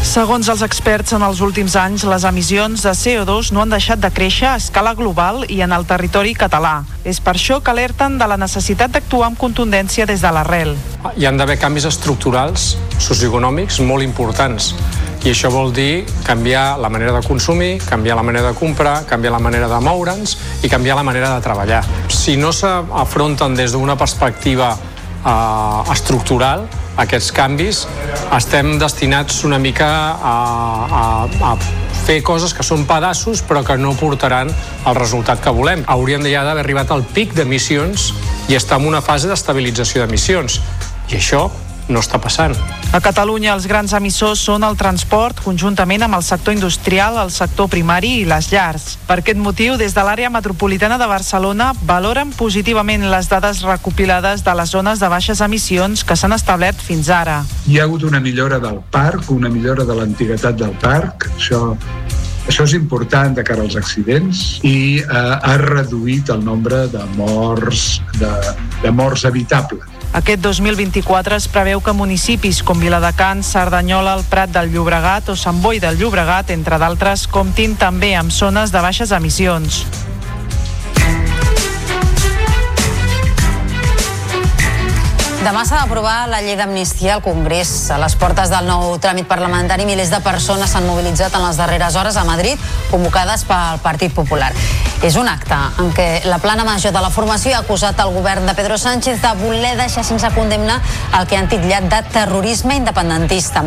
Segons 0.00 0.48
els 0.48 0.62
experts, 0.64 1.12
en 1.12 1.20
els 1.22 1.42
últims 1.44 1.74
anys 1.76 2.06
les 2.08 2.24
emissions 2.24 2.80
de 2.86 2.92
CO2 2.96 3.50
no 3.52 3.60
han 3.60 3.74
deixat 3.74 4.00
de 4.00 4.08
créixer 4.08 4.46
a 4.48 4.54
escala 4.56 4.94
global 4.96 5.44
i 5.52 5.60
en 5.60 5.74
el 5.76 5.84
territori 5.84 6.32
català. 6.32 6.86
És 7.04 7.20
per 7.20 7.34
això 7.36 7.58
que 7.60 7.70
alerten 7.70 8.16
de 8.18 8.28
la 8.30 8.38
necessitat 8.40 8.94
d'actuar 8.96 9.28
amb 9.28 9.38
contundència 9.38 10.08
des 10.08 10.24
de 10.24 10.32
l'arrel. 10.32 10.72
Hi 11.12 11.28
han 11.28 11.36
d'haver 11.36 11.58
canvis 11.60 11.84
estructurals 11.92 12.72
socioeconòmics 12.96 13.82
molt 13.84 14.06
importants 14.06 14.72
i 15.20 15.34
això 15.34 15.52
vol 15.52 15.68
dir 15.76 16.06
canviar 16.24 16.80
la 16.80 16.88
manera 16.88 17.12
de 17.12 17.20
consumir, 17.28 17.74
canviar 17.84 18.16
la 18.16 18.24
manera 18.24 18.54
de 18.54 18.56
comprar, 18.56 19.04
canviar 19.04 19.36
la 19.36 19.44
manera 19.44 19.68
de 19.68 19.84
moure'ns 19.84 20.36
i 20.64 20.72
canviar 20.72 20.96
la 20.96 21.04
manera 21.04 21.34
de 21.36 21.44
treballar. 21.44 21.84
Si 22.08 22.38
no 22.40 22.54
s'afronten 22.56 23.52
des 23.54 23.76
d'una 23.76 24.00
perspectiva 24.00 24.72
eh, 24.72 25.92
estructural, 25.92 26.64
aquests 26.98 27.30
canvis, 27.32 27.84
estem 28.36 28.78
destinats 28.80 29.44
una 29.44 29.58
mica 29.58 29.86
a, 29.86 30.34
a, 31.00 31.52
a 31.52 31.54
fer 32.06 32.20
coses 32.26 32.54
que 32.56 32.64
són 32.66 32.86
pedaços 32.88 33.42
però 33.46 33.62
que 33.66 33.76
no 33.78 33.94
portaran 33.98 34.50
el 34.50 34.98
resultat 34.98 35.42
que 35.44 35.54
volem. 35.54 35.84
Hauríem 35.86 36.26
ja 36.26 36.44
d'haver 36.46 36.64
arribat 36.64 36.90
al 36.90 37.04
pic 37.14 37.34
d'emissions 37.36 38.10
i 38.50 38.58
estar 38.58 38.80
en 38.80 38.88
una 38.90 39.02
fase 39.04 39.30
d'estabilització 39.30 40.02
d'emissions. 40.02 40.60
I 41.10 41.18
això 41.20 41.48
no 41.90 42.02
està 42.02 42.20
passant. 42.22 42.54
A 42.94 43.00
Catalunya 43.02 43.52
els 43.54 43.66
grans 43.70 43.92
emissors 43.96 44.42
són 44.46 44.64
el 44.66 44.78
transport, 44.80 45.42
conjuntament 45.44 46.06
amb 46.06 46.18
el 46.18 46.24
sector 46.26 46.54
industrial, 46.56 47.18
el 47.22 47.32
sector 47.34 47.68
primari 47.70 48.16
i 48.20 48.28
les 48.28 48.50
llars. 48.52 48.96
Per 49.06 49.20
aquest 49.20 49.38
motiu, 49.38 49.76
des 49.80 49.94
de 49.94 50.04
l'àrea 50.06 50.30
metropolitana 50.32 50.98
de 50.98 51.10
Barcelona 51.10 51.72
valoren 51.86 52.32
positivament 52.38 53.08
les 53.10 53.28
dades 53.30 53.62
recopilades 53.66 54.44
de 54.46 54.54
les 54.54 54.72
zones 54.74 55.02
de 55.02 55.10
baixes 55.12 55.42
emissions 55.44 56.04
que 56.04 56.16
s'han 56.16 56.34
establert 56.36 56.80
fins 56.80 57.10
ara. 57.10 57.42
Hi 57.66 57.78
ha 57.78 57.86
hagut 57.88 58.06
una 58.08 58.20
millora 58.20 58.58
del 58.62 58.80
parc, 58.90 59.30
una 59.30 59.50
millora 59.52 59.84
de 59.84 59.98
l'antiguitat 59.98 60.58
del 60.58 60.74
parc, 60.82 61.30
això 61.36 61.76
això 62.50 62.64
és 62.64 62.72
important 62.74 63.36
de 63.36 63.44
cara 63.46 63.62
als 63.62 63.76
accidents 63.78 64.40
i 64.66 64.98
eh, 64.98 65.04
ha 65.12 65.54
reduït 65.60 66.32
el 66.34 66.42
nombre 66.44 66.86
de 66.90 67.04
morts, 67.18 68.00
de, 68.18 68.32
de 68.82 68.90
morts 68.90 69.26
evitables. 69.28 69.89
Aquest 70.12 70.40
2024 70.42 71.36
es 71.38 71.44
preveu 71.46 71.78
que 71.86 71.92
municipis 71.94 72.64
com 72.66 72.80
Viladecans, 72.82 73.46
Cerdanyola, 73.46 74.16
el 74.18 74.24
Prat 74.26 74.50
del 74.50 74.72
Llobregat 74.74 75.30
o 75.30 75.36
Sant 75.38 75.60
Boi 75.62 75.78
del 75.78 76.00
Llobregat, 76.00 76.50
entre 76.50 76.80
d'altres, 76.82 77.28
comptin 77.30 77.76
també 77.78 78.16
amb 78.18 78.34
zones 78.34 78.74
de 78.74 78.82
baixes 78.82 79.14
emissions. 79.14 79.84
Demà 85.40 85.62
s'ha 85.64 85.78
d'aprovar 85.80 86.26
la 86.28 86.42
llei 86.44 86.52
d'amnistia 86.58 87.14
al 87.14 87.22
Congrés. 87.24 87.70
A 87.88 87.96
les 88.02 88.12
portes 88.20 88.50
del 88.52 88.66
nou 88.68 88.98
tràmit 89.00 89.24
parlamentari, 89.24 89.86
milers 89.88 90.12
de 90.12 90.20
persones 90.20 90.74
s'han 90.74 90.84
mobilitzat 90.84 91.32
en 91.32 91.46
les 91.46 91.56
darreres 91.56 91.96
hores 91.96 92.18
a 92.20 92.26
Madrid, 92.28 92.60
convocades 92.90 93.46
pel 93.48 93.80
Partit 93.80 94.12
Popular. 94.12 94.52
És 95.00 95.14
un 95.16 95.30
acte 95.32 95.56
en 95.80 95.88
què 95.96 96.26
la 96.28 96.36
plana 96.44 96.66
major 96.68 96.92
de 96.92 97.00
la 97.00 97.08
formació 97.08 97.54
ha 97.56 97.62
acusat 97.64 97.96
el 98.04 98.10
govern 98.12 98.44
de 98.44 98.52
Pedro 98.52 98.76
Sánchez 98.76 99.22
de 99.22 99.30
voler 99.40 99.70
deixar 99.78 100.04
sense 100.04 100.28
condemna 100.34 100.76
el 101.16 101.24
que 101.26 101.38
han 101.38 101.48
titllat 101.48 101.88
de 101.88 102.02
terrorisme 102.12 102.76
independentista. 102.76 103.62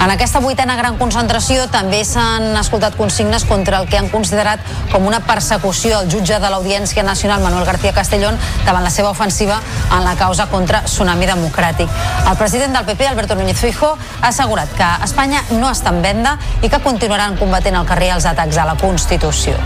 En 0.00 0.08
aquesta 0.08 0.40
vuitena 0.40 0.78
gran 0.80 0.96
concentració 0.96 1.66
també 1.68 2.00
s'han 2.08 2.56
escoltat 2.56 2.96
consignes 2.96 3.44
contra 3.44 3.82
el 3.82 3.90
que 3.90 4.00
han 4.00 4.08
considerat 4.08 4.64
com 4.88 5.04
una 5.04 5.20
persecució 5.28 5.98
al 5.98 6.08
jutge 6.08 6.40
de 6.40 6.48
l'Audiència 6.48 7.04
Nacional, 7.04 7.44
Manuel 7.44 7.68
García 7.68 7.92
Castellón, 7.92 8.40
davant 8.64 8.86
la 8.86 8.94
seva 8.94 9.12
ofensiva 9.12 9.60
en 9.92 10.08
la 10.08 10.16
causa 10.16 10.48
contra 10.48 10.86
Tsunami 10.88 11.17
canvi 11.18 11.26
democràtic. 11.26 11.88
El 12.30 12.36
president 12.36 12.76
del 12.76 12.84
PP, 12.86 13.06
Alberto 13.08 13.34
Núñez 13.34 13.58
Fijo, 13.58 13.98
ha 14.22 14.28
assegurat 14.28 14.68
que 14.76 14.86
Espanya 15.04 15.42
no 15.50 15.70
està 15.70 15.90
en 15.90 16.02
venda 16.02 16.38
i 16.62 16.68
que 16.70 16.78
continuaran 16.78 17.36
combatent 17.36 17.76
al 17.76 17.86
carrer 17.86 18.12
els 18.14 18.26
atacs 18.26 18.56
a 18.58 18.66
la 18.68 18.76
Constitució. 18.78 19.56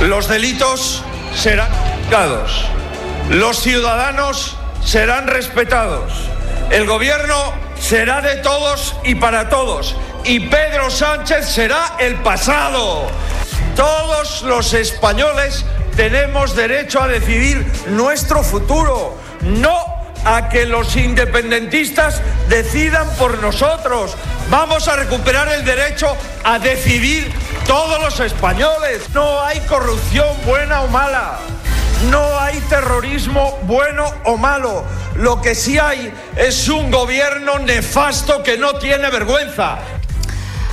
Los 0.00 0.28
delitos 0.28 1.02
serán 1.34 1.70
juzgados. 1.70 2.66
Los 3.30 3.60
ciudadanos 3.60 4.56
serán 4.84 5.26
respetados. 5.26 6.12
El 6.70 6.86
gobierno 6.86 7.36
será 7.78 8.20
de 8.20 8.36
todos 8.36 8.96
y 9.04 9.14
para 9.14 9.48
todos. 9.48 9.94
Y 10.24 10.40
Pedro 10.40 10.90
Sánchez 10.90 11.46
será 11.46 11.94
el 11.98 12.16
pasado. 12.16 13.06
Todos 13.76 14.42
los 14.42 14.72
españoles 14.72 15.64
tenemos 15.96 16.56
derecho 16.56 17.00
a 17.00 17.08
decidir 17.08 17.64
nuestro 17.88 18.42
futuro 18.42 19.25
no 19.46 19.96
a 20.24 20.48
que 20.48 20.66
los 20.66 20.96
independentistas 20.96 22.20
decidan 22.48 23.08
por 23.16 23.40
nosotros. 23.40 24.16
Vamos 24.50 24.88
a 24.88 24.96
recuperar 24.96 25.48
el 25.48 25.64
derecho 25.64 26.16
a 26.44 26.58
decidir 26.58 27.32
todos 27.66 28.00
los 28.00 28.18
españoles. 28.20 29.08
No 29.14 29.40
hay 29.40 29.60
corrupción 29.60 30.26
buena 30.44 30.82
o 30.82 30.88
mala. 30.88 31.38
No 32.10 32.38
hay 32.38 32.58
terrorismo 32.68 33.58
bueno 33.62 34.04
o 34.24 34.36
malo. 34.36 34.84
Lo 35.14 35.40
que 35.40 35.54
sí 35.54 35.78
hay 35.78 36.12
es 36.36 36.68
un 36.68 36.90
gobierno 36.90 37.58
nefasto 37.58 38.42
que 38.42 38.58
no 38.58 38.74
tiene 38.74 39.10
vergüenza. 39.10 39.78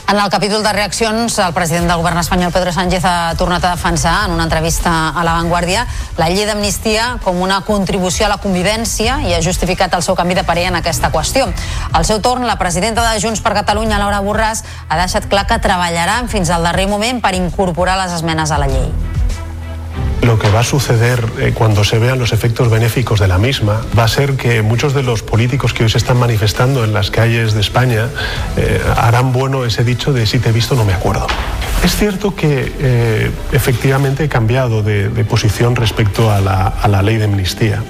En 0.09 0.19
el 0.19 0.29
capítol 0.29 0.61
de 0.61 0.73
reaccions, 0.73 1.37
el 1.39 1.53
president 1.53 1.87
del 1.87 1.97
govern 1.97 2.19
espanyol, 2.19 2.51
Pedro 2.51 2.73
Sánchez, 2.75 3.05
ha 3.07 3.33
tornat 3.39 3.63
a 3.63 3.71
defensar 3.71 4.25
en 4.25 4.33
una 4.35 4.43
entrevista 4.43 5.09
a 5.09 5.23
La 5.23 5.33
Vanguardia 5.39 5.85
la 6.17 6.27
llei 6.29 6.45
d'amnistia 6.45 7.17
com 7.23 7.39
una 7.41 7.61
contribució 7.65 8.27
a 8.27 8.33
la 8.33 8.37
convivència 8.43 9.21
i 9.23 9.33
ha 9.33 9.41
justificat 9.41 9.95
el 9.95 10.03
seu 10.03 10.15
canvi 10.19 10.35
de 10.35 10.43
parer 10.43 10.67
en 10.69 10.77
aquesta 10.77 11.09
qüestió. 11.09 11.47
Al 11.93 12.05
seu 12.05 12.21
torn, 12.21 12.45
la 12.45 12.59
presidenta 12.59 13.07
de 13.09 13.23
Junts 13.23 13.41
per 13.41 13.55
Catalunya, 13.55 13.97
Laura 13.97 14.21
Borràs, 14.21 14.65
ha 14.89 14.99
deixat 14.99 15.31
clar 15.31 15.47
que 15.47 15.57
treballaran 15.63 16.29
fins 16.29 16.51
al 16.51 16.67
darrer 16.67 16.85
moment 16.91 17.23
per 17.23 17.33
incorporar 17.39 17.97
les 18.03 18.13
esmenes 18.19 18.51
a 18.51 18.59
la 18.61 18.69
llei. 18.69 18.91
Lo 20.23 20.39
que 20.39 20.49
va 20.49 20.61
a 20.61 20.63
suceder 20.63 21.21
eh, 21.37 21.51
cuando 21.53 21.83
se 21.83 21.99
vean 21.99 22.17
los 22.17 22.31
efectos 22.31 22.69
benéficos 22.69 23.19
de 23.19 23.27
la 23.27 23.37
misma 23.37 23.81
va 23.97 24.05
a 24.05 24.07
ser 24.07 24.37
que 24.37 24.61
muchos 24.61 24.93
de 24.93 25.03
los 25.03 25.21
políticos 25.21 25.73
que 25.73 25.83
hoy 25.83 25.89
se 25.89 25.97
están 25.97 26.17
manifestando 26.17 26.85
en 26.85 26.93
las 26.93 27.11
calles 27.11 27.53
de 27.53 27.59
España 27.59 28.07
eh, 28.55 28.81
harán 28.95 29.33
bueno 29.33 29.65
ese 29.65 29.83
dicho 29.83 30.13
de 30.13 30.25
si 30.25 30.39
te 30.39 30.49
he 30.49 30.51
visto 30.53 30.75
no 30.75 30.85
me 30.85 30.93
acuerdo. 30.93 31.27
Es 31.83 31.97
cierto 31.97 32.33
que 32.35 32.71
eh, 32.79 33.31
efectivamente 33.51 34.23
he 34.23 34.29
cambiado 34.29 34.81
de, 34.81 35.09
posición 35.25 35.75
respecto 35.75 36.31
a 36.31 36.39
la, 36.39 36.67
a 36.67 36.87
la 36.87 37.01
ley 37.01 37.17
de 37.17 37.25
amnistía, 37.25 37.83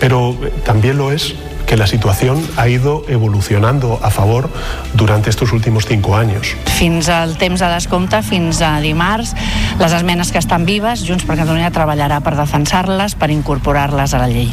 pero 0.00 0.36
también 0.64 0.98
lo 0.98 1.12
es 1.12 1.36
que 1.66 1.76
la 1.76 1.86
situación 1.86 2.46
ha 2.56 2.68
ido 2.68 3.04
evolucionando 3.08 3.98
a 4.02 4.10
favor 4.10 4.50
durante 4.94 5.30
estos 5.30 5.52
últimos 5.52 5.86
cinco 5.86 6.16
años. 6.16 6.56
Fins 6.66 7.08
al 7.08 7.36
temps 7.38 7.60
de 7.60 7.68
descompte, 7.68 8.22
fins 8.22 8.60
a 8.62 8.80
dimarts, 8.80 9.34
les 9.78 9.92
esmenes 9.92 10.32
que 10.32 10.38
estan 10.38 10.66
vives, 10.66 11.06
Junts 11.06 11.24
per 11.24 11.36
Catalunya 11.36 11.72
treballarà 11.72 12.20
per 12.20 12.36
defensar-les, 12.36 13.14
per 13.14 13.30
incorporar-les 13.30 14.14
a 14.14 14.22
la 14.22 14.28
llei. 14.28 14.52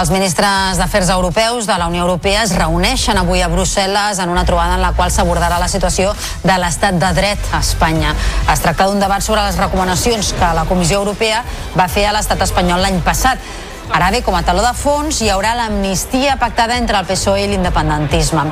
Els 0.00 0.08
ministres 0.08 0.78
d'Afers 0.78 1.10
Europeus 1.12 1.66
de 1.66 1.74
la 1.76 1.88
Unió 1.90 2.04
Europea 2.06 2.44
es 2.46 2.54
reuneixen 2.56 3.18
avui 3.20 3.42
a 3.42 3.50
Brussel·les 3.52 4.20
en 4.22 4.30
una 4.32 4.46
trobada 4.48 4.78
en 4.78 4.84
la 4.84 4.92
qual 4.96 5.10
s'abordarà 5.12 5.58
la 5.60 5.68
situació 5.68 6.14
de 6.44 6.56
l'estat 6.62 6.96
de 6.96 7.10
dret 7.16 7.50
a 7.52 7.58
Espanya. 7.60 8.14
Es 8.48 8.62
tracta 8.64 8.86
d'un 8.88 9.02
debat 9.02 9.20
sobre 9.20 9.42
les 9.44 9.58
recomanacions 9.60 10.32
que 10.38 10.52
la 10.56 10.64
Comissió 10.70 11.02
Europea 11.02 11.42
va 11.76 11.88
fer 11.90 12.06
a 12.08 12.14
l'estat 12.16 12.46
espanyol 12.46 12.80
l'any 12.80 13.02
passat. 13.04 13.42
Ara 13.90 14.12
bé, 14.14 14.22
com 14.22 14.36
a 14.38 14.42
taló 14.46 14.62
de 14.62 14.70
fons, 14.78 15.18
hi 15.18 15.28
haurà 15.34 15.56
l'amnistia 15.58 16.36
pactada 16.38 16.76
entre 16.78 16.98
el 17.00 17.08
PSOE 17.08 17.42
i 17.42 17.48
l'independentisme. 17.50 18.44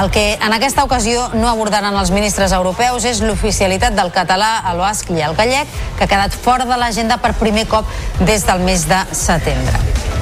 El 0.00 0.10
que 0.10 0.24
en 0.34 0.56
aquesta 0.56 0.82
ocasió 0.82 1.28
no 1.38 1.46
abordaran 1.48 1.94
els 1.94 2.10
ministres 2.10 2.52
europeus 2.56 3.06
és 3.06 3.22
l'oficialitat 3.22 3.94
del 3.94 4.10
català, 4.16 4.56
el 4.72 4.82
basc 4.82 5.14
i 5.14 5.22
el 5.22 5.38
gallec, 5.38 5.70
que 5.94 6.08
ha 6.08 6.10
quedat 6.10 6.34
fora 6.34 6.66
de 6.66 6.80
l'agenda 6.80 7.20
per 7.22 7.36
primer 7.38 7.68
cop 7.70 7.86
des 8.26 8.46
del 8.50 8.66
mes 8.66 8.88
de 8.90 9.04
setembre. 9.14 10.13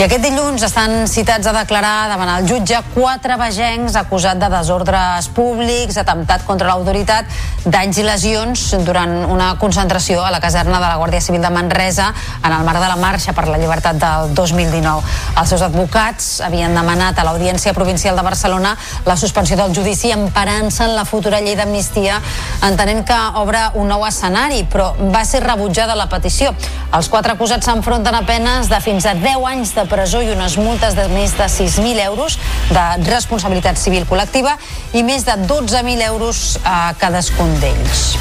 I 0.00 0.06
aquest 0.06 0.22
dilluns 0.24 0.62
estan 0.64 1.02
citats 1.12 1.44
a 1.44 1.52
declarar 1.52 2.06
davant 2.08 2.30
el 2.32 2.46
jutge 2.48 2.78
quatre 2.94 3.34
vegencs 3.36 3.98
acusats 4.00 4.40
de 4.40 4.48
desordres 4.48 5.26
públics, 5.36 5.98
atemptat 6.00 6.46
contra 6.48 6.70
l'autoritat, 6.70 7.28
danys 7.66 7.98
i 8.00 8.06
lesions 8.06 8.62
durant 8.86 9.12
una 9.28 9.50
concentració 9.60 10.22
a 10.24 10.30
la 10.32 10.40
caserna 10.40 10.78
de 10.80 10.86
la 10.86 10.96
Guàrdia 10.96 11.20
Civil 11.20 11.44
de 11.44 11.50
Manresa 11.52 12.06
en 12.38 12.48
el 12.48 12.64
marc 12.64 12.80
de 12.80 12.88
la 12.88 12.96
Marxa 12.96 13.34
per 13.36 13.44
la 13.50 13.58
Llibertat 13.60 14.00
del 14.00 14.32
2019. 14.38 15.02
Els 15.42 15.52
seus 15.52 15.66
advocats 15.68 16.30
havien 16.48 16.72
demanat 16.72 17.20
a 17.20 17.28
l'Audiència 17.28 17.76
Provincial 17.76 18.16
de 18.16 18.24
Barcelona 18.24 18.72
la 19.04 19.18
suspensió 19.20 19.60
del 19.60 19.76
judici 19.76 20.14
emparant-se 20.16 20.88
en 20.88 20.96
la 20.96 21.04
futura 21.04 21.42
llei 21.44 21.58
d'amnistia, 21.60 22.22
entenent 22.70 23.04
que 23.04 23.20
obre 23.42 23.66
un 23.76 23.92
nou 23.92 24.08
escenari, 24.08 24.64
però 24.64 24.94
va 25.12 25.26
ser 25.28 25.44
rebutjada 25.44 25.92
la 25.92 26.08
petició. 26.08 26.56
Els 26.96 27.12
quatre 27.12 27.36
acusats 27.36 27.68
s'enfronten 27.68 28.16
a 28.16 28.24
penes 28.24 28.72
de 28.72 28.80
fins 28.80 29.04
a 29.04 29.12
10 29.12 29.48
anys 29.52 29.76
de 29.76 29.89
presó 29.90 30.22
i 30.22 30.30
unes 30.32 30.56
multes 30.60 30.96
de 30.98 31.08
més 31.12 31.34
de 31.38 31.50
6.000 31.50 32.04
euros 32.06 32.38
de 32.70 32.86
responsabilitat 33.10 33.80
civil 33.80 34.06
col·lectiva 34.08 34.56
i 34.94 35.04
més 35.06 35.26
de 35.26 35.36
12.000 35.50 36.06
euros 36.08 36.44
a 36.64 36.94
cadascun 37.00 37.58
d'ells. 37.60 38.14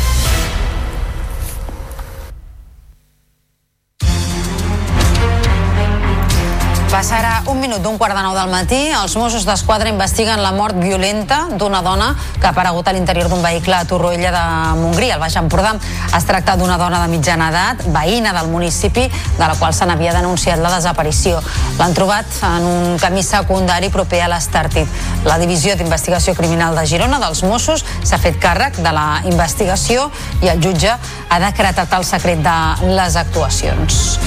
Passarà 6.99 7.45
un 7.47 7.61
minut 7.63 7.79
d'un 7.79 7.95
quart 7.95 8.11
de 8.11 8.19
nou 8.25 8.33
del 8.35 8.49
matí, 8.51 8.77
els 8.91 9.13
Mossos 9.15 9.45
d'Esquadra 9.47 9.87
investiguen 9.87 10.41
la 10.43 10.49
mort 10.51 10.75
violenta 10.75 11.45
d'una 11.47 11.79
dona 11.79 12.09
que 12.33 12.43
ha 12.43 12.49
aparegut 12.49 12.89
a 12.89 12.91
l'interior 12.91 13.29
d'un 13.31 13.39
vehicle 13.39 13.77
a 13.77 13.85
Torroella 13.87 14.33
de 14.35 14.41
Montgrí, 14.81 15.07
al 15.07 15.21
Baix 15.21 15.37
Empordà. 15.39 15.77
Es 16.17 16.27
tracta 16.27 16.57
d'una 16.59 16.75
dona 16.75 16.99
de 16.99 17.07
mitjana 17.07 17.47
edat, 17.53 17.85
veïna 17.95 18.33
del 18.35 18.51
municipi, 18.51 19.05
de 19.07 19.39
la 19.39 19.55
qual 19.55 19.71
se 19.77 19.87
n'havia 19.87 20.11
denunciat 20.17 20.59
la 20.59 20.73
desaparició. 20.73 21.39
L'han 21.79 21.95
trobat 21.95 22.41
en 22.49 22.67
un 22.67 22.99
camí 22.99 23.23
secundari 23.23 23.87
proper 23.95 24.19
a 24.25 24.27
l'Estartit. 24.33 24.99
La 25.23 25.39
Divisió 25.39 25.77
d'Investigació 25.79 26.35
Criminal 26.35 26.75
de 26.75 26.83
Girona 26.83 27.21
dels 27.23 27.45
Mossos 27.47 27.85
s'ha 28.03 28.19
fet 28.19 28.43
càrrec 28.43 28.83
de 28.83 28.91
la 28.91 29.21
investigació 29.31 30.09
i 30.43 30.51
el 30.51 30.59
jutge 30.59 30.91
ha 30.91 31.41
decretat 31.47 31.95
el 31.95 32.03
secret 32.11 32.43
de 32.43 32.59
les 32.91 33.15
actuacions. 33.23 34.19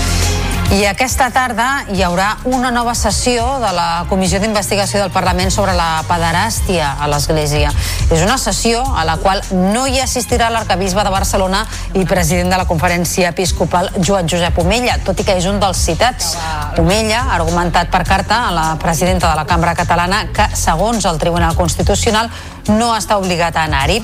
I 0.72 0.86
aquesta 0.88 1.26
tarda 1.28 1.66
hi 1.92 2.00
haurà 2.00 2.30
una 2.48 2.70
nova 2.72 2.94
sessió 2.96 3.44
de 3.60 3.72
la 3.76 4.06
Comissió 4.08 4.38
d'Investigació 4.40 5.02
del 5.02 5.10
Parlament 5.12 5.52
sobre 5.52 5.74
la 5.76 6.00
pederàstia 6.08 6.94
a 6.96 7.08
l'Església. 7.12 7.68
És 8.08 8.22
una 8.24 8.38
sessió 8.40 8.80
a 8.80 9.04
la 9.04 9.18
qual 9.20 9.42
no 9.52 9.82
hi 9.84 10.00
assistirà 10.00 10.48
l'arcabisbe 10.48 11.04
de 11.04 11.12
Barcelona 11.12 11.60
i 11.92 12.06
president 12.08 12.54
de 12.54 12.60
la 12.62 12.64
conferència 12.70 13.34
episcopal 13.34 13.90
Joan 13.98 14.30
Josep 14.32 14.62
Omella, 14.64 14.96
tot 15.04 15.20
i 15.20 15.28
que 15.28 15.36
és 15.36 15.50
un 15.50 15.60
dels 15.60 15.84
citats. 15.90 16.38
Omella 16.80 17.20
ha 17.20 17.36
argumentat 17.36 17.92
per 17.92 18.00
carta 18.08 18.46
a 18.46 18.56
la 18.56 18.66
presidenta 18.80 19.28
de 19.28 19.42
la 19.42 19.44
Cambra 19.44 19.76
Catalana 19.76 20.24
que, 20.32 20.48
segons 20.56 21.04
el 21.04 21.20
Tribunal 21.20 21.52
Constitucional, 21.58 22.32
no 22.70 22.92
està 22.94 23.16
obligat 23.18 23.56
a 23.56 23.64
anar-hi, 23.66 23.98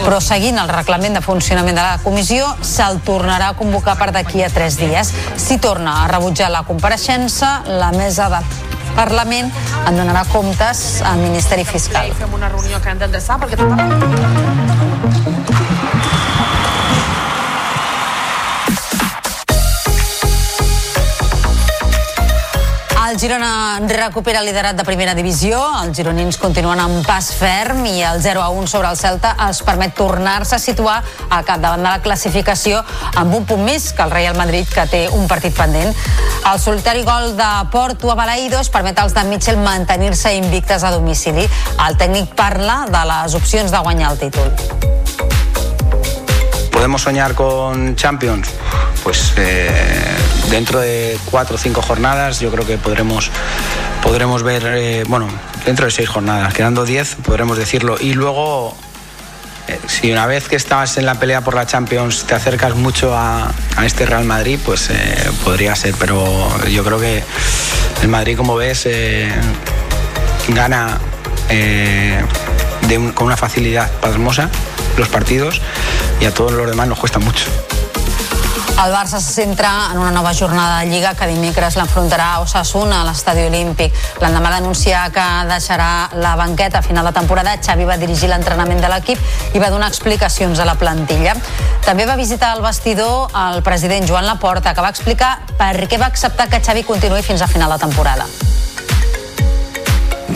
però 0.00 0.18
seguint 0.22 0.58
el 0.58 0.70
reglament 0.72 1.14
de 1.18 1.22
funcionament 1.24 1.78
de 1.78 1.84
la 1.84 2.00
comissió 2.02 2.48
se'l 2.66 2.98
tornarà 3.06 3.52
a 3.52 3.58
convocar 3.58 3.96
per 4.00 4.10
d'aquí 4.16 4.42
a 4.42 4.50
tres 4.50 4.78
dies. 4.80 5.12
Si 5.36 5.58
torna 5.58 6.02
a 6.02 6.08
rebutjar 6.10 6.50
la 6.50 6.64
compareixença, 6.66 7.60
la 7.66 7.92
mesa 7.94 8.28
de 8.32 8.42
Parlament 8.96 9.52
en 9.86 9.96
donarà 9.96 10.24
comptes 10.32 11.00
al 11.06 11.22
Ministeri 11.22 11.64
Fiscal. 11.64 12.10
Fem 12.18 12.34
una 12.34 12.50
reunió 12.50 12.82
que 12.82 12.90
hem 12.90 12.98
d'endreçar 12.98 13.38
perquè... 13.38 14.98
El 23.10 23.18
Girona 23.18 23.80
recupera 23.88 24.38
el 24.38 24.46
liderat 24.46 24.76
de 24.78 24.84
primera 24.86 25.16
divisió, 25.18 25.58
els 25.80 25.96
gironins 25.98 26.36
continuen 26.38 26.78
amb 26.78 27.00
pas 27.02 27.32
ferm 27.34 27.80
i 27.88 28.04
el 28.06 28.20
0 28.22 28.38
a 28.38 28.52
1 28.54 28.70
sobre 28.70 28.86
el 28.86 28.98
Celta 29.00 29.32
es 29.48 29.58
permet 29.66 29.96
tornar-se 29.98 30.54
a 30.54 30.60
situar 30.62 31.00
a 31.26 31.40
capdavant 31.42 31.82
de 31.82 31.88
la 31.88 32.04
classificació 32.04 32.84
amb 33.18 33.34
un 33.34 33.48
punt 33.50 33.64
més 33.66 33.88
que 33.96 34.06
el 34.06 34.14
Real 34.14 34.38
Madrid 34.38 34.70
que 34.70 34.86
té 34.92 35.02
un 35.10 35.26
partit 35.26 35.56
pendent. 35.58 35.90
El 36.52 36.62
solitari 36.62 37.02
gol 37.02 37.34
de 37.40 37.50
Porto 37.74 38.12
a 38.14 38.18
Balaïdos 38.20 38.70
permet 38.70 39.02
als 39.02 39.16
de 39.18 39.26
Mitchell 39.26 39.58
mantenir-se 39.58 40.36
invictes 40.38 40.86
a 40.86 40.94
domicili. 40.94 41.48
El 41.88 41.98
tècnic 41.98 42.36
parla 42.38 42.84
de 42.86 43.04
les 43.10 43.34
opcions 43.34 43.74
de 43.74 43.82
guanyar 43.88 44.12
el 44.12 44.22
títol. 44.22 44.54
¿Podemos 46.70 47.02
soñar 47.02 47.34
con 47.34 47.96
Champions? 47.96 48.54
Pues 49.02 49.32
eh, 49.36 50.19
dentro 50.50 50.80
de 50.80 51.18
cuatro 51.30 51.56
o 51.56 51.58
cinco 51.58 51.80
jornadas 51.80 52.40
yo 52.40 52.50
creo 52.50 52.66
que 52.66 52.76
podremos, 52.76 53.30
podremos 54.02 54.42
ver, 54.42 54.64
eh, 54.66 55.04
bueno, 55.08 55.28
dentro 55.64 55.86
de 55.86 55.92
seis 55.92 56.08
jornadas, 56.08 56.52
quedando 56.52 56.84
diez 56.84 57.16
podremos 57.24 57.56
decirlo. 57.56 57.96
Y 58.00 58.14
luego, 58.14 58.76
eh, 59.68 59.78
si 59.86 60.10
una 60.10 60.26
vez 60.26 60.48
que 60.48 60.56
estás 60.56 60.96
en 60.98 61.06
la 61.06 61.14
pelea 61.14 61.42
por 61.42 61.54
la 61.54 61.66
Champions 61.66 62.24
te 62.24 62.34
acercas 62.34 62.74
mucho 62.74 63.16
a, 63.16 63.50
a 63.76 63.86
este 63.86 64.06
Real 64.06 64.24
Madrid, 64.24 64.58
pues 64.64 64.90
eh, 64.90 65.30
podría 65.44 65.74
ser, 65.76 65.94
pero 65.98 66.48
yo 66.68 66.84
creo 66.84 66.98
que 66.98 67.22
el 68.02 68.08
Madrid, 68.08 68.36
como 68.36 68.56
ves, 68.56 68.88
gana 70.48 70.98
con 73.14 73.26
una 73.26 73.36
facilidad 73.36 73.90
pasmosa 74.00 74.48
los 74.96 75.08
partidos 75.08 75.60
y 76.20 76.24
a 76.24 76.34
todos 76.34 76.52
los 76.52 76.68
demás 76.68 76.88
nos 76.88 76.98
cuesta 76.98 77.18
mucho. 77.18 77.44
El 78.80 78.94
Barça 78.94 79.20
se 79.20 79.34
centra 79.34 79.90
en 79.92 79.98
una 79.98 80.10
nova 80.10 80.32
jornada 80.32 80.78
de 80.80 80.86
Lliga 80.86 81.12
que 81.12 81.26
dimecres 81.28 81.74
l'enfrontarà 81.76 82.30
a 82.32 82.38
Osasuna 82.40 83.02
a 83.02 83.04
l'Estadi 83.04 83.42
Olímpic. 83.44 83.92
L'endemà 84.22 84.48
d'anunciar 84.54 85.02
que 85.12 85.24
deixarà 85.50 86.08
la 86.16 86.32
banqueta 86.40 86.80
a 86.80 86.82
final 86.82 87.04
de 87.04 87.12
temporada, 87.12 87.58
Xavi 87.60 87.84
va 87.84 87.98
dirigir 88.00 88.30
l'entrenament 88.30 88.80
de 88.80 88.88
l'equip 88.88 89.20
i 89.52 89.60
va 89.60 89.68
donar 89.68 89.90
explicacions 89.92 90.62
a 90.64 90.64
la 90.64 90.78
plantilla. 90.80 91.34
També 91.84 92.06
va 92.08 92.16
visitar 92.16 92.54
el 92.56 92.64
vestidor 92.64 93.28
el 93.36 93.60
president 93.62 94.08
Joan 94.08 94.24
Laporta, 94.24 94.72
que 94.72 94.80
va 94.80 94.94
explicar 94.96 95.34
per 95.60 95.74
què 95.84 96.00
va 96.00 96.08
acceptar 96.08 96.48
que 96.48 96.62
Xavi 96.64 96.86
continuï 96.88 97.20
fins 97.20 97.44
a 97.44 97.50
final 97.52 97.76
de 97.76 97.78
temporada. 97.84 98.24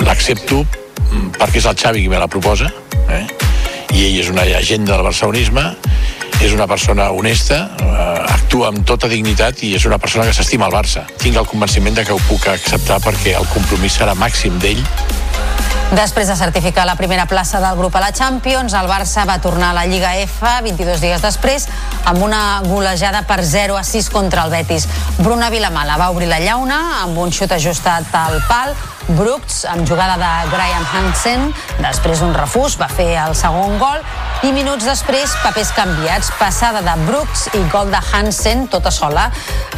l'accepto 0.05 0.67
perquè 1.39 1.63
és 1.63 1.67
el 1.71 1.77
Xavi 1.81 2.03
qui 2.03 2.11
me 2.13 2.19
la 2.21 2.29
proposa 2.29 2.69
eh? 3.09 3.25
i 3.95 4.05
ell 4.05 4.19
és 4.21 4.29
una 4.29 4.45
llegenda 4.45 4.97
del 4.97 5.07
barcelonisme 5.07 5.65
és 6.43 6.53
una 6.53 6.67
persona 6.67 7.11
honesta 7.13 7.61
eh, 7.79 8.35
actua 8.35 8.71
amb 8.73 8.85
tota 8.87 9.11
dignitat 9.11 9.63
i 9.67 9.75
és 9.79 9.87
una 9.87 9.99
persona 9.99 10.27
que 10.29 10.35
s'estima 10.37 10.67
el 10.71 10.75
Barça 10.75 11.05
tinc 11.21 11.37
el 11.37 11.47
convenciment 11.51 11.95
de 11.95 12.07
que 12.07 12.15
ho 12.15 12.23
puc 12.29 12.49
acceptar 12.53 13.01
perquè 13.05 13.37
el 13.39 13.47
compromís 13.53 14.01
serà 14.01 14.17
màxim 14.19 14.59
d'ell 14.63 14.83
Després 15.95 16.27
de 16.27 16.35
certificar 16.35 16.87
la 16.89 16.97
primera 16.99 17.27
plaça 17.31 17.61
del 17.63 17.77
grup 17.79 17.95
a 17.95 18.01
la 18.03 18.11
Champions, 18.11 18.73
el 18.75 18.89
Barça 18.91 19.23
va 19.29 19.37
tornar 19.39 19.69
a 19.71 19.77
la 19.77 19.85
Lliga 19.87 20.15
F 20.19 20.43
22 20.65 20.99
dies 21.05 21.23
després 21.23 21.69
amb 22.11 22.25
una 22.25 22.63
golejada 22.65 23.23
per 23.29 23.45
0 23.47 23.77
a 23.79 23.85
6 23.87 24.09
contra 24.11 24.43
el 24.43 24.51
Betis. 24.51 24.89
Bruna 25.19 25.51
Vilamala 25.55 25.99
va 26.01 26.11
obrir 26.11 26.27
la 26.33 26.41
llauna 26.43 26.81
amb 27.05 27.21
un 27.23 27.31
xut 27.31 27.53
ajustat 27.55 28.11
al 28.11 28.41
pal. 28.49 28.75
Brooks, 29.15 29.67
amb 29.69 29.87
jugada 29.87 30.17
de 30.19 30.51
Graham 30.51 30.87
Hansen, 30.97 31.51
després 31.79 32.25
un 32.25 32.35
refús, 32.35 32.79
va 32.81 32.89
fer 32.89 33.13
el 33.21 33.37
segon 33.39 33.79
gol 33.79 34.03
i 34.45 34.51
minuts 34.53 34.85
després, 34.85 35.33
papers 35.41 35.71
canviats, 35.73 36.29
passada 36.37 36.83
de 36.85 36.93
Brooks 37.07 37.47
i 37.57 37.61
gol 37.73 37.89
de 37.93 38.01
Hansen, 38.13 38.67
tota 38.69 38.91
sola. 38.93 39.31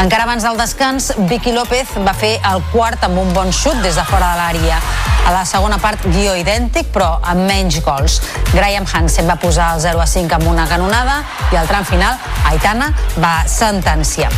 Encara 0.02 0.24
abans 0.26 0.42
del 0.42 0.58
descans, 0.58 1.12
Vicky 1.30 1.52
López 1.54 1.92
va 2.06 2.14
fer 2.16 2.32
el 2.50 2.64
quart 2.72 3.04
amb 3.06 3.20
un 3.22 3.30
bon 3.36 3.52
xut 3.54 3.78
des 3.84 3.94
de 3.94 4.06
fora 4.08 4.32
de 4.32 4.40
l'àrea. 4.40 4.80
A 5.26 5.36
la 5.36 5.44
segona 5.46 5.78
part, 5.82 6.02
guió 6.10 6.34
idèntic, 6.40 6.90
però 6.94 7.14
amb 7.22 7.46
menys 7.46 7.78
gols. 7.86 8.18
Graham 8.54 8.88
Hansen 8.90 9.30
va 9.30 9.38
posar 9.38 9.74
el 9.76 9.86
0 9.86 10.02
a 10.02 10.10
5 10.16 10.40
amb 10.40 10.50
una 10.50 10.66
canonada 10.66 11.22
i 11.52 11.60
al 11.60 11.70
tram 11.70 11.86
final, 11.86 12.18
Aitana 12.50 12.90
va 13.22 13.38
sentenciar. 13.46 14.32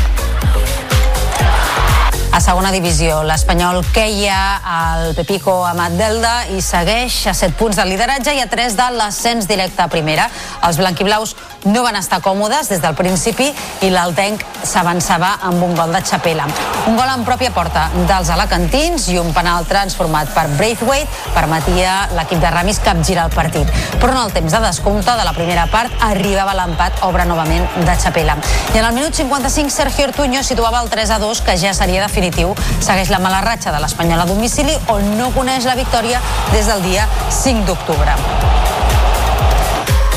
A 2.28 2.40
segona 2.44 2.68
divisió, 2.70 3.22
l'Espanyol 3.24 3.80
queia 3.94 4.36
al 4.60 5.14
Pepico 5.16 5.54
Amat 5.64 5.94
Delda 5.96 6.32
i 6.52 6.60
segueix 6.62 7.16
a 7.30 7.32
7 7.34 7.56
punts 7.56 7.78
del 7.80 7.88
lideratge 7.94 8.34
i 8.36 8.42
a 8.42 8.46
3 8.50 8.76
de 8.76 8.88
l'ascens 8.98 9.48
directe 9.48 9.80
a 9.80 9.88
primera. 9.88 10.26
Els 10.68 10.76
blanquiblaus 10.76 11.32
no 11.68 11.82
van 11.84 11.96
estar 11.96 12.20
còmodes 12.24 12.70
des 12.72 12.80
del 12.80 12.94
principi 12.96 13.48
i 13.84 13.90
l'Altenc 13.92 14.44
s'avançava 14.64 15.34
amb 15.48 15.62
un 15.62 15.74
gol 15.76 15.92
de 15.92 16.00
Chapela. 16.02 16.46
Un 16.88 16.96
gol 16.96 17.10
en 17.12 17.24
pròpia 17.26 17.52
porta 17.52 17.88
dels 18.08 18.30
alacantins 18.32 19.08
i 19.12 19.18
un 19.20 19.32
penal 19.36 19.66
transformat 19.68 20.32
per 20.34 20.46
Braithwaite 20.56 21.32
permetia 21.34 21.98
l'equip 22.16 22.40
de 22.40 22.52
Ramis 22.54 22.80
capgirar 22.84 23.26
el 23.28 23.34
partit. 23.34 23.68
Però 24.00 24.14
en 24.14 24.22
el 24.22 24.32
temps 24.32 24.54
de 24.54 24.62
descompte 24.64 25.12
de 25.18 25.26
la 25.28 25.34
primera 25.36 25.66
part 25.72 25.92
arribava 26.08 26.56
l'empat, 26.56 27.02
obra 27.08 27.28
novament 27.28 27.68
de 27.84 27.98
Chapela. 28.00 28.38
I 28.74 28.78
en 28.78 28.88
el 28.88 28.94
minut 28.96 29.14
55 29.14 29.74
Sergio 29.74 30.08
Ortuño 30.08 30.42
situava 30.42 30.80
el 30.82 30.88
3 30.88 31.16
a 31.18 31.20
2 31.20 31.44
que 31.44 31.58
ja 31.60 31.74
seria 31.74 32.06
definitiu. 32.06 32.56
Segueix 32.80 33.12
la 33.12 33.20
mala 33.20 33.44
ratxa 33.44 33.74
de 33.74 33.82
l'Espanyol 33.84 34.24
a 34.24 34.30
domicili 34.30 34.76
on 34.88 35.16
no 35.20 35.32
coneix 35.36 35.68
la 35.68 35.76
victòria 35.76 36.22
des 36.52 36.66
del 36.66 36.82
dia 36.88 37.08
5 37.44 37.66
d'octubre. 37.68 38.77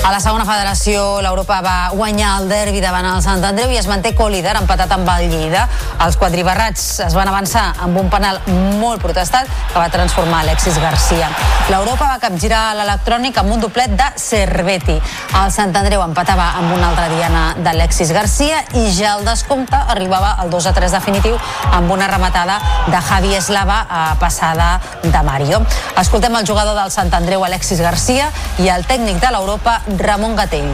A 0.02 0.10
la 0.10 0.18
segona 0.18 0.48
federació, 0.50 1.20
l'Europa 1.22 1.60
va 1.62 1.76
guanyar 1.94 2.32
el 2.40 2.48
derbi 2.50 2.80
davant 2.82 3.06
el 3.06 3.20
Sant 3.22 3.44
Andreu 3.46 3.70
i 3.70 3.78
es 3.78 3.86
manté 3.86 4.16
co-líder 4.18 4.56
empatat 4.58 4.90
amb 4.96 5.10
el 5.14 5.28
Lleida. 5.30 5.68
Els 6.02 6.16
quadribarrats 6.18 6.86
es 7.06 7.14
van 7.14 7.30
avançar 7.30 7.68
amb 7.86 8.00
un 8.02 8.10
penal 8.10 8.40
molt 8.82 9.04
protestat 9.04 9.46
que 9.46 9.78
va 9.78 9.92
transformar 9.94 10.40
Alexis 10.42 10.80
Garcia. 10.82 11.30
L'Europa 11.70 12.08
va 12.10 12.18
capgirar 12.24 12.64
l'electrònic 12.80 13.38
amb 13.38 13.54
un 13.54 13.62
doblet 13.62 13.94
de 14.00 14.08
Cerveti. 14.18 14.96
El 15.38 15.54
Sant 15.54 15.78
Andreu 15.78 16.02
empatava 16.02 16.50
amb 16.58 16.74
una 16.74 16.90
altra 16.90 17.06
diana 17.14 17.44
d'Alexis 17.62 18.10
Garcia 18.18 18.64
i 18.82 18.88
ja 18.98 19.14
el 19.20 19.30
descompte 19.30 19.78
arribava 19.78 20.34
al 20.42 20.50
2 20.50 20.72
a 20.72 20.74
3 20.82 20.98
definitiu 20.98 21.38
amb 21.70 21.94
una 21.94 22.10
rematada 22.10 22.58
de 22.90 23.04
Javi 23.12 23.38
Eslava 23.38 23.84
a 23.86 24.04
passada 24.20 24.74
de 25.04 25.24
Mario. 25.30 25.62
Escoltem 26.02 26.42
el 26.42 26.50
jugador 26.50 26.74
del 26.82 26.90
Sant 26.90 27.14
Andreu, 27.14 27.46
Alexis 27.46 27.86
Garcia, 27.86 28.32
i 28.58 28.74
el 28.74 28.90
tècnic 28.90 29.22
de 29.22 29.30
l'Europa, 29.32 29.78
Ramon 30.00 30.36
Gatell. 30.36 30.72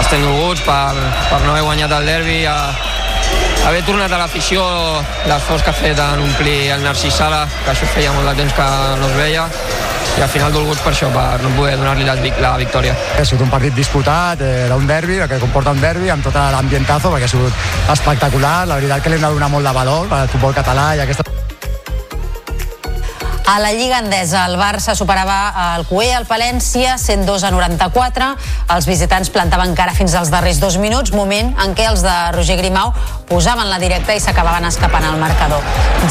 estem 0.00 0.20
dolguts 0.20 0.60
per, 0.66 0.92
per 1.30 1.40
no 1.44 1.52
haver 1.52 1.62
guanyat 1.64 1.92
el 1.96 2.06
derbi, 2.06 2.44
a, 2.46 2.56
haver 3.64 3.82
tornat 3.86 4.12
a 4.12 4.18
l'afició, 4.20 4.62
l'esforç 5.28 5.64
que 5.64 5.72
ha 5.72 5.76
fet 5.78 6.00
en 6.02 6.22
omplir 6.26 6.70
el 6.74 6.84
Narcís 6.84 7.16
Sala, 7.16 7.44
que 7.64 7.72
això 7.72 7.88
feia 7.94 8.12
molt 8.12 8.28
de 8.28 8.34
temps 8.42 8.56
que 8.58 8.66
no 9.00 9.08
es 9.08 9.16
veia, 9.16 9.46
i 10.14 10.22
al 10.22 10.30
final 10.30 10.52
dolguts 10.54 10.82
per 10.84 10.92
això, 10.92 11.08
per 11.14 11.40
no 11.42 11.54
poder 11.56 11.78
donar-li 11.80 12.04
la, 12.06 12.16
la 12.44 12.52
victòria. 12.60 12.94
Ha 13.18 13.24
sigut 13.24 13.46
un 13.46 13.54
partit 13.54 13.74
disputat, 13.74 14.44
era 14.68 14.76
un 14.76 14.86
derbi, 14.86 15.18
el 15.18 15.30
que 15.30 15.40
comporta 15.42 15.74
un 15.74 15.80
derbi, 15.82 16.12
amb 16.12 16.26
tot 16.26 16.36
l'ambientazo, 16.36 17.10
perquè 17.14 17.30
ha 17.30 17.34
sigut 17.36 17.64
espectacular. 17.96 18.58
La 18.70 18.78
veritat 18.82 19.02
que 19.02 19.14
li 19.14 19.18
hem 19.18 19.26
de 19.26 19.32
donar 19.38 19.50
molt 19.56 19.66
de 19.66 19.74
valor 19.80 20.12
al 20.12 20.30
futbol 20.30 20.54
català 20.54 20.92
i 20.94 21.02
aquesta 21.06 21.26
a 23.46 23.60
la 23.60 23.72
Lliga 23.72 23.98
Endesa, 23.98 24.46
el 24.46 24.56
Barça 24.56 24.94
superava 24.96 25.74
el 25.76 25.84
Cué 25.84 26.14
al 26.14 26.24
Palència, 26.24 26.96
102 26.98 27.44
a 27.44 27.50
94. 27.52 28.28
Els 28.72 28.86
visitants 28.88 29.28
plantaven 29.30 29.74
cara 29.76 29.92
fins 29.92 30.14
als 30.16 30.30
darrers 30.32 30.60
dos 30.62 30.78
minuts, 30.80 31.12
moment 31.12 31.52
en 31.60 31.74
què 31.76 31.84
els 31.90 32.00
de 32.04 32.14
Roger 32.32 32.56
Grimau 32.56 32.94
posaven 33.28 33.68
la 33.68 33.78
directa 33.82 34.16
i 34.16 34.22
s'acabaven 34.22 34.64
escapant 34.68 35.04
al 35.04 35.20
marcador. 35.20 35.60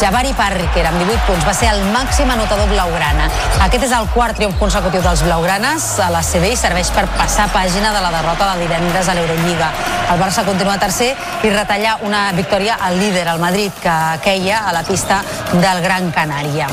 Javari 0.01 0.33
Parri, 0.37 0.67
que 0.73 0.83
era 0.83 0.91
amb 0.93 1.01
18 1.01 1.25
punts, 1.25 1.47
va 1.47 1.55
ser 1.57 1.71
el 1.73 1.81
màxim 1.95 2.29
anotador 2.29 2.69
blaugrana. 2.69 3.29
Aquest 3.65 3.87
és 3.89 3.97
el 3.97 4.09
quart 4.13 4.37
triomf 4.37 4.59
consecutiu 4.61 5.01
dels 5.01 5.25
blaugranes 5.25 5.89
a 6.05 6.11
la 6.13 6.21
CB 6.21 6.53
i 6.53 6.59
serveix 6.59 6.93
per 6.93 7.07
passar 7.17 7.49
pàgina 7.53 7.95
de 7.97 8.05
la 8.05 8.13
derrota 8.13 8.53
de 8.53 8.67
divendres 8.67 9.09
a 9.09 9.17
l'Eurolliga. 9.17 9.71
El 10.13 10.21
Barça 10.21 10.45
continua 10.45 10.77
tercer 10.77 11.13
i 11.41 11.49
retalla 11.49 11.97
una 12.05 12.27
victòria 12.37 12.77
al 12.79 12.99
líder, 13.01 13.27
el 13.33 13.41
Madrid, 13.41 13.73
que 13.81 13.97
queia 14.23 14.67
a 14.67 14.73
la 14.73 14.85
pista 14.85 15.23
del 15.53 15.81
Gran 15.81 16.11
Canària. 16.13 16.69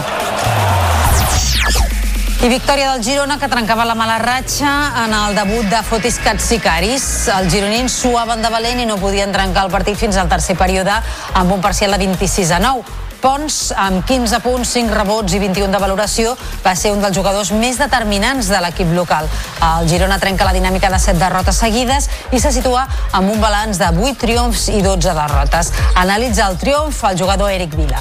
I 2.41 2.49
victòria 2.49 2.95
del 2.95 3.03
Girona 3.05 3.35
que 3.37 3.51
trencava 3.53 3.85
la 3.85 3.93
mala 3.93 4.15
ratxa 4.17 4.71
en 5.03 5.13
el 5.13 5.35
debut 5.37 5.67
de 5.69 5.83
Fotis 5.85 6.17
Katsikaris. 6.25 7.05
Els 7.35 7.53
gironins 7.53 7.93
suaven 7.93 8.41
de 8.41 8.49
valent 8.49 8.81
i 8.81 8.87
no 8.89 8.97
podien 8.97 9.29
trencar 9.35 9.67
el 9.67 9.73
partit 9.75 9.99
fins 10.01 10.17
al 10.17 10.31
tercer 10.31 10.57
període 10.57 10.95
amb 11.37 11.53
un 11.53 11.61
parcial 11.61 11.93
de 11.93 11.99
26 12.01 12.55
a 12.57 12.63
9. 12.65 12.97
Pons, 13.21 13.59
amb 13.77 14.01
15 14.09 14.41
punts, 14.41 14.71
5 14.73 14.97
rebots 14.97 15.37
i 15.37 15.43
21 15.43 15.69
de 15.69 15.81
valoració, 15.83 16.33
va 16.65 16.73
ser 16.73 16.95
un 16.95 17.05
dels 17.05 17.13
jugadors 17.13 17.53
més 17.53 17.77
determinants 17.77 18.49
de 18.49 18.61
l'equip 18.65 18.95
local. 18.97 19.29
El 19.61 19.91
Girona 19.93 20.17
trenca 20.23 20.49
la 20.49 20.57
dinàmica 20.57 20.89
de 20.89 20.97
7 20.97 21.21
derrotes 21.21 21.61
seguides 21.61 22.09
i 22.33 22.41
se 22.41 22.55
situa 22.57 22.87
amb 23.13 23.29
un 23.35 23.45
balanç 23.45 23.77
de 23.85 23.93
8 23.93 24.17
triomfs 24.25 24.71
i 24.73 24.81
12 24.81 25.13
derrotes. 25.13 25.75
Analitza 25.93 26.49
el 26.49 26.57
triomf 26.57 27.05
el 27.13 27.21
jugador 27.21 27.53
Eric 27.53 27.77
Vila. 27.77 28.01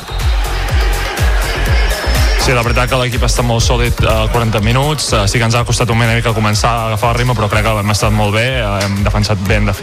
Sí, 2.49 2.55
la 2.57 2.63
veritat 2.65 2.89
que 2.89 2.97
l'equip 2.97 3.21
està 3.27 3.43
molt 3.45 3.61
sòlid 3.61 3.99
a 4.09 4.13
uh, 4.23 4.29
40 4.33 4.57
minuts, 4.65 5.11
uh, 5.13 5.27
sí 5.29 5.37
que 5.37 5.45
ens 5.45 5.53
ha 5.53 5.61
costat 5.67 5.91
una 5.93 6.07
mica 6.17 6.33
començar 6.33 6.71
a 6.71 6.87
agafar 6.87 7.11
el 7.13 7.19
ritme, 7.19 7.35
però 7.37 7.45
crec 7.51 7.61
que 7.67 7.75
hem 7.83 7.93
estat 7.93 8.15
molt 8.15 8.33
bé, 8.33 8.47
uh, 8.57 8.79
hem 8.81 9.03
defensat 9.05 9.43
ben 9.45 9.69
de, 9.69 9.75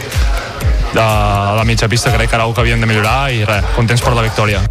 de 0.91 1.05
la 1.61 1.63
mitja 1.63 1.87
pista, 1.87 2.11
crec 2.11 2.27
que 2.27 2.35
era 2.35 2.43
una 2.43 2.57
que 2.57 2.65
havíem 2.65 2.83
de 2.83 2.91
millorar 2.91 3.21
i 3.31 3.45
res, 3.47 3.71
contents 3.77 4.03
per 4.03 4.17
la 4.19 4.27
victòria. 4.27 4.65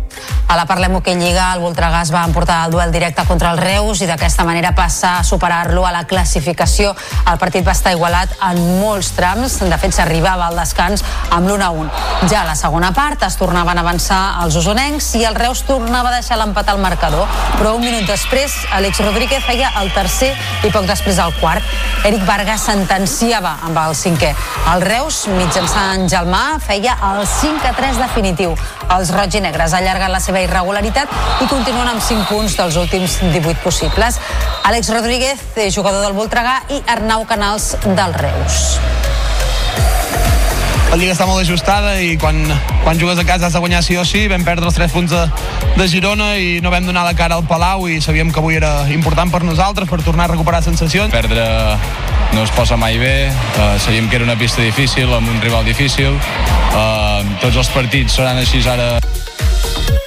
A 0.48 0.54
la 0.54 0.64
Parlem 0.66 0.94
Hockey 0.94 1.16
Lliga, 1.18 1.48
el 1.56 1.60
Voltregà 1.60 2.04
es 2.04 2.12
va 2.14 2.22
emportar 2.24 2.60
el 2.66 2.70
duel 2.70 2.92
directe 2.94 3.24
contra 3.26 3.50
el 3.50 3.58
Reus 3.58 4.00
i 4.00 4.06
d'aquesta 4.06 4.44
manera 4.46 4.74
passar 4.76 5.16
a 5.18 5.24
superar-lo 5.26 5.86
a 5.86 5.90
la 5.90 6.04
classificació. 6.06 6.92
El 7.26 7.40
partit 7.42 7.66
va 7.66 7.74
estar 7.74 7.92
igualat 7.96 8.30
en 8.50 8.60
molts 8.80 9.10
trams. 9.16 9.58
De 9.58 9.78
fet, 9.82 9.96
s'arribava 9.96 10.46
al 10.46 10.60
descans 10.60 11.02
amb 11.34 11.50
l'1-1. 11.50 11.90
Ja 12.30 12.44
a 12.44 12.46
la 12.46 12.54
segona 12.54 12.92
part 12.94 13.24
es 13.26 13.36
tornaven 13.40 13.78
a 13.78 13.82
avançar 13.82 14.20
els 14.44 14.54
usonencs 14.60 15.10
i 15.18 15.24
el 15.26 15.34
Reus 15.34 15.64
tornava 15.66 16.12
a 16.12 16.20
deixar 16.20 16.38
l'empat 16.38 16.70
al 16.70 16.78
marcador. 16.78 17.26
Però 17.58 17.74
un 17.74 17.82
minut 17.82 18.06
després, 18.06 18.54
Àlex 18.76 19.02
Rodríguez 19.02 19.42
feia 19.44 19.72
el 19.82 19.90
tercer 19.96 20.30
i 20.62 20.70
poc 20.70 20.86
després 20.86 21.18
el 21.18 21.34
quart. 21.40 21.74
Eric 22.06 22.22
Vargas 22.28 22.68
sentenciava 22.70 23.56
amb 23.66 23.82
el 23.82 23.98
cinquè. 23.98 24.30
El 24.72 24.86
Reus, 24.86 25.24
mitjançant 25.34 26.06
Gelmà, 26.10 26.60
feia 26.62 26.94
el 27.10 27.26
5-3 27.26 27.98
definitiu. 28.04 28.54
Els 28.94 29.10
roig 29.14 29.34
i 29.34 29.42
negres 29.42 29.74
allarguen 29.74 30.05
la 30.12 30.22
seva 30.22 30.36
seva 30.36 30.44
irregularitat 30.44 31.12
i 31.40 31.48
continuen 31.48 31.88
amb 31.88 32.02
5 32.02 32.28
punts 32.28 32.56
dels 32.58 32.76
últims 32.76 33.18
18 33.22 33.62
possibles. 33.64 34.20
Àlex 34.66 34.90
Rodríguez, 34.92 35.40
jugador 35.72 36.04
del 36.04 36.16
Voltregà, 36.16 36.62
i 36.68 36.82
Arnau 36.86 37.24
Canals 37.26 37.76
del 37.84 38.14
Reus. 38.14 38.76
La 40.86 40.96
Lliga 41.00 41.16
està 41.16 41.26
molt 41.26 41.42
ajustada 41.42 41.96
i 42.00 42.14
quan, 42.16 42.38
quan 42.84 42.98
jugues 43.00 43.18
a 43.18 43.24
casa 43.26 43.48
has 43.48 43.56
de 43.56 43.60
guanyar 43.60 43.82
sí 43.82 43.96
o 43.98 44.04
sí. 44.06 44.26
Vam 44.30 44.44
perdre 44.46 44.68
els 44.68 44.76
3 44.76 44.92
punts 44.92 45.12
de, 45.12 45.24
de 45.76 45.88
Girona 45.90 46.36
i 46.38 46.60
no 46.62 46.70
vam 46.70 46.86
donar 46.86 47.04
la 47.04 47.16
cara 47.18 47.36
al 47.36 47.44
Palau 47.48 47.88
i 47.90 47.98
sabíem 48.00 48.30
que 48.32 48.40
avui 48.40 48.56
era 48.60 48.86
important 48.94 49.32
per 49.32 49.42
nosaltres 49.44 49.90
per 49.90 50.02
tornar 50.06 50.28
a 50.28 50.34
recuperar 50.36 50.62
sensacions. 50.64 51.12
Perdre 51.12 51.44
no 52.36 52.44
es 52.44 52.52
posa 52.54 52.76
mai 52.76 53.00
bé, 53.02 53.28
uh, 53.30 53.76
sabíem 53.82 54.08
que 54.10 54.20
era 54.20 54.26
una 54.28 54.38
pista 54.38 54.62
difícil, 54.62 55.10
amb 55.12 55.28
un 55.32 55.40
rival 55.42 55.64
difícil. 55.66 56.16
Uh, 56.76 57.24
tots 57.42 57.56
els 57.56 57.72
partits 57.72 58.20
seran 58.20 58.38
així 58.42 58.62
ara 58.68 58.96
thank 59.62 59.90
you. 59.90 60.05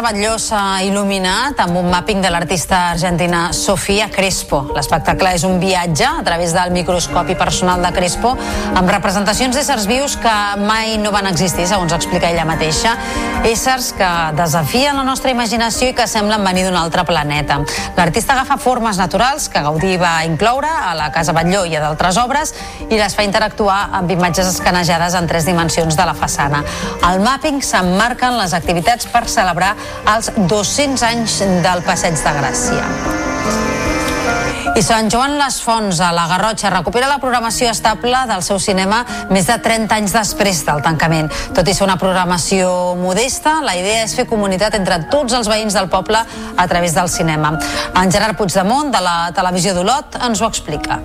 Casa 0.00 0.14
Batlló 0.14 0.36
s'ha 0.40 0.80
il·luminat 0.80 1.58
amb 1.60 1.76
un 1.76 1.90
mapping 1.92 2.22
de 2.24 2.30
l'artista 2.32 2.78
argentina 2.94 3.50
Sofia 3.52 4.06
Crespo. 4.08 4.62
L'espectacle 4.72 5.34
és 5.36 5.42
un 5.44 5.58
viatge 5.60 6.06
a 6.08 6.22
través 6.24 6.54
del 6.56 6.70
microscopi 6.72 7.34
personal 7.36 7.84
de 7.84 7.90
Crespo 7.92 8.30
amb 8.80 8.88
representacions 8.88 9.52
d'éssers 9.52 9.84
vius 9.90 10.14
que 10.16 10.32
mai 10.56 10.96
no 11.02 11.12
van 11.12 11.28
existir, 11.28 11.66
segons 11.68 11.92
explica 11.92 12.30
ella 12.30 12.46
mateixa. 12.48 12.94
Éssers 13.44 13.90
que 13.98 14.08
desafien 14.38 14.96
la 14.96 15.04
nostra 15.04 15.34
imaginació 15.34 15.90
i 15.90 15.96
que 15.98 16.08
semblen 16.08 16.48
venir 16.48 16.64
d'un 16.64 16.80
altre 16.80 17.04
planeta. 17.04 17.60
L'artista 17.98 18.38
agafa 18.38 18.56
formes 18.56 18.96
naturals 18.96 19.50
que 19.52 19.60
Gaudí 19.60 19.98
va 20.00 20.14
incloure 20.24 20.70
a 20.70 20.94
la 20.96 21.10
Casa 21.12 21.36
Batlló 21.36 21.66
i 21.68 21.76
a 21.76 21.84
d'altres 21.84 22.16
obres 22.24 22.54
i 22.88 22.96
les 22.96 23.18
fa 23.18 23.28
interactuar 23.28 23.90
amb 24.00 24.16
imatges 24.16 24.48
escanejades 24.48 25.18
en 25.20 25.28
tres 25.28 25.44
dimensions 25.44 26.00
de 26.00 26.08
la 26.08 26.16
façana. 26.16 26.64
Al 27.04 27.20
mapping 27.20 27.60
s'emmarquen 27.60 28.40
les 28.40 28.56
activitats 28.56 29.04
per 29.12 29.26
celebrar 29.28 29.74
als 30.04 30.32
200 30.36 31.02
anys 31.10 31.40
del 31.64 31.84
Passeig 31.86 32.18
de 32.20 32.36
Gràcia. 32.40 32.84
I 34.70 34.82
Sant 34.86 35.10
Joan 35.10 35.34
Les 35.36 35.56
Fonts, 35.60 35.98
a 36.00 36.12
la 36.14 36.28
Garrotxa, 36.30 36.70
recupera 36.70 37.08
la 37.10 37.18
programació 37.20 37.68
estable 37.72 38.16
del 38.30 38.44
seu 38.46 38.60
cinema 38.62 39.02
més 39.28 39.48
de 39.50 39.58
30 39.60 39.98
anys 39.98 40.14
després 40.14 40.62
del 40.64 40.80
tancament. 40.84 41.28
Tot 41.56 41.68
i 41.68 41.74
ser 41.74 41.84
una 41.88 41.98
programació 42.00 42.94
modesta, 42.96 43.58
la 43.66 43.74
idea 43.76 44.06
és 44.06 44.14
fer 44.16 44.28
comunitat 44.30 44.78
entre 44.78 45.02
tots 45.12 45.36
els 45.36 45.50
veïns 45.50 45.76
del 45.76 45.90
poble 45.92 46.22
a 46.56 46.68
través 46.70 46.94
del 46.94 47.10
cinema. 47.10 47.56
En 47.92 48.14
Gerard 48.14 48.38
Puigdemont, 48.38 48.94
de 48.94 49.02
la 49.04 49.16
televisió 49.36 49.74
d'Olot, 49.74 50.22
ens 50.30 50.40
ho 50.40 50.48
explica. 50.48 51.02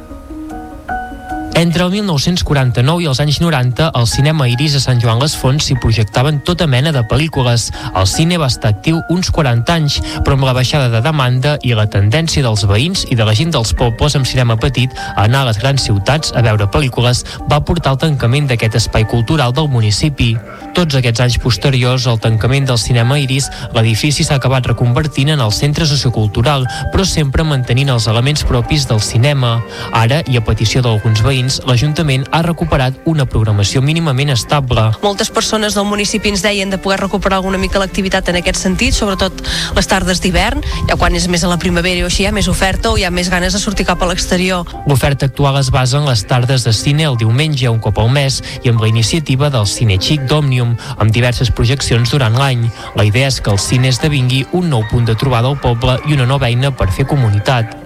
Entre 1.56 1.86
el 1.86 1.92
1949 1.94 3.06
i 3.06 3.06
els 3.08 3.22
anys 3.24 3.38
90, 3.40 3.86
al 3.96 4.08
cinema 4.12 4.44
Iris 4.52 4.74
a 4.76 4.82
Sant 4.84 5.00
Joan 5.00 5.22
les 5.22 5.38
Fonts 5.40 5.70
s'hi 5.70 5.78
projectaven 5.80 6.42
tota 6.44 6.66
mena 6.68 6.92
de 6.92 7.00
pel·lícules. 7.08 7.70
El 7.96 8.08
cine 8.12 8.36
va 8.36 8.50
estar 8.52 8.74
actiu 8.74 8.98
uns 9.14 9.30
40 9.32 9.72
anys, 9.72 9.96
però 10.26 10.36
amb 10.36 10.44
la 10.44 10.56
baixada 10.58 10.90
de 10.92 11.00
demanda 11.00 11.54
i 11.64 11.72
la 11.72 11.86
tendència 11.88 12.44
dels 12.44 12.66
veïns 12.68 13.06
i 13.08 13.16
de 13.16 13.24
la 13.24 13.32
gent 13.40 13.54
dels 13.56 13.72
pobles 13.72 14.18
amb 14.20 14.28
cinema 14.28 14.58
petit 14.60 14.92
a 14.98 15.24
anar 15.24 15.46
a 15.46 15.48
les 15.48 15.62
grans 15.62 15.86
ciutats 15.88 16.34
a 16.36 16.44
veure 16.44 16.68
pel·lícules 16.68 17.24
va 17.48 17.62
portar 17.64 17.94
al 17.94 18.02
tancament 18.04 18.52
d'aquest 18.52 18.76
espai 18.82 19.08
cultural 19.08 19.56
del 19.56 19.72
municipi. 19.72 20.34
Tots 20.76 21.00
aquests 21.00 21.24
anys 21.24 21.40
posteriors 21.40 22.10
al 22.12 22.20
tancament 22.20 22.68
del 22.68 22.82
cinema 22.84 23.16
Iris, 23.24 23.48
l'edifici 23.72 24.28
s'ha 24.28 24.42
acabat 24.42 24.68
reconvertint 24.74 25.32
en 25.32 25.40
el 25.40 25.56
centre 25.56 25.88
sociocultural, 25.88 26.68
però 26.92 27.08
sempre 27.08 27.48
mantenint 27.48 27.96
els 27.96 28.12
elements 28.12 28.44
propis 28.44 28.90
del 28.92 29.00
cinema. 29.00 29.62
Ara, 29.96 30.20
i 30.28 30.36
a 30.36 30.44
petició 30.44 30.84
d'alguns 30.84 31.24
veïns, 31.24 31.45
anys, 31.46 31.62
l'Ajuntament 31.68 32.26
ha 32.34 32.42
recuperat 32.46 32.98
una 33.10 33.26
programació 33.30 33.82
mínimament 33.86 34.32
estable. 34.34 34.90
Moltes 35.04 35.30
persones 35.34 35.76
del 35.78 35.86
municipi 35.86 36.32
ens 36.34 36.44
deien 36.44 36.72
de 36.74 36.80
poder 36.82 37.00
recuperar 37.04 37.40
alguna 37.40 37.60
mica 37.62 37.80
l'activitat 37.80 38.30
en 38.30 38.40
aquest 38.42 38.60
sentit, 38.62 38.96
sobretot 38.98 39.44
les 39.76 39.88
tardes 39.88 40.22
d'hivern, 40.24 40.64
ja 40.90 40.98
quan 40.98 41.16
és 41.16 41.28
més 41.30 41.44
a 41.44 41.52
la 41.52 41.60
primavera 41.62 42.04
o 42.06 42.10
així 42.10 42.24
hi 42.26 42.30
ha 42.30 42.34
més 42.36 42.50
oferta 42.50 42.92
o 42.92 42.98
hi 42.98 43.06
ha 43.06 43.14
més 43.14 43.30
ganes 43.30 43.54
de 43.54 43.62
sortir 43.62 43.86
cap 43.86 44.02
a 44.02 44.10
l'exterior. 44.10 44.66
L'oferta 44.90 45.30
actual 45.30 45.60
es 45.62 45.70
basa 45.72 46.00
en 46.02 46.10
les 46.10 46.26
tardes 46.26 46.66
de 46.66 46.74
cine 46.74 47.06
el 47.06 47.20
diumenge 47.22 47.70
un 47.70 47.80
cop 47.80 48.00
al 48.02 48.10
mes 48.10 48.42
i 48.64 48.72
amb 48.72 48.82
la 48.82 48.90
iniciativa 48.90 49.52
del 49.54 49.70
Cine 49.70 50.00
Xic 50.02 50.26
d'Òmnium, 50.30 50.76
amb 50.98 51.14
diverses 51.14 51.52
projeccions 51.52 52.12
durant 52.12 52.36
l'any. 52.40 52.68
La 52.96 53.06
idea 53.06 53.30
és 53.30 53.42
que 53.42 53.54
el 53.54 53.62
cine 53.62 53.92
esdevingui 53.94 54.46
un 54.54 54.70
nou 54.74 54.86
punt 54.90 55.06
de 55.06 55.16
trobada 55.16 55.52
al 55.52 55.60
poble 55.62 56.00
i 56.08 56.18
una 56.18 56.30
nova 56.30 56.50
eina 56.50 56.74
per 56.76 56.92
fer 56.92 57.08
comunitat. 57.10 57.85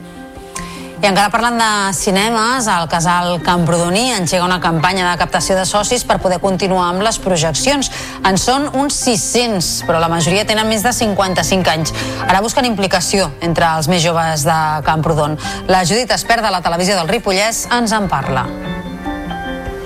I 0.99 1.07
encara 1.07 1.31
parlant 1.31 1.55
de 1.55 1.93
cinemes, 1.95 2.65
el 2.67 2.89
casal 2.91 3.37
Camprodoní 3.39 4.09
engega 4.17 4.43
una 4.43 4.57
campanya 4.59 5.05
de 5.07 5.19
captació 5.21 5.55
de 5.55 5.63
socis 5.63 6.03
per 6.03 6.17
poder 6.19 6.41
continuar 6.43 6.89
amb 6.89 7.05
les 7.05 7.15
projeccions. 7.23 7.87
En 8.27 8.35
són 8.35 8.67
uns 8.75 8.97
600, 9.05 9.69
però 9.87 10.01
la 10.03 10.11
majoria 10.11 10.43
tenen 10.49 10.67
més 10.67 10.83
de 10.83 10.91
55 10.91 11.71
anys. 11.71 11.93
Ara 12.27 12.43
busquen 12.43 12.67
implicació 12.67 13.29
entre 13.39 13.69
els 13.77 13.87
més 13.87 14.03
joves 14.03 14.43
de 14.43 14.59
Camprodon. 14.83 15.39
La 15.71 15.85
Judit 15.87 16.11
Espert 16.11 16.43
de 16.43 16.51
la 16.51 16.59
televisió 16.67 16.99
del 16.99 17.07
Ripollès 17.07 17.69
ens 17.79 17.95
en 17.95 18.11
parla. 18.11 18.43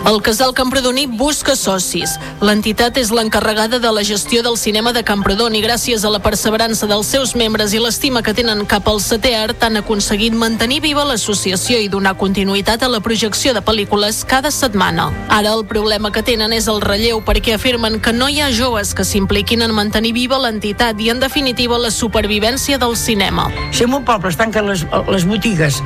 El 0.06 0.22
casal 0.22 0.52
Campredoní 0.54 1.06
busca 1.08 1.54
socis. 1.56 2.18
L'entitat 2.44 2.98
és 3.00 3.08
l'encarregada 3.16 3.78
de 3.80 3.92
la 3.96 4.02
gestió 4.04 4.42
del 4.44 4.58
cinema 4.60 4.92
de 4.92 5.00
Campredon 5.08 5.56
i 5.56 5.62
gràcies 5.64 6.04
a 6.04 6.12
la 6.12 6.20
perseverança 6.20 6.90
dels 6.92 7.08
seus 7.08 7.32
membres 7.40 7.72
i 7.72 7.80
l'estima 7.80 8.20
que 8.22 8.34
tenen 8.36 8.66
cap 8.68 8.90
al 8.92 9.00
setè 9.00 9.32
art 9.40 9.64
han 9.64 9.80
aconseguit 9.80 10.36
mantenir 10.36 10.82
viva 10.84 11.06
l'associació 11.08 11.80
i 11.80 11.88
donar 11.88 12.18
continuïtat 12.20 12.84
a 12.84 12.92
la 12.92 13.00
projecció 13.00 13.56
de 13.56 13.64
pel·lícules 13.64 14.26
cada 14.28 14.52
setmana. 14.52 15.08
Ara 15.32 15.56
el 15.56 15.64
problema 15.72 16.12
que 16.12 16.26
tenen 16.28 16.52
és 16.52 16.68
el 16.68 16.84
relleu 16.84 17.24
perquè 17.24 17.56
afirmen 17.56 18.02
que 18.04 18.12
no 18.12 18.28
hi 18.28 18.42
ha 18.44 18.52
joves 18.52 18.92
que 18.94 19.08
s'impliquin 19.08 19.64
en 19.64 19.72
mantenir 19.72 20.12
viva 20.20 20.36
l'entitat 20.36 21.00
i 21.00 21.14
en 21.16 21.24
definitiva 21.24 21.80
la 21.80 21.96
supervivència 21.96 22.76
del 22.78 23.00
cinema. 23.00 23.48
Si 23.72 23.88
en 23.88 23.96
un 23.96 24.04
poble 24.04 24.36
es 24.36 24.38
tanquen 24.38 24.68
les, 24.68 24.84
les 25.08 25.24
botigues 25.24 25.80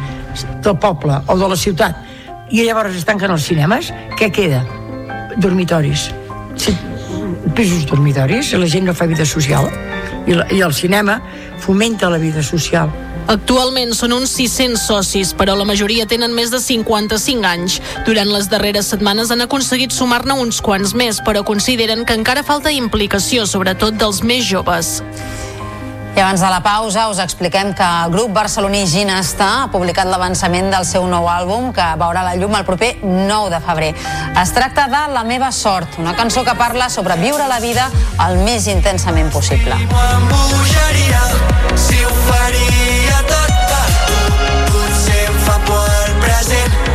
del 0.65 0.79
poble 0.81 1.21
o 1.27 1.37
de 1.37 1.53
la 1.53 1.55
ciutat 1.55 2.16
i 2.49 2.63
llavors 2.63 2.95
es 2.95 3.05
tanquen 3.07 3.33
els 3.33 3.47
cinemes, 3.47 3.91
què 4.19 4.31
queda? 4.33 4.63
Dormitoris. 5.37 6.09
Sí, 6.57 6.73
pisos 7.55 7.85
dormitoris, 7.89 8.53
la 8.57 8.69
gent 8.69 8.87
no 8.87 8.95
fa 8.95 9.07
vida 9.09 9.25
social 9.25 9.67
i, 10.27 10.35
la, 10.35 10.47
i 10.53 10.61
el 10.61 10.73
cinema 10.73 11.19
fomenta 11.59 12.09
la 12.09 12.19
vida 12.21 12.43
social. 12.43 12.91
Actualment 13.27 13.91
són 13.91 14.13
uns 14.15 14.31
600 14.37 14.79
socis, 14.79 15.33
però 15.35 15.57
la 15.59 15.65
majoria 15.67 16.05
tenen 16.07 16.31
més 16.35 16.51
de 16.53 16.61
55 16.63 17.43
anys. 17.47 17.81
Durant 18.07 18.29
les 18.31 18.47
darreres 18.47 18.87
setmanes 18.93 19.33
han 19.35 19.43
aconseguit 19.43 19.91
sumar-ne 19.91 20.37
uns 20.39 20.61
quants 20.63 20.93
més, 20.95 21.19
però 21.25 21.43
consideren 21.43 22.05
que 22.07 22.15
encara 22.15 22.45
falta 22.47 22.71
implicació, 22.71 23.43
sobretot 23.43 23.99
dels 23.99 24.23
més 24.23 24.47
joves. 24.47 25.01
I 26.17 26.19
abans 26.19 26.41
de 26.41 26.49
la 26.49 26.63
pausa 26.65 27.03
us 27.11 27.19
expliquem 27.21 27.75
que 27.77 27.85
el 27.85 28.09
grup 28.09 28.31
barceloní 28.33 28.87
Ginesta 28.89 29.45
ha 29.61 29.67
publicat 29.69 30.09
l'avançament 30.09 30.71
del 30.73 30.85
seu 30.89 31.05
nou 31.05 31.27
àlbum 31.29 31.67
que 31.75 31.85
veurà 32.01 32.23
la 32.25 32.33
llum 32.33 32.55
el 32.57 32.65
proper 32.65 32.95
9 33.03 33.51
de 33.53 33.59
febrer. 33.61 33.91
Es 34.41 34.53
tracta 34.55 34.87
de 34.89 35.03
La 35.13 35.23
meva 35.23 35.51
sort, 35.51 35.99
una 36.01 36.15
cançó 36.17 36.43
que 36.43 36.55
parla 36.57 36.89
sobre 36.89 37.19
viure 37.21 37.45
la 37.47 37.59
vida 37.59 37.85
el 38.25 38.41
més 38.41 38.65
intensament 38.65 39.29
possible. 39.29 39.77
Si 41.85 42.01
ho 42.01 42.13
faria 42.25 43.21
tot 43.29 43.53
per 43.69 43.87
tu, 44.09 44.19
potser 44.73 45.21
em 45.27 45.39
fa 45.45 45.59
por 45.69 45.85
el 45.85 46.17
present, 46.25 46.86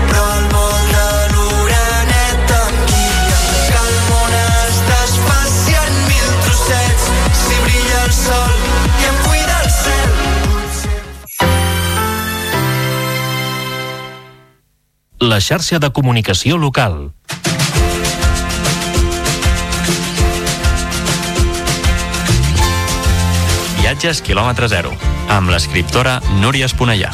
La 15.22 15.36
xarxa 15.38 15.78
de 15.78 15.86
comunicació 15.94 16.56
local. 16.58 16.96
Viatges 23.76 24.18
quilòmetre 24.26 24.66
zero, 24.72 24.90
amb 25.30 25.54
l'escriptora 25.54 26.16
Núria 26.40 26.66
Esponellà. 26.66 27.12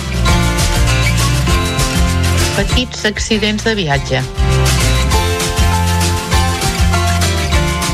Petits 2.57 3.05
accidents 3.13 3.69
de 3.69 3.77
viatge. 3.85 4.25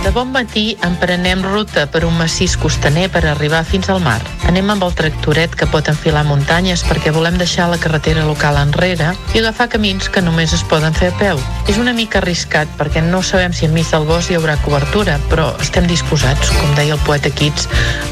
De 0.04 0.10
bon 0.12 0.28
matí 0.34 0.76
emprenem 0.84 1.40
ruta 1.40 1.86
per 1.88 2.02
un 2.04 2.12
massís 2.18 2.58
costaner 2.60 3.06
per 3.08 3.22
arribar 3.24 3.62
fins 3.64 3.88
al 3.88 4.02
mar. 4.04 4.18
Anem 4.44 4.68
amb 4.74 4.84
el 4.84 4.92
tractoret 4.92 5.54
que 5.56 5.64
pot 5.72 5.86
enfilar 5.88 6.26
muntanyes 6.28 6.82
perquè 6.84 7.08
volem 7.16 7.38
deixar 7.40 7.70
la 7.70 7.78
carretera 7.80 8.26
local 8.28 8.58
enrere 8.60 9.14
i 9.32 9.40
agafar 9.40 9.70
camins 9.72 10.10
que 10.12 10.20
només 10.20 10.52
es 10.52 10.64
poden 10.68 10.92
fer 10.92 11.08
a 11.08 11.16
peu. 11.16 11.40
És 11.72 11.80
una 11.80 11.94
mica 11.96 12.20
arriscat 12.20 12.68
perquè 12.76 13.00
no 13.00 13.22
sabem 13.24 13.56
si 13.56 13.64
enmig 13.64 13.88
del 13.88 14.04
bosc 14.04 14.28
hi 14.28 14.36
haurà 14.36 14.58
cobertura, 14.60 15.16
però 15.32 15.48
estem 15.64 15.88
disposats, 15.88 16.52
com 16.60 16.76
deia 16.76 16.98
el 16.98 17.04
poeta 17.08 17.32
Keats, 17.32 17.64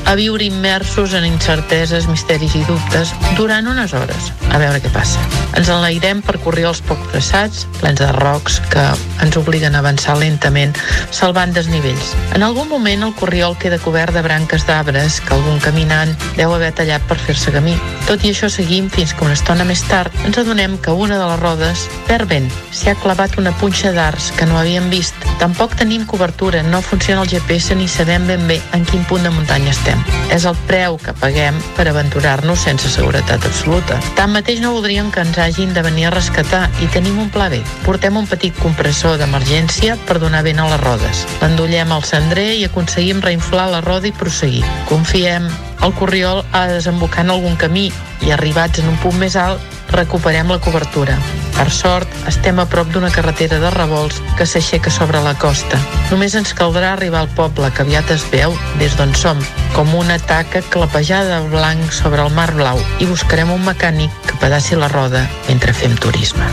a 0.09 0.17
viure 0.17 0.49
immersos 0.49 1.13
en 1.13 1.29
incerteses, 1.29 2.09
misteris 2.09 2.57
i 2.57 2.65
dubtes 2.65 3.13
durant 3.37 3.69
unes 3.69 3.93
hores, 3.93 4.33
a 4.49 4.57
veure 4.65 4.81
què 4.81 4.89
passa. 4.97 5.21
Ens 5.61 5.69
enlairem 5.69 6.25
per 6.25 6.41
corrir 6.41 6.65
els 6.73 6.81
poc 6.89 7.05
traçats, 7.13 7.67
plens 7.83 8.01
de 8.01 8.09
rocs 8.17 8.63
que 8.73 8.89
ens 9.21 9.37
obliguen 9.37 9.77
a 9.77 9.85
avançar 9.85 10.17
lentament, 10.17 10.73
salvant 11.13 11.53
desnivells. 11.53 11.82
En 12.37 12.43
algun 12.47 12.69
moment 12.71 13.03
el 13.03 13.15
corriol 13.19 13.57
queda 13.59 13.79
cobert 13.83 14.15
de 14.15 14.23
branques 14.23 14.67
d'arbres 14.69 15.19
que 15.21 15.35
algun 15.35 15.59
caminant 15.61 16.13
deu 16.37 16.55
haver 16.55 16.71
tallat 16.79 17.03
per 17.11 17.19
fer-se 17.19 17.53
camí. 17.55 17.75
Tot 18.07 18.23
i 18.23 18.31
això 18.31 18.49
seguim 18.53 18.89
fins 18.91 19.13
que 19.13 19.25
una 19.27 19.35
estona 19.35 19.67
més 19.67 19.83
tard 19.91 20.15
ens 20.27 20.39
adonem 20.39 20.77
que 20.79 20.95
una 20.95 21.19
de 21.19 21.27
les 21.27 21.41
rodes 21.41 21.87
perd 22.07 22.31
vent. 22.31 22.49
S'hi 22.71 22.93
ha 22.93 22.97
clavat 23.03 23.35
una 23.41 23.55
punxa 23.59 23.93
d'arts 23.93 24.31
que 24.39 24.47
no 24.47 24.59
havíem 24.61 24.89
vist. 24.93 25.17
Tampoc 25.43 25.75
tenim 25.79 26.07
cobertura, 26.07 26.63
no 26.63 26.83
funciona 26.83 27.23
el 27.23 27.31
GPS 27.31 27.75
ni 27.75 27.89
sabem 27.89 28.27
ben 28.31 28.47
bé 28.47 28.61
en 28.73 28.87
quin 28.87 29.05
punt 29.11 29.27
de 29.27 29.35
muntanya 29.35 29.75
estem. 29.75 30.03
És 30.31 30.47
el 30.49 30.57
preu 30.69 30.99
que 31.03 31.17
paguem 31.19 31.59
per 31.77 31.89
aventurar-nos 31.91 32.63
sense 32.69 32.91
seguretat 32.95 33.45
absoluta. 33.49 33.99
Tanmateix 34.19 34.63
no 34.63 34.73
voldríem 34.77 35.11
que 35.11 35.25
ens 35.27 35.39
hagin 35.39 35.75
de 35.75 35.83
venir 35.83 36.07
a 36.09 36.15
rescatar 36.15 36.69
i 36.81 36.91
tenim 36.95 37.19
un 37.19 37.31
pla 37.35 37.49
B. 37.53 37.61
Portem 37.87 38.17
un 38.17 38.29
petit 38.31 38.55
compressor 38.63 39.19
d'emergència 39.19 39.99
per 40.07 40.21
donar 40.23 40.45
vent 40.47 40.63
a 40.63 40.69
les 40.71 40.81
rodes. 40.83 41.27
L'endollem 41.73 41.93
al 41.97 42.03
cendrer 42.05 42.51
i 42.61 42.65
aconseguim 42.67 43.23
reinflar 43.25 43.71
la 43.73 43.79
roda 43.81 44.05
i 44.05 44.13
proseguir. 44.13 44.61
Confiem 44.91 45.47
el 45.81 45.95
corriol 45.97 46.43
ha 46.53 46.67
de 46.69 46.75
desembocar 46.77 47.23
en 47.25 47.31
algun 47.33 47.55
camí 47.57 47.87
i 48.21 48.33
arribats 48.35 48.83
en 48.83 48.91
un 48.91 48.99
punt 49.01 49.17
més 49.17 49.39
alt 49.41 49.79
recuperem 49.89 50.53
la 50.53 50.59
cobertura. 50.61 51.17
Per 51.57 51.65
sort, 51.73 52.13
estem 52.29 52.61
a 52.61 52.67
prop 52.69 52.93
d'una 52.93 53.09
carretera 53.15 53.57
de 53.63 53.71
revolts 53.73 54.21
que 54.37 54.45
s'aixeca 54.45 54.93
sobre 54.93 55.23
la 55.25 55.33
costa. 55.41 55.81
Només 56.11 56.37
ens 56.37 56.53
caldrà 56.59 56.93
arribar 56.93 57.23
al 57.25 57.33
poble, 57.33 57.73
que 57.73 57.87
aviat 57.87 58.13
es 58.13 58.27
veu 58.35 58.53
des 58.77 58.93
d'on 59.01 59.17
som, 59.17 59.41
com 59.73 59.95
una 59.97 60.19
taca 60.21 60.61
clapejada 60.69 61.41
blanc 61.55 61.89
sobre 61.89 62.21
el 62.21 62.37
mar 62.37 62.51
blau, 62.53 62.85
i 63.01 63.09
buscarem 63.09 63.57
un 63.57 63.65
mecànic 63.65 64.13
que 64.29 64.37
pedaci 64.45 64.77
la 64.77 64.93
roda 64.93 65.25
mentre 65.49 65.73
fem 65.73 65.97
turisme. 65.97 66.53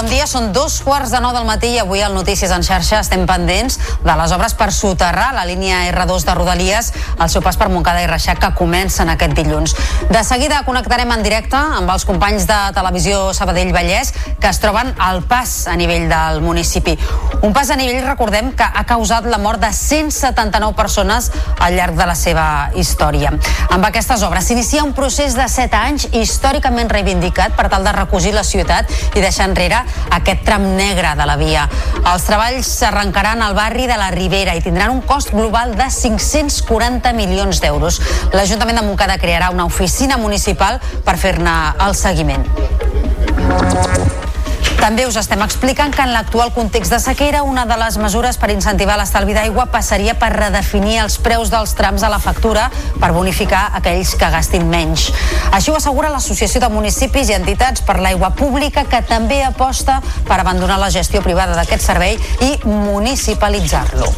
Bon 0.00 0.08
dia, 0.08 0.24
són 0.24 0.46
dos 0.56 0.78
quarts 0.80 1.10
de 1.12 1.18
nou 1.20 1.34
del 1.36 1.44
matí 1.44 1.74
i 1.74 1.80
avui 1.82 2.00
al 2.00 2.14
Notícies 2.16 2.48
en 2.56 2.62
xarxa 2.64 3.02
estem 3.02 3.26
pendents 3.28 3.74
de 4.00 4.14
les 4.16 4.32
obres 4.32 4.54
per 4.56 4.70
soterrar 4.72 5.26
la 5.36 5.42
línia 5.44 5.82
R2 5.90 6.24
de 6.24 6.36
Rodalies 6.38 6.88
al 7.20 7.28
seu 7.28 7.44
pas 7.44 7.58
per 7.60 7.68
Montcada 7.68 8.00
i 8.00 8.08
Reixac 8.08 8.40
que 8.40 8.48
comencen 8.56 9.12
aquest 9.12 9.36
dilluns. 9.36 9.74
De 10.08 10.22
seguida 10.24 10.62
connectarem 10.64 11.12
en 11.12 11.20
directe 11.26 11.60
amb 11.60 11.92
els 11.92 12.08
companys 12.08 12.48
de 12.48 12.56
Televisió 12.78 13.34
Sabadell 13.36 13.74
Vallès 13.76 14.14
que 14.40 14.48
es 14.48 14.62
troben 14.62 14.94
al 14.96 15.20
pas 15.28 15.66
a 15.68 15.76
nivell 15.76 16.08
del 16.08 16.40
municipi. 16.40 16.96
Un 17.44 17.52
pas 17.52 17.68
a 17.68 17.76
nivell, 17.76 18.00
recordem, 18.04 18.50
que 18.56 18.64
ha 18.64 18.84
causat 18.88 19.28
la 19.28 19.38
mort 19.40 19.60
de 19.60 19.68
179 19.72 20.76
persones 20.76 21.30
al 21.58 21.76
llarg 21.76 22.00
de 22.00 22.08
la 22.08 22.16
seva 22.16 22.46
història. 22.72 23.34
Amb 23.68 23.84
aquestes 23.88 24.24
obres 24.24 24.48
s'inicia 24.48 24.84
un 24.84 24.96
procés 24.96 25.36
de 25.36 25.44
7 25.48 25.76
anys 25.76 26.08
històricament 26.12 26.88
reivindicat 26.88 27.52
per 27.56 27.68
tal 27.68 27.84
de 27.84 27.94
recosir 27.96 28.32
la 28.36 28.44
ciutat 28.44 28.88
i 29.12 29.20
deixar 29.20 29.48
enrere 29.48 29.84
aquest 30.10 30.44
tram 30.46 30.64
negre 30.76 31.14
de 31.18 31.26
la 31.26 31.36
via. 31.40 31.66
Els 32.00 32.24
treballs 32.28 32.70
s'arrencaran 32.80 33.42
al 33.42 33.54
barri 33.58 33.86
de 33.90 33.98
la 34.00 34.10
Ribera 34.14 34.56
i 34.56 34.64
tindran 34.64 34.94
un 34.94 35.02
cost 35.06 35.34
global 35.34 35.76
de 35.78 35.90
540 35.90 37.12
milions 37.18 37.60
d'euros. 37.62 38.00
L'Ajuntament 38.32 38.80
de 38.80 38.86
Montcada 38.86 39.18
crearà 39.18 39.50
una 39.54 39.68
oficina 39.68 40.18
municipal 40.18 40.80
per 41.04 41.18
fer-ne 41.18 41.60
el 41.86 41.94
seguiment. 41.98 42.46
També 44.80 45.04
us 45.06 45.16
estem 45.20 45.42
explicant 45.44 45.92
que 45.94 46.02
en 46.02 46.12
l'actual 46.14 46.52
context 46.56 46.92
de 46.92 46.98
sequera 47.02 47.42
una 47.44 47.66
de 47.68 47.76
les 47.80 47.98
mesures 48.00 48.38
per 48.40 48.50
incentivar 48.52 48.96
l'estalvi 48.98 49.34
d'aigua 49.36 49.66
passaria 49.72 50.14
per 50.18 50.30
redefinir 50.34 50.98
els 51.04 51.18
preus 51.20 51.52
dels 51.52 51.74
trams 51.76 52.02
a 52.02 52.10
la 52.12 52.18
factura 52.22 52.70
per 53.00 53.12
bonificar 53.12 53.66
aquells 53.80 54.14
que 54.16 54.30
gastin 54.32 54.68
menys. 54.70 55.10
Així 55.52 55.70
ho 55.70 55.76
assegura 55.76 56.12
l'Associació 56.12 56.62
de 56.64 56.72
Municipis 56.72 57.28
i 57.30 57.36
Entitats 57.36 57.84
per 57.84 57.98
l'Aigua 58.00 58.32
Pública 58.36 58.86
que 58.88 59.02
també 59.06 59.42
aposta 59.44 60.00
per 60.28 60.40
abandonar 60.40 60.80
la 60.80 60.90
gestió 60.94 61.20
privada 61.22 61.58
d'aquest 61.58 61.84
servei 61.90 62.16
i 62.46 62.56
municipalitzar-lo. 62.64 64.08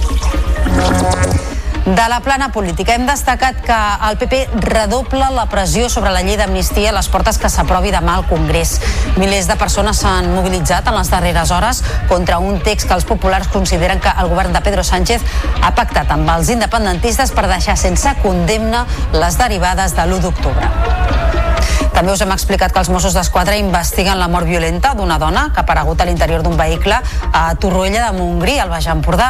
De 1.85 2.09
la 2.09 2.21
plana 2.21 2.53
política 2.53 2.95
hem 2.95 3.09
destacat 3.09 3.57
que 3.67 3.77
el 4.09 4.15
PP 4.21 4.61
redobla 4.63 5.33
la 5.35 5.49
pressió 5.51 5.89
sobre 5.91 6.13
la 6.15 6.23
llei 6.23 6.37
d'amnistia 6.39 6.93
a 6.93 6.95
les 6.95 7.09
portes 7.11 7.41
que 7.43 7.51
s'aprovi 7.51 7.91
demà 7.91 8.15
al 8.21 8.29
Congrés. 8.31 8.77
Milers 9.17 9.51
de 9.51 9.59
persones 9.59 9.99
s'han 10.05 10.31
mobilitzat 10.31 10.87
en 10.87 10.95
les 11.01 11.11
darreres 11.11 11.51
hores 11.51 11.83
contra 12.07 12.39
un 12.39 12.63
text 12.63 12.87
que 12.87 12.95
els 12.95 13.09
populars 13.09 13.51
consideren 13.51 13.99
que 13.99 14.15
el 14.15 14.31
govern 14.31 14.55
de 14.55 14.63
Pedro 14.63 14.87
Sánchez 14.87 15.27
ha 15.61 15.75
pactat 15.75 16.15
amb 16.15 16.31
els 16.39 16.55
independentistes 16.55 17.35
per 17.35 17.49
deixar 17.51 17.75
sense 17.75 18.15
condemna 18.23 18.87
les 19.11 19.43
derivades 19.43 19.99
de 19.99 20.07
l'1 20.07 20.23
d'octubre. 20.23 21.42
També 22.03 22.17
us 22.17 22.23
hem 22.25 22.33
explicat 22.35 22.73
que 22.75 22.81
els 22.81 22.89
Mossos 22.91 23.15
d'Esquadra 23.15 23.55
investiguen 23.55 24.19
la 24.19 24.27
mort 24.27 24.49
violenta 24.51 24.91
d'una 24.99 25.21
dona 25.23 25.45
que 25.53 25.61
ha 25.61 25.63
aparegut 25.63 26.01
a 26.03 26.07
l'interior 26.09 26.43
d'un 26.43 26.57
vehicle 26.59 26.97
a 26.99 27.43
Torroella 27.63 28.09
de 28.09 28.17
Montgrí, 28.19 28.57
al 28.59 28.73
Baix 28.75 28.89
Empordà. 28.91 29.29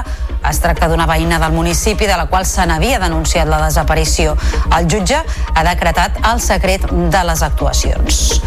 Es 0.49 0.63
tracta 0.65 0.89
d'una 0.89 1.05
veïna 1.07 1.37
del 1.39 1.53
municipi 1.53 2.09
de 2.09 2.17
la 2.17 2.31
qual 2.33 2.49
se 2.49 2.65
n'havia 2.65 2.99
denunciat 3.03 3.45
la 3.47 3.61
desaparició. 3.67 4.39
El 4.73 4.89
jutge 4.89 5.21
ha 5.21 5.67
decretat 5.69 6.17
el 6.33 6.41
secret 6.41 6.89
de 6.89 7.25
les 7.29 7.45
actuacions. 7.45 8.41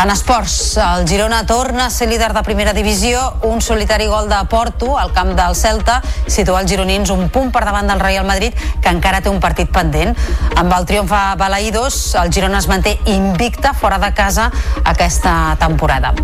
En 0.00 0.08
esports, 0.08 0.78
el 0.80 1.06
Girona 1.06 1.44
torna 1.44 1.84
a 1.84 1.90
ser 1.90 2.08
líder 2.08 2.32
de 2.32 2.42
primera 2.42 2.72
divisió. 2.72 3.34
Un 3.44 3.60
solitari 3.60 4.06
gol 4.08 4.30
de 4.30 4.38
Porto 4.48 4.96
al 4.98 5.12
camp 5.12 5.34
del 5.36 5.54
Celta 5.54 5.98
situa 6.24 6.62
els 6.62 6.70
gironins 6.72 7.12
un 7.12 7.28
punt 7.28 7.50
per 7.52 7.66
davant 7.66 7.92
del 7.92 8.00
Real 8.00 8.24
Madrid 8.24 8.56
que 8.80 8.88
encara 8.88 9.20
té 9.20 9.28
un 9.28 9.42
partit 9.44 9.68
pendent. 9.68 10.16
Amb 10.56 10.72
el 10.72 10.88
triomf 10.88 11.12
a 11.12 11.36
Balaïdos, 11.36 11.98
el 12.16 12.32
Girona 12.32 12.64
es 12.64 12.70
manté 12.72 12.96
invicta 13.50 13.74
fora 13.74 13.98
de 13.98 14.14
casa 14.14 14.52
aquesta 14.84 15.56
temporada. 15.58 16.14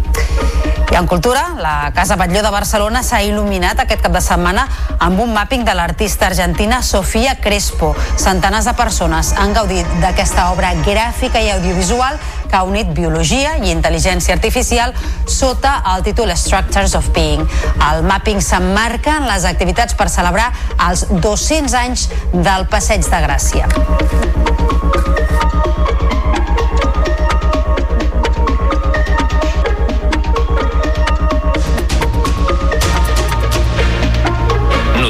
I 0.93 0.94
en 0.94 1.07
cultura, 1.09 1.57
la 1.59 1.90
Casa 1.93 2.15
Batlló 2.15 2.43
de 2.44 2.51
Barcelona 2.55 3.03
s'ha 3.03 3.19
il·luminat 3.27 3.81
aquest 3.82 4.05
cap 4.05 4.15
de 4.15 4.20
setmana 4.23 4.69
amb 5.03 5.19
un 5.19 5.32
mapping 5.35 5.65
de 5.66 5.74
l'artista 5.74 6.28
argentina 6.28 6.78
Sofia 6.86 7.35
Crespo. 7.43 7.90
Centenars 8.16 8.69
de 8.70 8.74
persones 8.78 9.32
han 9.35 9.53
gaudit 9.53 9.90
d'aquesta 10.05 10.53
obra 10.53 10.70
gràfica 10.86 11.43
i 11.43 11.51
audiovisual 11.51 12.20
que 12.47 12.55
ha 12.55 12.62
unit 12.62 12.94
biologia 12.94 13.57
i 13.59 13.74
intel·ligència 13.74 14.39
artificial 14.39 14.94
sota 15.27 15.81
el 15.97 16.07
títol 16.07 16.31
Structures 16.39 16.94
of 16.94 17.11
Being. 17.11 17.43
El 17.90 18.07
mapping 18.07 18.39
s'emmarca 18.39 19.19
en 19.19 19.27
les 19.27 19.44
activitats 19.51 19.98
per 19.98 20.07
celebrar 20.09 20.53
els 20.86 21.09
200 21.11 21.74
anys 21.82 22.09
del 22.31 22.70
Passeig 22.70 23.11
de 23.11 23.24
Gràcia. 23.27 23.66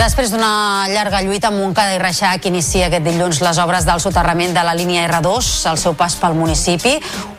Després 0.00 0.30
d'una 0.32 0.88
llarga 0.88 1.18
lluita, 1.20 1.50
Montcada 1.52 1.92
i 1.92 1.98
Reixac 2.00 2.46
inicia 2.48 2.86
aquest 2.86 3.04
dilluns 3.04 3.42
les 3.44 3.58
obres 3.60 3.84
del 3.84 4.00
soterrament 4.00 4.54
de 4.56 4.62
la 4.64 4.72
línia 4.72 5.02
R2 5.04 5.48
al 5.68 5.76
seu 5.76 5.92
pas 5.92 6.14
pel 6.16 6.32
municipi, 6.38 6.94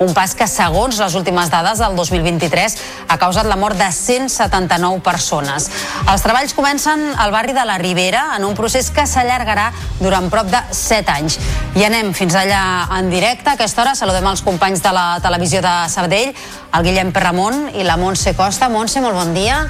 un 0.06 0.12
pas 0.14 0.36
que, 0.38 0.46
segons 0.46 1.00
les 1.02 1.16
últimes 1.18 1.50
dades 1.50 1.82
del 1.82 1.96
2023, 1.98 2.76
ha 3.10 3.18
causat 3.18 3.50
la 3.50 3.58
mort 3.58 3.80
de 3.80 3.88
179 3.90 5.02
persones. 5.02 5.72
Els 6.06 6.22
treballs 6.22 6.54
comencen 6.54 7.02
al 7.18 7.34
barri 7.34 7.56
de 7.58 7.64
la 7.66 7.80
Ribera, 7.82 8.28
en 8.36 8.46
un 8.46 8.54
procés 8.54 8.92
que 8.94 9.08
s'allargarà 9.10 9.72
durant 9.98 10.30
prop 10.30 10.52
de 10.54 10.62
7 10.70 11.16
anys. 11.16 11.40
I 11.82 11.88
anem 11.88 12.14
fins 12.14 12.38
allà 12.38 12.62
en 13.00 13.10
directe. 13.10 13.50
A 13.50 13.58
aquesta 13.58 13.82
hora 13.82 13.96
saludem 13.98 14.30
els 14.30 14.46
companys 14.46 14.86
de 14.86 14.94
la 14.94 15.08
televisió 15.26 15.66
de 15.66 15.74
Sabadell, 15.90 16.30
el 16.78 16.86
Guillem 16.86 17.10
Perramont 17.10 17.72
i 17.74 17.88
la 17.90 17.98
Montse 17.98 18.36
Costa. 18.38 18.70
Montse, 18.70 19.02
molt 19.02 19.18
bon 19.18 19.34
dia. 19.34 19.64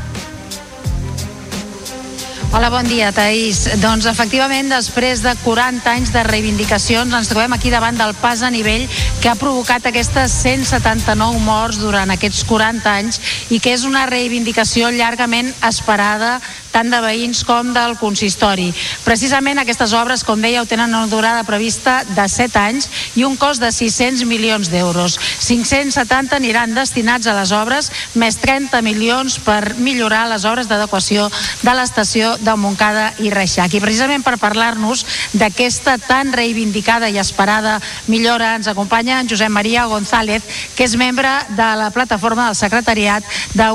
Hola, 2.51 2.67
bon 2.67 2.83
dia, 2.83 3.13
Taís. 3.15 3.61
Doncs 3.79 4.03
efectivament, 4.11 4.67
després 4.67 5.21
de 5.23 5.31
40 5.39 5.87
anys 5.87 6.09
de 6.11 6.19
reivindicacions, 6.27 7.13
ens 7.15 7.29
trobem 7.31 7.53
aquí 7.55 7.69
davant 7.71 7.95
del 7.95 8.11
pas 8.19 8.41
a 8.43 8.49
nivell 8.51 8.83
que 9.23 9.29
ha 9.31 9.37
provocat 9.39 9.87
aquestes 9.87 10.35
179 10.43 11.39
morts 11.45 11.79
durant 11.79 12.11
aquests 12.11 12.43
40 12.49 12.91
anys 12.91 13.21
i 13.55 13.61
que 13.63 13.71
és 13.71 13.85
una 13.87 14.03
reivindicació 14.11 14.91
llargament 14.91 15.53
esperada 15.63 16.41
tant 16.71 16.89
de 16.91 16.99
veïns 17.03 17.43
com 17.47 17.73
del 17.75 17.97
consistori. 17.99 18.69
Precisament 19.05 19.59
aquestes 19.61 19.93
obres, 19.97 20.23
com 20.23 20.41
dèieu, 20.41 20.65
tenen 20.65 20.93
una 20.95 21.09
durada 21.11 21.43
prevista 21.47 22.01
de 22.15 22.27
7 22.29 22.59
anys 22.59 22.89
i 23.19 23.25
un 23.27 23.35
cost 23.39 23.61
de 23.61 23.71
600 23.71 24.23
milions 24.29 24.71
d'euros. 24.71 25.17
570 25.43 26.37
aniran 26.37 26.75
destinats 26.75 27.27
a 27.27 27.35
les 27.37 27.51
obres, 27.55 27.91
més 28.15 28.39
30 28.41 28.81
milions 28.85 29.37
per 29.43 29.75
millorar 29.77 30.27
les 30.31 30.45
obres 30.47 30.69
d'adequació 30.71 31.27
de 31.61 31.75
l'estació 31.75 32.35
de 32.41 32.55
Montcada 32.55 33.11
i 33.19 33.31
Reixac. 33.33 33.73
I 33.73 33.83
precisament 33.83 34.23
per 34.23 34.37
parlar-nos 34.41 35.03
d'aquesta 35.33 35.97
tan 36.01 36.31
reivindicada 36.33 37.09
i 37.11 37.19
esperada 37.21 37.79
millora 38.07 38.55
ens 38.55 38.69
acompanya 38.71 39.19
en 39.19 39.29
Josep 39.29 39.51
Maria 39.51 39.85
González, 39.91 40.43
que 40.75 40.85
és 40.87 40.95
membre 40.95 41.29
de 41.49 41.69
la 41.77 41.91
plataforma 41.91 42.47
del 42.47 42.55
secretariat 42.55 43.25
de 43.53 43.69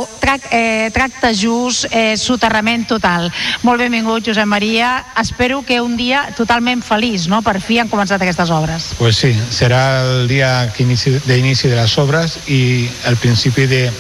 eh, 0.51 0.90
Tracte 0.94 1.32
Just 1.35 1.86
eh, 1.90 2.16
Soterrament 2.16 2.86
Total. 2.87 3.31
Molt 3.67 3.83
benvingut, 3.83 4.25
Josep 4.27 4.47
Maria. 4.47 5.05
Espero 5.21 5.63
que 5.67 5.81
un 5.81 5.97
dia 5.97 6.27
totalment 6.37 6.83
feliç, 6.87 7.27
no? 7.29 7.43
Per 7.43 7.59
fi 7.61 7.81
han 7.83 7.91
començat 7.93 8.23
aquestes 8.23 8.51
obres. 8.55 8.93
Pues 8.99 9.19
sí, 9.19 9.35
será 9.51 10.03
el 10.03 10.29
día 10.29 10.73
que 10.77 10.85
inici, 10.85 11.19
de 11.27 11.77
les 11.77 11.99
obres 11.99 12.39
i 12.47 12.89
el 13.07 13.17
principi 13.17 13.67
de 13.67 13.91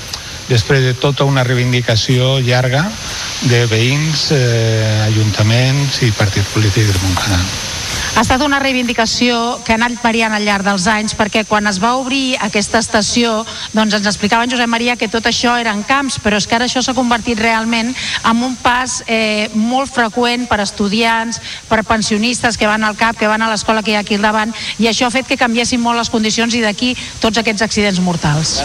després 0.48 0.84
de 0.84 0.94
tota 0.94 1.24
una 1.26 1.42
reivindicació 1.44 2.38
llarga 2.38 2.84
de 3.50 3.64
veïns, 3.66 4.30
eh, 4.30 5.06
ajuntaments 5.08 6.02
i 6.06 6.12
partits 6.12 6.54
polítics 6.54 6.92
de 6.94 7.02
Montcada. 7.02 7.75
Ha 8.16 8.22
estat 8.24 8.40
una 8.40 8.56
reivindicació 8.56 9.58
que 9.60 9.74
ha 9.74 9.76
anat 9.76 9.98
variant 10.00 10.32
al 10.32 10.46
llarg 10.46 10.64
dels 10.64 10.86
anys 10.88 11.12
perquè 11.12 11.42
quan 11.44 11.68
es 11.68 11.76
va 11.82 11.90
obrir 12.00 12.38
aquesta 12.40 12.80
estació 12.80 13.42
doncs 13.74 13.98
ens 13.98 14.08
explicava 14.08 14.46
en 14.46 14.54
Josep 14.54 14.70
Maria 14.72 14.94
que 14.96 15.10
tot 15.12 15.28
això 15.28 15.52
eren 15.60 15.82
camps, 15.84 16.16
però 16.24 16.40
és 16.40 16.46
que 16.48 16.56
ara 16.56 16.64
això 16.64 16.80
s'ha 16.80 16.94
convertit 16.96 17.36
realment 17.44 17.92
en 17.92 18.40
un 18.40 18.56
pas 18.56 19.02
eh, 19.04 19.52
molt 19.52 19.92
freqüent 19.92 20.48
per 20.48 20.62
estudiants, 20.64 21.42
per 21.68 21.82
pensionistes 21.84 22.56
que 22.56 22.72
van 22.72 22.88
al 22.88 22.96
CAP, 22.96 23.20
que 23.20 23.28
van 23.28 23.44
a 23.44 23.52
l'escola 23.52 23.84
que 23.84 23.92
hi 23.92 24.00
ha 24.00 24.04
aquí 24.06 24.16
al 24.16 24.24
davant 24.24 24.56
i 24.80 24.88
això 24.88 25.10
ha 25.10 25.12
fet 25.12 25.28
que 25.28 25.36
canviessin 25.36 25.84
molt 25.84 26.00
les 26.00 26.08
condicions 26.08 26.56
i 26.56 26.64
d'aquí 26.64 26.94
tots 27.20 27.44
aquests 27.44 27.68
accidents 27.68 28.00
mortals. 28.00 28.62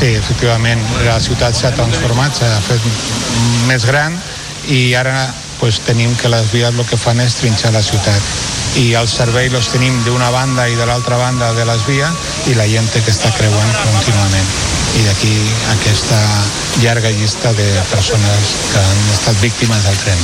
Sí, 0.00 0.14
efectivament, 0.16 0.80
la 1.04 1.20
ciutat 1.20 1.52
s'ha 1.52 1.76
transformat, 1.76 2.40
s'ha 2.40 2.56
fet 2.72 2.92
més 3.68 3.84
gran 3.84 4.16
i 4.72 4.94
ara 4.96 5.28
pues, 5.60 5.80
tenim 5.86 6.14
que 6.20 6.32
les 6.32 6.50
vies 6.52 6.74
el 6.74 6.86
que 6.88 7.00
fan 7.00 7.20
és 7.24 7.38
trinxar 7.40 7.72
la 7.74 7.82
ciutat 7.82 8.34
i 8.80 8.92
els 8.98 9.12
serveis 9.14 9.54
els 9.54 9.70
tenim 9.70 9.96
d'una 10.06 10.30
banda 10.34 10.66
i 10.68 10.74
de 10.74 10.86
l'altra 10.86 11.18
banda 11.20 11.52
de 11.54 11.66
les 11.68 11.84
vies 11.86 12.48
i 12.50 12.56
la 12.58 12.66
gent 12.66 12.90
que 12.94 13.10
està 13.10 13.30
creuant 13.38 13.76
contínuament 13.84 14.48
i 14.94 15.02
d'aquí 15.02 15.32
aquesta 15.72 16.18
llarga 16.82 17.10
llista 17.10 17.52
de 17.54 17.66
persones 17.90 18.50
que 18.70 18.78
han 18.78 19.00
estat 19.14 19.40
víctimes 19.42 19.82
del 19.82 19.96
tren. 20.04 20.20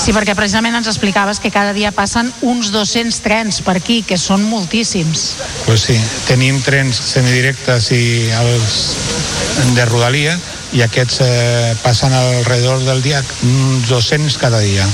Sí, 0.00 0.14
perquè 0.16 0.34
precisament 0.36 0.78
ens 0.78 0.88
explicaves 0.88 1.40
que 1.40 1.52
cada 1.52 1.74
dia 1.76 1.92
passen 1.92 2.30
uns 2.42 2.70
200 2.72 3.20
trens 3.24 3.60
per 3.64 3.76
aquí, 3.80 4.00
que 4.02 4.16
són 4.20 4.44
moltíssims. 4.48 5.26
Pues 5.66 5.84
sí, 5.90 5.98
tenim 6.28 6.60
trens 6.64 7.00
semidirectes 7.12 7.90
i 7.92 8.04
els 8.40 8.78
de 9.76 9.84
rodalia 9.90 10.38
i 10.74 10.82
aquests 10.82 11.20
eh, 11.22 11.74
passen 11.82 12.12
alrededor 12.12 12.82
del 12.84 13.02
dia 13.02 13.22
uns 13.46 13.88
200 13.88 14.38
cada 14.42 14.60
dia. 14.64 14.86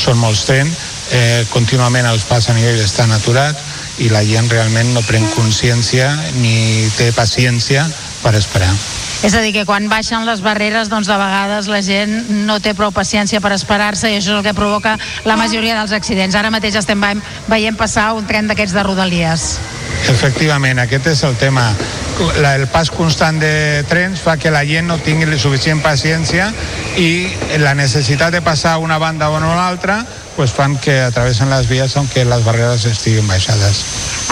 Són 0.00 0.18
molts 0.18 0.44
trens, 0.48 0.74
eh, 1.14 1.46
contínuament 1.54 2.08
els 2.10 2.26
pas 2.26 2.48
a 2.50 2.56
nivell 2.56 2.82
estan 2.82 3.14
aturats 3.14 4.02
i 4.02 4.10
la 4.10 4.24
gent 4.26 4.50
realment 4.50 4.94
no 4.94 5.04
pren 5.06 5.26
consciència 5.36 6.10
ni 6.40 6.88
té 6.96 7.12
paciència 7.16 7.86
per 8.24 8.34
esperar. 8.38 8.72
És 9.20 9.34
a 9.34 9.42
dir, 9.44 9.52
que 9.52 9.66
quan 9.68 9.90
baixen 9.92 10.24
les 10.24 10.40
barreres, 10.40 10.88
doncs 10.88 11.08
de 11.10 11.16
vegades 11.20 11.66
la 11.68 11.82
gent 11.84 12.14
no 12.48 12.56
té 12.64 12.72
prou 12.76 12.88
paciència 12.88 13.42
per 13.44 13.52
esperar-se 13.52 14.08
i 14.08 14.16
això 14.16 14.32
és 14.32 14.38
el 14.38 14.46
que 14.46 14.54
provoca 14.56 14.94
la 15.28 15.36
majoria 15.36 15.76
dels 15.76 15.92
accidents. 15.92 16.34
Ara 16.34 16.48
mateix 16.50 16.78
estem 16.80 17.04
veient 17.48 17.76
passar 17.76 18.14
un 18.16 18.24
tren 18.24 18.48
d'aquests 18.48 18.72
de 18.72 18.86
Rodalies. 18.86 19.44
Efectivament, 20.08 20.80
aquest 20.80 21.10
és 21.12 21.22
el 21.28 21.36
tema. 21.36 21.68
La, 22.40 22.54
el 22.56 22.66
pas 22.72 22.88
constant 22.92 23.36
de 23.40 23.84
trens 23.88 24.20
fa 24.24 24.38
que 24.40 24.52
la 24.52 24.64
gent 24.68 24.88
no 24.88 24.96
tingui 25.04 25.38
suficient 25.40 25.80
paciència 25.84 26.50
i 27.00 27.28
la 27.60 27.76
necessitat 27.76 28.32
de 28.32 28.40
passar 28.44 28.78
una 28.80 28.98
banda 29.00 29.28
o 29.28 29.36
una 29.36 29.52
altra 29.68 30.00
pues 30.40 30.54
fan 30.56 30.78
que 30.80 30.94
atravessen 31.04 31.50
les 31.52 31.66
vies 31.68 31.94
aunque 32.00 32.24
les 32.24 32.44
barreres 32.46 32.86
estiguin 32.88 33.26
baixades. 33.28 33.82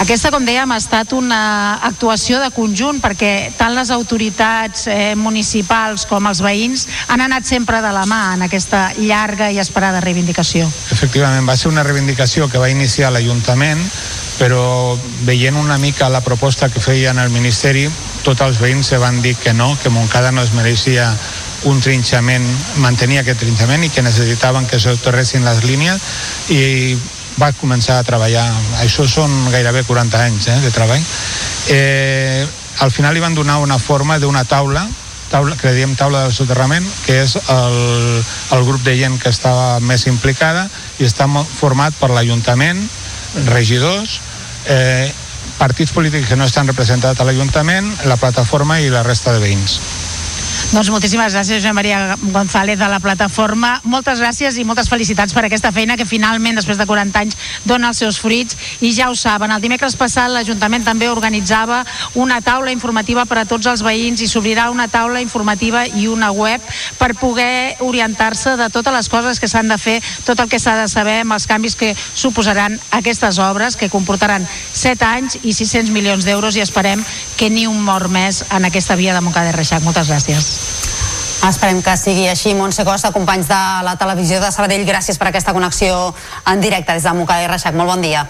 Aquesta, 0.01 0.31
com 0.33 0.41
dèiem, 0.41 0.71
ha 0.73 0.77
estat 0.81 1.11
una 1.13 1.41
actuació 1.85 2.39
de 2.41 2.47
conjunt 2.49 2.97
perquè 2.97 3.51
tant 3.59 3.75
les 3.77 3.91
autoritats 3.93 4.87
eh, 4.89 5.13
municipals 5.13 6.07
com 6.09 6.25
els 6.25 6.41
veïns 6.41 6.87
han 7.13 7.21
anat 7.21 7.45
sempre 7.45 7.83
de 7.85 7.91
la 7.93 8.07
mà 8.09 8.23
en 8.33 8.47
aquesta 8.47 8.87
llarga 8.97 9.51
i 9.53 9.61
esperada 9.61 10.01
reivindicació. 10.01 10.65
Efectivament, 10.89 11.45
va 11.45 11.53
ser 11.53 11.69
una 11.69 11.85
reivindicació 11.85 12.49
que 12.49 12.57
va 12.57 12.73
iniciar 12.73 13.13
l'Ajuntament 13.13 13.85
però 14.39 14.97
veient 15.27 15.59
una 15.59 15.77
mica 15.77 16.09
la 16.09 16.23
proposta 16.25 16.69
que 16.71 16.79
feien 16.79 17.19
al 17.19 17.29
Ministeri, 17.29 17.89
tots 18.23 18.41
els 18.41 18.57
veïns 18.63 18.87
se 18.87 18.97
van 18.97 19.19
dir 19.21 19.35
que 19.35 19.53
no, 19.53 19.73
que 19.83 19.91
Montcada 19.91 20.31
no 20.31 20.41
es 20.41 20.53
mereixia 20.55 21.11
un 21.67 21.81
trinxament, 21.83 22.45
mantenir 22.79 23.19
aquest 23.19 23.41
trinxament 23.43 23.83
i 23.83 23.91
que 23.91 24.05
necessitaven 24.05 24.67
que 24.69 24.79
s'autorressin 24.79 25.43
les 25.43 25.63
línies 25.67 25.99
i 26.55 26.95
va 27.39 27.51
començar 27.55 27.99
a 27.99 28.07
treballar. 28.07 28.45
Això 28.83 29.07
són 29.07 29.31
gairebé 29.51 29.83
40 29.87 30.23
anys 30.23 30.47
eh, 30.47 30.57
de 30.63 30.71
treball. 30.75 31.03
Eh, 31.75 32.47
al 32.79 32.91
final 32.91 33.13
li 33.13 33.23
van 33.23 33.35
donar 33.35 33.59
una 33.63 33.79
forma 33.79 34.19
d'una 34.19 34.45
taula 34.47 34.87
taula, 35.29 35.55
que 35.55 35.71
diem 35.77 35.93
taula 35.95 36.23
del 36.25 36.33
soterrament, 36.33 36.85
que 37.05 37.21
és 37.21 37.35
el, 37.37 37.77
el 38.55 38.63
grup 38.65 38.81
de 38.81 38.95
gent 38.97 39.19
que 39.21 39.29
estava 39.29 39.77
més 39.79 40.07
implicada 40.09 40.65
i 40.97 41.05
està 41.05 41.29
format 41.45 41.93
per 42.01 42.09
l'Ajuntament, 42.09 42.81
regidors, 43.53 44.19
eh, 44.65 45.13
partits 45.61 45.93
polítics 45.93 46.27
que 46.27 46.39
no 46.39 46.49
estan 46.49 46.67
representats 46.67 47.21
a 47.21 47.27
l'Ajuntament, 47.27 47.93
la 48.09 48.17
plataforma 48.17 48.81
i 48.81 48.89
la 48.89 49.05
resta 49.05 49.35
de 49.35 49.43
veïns. 49.43 49.79
Doncs 50.69 50.91
moltíssimes 50.93 51.33
gràcies, 51.33 51.63
Josep 51.63 51.73
Maria 51.73 52.15
González 52.29 52.77
de 52.77 52.85
la 52.85 52.99
plataforma. 53.01 53.79
Moltes 53.89 54.19
gràcies 54.21 54.53
i 54.61 54.65
moltes 54.67 54.89
felicitats 54.91 55.33
per 55.33 55.41
aquesta 55.47 55.71
feina 55.73 55.95
que 55.97 56.05
finalment, 56.05 56.59
després 56.59 56.77
de 56.77 56.85
40 56.85 57.23
anys, 57.23 57.37
dona 57.65 57.89
els 57.89 57.97
seus 57.97 58.19
fruits. 58.21 58.57
I 58.85 58.91
ja 58.93 59.07
ho 59.09 59.15
saben, 59.17 59.49
el 59.49 59.63
dimecres 59.63 59.97
passat 59.97 60.29
l'Ajuntament 60.29 60.85
també 60.85 61.09
organitzava 61.09 61.79
una 62.13 62.37
taula 62.45 62.69
informativa 62.69 63.25
per 63.25 63.39
a 63.41 63.45
tots 63.49 63.65
els 63.71 63.81
veïns 63.81 64.21
i 64.21 64.27
s'obrirà 64.29 64.67
una 64.69 64.85
taula 64.87 65.23
informativa 65.25 65.87
i 65.87 66.05
una 66.05 66.29
web 66.29 66.61
per 66.99 67.15
poder 67.17 67.75
orientar-se 67.79 68.53
de 68.59 68.69
totes 68.69 68.93
les 68.93 69.09
coses 69.09 69.41
que 69.41 69.49
s'han 69.49 69.73
de 69.73 69.79
fer, 69.81 69.97
tot 70.27 70.37
el 70.39 70.53
que 70.53 70.61
s'ha 70.61 70.77
de 70.83 70.87
saber 70.91 71.21
amb 71.23 71.33
els 71.33 71.49
canvis 71.49 71.75
que 71.79 71.95
suposaran 72.13 72.77
aquestes 72.91 73.41
obres, 73.41 73.75
que 73.75 73.89
comportaran 73.89 74.45
7 74.73 75.05
anys 75.05 75.39
i 75.41 75.53
600 75.57 75.89
milions 75.89 76.29
d'euros 76.29 76.55
i 76.55 76.61
esperem 76.61 77.01
que 77.37 77.49
ni 77.49 77.65
un 77.65 77.81
mort 77.81 78.11
més 78.13 78.43
en 78.51 78.69
aquesta 78.69 78.99
via 78.99 79.17
de 79.17 79.25
Montcada 79.25 79.49
i 79.49 79.57
Reixac. 79.57 79.81
Moltes 79.81 80.13
gràcies. 80.13 80.48
Esperem 81.47 81.79
que 81.81 81.95
sigui 81.97 82.27
així. 82.27 82.53
Montse 82.57 82.83
Costa, 82.87 83.13
companys 83.15 83.47
de 83.47 83.61
la 83.87 83.95
televisió 83.99 84.41
de 84.43 84.51
Sabadell, 84.51 84.85
gràcies 84.87 85.17
per 85.17 85.29
aquesta 85.29 85.55
connexió 85.55 86.13
en 86.51 86.61
directe 86.61 86.93
des 86.93 87.07
de 87.07 87.15
Montcada 87.15 87.47
i 87.47 87.51
Reixac. 87.51 87.79
Molt 87.79 87.95
bon 87.95 88.03
dia. 88.03 88.27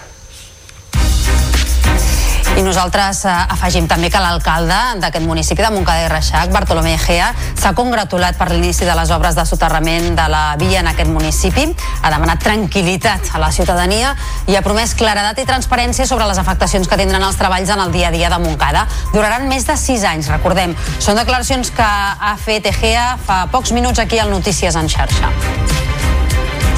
I 2.60 2.62
nosaltres 2.62 3.22
eh, 3.24 3.32
afegim 3.54 3.86
també 3.88 4.10
que 4.12 4.20
l'alcalde 4.20 4.76
d'aquest 5.00 5.24
municipi 5.24 5.64
de 5.64 5.70
Montcada 5.72 6.02
i 6.04 6.10
Reixac, 6.12 6.50
Bartolomé 6.52 6.90
Egea, 6.98 7.30
s'ha 7.56 7.70
congratulat 7.78 8.36
per 8.36 8.50
l'inici 8.50 8.84
de 8.84 8.92
les 8.98 9.08
obres 9.16 9.38
de 9.38 9.46
soterrament 9.48 10.10
de 10.18 10.26
la 10.28 10.42
via 10.60 10.82
en 10.82 10.90
aquest 10.90 11.08
municipi, 11.08 11.64
ha 12.02 12.10
demanat 12.12 12.44
tranquil·litat 12.44 13.32
a 13.32 13.40
la 13.40 13.48
ciutadania 13.48 14.12
i 14.44 14.58
ha 14.58 14.64
promès 14.66 14.92
claredat 14.92 15.40
i 15.40 15.46
transparència 15.48 16.04
sobre 16.10 16.28
les 16.28 16.42
afectacions 16.42 16.84
que 16.84 17.00
tindran 17.00 17.24
els 17.24 17.40
treballs 17.40 17.72
en 17.72 17.80
el 17.80 17.96
dia 17.96 18.12
a 18.12 18.14
dia 18.18 18.28
de 18.28 18.42
Montcada. 18.44 18.84
Duraran 19.14 19.48
més 19.48 19.64
de 19.64 19.80
sis 19.80 20.04
anys, 20.04 20.28
recordem. 20.28 20.76
Són 21.00 21.16
declaracions 21.16 21.72
que 21.72 21.88
ha 21.88 22.36
fet 22.44 22.68
Egea 22.74 23.14
fa 23.24 23.46
pocs 23.48 23.72
minuts 23.72 24.04
aquí 24.04 24.20
al 24.20 24.28
Notícies 24.36 24.76
en 24.76 24.92
xarxa. 24.92 25.32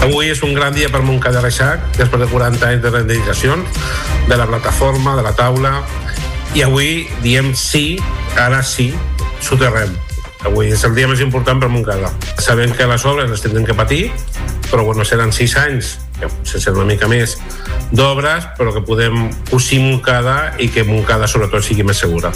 Avui 0.03 0.31
és 0.31 0.47
un 0.47 0.55
gran 0.55 0.75
dia 0.79 0.95
per 0.95 1.03
Montcada 1.03 1.43
Reixac, 1.43 1.91
després 1.99 2.23
de 2.23 2.31
40 2.31 2.71
anys 2.71 2.87
de 2.87 2.91
reivindicacions, 2.91 3.83
de 4.29 4.37
la 4.37 4.47
plataforma, 4.47 5.17
de 5.17 5.23
la 5.27 5.35
taula, 5.37 5.81
i 6.55 6.63
avui 6.63 7.07
diem 7.25 7.53
sí, 7.57 7.99
ara 8.39 8.63
sí, 8.63 8.93
soterrem. 9.41 9.95
Avui 10.47 10.73
és 10.75 10.83
el 10.85 10.97
dia 10.97 11.07
més 11.07 11.23
important 11.23 11.61
per 11.63 11.71
Montcada. 11.71 12.11
Sabem 12.43 12.73
que 12.75 12.87
les 12.91 13.05
obres 13.07 13.31
les 13.31 13.45
tindrem 13.45 13.67
que 13.69 13.77
patir, 13.79 14.03
però 14.71 14.85
bueno, 14.85 15.05
seran 15.07 15.33
sis 15.33 15.55
anys, 15.57 15.97
sense 16.43 16.73
una 16.75 16.89
mica 16.89 17.09
més, 17.11 17.37
d'obres, 17.93 18.49
però 18.59 18.75
que 18.75 18.83
podem 18.87 19.29
cosir 19.51 19.81
Montcada 19.85 20.55
i 20.59 20.69
que 20.73 20.87
Montcada 20.89 21.31
sobretot 21.31 21.65
sigui 21.67 21.87
més 21.87 22.03
segura. 22.03 22.35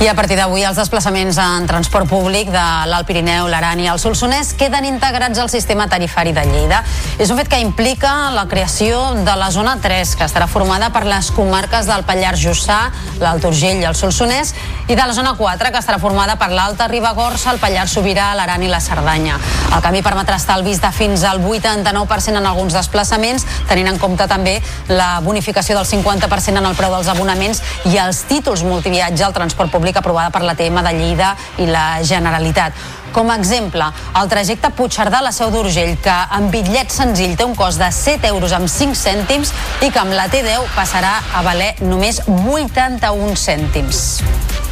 I 0.00 0.08
a 0.08 0.14
partir 0.18 0.34
d'avui 0.34 0.64
els 0.66 0.78
desplaçaments 0.78 1.36
en 1.38 1.66
transport 1.70 2.08
públic 2.10 2.48
de 2.50 2.62
l'Alt 2.90 3.06
Pirineu, 3.06 3.46
l'Aran 3.46 3.78
i 3.78 3.86
el 3.86 4.00
Solsonès 4.02 4.50
queden 4.58 4.86
integrats 4.88 5.38
al 5.38 5.50
sistema 5.52 5.86
tarifari 5.86 6.32
de 6.34 6.42
Lleida. 6.48 6.80
És 7.22 7.30
un 7.30 7.38
fet 7.38 7.46
que 7.52 7.60
implica 7.62 8.32
la 8.34 8.48
creació 8.50 9.12
de 9.22 9.36
la 9.38 9.52
zona 9.54 9.76
3, 9.82 10.16
que 10.18 10.26
estarà 10.26 10.48
formada 10.50 10.88
per 10.90 11.04
les 11.06 11.30
comarques 11.30 11.86
del 11.86 12.02
Pallars 12.08 12.42
Jussà, 12.42 12.80
l'Alt 13.20 13.46
Urgell 13.46 13.84
i 13.84 13.86
el 13.86 13.94
Solsonès, 13.94 14.54
i 14.88 14.96
de 14.96 15.04
la 15.06 15.14
zona 15.14 15.36
4, 15.38 15.70
que 15.70 15.78
estarà 15.78 16.00
formada 16.02 16.34
per 16.40 16.50
l'Alta 16.50 16.88
Ribagorça, 16.90 17.52
el 17.52 17.62
Pallars 17.62 17.94
Sobirà, 17.94 18.32
l'Aran 18.34 18.66
i 18.66 18.72
la 18.72 18.82
Cerdanya. 18.82 19.38
El 19.70 19.84
canvi 19.86 20.02
permetrà 20.02 20.40
estalvis 20.40 20.82
de 20.82 20.90
fins 20.90 21.22
al 21.22 21.38
89% 21.46 22.42
en 22.42 22.50
alguns 22.50 22.74
desplaçaments, 22.74 23.46
tenint 23.70 23.92
en 23.92 24.02
compte 24.02 24.26
també 24.26 24.58
la 24.90 25.20
bonificació 25.22 25.78
del 25.78 25.86
50% 25.86 26.58
en 26.58 26.66
el 26.72 26.74
preu 26.80 26.90
dels 26.96 27.12
abonaments 27.12 27.62
i 27.92 27.96
els 28.02 28.24
títols 28.26 28.66
multiviatge 28.66 29.28
al 29.28 29.36
transport 29.36 29.70
públic 29.70 29.81
públic 29.82 29.98
aprovada 29.98 30.30
per 30.30 30.44
la 30.46 30.54
TM 30.54 30.78
de 30.86 30.92
Lleida 30.94 31.32
i 31.58 31.66
la 31.66 31.98
Generalitat. 32.06 32.76
Com 33.12 33.28
a 33.28 33.36
exemple, 33.36 33.84
el 34.20 34.30
trajecte 34.30 34.70
Puigcerdà 34.72 35.18
a 35.18 35.26
la 35.26 35.32
Seu 35.34 35.50
d'Urgell, 35.52 35.96
que 36.00 36.14
amb 36.38 36.54
bitllet 36.54 36.94
senzill 36.94 37.34
té 37.36 37.44
un 37.44 37.56
cost 37.58 37.82
de 37.82 37.90
7 37.92 38.30
euros 38.30 38.54
amb 38.56 38.70
5 38.70 38.96
cèntims 38.96 39.52
i 39.82 39.90
que 39.90 40.00
amb 40.00 40.14
la 40.16 40.30
T10 40.32 40.70
passarà 40.78 41.18
a 41.34 41.42
valer 41.44 41.74
només 41.82 42.22
81 42.30 43.34
cèntims. 43.36 44.71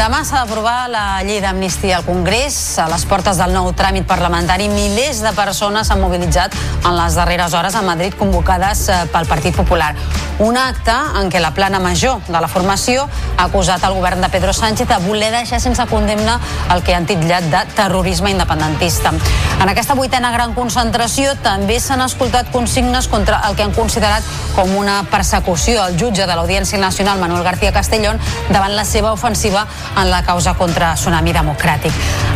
Demà 0.00 0.22
s'ha 0.24 0.38
d'aprovar 0.40 0.86
la 0.88 1.20
llei 1.28 1.42
d'amnistia 1.44 1.98
al 1.98 2.06
Congrés. 2.06 2.54
A 2.80 2.86
les 2.88 3.02
portes 3.04 3.36
del 3.36 3.52
nou 3.52 3.66
tràmit 3.76 4.06
parlamentari, 4.08 4.70
milers 4.72 5.20
de 5.20 5.34
persones 5.36 5.90
s'han 5.90 6.00
mobilitzat 6.00 6.56
en 6.88 6.96
les 6.96 7.18
darreres 7.20 7.52
hores 7.52 7.76
a 7.76 7.82
Madrid 7.84 8.16
convocades 8.16 8.86
eh, 8.88 9.02
pel 9.12 9.28
Partit 9.28 9.60
Popular. 9.60 9.92
Un 10.40 10.56
acte 10.56 10.94
en 11.20 11.28
què 11.28 11.36
la 11.44 11.50
plana 11.52 11.82
major 11.84 12.22
de 12.24 12.40
la 12.40 12.48
formació 12.48 13.02
ha 13.36 13.44
acusat 13.44 13.84
el 13.84 13.92
govern 13.92 14.24
de 14.24 14.30
Pedro 14.32 14.54
Sánchez 14.56 14.88
de 14.88 14.96
voler 15.04 15.28
deixar 15.34 15.60
sense 15.60 15.84
condemna 15.90 16.38
el 16.72 16.80
que 16.80 16.94
han 16.96 17.04
titllat 17.04 17.50
de 17.52 17.60
terrorisme 17.76 18.32
independentista. 18.32 19.12
En 19.60 19.68
aquesta 19.68 19.92
vuitena 19.98 20.30
gran 20.32 20.54
concentració 20.56 21.34
també 21.44 21.76
s'han 21.76 22.00
escoltat 22.06 22.48
consignes 22.54 23.10
contra 23.12 23.42
el 23.50 23.58
que 23.58 23.68
han 23.68 23.76
considerat 23.76 24.24
com 24.56 24.72
una 24.80 25.02
persecució 25.12 25.82
al 25.84 26.00
jutge 26.00 26.24
de 26.24 26.32
l'Audiència 26.32 26.80
Nacional, 26.80 27.20
Manuel 27.20 27.44
García 27.44 27.76
Castellón, 27.76 28.16
davant 28.48 28.72
la 28.72 28.88
seva 28.88 29.12
ofensiva 29.12 29.66
en 29.96 30.10
la 30.10 30.22
causa 30.22 30.54
contra 30.54 30.94
Tsunami 30.94 31.32
Democràtic. 31.32 31.92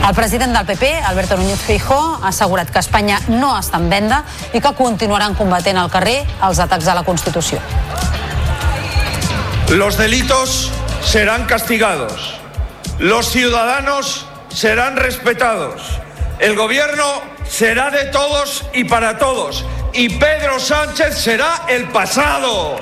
El 0.07 0.15
president 0.15 0.57
del 0.57 0.67
PP, 0.67 0.91
Alberto 1.07 1.37
Núñez 1.37 1.61
Feijóo, 1.61 2.19
ha 2.23 2.29
assegurat 2.29 2.71
que 2.71 2.79
Espanya 2.79 3.21
no 3.29 3.55
està 3.59 3.79
en 3.81 3.89
venda 3.91 4.25
i 4.53 4.61
que 4.61 4.75
continuaran 4.77 5.35
combatent 5.35 5.79
al 5.79 5.91
carrer 5.91 6.21
els 6.43 6.61
atacs 6.61 6.89
a 6.89 6.95
la 6.95 7.05
Constitució. 7.05 7.61
Los 9.71 9.97
delitos 9.97 10.71
serán 11.03 11.47
castigados. 11.47 12.35
Los 12.99 13.31
ciudadanos 13.31 14.27
serán 14.49 14.97
respetados. 14.97 15.83
El 16.39 16.55
gobierno 16.57 17.05
será 17.49 17.91
de 17.91 18.05
todos 18.07 18.65
y 18.73 18.85
para 18.85 19.19
todos. 19.19 19.65
Y 19.93 20.11
Pedro 20.11 20.59
Sánchez 20.59 21.17
será 21.17 21.63
el 21.69 21.89
pasado. 21.89 22.77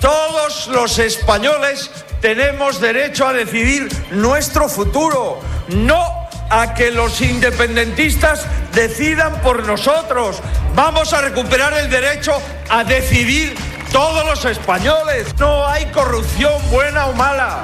Todos 0.00 0.68
los 0.68 0.98
españoles 0.98 1.90
tenemos 2.20 2.80
derecho 2.80 3.26
a 3.26 3.32
decidir 3.32 3.88
nuestro 4.10 4.68
futuro, 4.68 5.40
no 5.68 6.20
a 6.50 6.74
que 6.74 6.90
los 6.90 7.20
independentistas 7.20 8.44
decidan 8.74 9.40
por 9.40 9.64
nosotros. 9.66 10.40
Vamos 10.74 11.12
a 11.12 11.22
recuperar 11.22 11.74
el 11.74 11.88
derecho 11.88 12.32
a 12.68 12.84
decidir 12.84 13.54
todos 13.92 14.24
los 14.26 14.44
españoles. 14.44 15.34
No 15.38 15.66
hay 15.66 15.86
corrupción 15.86 16.52
buena 16.70 17.06
o 17.06 17.12
mala. 17.12 17.60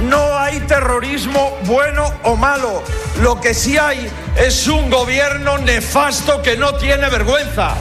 No 0.00 0.36
hay 0.38 0.60
terrorismo 0.60 1.56
bueno 1.62 2.12
o 2.24 2.34
malo. 2.34 2.82
Lo 3.20 3.40
que 3.40 3.54
sí 3.54 3.78
hay 3.78 4.10
es 4.36 4.66
un 4.66 4.90
gobierno 4.90 5.58
nefasto 5.58 6.42
que 6.42 6.56
no 6.56 6.74
tiene 6.74 7.08
vergüenza. 7.08 7.74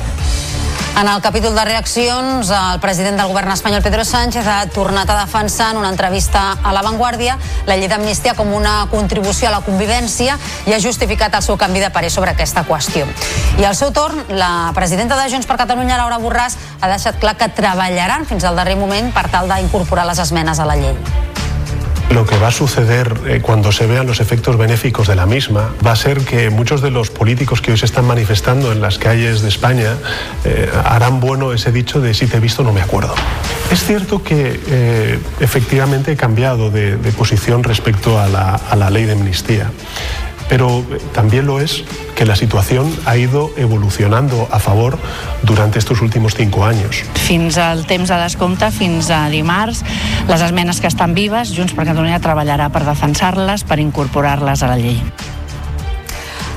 En 0.96 1.08
el 1.08 1.22
capítol 1.24 1.56
de 1.56 1.66
reaccions, 1.66 2.52
el 2.54 2.80
president 2.80 3.18
del 3.18 3.28
govern 3.28 3.50
espanyol, 3.52 3.82
Pedro 3.82 4.04
Sánchez, 4.06 4.46
ha 4.46 4.68
tornat 4.70 5.10
a 5.10 5.16
defensar 5.24 5.72
en 5.72 5.78
una 5.78 5.90
entrevista 5.90 6.52
a 6.62 6.72
La 6.72 6.84
Vanguardia 6.86 7.40
la 7.66 7.80
llei 7.80 7.90
d'amnistia 7.90 8.36
com 8.38 8.54
una 8.54 8.76
contribució 8.92 9.50
a 9.50 9.56
la 9.56 9.64
convivència 9.66 10.38
i 10.70 10.78
ha 10.78 10.80
justificat 10.80 11.34
el 11.34 11.42
seu 11.42 11.58
canvi 11.58 11.82
de 11.82 11.90
parer 11.90 12.14
sobre 12.14 12.38
aquesta 12.38 12.62
qüestió. 12.70 13.10
I 13.58 13.66
al 13.66 13.76
seu 13.76 13.90
torn, 13.92 14.22
la 14.30 14.70
presidenta 14.78 15.18
de 15.18 15.32
Junts 15.34 15.50
per 15.50 15.58
Catalunya, 15.66 15.98
Laura 15.98 16.22
Borràs, 16.22 16.62
ha 16.80 16.94
deixat 16.94 17.18
clar 17.18 17.40
que 17.42 17.50
treballaran 17.50 18.30
fins 18.30 18.46
al 18.46 18.56
darrer 18.56 18.78
moment 18.78 19.10
per 19.18 19.32
tal 19.34 19.50
d'incorporar 19.50 20.06
les 20.06 20.22
esmenes 20.22 20.62
a 20.62 20.70
la 20.70 20.78
llei. 20.78 21.33
Lo 22.10 22.26
que 22.26 22.38
va 22.38 22.50
a 22.50 22.52
suceder 22.52 23.14
eh, 23.26 23.40
cuando 23.42 23.72
se 23.72 23.88
vean 23.88 24.06
los 24.06 24.20
efectos 24.20 24.58
benéficos 24.58 25.08
de 25.08 25.16
la 25.16 25.26
misma 25.26 25.74
va 25.86 25.94
a 25.94 25.96
ser 25.96 26.20
que 26.20 26.50
muchos 26.50 26.82
de 26.82 26.92
los 26.92 27.10
políticos 27.10 27.62
que 27.62 27.72
hoy 27.72 27.78
se 27.78 27.86
están 27.86 28.06
manifestando 28.06 28.72
en 28.72 28.82
las 28.82 28.98
calles 28.98 29.42
de 29.42 29.50
España 29.50 29.96
eh, 30.46 30.70
harán 30.86 31.20
bueno 31.20 31.54
ese 31.54 31.72
dicho 31.72 32.02
de 32.02 32.14
si 32.14 32.28
te 32.28 32.38
he 32.38 32.40
visto 32.40 32.64
no 32.64 32.72
me 32.72 32.82
acuerdo. 32.82 33.16
Es 33.72 33.84
cierto 33.84 34.24
que 34.24 34.60
eh, 34.68 35.20
efectivamente 35.40 36.12
he 36.12 36.16
cambiado 36.16 36.70
de, 36.70 36.98
posición 37.18 37.64
respecto 37.64 38.20
a 38.20 38.28
la, 38.28 38.56
a 38.56 38.76
la 38.76 38.90
ley 38.90 39.06
de 39.06 39.14
amnistía 39.14 39.72
pero 40.54 40.86
eh, 40.92 41.00
también 41.16 41.48
lo 41.48 41.60
es 41.60 41.84
que 42.16 42.28
la 42.28 42.36
situación 42.36 42.96
ha 43.08 43.18
ido 43.18 43.50
evolucionando 43.58 44.48
a 44.52 44.60
favor 44.60 45.00
durante 45.42 45.80
estos 45.80 46.00
últimos 46.02 46.36
cinco 46.36 46.64
años. 46.64 47.02
Fins 47.16 47.58
al 47.58 47.88
temps 47.88 48.10
de 48.10 48.18
descompte, 48.22 48.70
fins 48.70 49.10
a 49.10 49.30
dimarts, 49.34 49.82
les 50.30 50.42
esmenes 50.46 50.80
que 50.80 50.86
estan 50.86 51.16
vives, 51.18 51.58
Junts 51.58 51.74
per 51.74 51.88
Catalunya 51.90 52.22
treballarà 52.22 52.70
per 52.70 52.86
defensar-les, 52.86 53.66
per 53.66 53.82
incorporar-les 53.82 54.62
a 54.62 54.70
la 54.70 54.78
llei. 54.78 55.02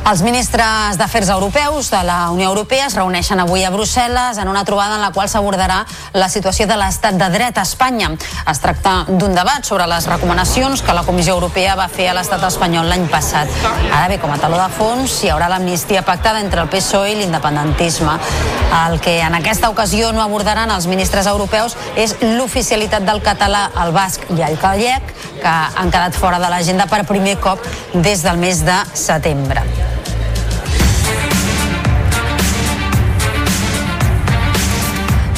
Els 0.07 0.21
ministres 0.23 0.95
d'Afers 1.01 1.33
Europeus 1.35 1.89
de 1.91 1.99
la 2.07 2.31
Unió 2.31 2.47
Europea 2.53 2.85
es 2.87 2.95
reuneixen 2.95 3.41
avui 3.43 3.65
a 3.67 3.73
Brussel·les 3.75 4.39
en 4.39 4.47
una 4.47 4.63
trobada 4.63 4.95
en 4.95 5.01
la 5.03 5.09
qual 5.11 5.27
s'abordarà 5.27 5.81
la 6.15 6.29
situació 6.31 6.69
de 6.71 6.77
l'estat 6.79 7.19
de 7.19 7.27
dret 7.35 7.59
a 7.59 7.65
Espanya. 7.67 8.13
Es 8.47 8.63
tracta 8.63 8.93
d'un 9.09 9.35
debat 9.35 9.67
sobre 9.67 9.89
les 9.91 10.07
recomanacions 10.07 10.85
que 10.87 10.95
la 10.95 11.03
Comissió 11.03 11.35
Europea 11.35 11.75
va 11.75 11.89
fer 11.91 12.07
a 12.07 12.15
l'estat 12.15 12.47
espanyol 12.47 12.87
l'any 12.87 13.09
passat. 13.11 13.51
Ara 13.91 14.07
bé, 14.07 14.21
com 14.23 14.31
a 14.31 14.39
taló 14.39 14.63
de 14.63 14.69
fons, 14.79 15.17
hi 15.25 15.33
haurà 15.35 15.51
l'amnistia 15.51 16.05
pactada 16.07 16.39
entre 16.39 16.63
el 16.63 16.71
PSOE 16.71 17.11
i 17.11 17.19
l'independentisme. 17.25 18.15
El 18.85 19.01
que 19.03 19.19
en 19.27 19.35
aquesta 19.35 19.75
ocasió 19.75 20.13
no 20.15 20.23
abordaran 20.23 20.71
els 20.71 20.87
ministres 20.87 21.27
europeus 21.27 21.75
és 21.97 22.15
l'oficialitat 22.23 23.03
del 23.03 23.25
català, 23.27 23.73
el 23.83 23.91
basc 23.91 24.31
i 24.39 24.39
el 24.39 24.55
gallec, 24.63 25.15
que 25.43 25.59
han 25.83 25.91
quedat 25.91 26.15
fora 26.15 26.39
de 26.39 26.55
l'agenda 26.55 26.87
per 26.87 27.03
primer 27.11 27.41
cop 27.43 27.59
des 27.93 28.23
del 28.23 28.39
mes 28.39 28.63
de 28.63 28.83
setembre. 28.95 29.67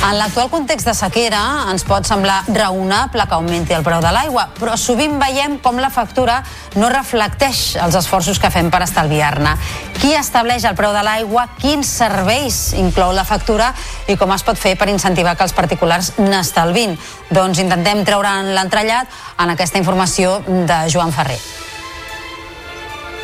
En 0.08 0.16
l'actual 0.16 0.48
context 0.48 0.86
de 0.88 0.94
sequera 0.96 1.40
ens 1.68 1.82
pot 1.84 2.06
semblar 2.08 2.38
raonable 2.56 3.26
que 3.28 3.36
augmenti 3.36 3.74
el 3.76 3.82
preu 3.84 4.00
de 4.00 4.08
l'aigua, 4.14 4.46
però 4.56 4.72
sovint 4.80 5.18
veiem 5.20 5.58
com 5.60 5.76
la 5.76 5.90
factura 5.92 6.38
no 6.80 6.88
reflecteix 6.88 7.76
els 7.84 7.98
esforços 7.98 8.40
que 8.40 8.48
fem 8.48 8.70
per 8.72 8.80
estalviar-ne. 8.86 9.52
Qui 9.98 10.14
estableix 10.16 10.64
el 10.64 10.78
preu 10.78 10.96
de 10.96 11.04
l'aigua, 11.04 11.44
quins 11.60 11.92
serveis 12.00 12.72
inclou 12.80 13.12
la 13.12 13.26
factura 13.28 13.74
i 14.08 14.16
com 14.16 14.32
es 14.32 14.46
pot 14.48 14.56
fer 14.56 14.78
per 14.80 14.88
incentivar 14.88 15.36
que 15.36 15.44
els 15.44 15.52
particulars 15.52 16.14
n'estalvin? 16.22 16.96
Doncs 17.28 17.60
intentem 17.60 18.00
treure'n 18.08 18.54
l'entrellat 18.56 19.12
en 19.44 19.52
aquesta 19.52 19.76
informació 19.76 20.38
de 20.48 20.86
Joan 20.88 21.12
Ferrer. 21.12 21.36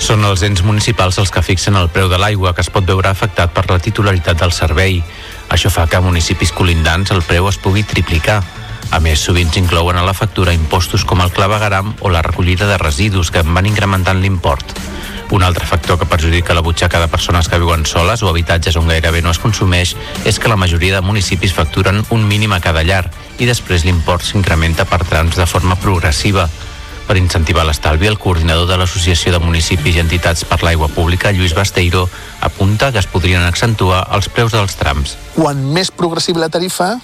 Són 0.04 0.20
els 0.28 0.42
ens 0.44 0.60
municipals 0.66 1.16
els 1.22 1.30
que 1.32 1.40
fixen 1.40 1.78
el 1.80 1.88
preu 1.88 2.10
de 2.12 2.18
l'aigua 2.20 2.52
que 2.52 2.60
es 2.60 2.68
pot 2.68 2.84
veure 2.84 3.08
afectat 3.08 3.54
per 3.56 3.64
la 3.70 3.80
titularitat 3.80 4.36
del 4.42 4.52
servei. 4.52 4.98
Això 5.50 5.70
fa 5.70 5.86
que 5.86 5.96
a 5.96 6.04
municipis 6.04 6.52
colindants 6.52 7.12
el 7.14 7.22
preu 7.22 7.48
es 7.48 7.58
pugui 7.58 7.84
triplicar. 7.84 8.42
A 8.90 9.00
més, 9.00 9.20
sovint 9.20 9.50
s'inclouen 9.52 9.96
a 9.96 10.04
la 10.06 10.14
factura 10.14 10.54
impostos 10.54 11.04
com 11.04 11.22
el 11.24 11.32
clavegaram 11.32 11.94
o 12.00 12.10
la 12.12 12.22
recollida 12.22 12.68
de 12.68 12.78
residus 12.78 13.30
que 13.30 13.42
van 13.42 13.66
incrementant 13.66 14.20
l'import. 14.20 14.76
Un 15.30 15.42
altre 15.42 15.66
factor 15.66 15.98
que 15.98 16.06
perjudica 16.06 16.54
la 16.54 16.60
butxaca 16.60 17.00
de 17.00 17.08
persones 17.08 17.48
que 17.48 17.58
viuen 17.58 17.86
soles 17.86 18.22
o 18.22 18.28
habitatges 18.28 18.76
on 18.76 18.86
gairebé 18.88 19.22
no 19.22 19.32
es 19.32 19.40
consumeix 19.40 19.96
és 20.24 20.38
que 20.38 20.52
la 20.52 20.58
majoria 20.60 20.94
de 21.00 21.06
municipis 21.06 21.54
facturen 21.56 22.04
un 22.10 22.28
mínim 22.28 22.52
a 22.52 22.60
cada 22.60 22.84
llar 22.84 23.08
i 23.38 23.48
després 23.48 23.84
l'import 23.84 24.22
s'incrementa 24.22 24.84
per 24.84 25.02
trams 25.08 25.34
de 25.40 25.46
forma 25.46 25.76
progressiva. 25.80 26.48
Per 27.04 27.16
incentivar 27.20 27.66
l'estalvi, 27.68 28.08
el 28.08 28.16
coordinador 28.18 28.64
de 28.68 28.78
l'Associació 28.80 29.34
de 29.34 29.40
Municipis 29.42 29.98
i 29.98 30.00
Entitats 30.00 30.46
per 30.48 30.62
l'Aigua 30.64 30.88
Pública, 30.88 31.32
Lluís 31.36 31.52
Basteiro, 31.56 32.06
apunta 32.40 32.90
que 32.92 33.02
es 33.02 33.08
podrien 33.10 33.44
accentuar 33.44 34.06
els 34.16 34.30
preus 34.32 34.54
dels 34.56 34.78
trams. 34.80 35.18
Quan 35.34 35.60
més 35.76 35.92
progressiva 35.92 36.40
la 36.40 36.48
tarifa, 36.48 36.94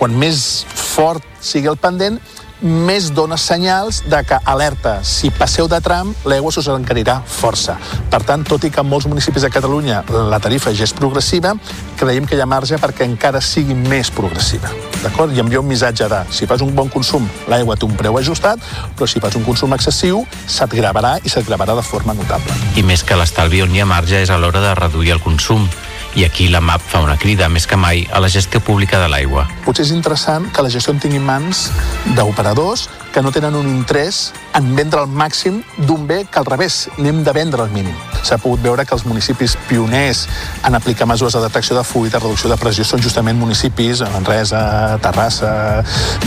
quan 0.00 0.16
més 0.18 0.66
fort 0.74 1.22
sigui 1.40 1.70
el 1.70 1.78
pendent, 1.78 2.18
més 2.62 3.10
dona 3.12 3.36
senyals 3.36 4.02
de 4.08 4.22
que, 4.24 4.38
alerta, 4.48 4.98
si 5.04 5.30
passeu 5.34 5.68
de 5.68 5.80
tram, 5.84 6.12
l'aigua 6.24 6.52
s'us 6.54 6.68
encarirà 6.72 7.18
força. 7.26 7.76
Per 8.10 8.22
tant, 8.24 8.44
tot 8.46 8.64
i 8.64 8.70
que 8.72 8.80
en 8.80 8.88
molts 8.88 9.08
municipis 9.10 9.44
de 9.44 9.50
Catalunya 9.52 10.02
la 10.30 10.40
tarifa 10.42 10.72
ja 10.74 10.86
és 10.86 10.94
progressiva, 10.96 11.54
creiem 12.00 12.26
que 12.26 12.36
hi 12.36 12.40
ha 12.40 12.48
marge 12.48 12.78
perquè 12.80 13.04
encara 13.04 13.42
sigui 13.44 13.76
més 13.76 14.10
progressiva. 14.10 14.72
D'acord? 15.02 15.34
I 15.36 15.42
envia 15.44 15.60
un 15.60 15.68
missatge 15.68 16.08
de, 16.08 16.22
si 16.32 16.48
fas 16.48 16.64
un 16.64 16.72
bon 16.76 16.88
consum, 16.92 17.28
l'aigua 17.50 17.76
té 17.76 17.86
un 17.88 17.96
preu 17.98 18.16
ajustat, 18.18 18.62
però 18.96 19.08
si 19.10 19.20
fas 19.20 19.36
un 19.36 19.44
consum 19.44 19.76
excessiu, 19.76 20.24
se't 20.46 20.72
gravarà 20.76 21.16
i 21.22 21.32
se't 21.32 21.46
gravarà 21.48 21.76
de 21.76 21.84
forma 21.84 22.16
notable. 22.16 22.56
I 22.76 22.86
més 22.86 23.04
que 23.04 23.18
l'estalvi 23.18 23.62
on 23.64 23.74
hi 23.74 23.84
ha 23.84 23.88
marge 23.88 24.22
és 24.24 24.32
a 24.32 24.40
l'hora 24.40 24.64
de 24.64 24.74
reduir 24.80 25.12
el 25.16 25.22
consum. 25.24 25.68
I 26.16 26.24
aquí 26.24 26.48
la 26.48 26.62
MAP 26.64 26.80
fa 26.80 27.02
una 27.04 27.18
crida, 27.20 27.50
més 27.52 27.66
que 27.68 27.76
mai, 27.76 28.06
a 28.08 28.22
la 28.24 28.30
gestió 28.32 28.62
pública 28.64 28.96
de 29.02 29.10
l'aigua. 29.12 29.42
Potser 29.66 29.84
és 29.84 29.90
interessant 29.92 30.46
que 30.48 30.62
la 30.64 30.70
gestió 30.72 30.94
en 30.94 31.02
tingui 31.02 31.20
mans 31.20 31.66
d'operadors 32.16 32.86
que 33.16 33.22
no 33.22 33.32
tenen 33.32 33.54
un 33.56 33.64
interès 33.64 34.34
en 34.52 34.66
vendre 34.76 35.00
al 35.00 35.06
màxim 35.08 35.62
d'un 35.88 36.02
bé 36.04 36.18
que 36.28 36.36
al 36.36 36.44
revés, 36.44 36.90
n'hem 37.00 37.22
de 37.24 37.32
vendre 37.32 37.62
al 37.64 37.70
mínim. 37.72 37.94
S'ha 38.20 38.36
pogut 38.36 38.60
veure 38.60 38.84
que 38.84 38.92
els 38.92 39.06
municipis 39.08 39.54
pioners 39.70 40.26
en 40.68 40.76
aplicar 40.76 41.06
mesures 41.08 41.32
de 41.32 41.40
detecció 41.40 41.78
de 41.78 41.84
fuit, 41.88 42.12
de 42.12 42.20
reducció 42.20 42.50
de 42.52 42.58
pressió, 42.60 42.84
són 42.84 43.00
justament 43.00 43.40
municipis, 43.40 44.02
Manresa, 44.12 44.98
Terrassa, 45.00 45.54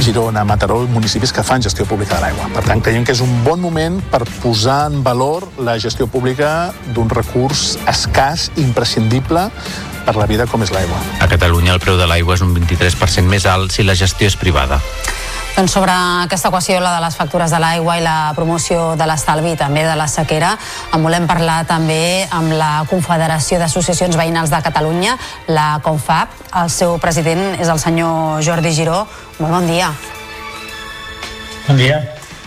Girona, 0.01 0.41
Mataró, 0.49 0.79
municipis 0.89 1.29
que 1.29 1.45
fan 1.45 1.61
gestió 1.61 1.85
pública 1.85 2.17
de 2.17 2.25
l'aigua. 2.25 2.49
Per 2.57 2.65
tant, 2.65 2.81
creiem 2.81 3.05
que 3.05 3.13
és 3.13 3.21
un 3.21 3.37
bon 3.45 3.61
moment 3.61 4.01
per 4.09 4.23
posar 4.41 4.87
en 4.89 5.03
valor 5.05 5.45
la 5.61 5.77
gestió 5.77 6.09
pública 6.09 6.73
d'un 6.97 7.13
recurs 7.13 7.77
escàs, 7.85 8.49
imprescindible, 8.57 9.45
per 10.09 10.17
la 10.17 10.25
vida 10.25 10.49
com 10.49 10.65
és 10.65 10.73
l'aigua. 10.73 10.97
A 11.21 11.29
Catalunya 11.29 11.77
el 11.77 11.85
preu 11.85 12.01
de 12.01 12.09
l'aigua 12.09 12.33
és 12.33 12.41
un 12.41 12.57
23% 12.57 13.29
més 13.29 13.45
alt 13.45 13.77
si 13.77 13.85
la 13.85 13.93
gestió 13.93 14.25
és 14.25 14.41
privada. 14.41 14.81
Doncs 15.55 15.73
sobre 15.75 15.91
aquesta 16.23 16.47
equació, 16.47 16.79
la 16.79 16.93
de 16.95 17.01
les 17.03 17.15
factures 17.19 17.51
de 17.51 17.59
l'aigua 17.59 17.97
i 17.99 18.03
la 18.03 18.31
promoció 18.35 18.93
de 18.99 19.07
l'estalvi 19.09 19.55
també 19.59 19.83
de 19.83 19.95
la 19.99 20.07
sequera, 20.07 20.53
en 20.95 21.03
volem 21.03 21.25
parlar 21.27 21.63
també 21.67 22.27
amb 22.31 22.53
la 22.55 22.85
Confederació 22.89 23.59
d'Associacions 23.59 24.15
Veïnals 24.15 24.53
de 24.53 24.61
Catalunya, 24.63 25.17
la 25.51 25.81
CONFAP. 25.83 26.37
El 26.63 26.71
seu 26.71 26.95
president 27.03 27.59
és 27.59 27.67
el 27.67 27.81
senyor 27.81 28.39
Jordi 28.45 28.71
Giró. 28.71 29.03
Molt 29.39 29.57
bon 29.57 29.67
dia. 29.67 29.91
Bon 31.67 31.77
dia. 31.77 31.99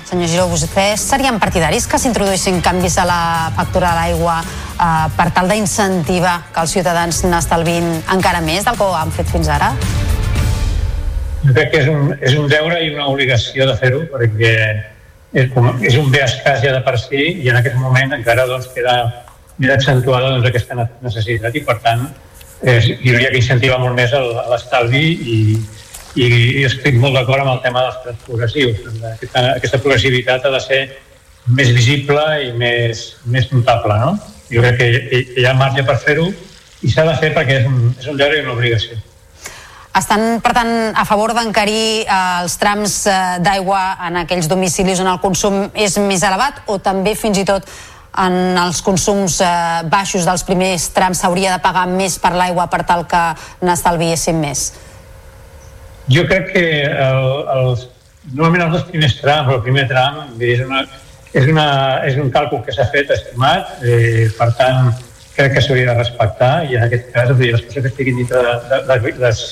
Senyor 0.08 0.28
Giró, 0.28 0.48
vostès 0.50 1.04
serien 1.08 1.38
partidaris 1.40 1.86
que 1.88 2.00
s'introduïssin 2.00 2.58
canvis 2.64 2.98
a 3.00 3.06
la 3.08 3.22
factura 3.56 3.92
de 3.92 4.00
l'aigua 4.00 4.40
eh, 4.42 5.06
per 5.16 5.30
tal 5.32 5.48
d'incentivar 5.48 6.34
que 6.52 6.64
els 6.64 6.74
ciutadans 6.76 7.22
n'estalvin 7.24 7.88
encara 8.12 8.44
més 8.44 8.66
del 8.68 8.76
que 8.76 8.88
ho 8.88 8.96
han 8.96 9.12
fet 9.14 9.32
fins 9.32 9.48
ara? 9.48 9.72
Jo 11.42 11.52
crec 11.56 11.70
que 11.72 11.82
és 11.82 11.90
un, 11.90 12.12
és 12.20 12.34
un 12.38 12.48
deure 12.50 12.78
i 12.84 12.92
una 12.94 13.08
obligació 13.10 13.66
de 13.66 13.76
fer-ho 13.80 14.02
perquè 14.12 14.52
és, 15.32 15.48
com, 15.54 15.68
és 15.82 15.96
un 15.98 16.10
bé 16.12 16.22
escàs 16.24 16.62
ja 16.62 16.74
de 16.76 16.82
per 16.86 16.98
si 17.00 17.22
i 17.42 17.50
en 17.50 17.58
aquest 17.58 17.78
moment 17.80 18.14
encara 18.18 18.46
doncs, 18.50 18.68
queda 18.74 18.96
més 19.58 19.72
accentuada 19.74 20.30
doncs, 20.30 20.48
aquesta 20.48 20.88
necessitat 21.02 21.56
i 21.58 21.64
per 21.66 21.78
tant 21.84 22.06
és, 22.62 22.86
jo 22.86 23.14
diria 23.16 23.32
que 23.32 23.40
incentiva 23.40 23.78
molt 23.82 23.96
més 23.98 24.14
l'estalvi 24.52 25.02
i, 25.34 25.38
i, 26.14 26.26
i 26.60 26.66
estic 26.68 26.98
molt 27.02 27.18
d'acord 27.18 27.42
amb 27.42 27.56
el 27.56 27.62
tema 27.64 27.86
dels 27.88 27.98
trams 28.04 28.26
progressius. 28.26 28.84
Aquesta, 29.14 29.46
aquesta 29.56 29.80
progressivitat 29.82 30.46
ha 30.46 30.54
de 30.54 30.62
ser 30.62 30.82
més 31.58 31.72
visible 31.74 32.22
i 32.46 32.52
més, 32.54 33.06
més 33.26 33.50
notable. 33.50 33.98
No? 33.98 34.14
Jo 34.52 34.62
crec 34.62 34.78
que 34.78 34.90
hi, 34.92 35.22
hi 35.42 35.46
ha 35.48 35.56
marge 35.58 35.82
per 35.88 35.98
fer-ho 36.04 36.28
i 36.82 36.90
s'ha 36.90 37.06
de 37.08 37.16
fer 37.18 37.32
perquè 37.34 37.62
és 37.62 37.70
un, 37.70 37.88
és 37.98 38.10
un 38.12 38.20
deure 38.20 38.38
i 38.38 38.44
una 38.44 38.54
obligació. 38.54 39.00
Estan, 39.92 40.40
per 40.40 40.54
tant, 40.56 40.70
a 40.96 41.04
favor 41.04 41.34
d'encarir 41.36 42.04
eh, 42.06 42.18
els 42.40 42.54
trams 42.56 42.94
eh, 43.04 43.16
d'aigua 43.44 43.80
en 44.08 44.22
aquells 44.22 44.48
domicilis 44.48 45.02
on 45.04 45.10
el 45.10 45.18
consum 45.20 45.66
és 45.76 45.98
més 46.00 46.22
elevat 46.24 46.62
o 46.72 46.78
també 46.80 47.12
fins 47.12 47.42
i 47.42 47.44
tot 47.44 47.66
en 48.24 48.56
els 48.60 48.80
consums 48.84 49.38
eh, 49.44 49.50
baixos 49.92 50.24
dels 50.28 50.44
primers 50.48 50.86
trams 50.96 51.20
s'hauria 51.20 51.52
de 51.52 51.60
pagar 51.64 51.84
més 51.90 52.16
per 52.22 52.32
l'aigua 52.32 52.70
per 52.72 52.86
tal 52.88 53.04
que 53.08 53.20
n'estalviessin 53.60 54.40
més? 54.40 54.70
Jo 56.12 56.24
crec 56.30 56.48
que 56.54 56.64
el, 56.88 57.28
els, 57.56 57.82
normalment 58.32 58.64
els 58.70 58.76
dos 58.78 58.86
primers 58.88 59.16
trams, 59.20 59.52
el 59.52 59.60
primer 59.66 59.84
tram, 59.90 60.22
és, 60.40 60.62
una, 60.64 60.86
és, 61.34 61.50
una, 61.52 61.66
és 62.08 62.16
un 62.20 62.32
càlcul 62.32 62.64
que 62.64 62.72
s'ha 62.72 62.88
fet 62.94 63.12
estimat, 63.12 63.76
eh, 63.84 64.30
per 64.38 64.48
tant, 64.56 64.88
crec 65.36 65.52
que 65.56 65.64
s'hauria 65.64 65.92
de 65.92 65.98
respectar 66.00 66.54
i 66.64 66.80
en 66.80 66.88
aquest 66.88 67.12
cas, 67.12 67.28
les 67.36 67.60
persones 67.60 67.84
que 67.84 67.92
estiguin 67.92 68.22
dintre 68.22 68.40
de, 68.40 68.56
de, 68.72 68.80
de, 68.88 69.14
les, 69.20 69.44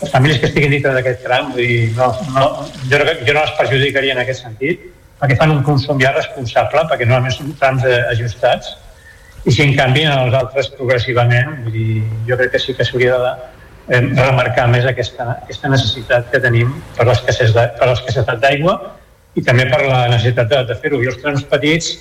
les 0.00 0.10
famílies 0.10 0.38
que 0.40 0.48
estiguin 0.48 0.72
dintre 0.72 0.94
d'aquest 0.96 1.24
tram, 1.26 1.50
vull 1.54 1.66
dir, 1.66 1.90
no, 1.96 2.08
no, 2.34 2.46
jo, 2.88 3.00
no, 3.00 3.14
jo 3.26 3.34
no 3.34 3.42
les 3.42 3.56
perjudicaria 3.58 4.14
en 4.16 4.22
aquest 4.22 4.46
sentit, 4.46 4.86
perquè 5.20 5.36
fan 5.36 5.52
un 5.52 5.62
consum 5.66 6.00
ja 6.00 6.14
responsable, 6.16 6.86
perquè 6.88 7.08
normalment 7.08 7.36
són 7.36 7.52
trams 7.60 7.84
eh, 7.84 8.00
ajustats, 8.12 8.72
i 9.44 9.52
si 9.52 9.64
en 9.64 9.74
canvi 9.76 10.04
en 10.04 10.14
els 10.26 10.36
altres 10.36 10.70
progressivament, 10.76 11.52
vull 11.64 11.76
dir, 11.76 12.02
jo 12.28 12.38
crec 12.40 12.54
que 12.54 12.62
sí 12.62 12.76
que 12.76 12.86
s'hauria 12.88 13.18
de 13.20 13.34
eh, 13.34 14.00
remarcar 14.00 14.66
més 14.72 14.88
aquesta, 14.88 15.28
aquesta 15.44 15.72
necessitat 15.72 16.32
que 16.32 16.40
tenim 16.44 16.72
per 16.96 17.08
l'escassetat 17.08 18.40
d'aigua 18.40 18.76
i 19.36 19.44
també 19.46 19.68
per 19.70 19.84
la 19.84 20.06
necessitat 20.12 20.50
de, 20.50 20.64
de 20.72 20.76
fer-ho. 20.82 21.00
I 21.00 21.12
els 21.12 21.20
trams 21.22 21.44
petits, 21.52 21.92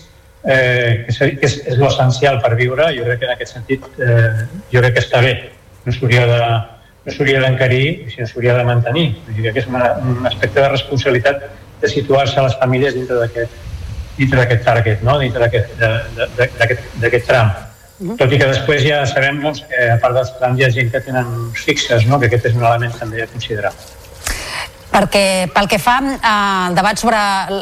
eh, 0.43 1.05
que, 1.05 1.13
és, 1.13 1.19
que 1.19 1.47
és, 1.47 1.61
és 1.76 1.80
l'essencial 1.80 2.39
per 2.43 2.55
viure, 2.59 2.91
jo 2.95 3.07
crec 3.07 3.23
que 3.23 3.30
en 3.30 3.35
aquest 3.35 3.55
sentit 3.59 3.88
eh, 3.99 4.47
jo 4.73 4.84
crec 4.84 4.97
que 4.97 5.05
està 5.05 5.23
bé. 5.23 5.35
No 5.85 5.95
s'hauria 5.95 6.27
de, 6.27 6.43
no 7.05 7.15
s'hauria 7.15 7.39
d'encarir, 7.45 8.11
sinó 8.13 8.27
s'hauria 8.27 8.57
de 8.57 8.67
mantenir. 8.67 9.07
Vull 9.27 9.41
dir 9.41 9.53
que 9.53 9.63
és 9.63 9.71
una, 9.71 9.95
un 10.03 10.27
aspecte 10.27 10.59
de 10.61 10.69
responsabilitat 10.69 11.49
de 11.80 11.91
situar-se 11.91 12.39
a 12.39 12.45
les 12.47 12.55
famílies 12.59 12.95
dintre 12.97 13.19
d'aquest 13.21 13.65
dintre 14.19 14.41
d'aquest 14.41 14.65
target, 14.67 15.03
no? 15.07 15.15
dintre 15.19 15.47
d'aquest 16.99 17.27
tram. 17.27 17.53
Tot 18.19 18.31
i 18.31 18.39
que 18.39 18.47
després 18.47 18.84
ja 18.84 18.99
sabem 19.07 19.39
doncs, 19.43 19.63
que 19.67 19.88
a 19.93 19.97
part 20.03 20.15
dels 20.15 20.31
trams 20.39 20.59
hi 20.59 20.65
ha 20.67 20.71
gent 20.76 20.91
que 20.91 21.01
tenen 21.03 21.31
fixes, 21.55 22.05
no? 22.07 22.19
que 22.19 22.27
aquest 22.27 22.51
és 22.51 22.59
un 22.59 22.63
element 22.65 22.95
també 22.99 23.23
a 23.23 23.30
considerar. 23.31 23.73
Perquè 24.89 25.49
pel 25.53 25.67
que 25.69 25.77
fa 25.77 25.99
al 26.01 26.73
debat 26.75 26.97
sobre 26.97 27.19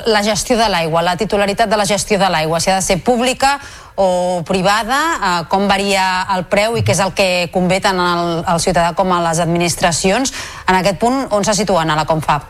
la 0.07 0.21
gestió 0.23 0.55
de 0.57 0.69
l'aigua, 0.71 1.03
la 1.03 1.17
titularitat 1.19 1.69
de 1.69 1.77
la 1.77 1.85
gestió 1.85 2.19
de 2.19 2.29
l'aigua, 2.31 2.61
si 2.63 2.71
ha 2.71 2.77
de 2.77 2.85
ser 2.85 3.01
pública 3.03 3.57
o 3.97 4.43
privada, 4.47 4.99
eh, 5.17 5.45
com 5.49 5.67
varia 5.67 6.27
el 6.35 6.45
preu 6.47 6.77
i 6.77 6.83
què 6.85 6.93
és 6.93 7.01
el 7.03 7.11
que 7.17 7.49
convé 7.51 7.81
tant 7.83 7.99
al, 7.99 8.43
al 8.45 8.61
ciutadà 8.63 8.93
com 8.95 9.11
a 9.11 9.19
les 9.25 9.41
administracions. 9.43 10.31
En 10.69 10.77
aquest 10.77 11.01
punt, 11.01 11.25
on 11.33 11.43
se 11.43 11.57
situen 11.57 11.89
a 11.89 11.97
la 11.97 12.05
Confab? 12.05 12.45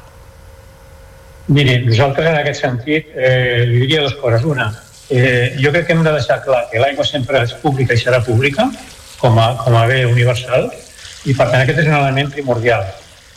Miri, 1.47 1.79
nosaltres 1.87 2.27
en 2.27 2.37
aquest 2.41 2.61
sentit 2.65 3.15
eh, 3.15 3.63
li 3.65 3.79
diria 3.85 4.03
dues 4.03 4.17
coses. 4.19 4.43
Una, 4.43 4.67
eh, 5.09 5.55
jo 5.63 5.71
crec 5.71 5.87
que 5.87 5.95
hem 5.95 6.03
de 6.03 6.11
deixar 6.11 6.41
clar 6.43 6.65
que 6.71 6.83
l'aigua 6.83 7.07
sempre 7.07 7.41
és 7.47 7.55
pública 7.63 7.95
i 7.95 8.01
serà 8.01 8.19
pública, 8.25 8.67
com 9.17 9.39
a, 9.39 9.53
com 9.63 9.75
a 9.79 9.85
bé 9.87 10.03
universal, 10.05 10.67
i 11.25 11.33
per 11.33 11.47
tant 11.47 11.63
aquest 11.63 11.79
és 11.85 11.87
un 11.87 11.95
element 11.95 12.29
primordial. 12.35 12.83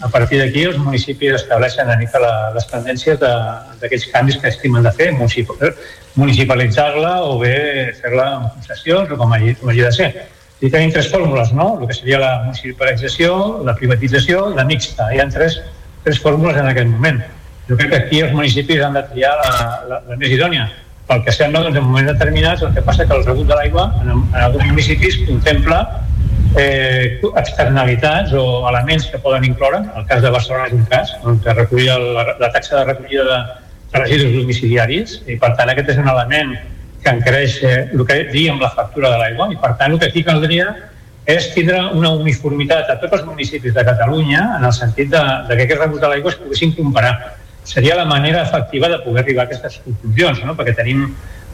A 0.00 0.08
partir 0.08 0.38
d'aquí 0.40 0.62
els 0.64 0.78
municipis 0.80 1.34
estableixen 1.36 1.84
una 1.84 1.98
mica 2.00 2.20
la, 2.22 2.32
les 2.54 2.64
tendències 2.70 3.18
d'aquells 3.20 4.06
canvis 4.12 4.38
que 4.40 4.48
estimen 4.48 4.86
de 4.86 4.92
fer, 4.96 5.10
municipalitzar-la 5.12 7.18
o 7.28 7.36
bé 7.42 7.56
fer-la 7.98 8.28
en 8.38 8.46
concessions 8.54 9.12
o 9.12 9.18
com 9.20 9.34
hagi, 9.36 9.52
com 9.60 9.72
hagi 9.72 9.84
de 9.84 9.92
ser. 9.92 10.10
I 10.60 10.70
tenim 10.72 10.92
tres 10.92 11.08
fórmules, 11.12 11.52
no? 11.56 11.74
El 11.80 11.88
que 11.88 11.96
seria 11.96 12.20
la 12.20 12.32
municipalització, 12.46 13.60
la 13.64 13.76
privatització 13.76 14.48
i 14.52 14.56
la 14.56 14.64
mixta. 14.68 15.08
Hi 15.12 15.20
ha 15.20 15.28
tres, 15.32 15.60
tres 16.04 16.20
fórmules 16.20 16.56
en 16.60 16.68
aquest 16.72 16.88
moment. 16.88 17.20
Jo 17.68 17.76
crec 17.76 17.92
que 17.92 18.00
aquí 18.04 18.22
els 18.24 18.32
municipis 18.36 18.80
han 18.84 18.96
de 18.96 19.04
triar 19.12 19.36
la, 19.40 19.52
la, 19.88 20.00
la 20.08 20.20
més 20.20 20.32
idònia 20.32 20.68
pel 21.10 21.24
que 21.26 21.34
sembla, 21.34 21.64
doncs, 21.66 21.76
en 21.76 21.86
moments 21.86 22.12
determinats, 22.12 22.62
el 22.62 22.72
que 22.74 22.82
passa 22.86 23.06
que 23.06 23.16
el 23.16 23.24
rebut 23.26 23.48
de 23.48 23.58
l'aigua 23.58 23.88
en, 24.00 24.12
en 24.14 24.40
alguns 24.44 24.70
municipis 24.70 25.18
contempla 25.26 25.80
eh, 26.56 27.20
externalitats 27.36 28.32
o 28.32 28.68
elements 28.68 29.06
que 29.06 29.18
poden 29.18 29.44
incloure, 29.44 29.82
el 29.96 30.06
cas 30.06 30.22
de 30.22 30.30
Barcelona 30.30 30.66
és 30.68 30.74
un 30.74 30.84
cas, 30.90 31.14
on 31.24 31.40
recollia 31.44 31.98
la, 31.98 32.26
la 32.40 32.52
taxa 32.52 32.78
de 32.78 32.84
recollida 32.92 33.24
de, 33.24 33.40
de 33.92 34.04
residus 34.04 34.36
domiciliaris 34.40 35.18
i 35.26 35.38
per 35.40 35.54
tant 35.58 35.70
aquest 35.70 35.94
és 35.94 36.00
un 36.02 36.10
element 36.10 36.54
que 37.00 37.10
encareix 37.14 37.58
eh, 37.64 37.88
el 37.94 38.06
que 38.06 38.22
diríem 38.28 38.60
la 38.60 38.70
factura 38.74 39.12
de 39.14 39.20
l'aigua 39.22 39.50
i 39.52 39.58
per 39.60 39.74
tant 39.80 39.94
el 39.94 40.00
que 40.00 40.10
aquí 40.10 40.24
caldria 40.26 40.72
és 41.30 41.50
tindre 41.54 41.78
una 41.94 42.10
uniformitat 42.18 42.90
a 42.90 42.96
tots 43.00 43.20
els 43.20 43.26
municipis 43.28 43.74
de 43.76 43.84
Catalunya 43.86 44.40
en 44.58 44.64
el 44.66 44.72
sentit 44.74 45.10
de, 45.12 45.20
de 45.48 45.56
que 45.56 45.68
aquests 45.68 45.84
rebuts 45.84 46.02
de 46.02 46.10
l'aigua 46.10 46.32
es 46.32 46.40
poguessin 46.40 46.74
comparar 46.74 47.14
seria 47.64 47.94
la 47.94 48.06
manera 48.08 48.42
efectiva 48.42 48.88
de 48.88 48.98
poder 49.04 49.22
arribar 49.22 49.44
a 49.44 49.46
aquestes 49.46 49.80
conclusions, 49.84 50.42
no? 50.44 50.56
perquè 50.58 50.74
tenim 50.74 51.04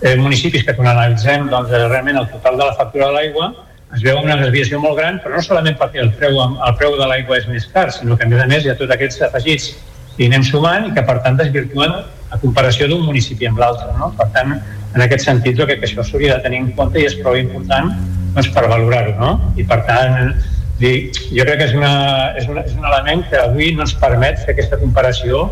eh, 0.01 0.17
municipis 0.17 0.65
que 0.65 0.75
quan 0.77 0.89
analitzem 0.93 1.51
doncs, 1.51 1.75
realment 1.75 2.23
el 2.23 2.29
total 2.31 2.57
de 2.57 2.65
la 2.65 2.77
factura 2.79 3.11
de 3.11 3.17
l'aigua 3.19 3.51
es 3.97 4.05
veu 4.05 4.19
una 4.21 4.37
desviació 4.37 4.79
molt 4.83 4.99
gran, 4.99 5.19
però 5.25 5.39
no 5.39 5.43
solament 5.45 5.79
perquè 5.81 6.03
el 6.05 6.11
preu, 6.19 6.37
el 6.37 6.75
preu 6.77 6.97
de 7.01 7.07
l'aigua 7.09 7.39
és 7.41 7.47
més 7.49 7.65
car, 7.73 7.89
sinó 7.95 8.17
que 8.17 8.27
a 8.27 8.31
més 8.31 8.43
a 8.43 8.49
més 8.51 8.67
hi 8.67 8.73
ha 8.73 8.77
tots 8.77 8.93
aquests 8.93 9.23
afegits 9.31 9.71
que 10.17 10.29
anem 10.29 10.45
sumant 10.45 10.91
i 10.91 10.93
que 10.97 11.05
per 11.07 11.19
tant 11.25 11.39
desvirtuen 11.41 11.95
a 11.97 12.41
comparació 12.43 12.89
d'un 12.91 13.07
municipi 13.07 13.49
amb 13.49 13.61
l'altre. 13.63 13.89
No? 13.97 14.11
Per 14.19 14.27
tant, 14.35 14.53
en 14.93 15.05
aquest 15.05 15.25
sentit, 15.25 15.57
crec 15.57 15.81
que 15.81 15.89
això 15.89 16.05
s'hauria 16.05 16.37
de 16.37 16.45
tenir 16.45 16.61
en 16.65 16.71
compte 16.77 17.01
i 17.01 17.07
és 17.09 17.17
prou 17.23 17.39
important 17.41 17.89
doncs, 18.35 18.51
per 18.53 18.67
valorar-ho. 18.69 19.17
No? 19.21 19.55
I 19.57 19.65
per 19.69 19.81
tant, 19.89 20.35
jo 20.81 21.47
crec 21.49 21.63
que 21.63 21.69
és, 21.71 21.75
una, 21.79 21.93
és, 22.37 22.49
una, 22.53 22.67
és 22.69 22.77
un 22.77 22.85
element 22.85 23.25
que 23.31 23.41
avui 23.41 23.73
no 23.77 23.87
ens 23.87 23.97
permet 24.03 24.43
fer 24.45 24.53
aquesta 24.57 24.81
comparació 24.83 25.47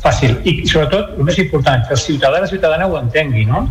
fàcil. 0.00 0.38
I 0.48 0.62
sobretot, 0.68 1.16
el 1.18 1.28
més 1.28 1.40
important, 1.42 1.84
que 1.84 1.96
el 1.98 2.00
ciutadà 2.00 2.40
i 2.40 2.46
la 2.46 2.52
ciutadana 2.52 2.88
ho 2.88 2.96
entengui, 3.00 3.44
no? 3.48 3.66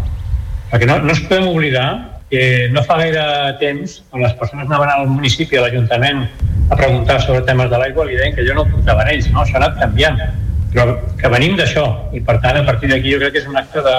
Perquè 0.70 0.86
no, 0.86 1.00
no 1.02 1.16
ens 1.16 1.26
podem 1.26 1.50
oblidar 1.50 1.90
que 2.30 2.70
no 2.70 2.84
fa 2.86 3.00
gaire 3.02 3.24
temps, 3.62 4.00
quan 4.10 4.24
les 4.24 4.36
persones 4.38 4.68
anaven 4.68 4.92
al 4.94 5.08
municipi, 5.10 5.58
a 5.58 5.66
l'Ajuntament, 5.66 6.28
a 6.70 6.78
preguntar 6.78 7.18
sobre 7.24 7.42
temes 7.48 7.72
de 7.72 7.80
l'aigua, 7.82 8.06
li 8.06 8.20
deien 8.20 8.36
que 8.38 8.46
jo 8.46 8.54
no 8.54 8.66
ho 8.66 8.70
portaven 8.70 9.10
ells, 9.16 9.32
no? 9.34 9.42
Això 9.42 9.58
ha 9.58 9.64
anat 9.64 9.80
canviant. 9.82 10.22
Però 10.70 10.86
que 11.18 11.32
venim 11.34 11.58
d'això, 11.58 11.86
i 12.14 12.22
per 12.22 12.38
tant, 12.44 12.60
a 12.60 12.66
partir 12.68 12.92
d'aquí 12.92 13.16
jo 13.16 13.22
crec 13.24 13.34
que 13.34 13.42
és 13.42 13.50
un 13.50 13.58
acte 13.58 13.82
de, 13.86 13.98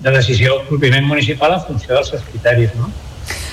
de 0.00 0.16
decisió 0.16 0.62
propiament 0.70 1.04
municipal 1.04 1.58
en 1.58 1.64
funció 1.66 1.92
dels 1.98 2.08
seus 2.14 2.24
criteris, 2.30 2.72
no? 2.80 2.88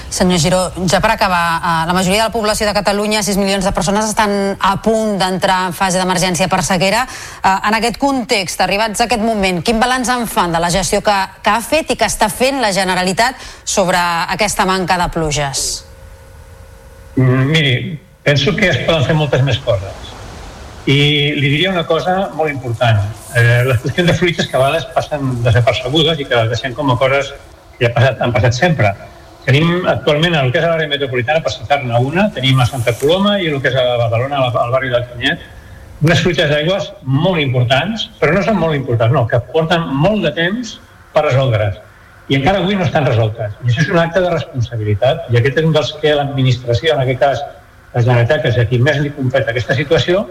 Senyor 0.10 0.40
Giró, 0.40 0.72
ja 0.88 1.02
per 1.04 1.12
acabar, 1.12 1.60
eh, 1.60 1.88
la 1.88 1.94
majoria 1.94 2.24
de 2.24 2.30
la 2.30 2.32
població 2.32 2.66
de 2.66 2.74
Catalunya, 2.74 3.22
6 3.24 3.38
milions 3.38 3.66
de 3.66 3.72
persones, 3.74 4.06
estan 4.06 4.56
a 4.60 4.82
punt 4.82 5.18
d'entrar 5.20 5.66
en 5.68 5.74
fase 5.74 6.00
d'emergència 6.00 6.48
per 6.48 6.64
sequera. 6.64 7.06
Eh, 7.44 7.68
en 7.68 7.76
aquest 7.76 7.98
context, 7.98 8.62
arribats 8.62 9.02
a 9.02 9.04
aquest 9.04 9.22
moment, 9.22 9.62
quin 9.62 9.80
balanç 9.80 10.10
en 10.10 10.28
fan 10.28 10.54
de 10.54 10.62
la 10.64 10.72
gestió 10.72 11.02
que, 11.04 11.18
que 11.44 11.50
ha 11.50 11.60
fet 11.62 11.92
i 11.92 11.98
que 11.98 12.08
està 12.08 12.30
fent 12.30 12.62
la 12.62 12.72
Generalitat 12.72 13.36
sobre 13.66 13.98
aquesta 13.98 14.66
manca 14.66 14.98
de 14.98 15.10
pluges? 15.12 15.84
Mm, 17.18 17.52
miri, 17.52 18.00
penso 18.24 18.56
que 18.56 18.70
es 18.70 18.78
poden 18.88 19.04
fer 19.04 19.16
moltes 19.16 19.44
més 19.44 19.60
coses. 19.60 20.16
I 20.88 21.36
li 21.36 21.50
diria 21.50 21.70
una 21.74 21.84
cosa 21.86 22.30
molt 22.34 22.50
important. 22.50 23.04
Eh, 23.36 23.66
les 23.68 23.84
qüestions 23.84 24.08
de 24.08 24.16
fruites 24.16 24.48
que 24.48 24.56
a 24.56 24.64
vegades 24.64 24.88
passen 24.96 25.44
desapercebudes 25.44 26.24
i 26.24 26.26
que 26.26 26.36
les 26.36 26.50
deixem 26.56 26.74
com 26.74 26.96
a 26.96 26.98
coses 26.98 27.34
que 27.78 27.92
ja 27.92 28.16
han 28.24 28.32
passat 28.32 28.56
sempre 28.56 28.96
Tenim 29.48 29.86
actualment 29.88 30.34
el 30.36 30.50
que 30.52 30.60
és 30.60 30.66
l'àrea 30.68 30.92
metropolitana, 30.92 31.40
per 31.44 31.54
citar-ne 31.54 32.00
una, 32.04 32.26
tenim 32.36 32.58
a 32.60 32.66
Santa 32.68 32.92
Coloma 33.00 33.38
i 33.40 33.46
el 33.48 33.62
que 33.64 33.70
és 33.72 33.78
a 33.80 33.84
Badalona, 34.02 34.42
al 34.50 34.74
barri 34.74 34.90
del 34.92 35.06
Canyet, 35.08 35.46
unes 36.04 36.20
fruites 36.26 36.50
d'aigües 36.52 36.90
molt 37.08 37.40
importants, 37.40 38.10
però 38.20 38.34
no 38.36 38.42
són 38.44 38.60
molt 38.60 38.76
importants, 38.76 39.16
no, 39.16 39.24
que 39.32 39.40
porten 39.54 39.86
molt 40.04 40.28
de 40.28 40.34
temps 40.36 40.74
per 41.16 41.24
resoldre's. 41.30 41.80
I 42.28 42.42
encara 42.42 42.60
avui 42.60 42.76
no 42.76 42.84
estan 42.84 43.08
resoltes. 43.08 43.56
I 43.64 43.72
això 43.72 43.86
és 43.86 43.94
un 43.94 44.02
acte 44.02 44.26
de 44.26 44.34
responsabilitat, 44.34 45.32
i 45.32 45.40
aquest 45.40 45.62
és 45.62 45.70
un 45.70 45.80
dels 45.80 45.94
que 46.02 46.12
l'administració, 46.20 46.98
en 46.98 47.06
aquest 47.06 47.24
cas 47.24 47.46
la 47.94 48.04
Generalitat, 48.04 48.44
que 48.44 48.52
és 48.52 48.60
a 48.60 48.68
qui 48.68 48.82
més 48.84 49.00
li 49.00 49.14
competa 49.16 49.56
aquesta 49.56 49.80
situació, 49.80 50.26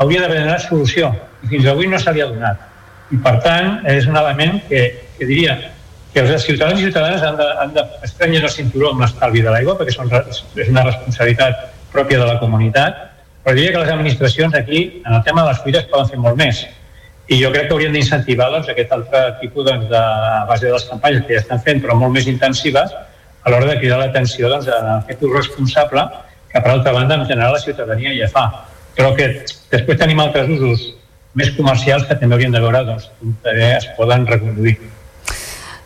hauria 0.00 0.24
d'haver 0.24 0.40
donat 0.46 0.64
solució. 0.64 1.12
I 1.44 1.52
fins 1.52 1.68
avui 1.68 1.92
no 1.92 2.00
se 2.00 2.16
li 2.16 2.24
ha 2.24 2.32
donat. 2.32 2.64
I 3.12 3.20
per 3.20 3.36
tant, 3.44 3.82
és 3.92 4.08
un 4.08 4.16
element 4.16 4.62
que, 4.72 4.86
que 5.18 5.28
diria, 5.28 5.60
que 6.12 6.20
els 6.20 6.44
ciutadans 6.44 6.80
i 6.80 6.84
ciutadanes 6.84 7.22
han 7.24 7.38
de, 7.38 7.46
han 7.62 7.72
de 7.72 8.42
el 8.42 8.50
cinturó 8.50 8.90
amb 8.92 9.00
l'estalvi 9.00 9.40
de 9.40 9.50
l'aigua 9.54 9.78
perquè 9.78 9.94
són, 9.94 10.10
és 10.12 10.68
una 10.68 10.84
responsabilitat 10.84 11.72
pròpia 11.92 12.20
de 12.20 12.26
la 12.28 12.38
comunitat, 12.40 13.00
però 13.42 13.56
diria 13.56 13.72
que 13.72 13.82
les 13.82 13.90
administracions 13.90 14.54
aquí, 14.54 15.02
en 15.06 15.14
el 15.14 15.24
tema 15.24 15.42
de 15.42 15.48
les 15.48 15.62
fuites, 15.64 15.88
poden 15.90 16.10
fer 16.12 16.20
molt 16.20 16.38
més. 16.38 16.62
I 17.32 17.38
jo 17.40 17.50
crec 17.54 17.68
que 17.68 17.74
haurien 17.74 17.94
d'incentivar 17.96 18.50
doncs, 18.52 18.68
aquest 18.68 18.92
altre 18.92 19.22
tipus 19.40 19.66
doncs, 19.66 19.88
de 19.90 20.02
base 20.48 20.66
de 20.66 20.74
les 20.74 20.86
campanyes 20.90 21.24
que 21.26 21.36
ja 21.36 21.42
estan 21.42 21.62
fent, 21.64 21.82
però 21.82 21.96
molt 21.98 22.14
més 22.14 22.28
intensives, 22.30 22.92
a 23.42 23.50
l'hora 23.50 23.72
de 23.72 23.78
cridar 23.80 23.98
l'atenció 24.02 24.50
doncs, 24.52 24.68
a 24.68 24.98
aquest 25.00 25.24
responsable 25.32 26.06
que, 26.52 26.60
per 26.60 26.70
altra 26.70 26.92
banda, 26.92 27.18
en 27.18 27.26
general 27.26 27.56
la 27.56 27.62
ciutadania 27.62 28.14
ja 28.20 28.28
fa. 28.30 28.46
Però 28.96 29.14
que 29.16 29.30
després 29.72 29.98
tenim 29.98 30.20
altres 30.20 30.50
usos 30.58 30.90
més 31.34 31.50
comercials 31.56 32.04
que 32.06 32.18
també 32.20 32.36
haurien 32.36 32.52
de 32.52 32.60
veure 32.60 32.84
doncs, 32.92 33.08
com 33.18 33.36
també 33.46 33.70
es 33.78 33.88
poden 33.96 34.28
reconduir. 34.28 34.76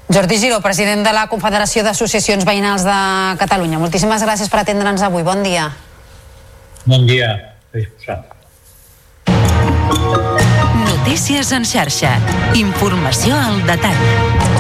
Jordi 0.09 0.39
Giró, 0.39 0.61
president 0.63 1.03
de 1.03 1.13
la 1.13 1.27
Confederació 1.27 1.83
d'Associacions 1.83 2.47
Veïnals 2.47 2.85
de 2.87 2.99
Catalunya. 3.41 3.81
Moltíssimes 3.83 4.23
gràcies 4.23 4.51
per 4.53 4.63
atendre'ns 4.63 5.03
avui. 5.03 5.27
Bon 5.27 5.43
dia. 5.43 5.71
Bon 6.87 7.07
dia. 7.07 7.33
Notícies 10.87 11.51
en 11.53 11.67
xarxa. 11.67 12.15
Informació 12.55 13.35
al 13.35 13.61
detall. 13.67 14.56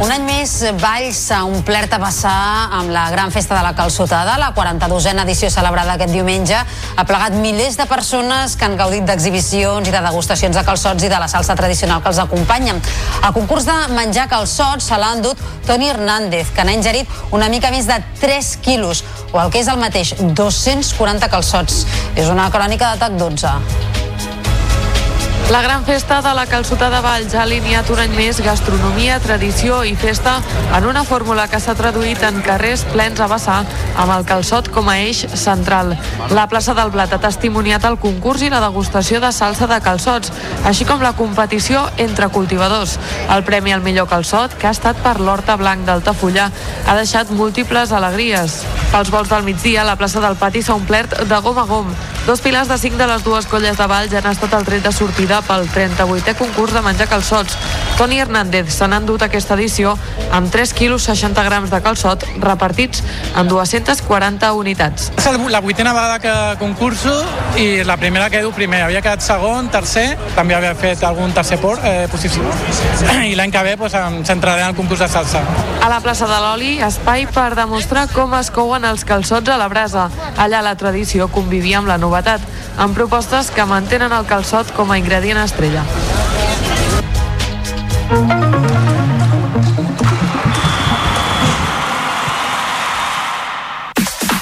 Un 0.00 0.08
any 0.08 0.22
més, 0.24 0.52
Valls 0.80 1.18
s'ha 1.26 1.42
omplert 1.44 1.92
a 1.92 1.98
passar 2.00 2.32
amb 2.72 2.88
la 2.88 3.02
gran 3.12 3.28
festa 3.34 3.52
de 3.58 3.60
la 3.66 3.74
calçotada. 3.76 4.38
La 4.40 4.48
42a 4.56 5.12
edició 5.26 5.50
celebrada 5.52 5.98
aquest 5.98 6.14
diumenge 6.16 6.56
ha 6.56 7.04
plegat 7.04 7.36
milers 7.36 7.76
de 7.76 7.84
persones 7.84 8.56
que 8.56 8.64
han 8.64 8.78
gaudit 8.80 9.04
d'exhibicions 9.04 9.84
i 9.84 9.92
de 9.92 10.00
degustacions 10.00 10.56
de 10.56 10.64
calçots 10.64 11.04
i 11.04 11.12
de 11.12 11.20
la 11.20 11.28
salsa 11.28 11.52
tradicional 11.54 12.00
que 12.00 12.08
els 12.14 12.22
acompanya. 12.24 12.78
Al 13.20 13.36
concurs 13.36 13.68
de 13.68 13.76
menjar 13.92 14.30
calçots 14.32 14.88
se 14.88 14.96
l'ha 14.96 15.12
endut 15.18 15.36
Toni 15.68 15.92
Hernández, 15.92 16.48
que 16.56 16.64
n'ha 16.64 16.78
ingerit 16.80 17.20
una 17.30 17.52
mica 17.52 17.68
més 17.70 17.84
de 17.84 18.00
3 18.24 18.54
quilos, 18.64 19.04
o 19.34 19.40
el 19.44 19.52
que 19.52 19.60
és 19.60 19.68
el 19.68 19.84
mateix, 19.84 20.14
240 20.16 21.28
calçots. 21.28 21.84
És 22.16 22.32
una 22.32 22.48
crònica 22.48 22.94
de 22.94 23.04
TAC 23.04 23.20
12. 23.20 24.09
La 25.50 25.62
gran 25.62 25.84
festa 25.84 26.22
de 26.22 26.32
la 26.32 26.46
calçotada 26.46 27.00
de 27.00 27.02
Valls 27.02 27.32
ha 27.34 27.40
alineat 27.42 27.88
un 27.90 27.98
any 27.98 28.12
més 28.14 28.38
gastronomia, 28.38 29.16
tradició 29.18 29.80
i 29.82 29.96
festa 29.98 30.36
en 30.76 30.84
una 30.86 31.02
fórmula 31.02 31.48
que 31.50 31.58
s'ha 31.58 31.74
traduït 31.74 32.22
en 32.22 32.38
carrers 32.46 32.84
plens 32.92 33.18
a 33.18 33.26
vessar 33.26 33.56
amb 33.98 34.12
el 34.14 34.22
calçot 34.28 34.68
com 34.70 34.86
a 34.86 35.00
eix 35.02 35.24
central. 35.34 35.96
La 36.30 36.46
plaça 36.46 36.76
del 36.78 36.92
Blat 36.94 37.16
ha 37.16 37.18
testimoniat 37.24 37.82
el 37.88 37.98
concurs 37.98 38.44
i 38.46 38.50
la 38.52 38.60
degustació 38.62 39.18
de 39.18 39.32
salsa 39.34 39.66
de 39.66 39.80
calçots, 39.82 40.30
així 40.70 40.86
com 40.86 41.02
la 41.02 41.16
competició 41.18 41.82
entre 41.96 42.30
cultivadors. 42.30 42.94
El 43.26 43.42
premi 43.42 43.74
al 43.74 43.82
millor 43.82 44.06
calçot, 44.06 44.54
que 44.54 44.70
ha 44.70 44.76
estat 44.76 45.02
per 45.02 45.16
l'Horta 45.18 45.58
Blanc 45.58 45.82
d'Altafulla, 45.82 46.46
ha 46.86 46.94
deixat 46.94 47.34
múltiples 47.34 47.90
alegries. 47.90 48.60
Pels 48.94 49.10
vols 49.10 49.34
del 49.34 49.42
migdia, 49.50 49.82
la 49.86 49.98
plaça 49.98 50.22
del 50.22 50.38
Pati 50.38 50.62
s'ha 50.62 50.78
omplert 50.78 51.24
de 51.26 51.42
gom 51.42 51.58
a 51.58 51.66
gom. 51.66 51.90
Dos 52.26 52.42
pilars 52.44 52.68
de 52.68 52.76
5 52.78 52.98
de 53.00 53.06
les 53.06 53.22
dues 53.24 53.46
colles 53.50 53.78
de 53.78 53.86
Valls 53.90 54.14
han 54.14 54.26
estat 54.30 54.54
el 54.54 54.66
tret 54.66 54.84
de 54.84 54.92
sortida 54.92 55.39
pel 55.46 55.68
38è 55.70 56.34
concurs 56.38 56.74
de 56.74 56.82
menjar 56.82 57.06
calçots. 57.08 57.54
Toni 57.96 58.18
Hernández 58.18 58.74
se 58.74 58.88
n'ha 58.88 58.98
endut 58.98 59.22
aquesta 59.22 59.54
edició 59.54 59.94
amb 60.34 60.50
3 60.50 60.74
quilos 60.74 61.06
60 61.06 61.44
grams 61.46 61.70
de 61.70 61.82
calçot 61.84 62.26
repartits 62.40 63.04
en 63.36 63.48
240 63.48 64.52
unitats. 64.58 65.10
És 65.16 65.30
la 65.50 65.60
vuitena 65.62 65.94
vegada 65.94 66.18
que 66.18 66.34
concurso 66.58 67.14
i 67.60 67.84
la 67.84 67.96
primera 68.00 68.28
que 68.30 68.40
quedo 68.40 68.52
primer. 68.56 68.80
Havia 68.86 69.02
quedat 69.04 69.20
segon, 69.20 69.68
tercer, 69.68 70.14
també 70.32 70.54
havia 70.56 70.72
fet 70.78 71.02
algun 71.04 71.34
tercer 71.36 71.58
por, 71.60 71.78
eh, 71.84 72.08
posició. 72.10 72.42
I 73.28 73.34
l'any 73.36 73.52
que 73.52 73.62
ve 73.66 73.76
pues, 73.76 73.92
em 73.94 74.22
centraré 74.24 74.62
en 74.62 74.72
el 74.72 74.76
concurs 74.78 75.00
de 75.04 75.08
salsa. 75.08 75.42
A 75.82 75.90
la 75.92 76.00
plaça 76.00 76.26
de 76.26 76.38
l'Oli, 76.40 76.78
espai 76.80 77.26
per 77.28 77.54
demostrar 77.58 78.06
com 78.14 78.32
es 78.38 78.50
couen 78.50 78.84
els 78.88 79.04
calçots 79.04 79.52
a 79.52 79.58
la 79.60 79.68
brasa. 79.68 80.08
Allà 80.38 80.62
la 80.64 80.74
tradició 80.80 81.28
convivia 81.28 81.78
amb 81.78 81.88
la 81.88 81.98
novetat, 81.98 82.40
amb 82.78 82.96
propostes 82.96 83.50
que 83.52 83.66
mantenen 83.68 84.12
el 84.12 84.24
calçot 84.24 84.72
com 84.72 84.90
a 84.90 84.98
ingredient 84.98 85.29
estrella. 85.38 85.84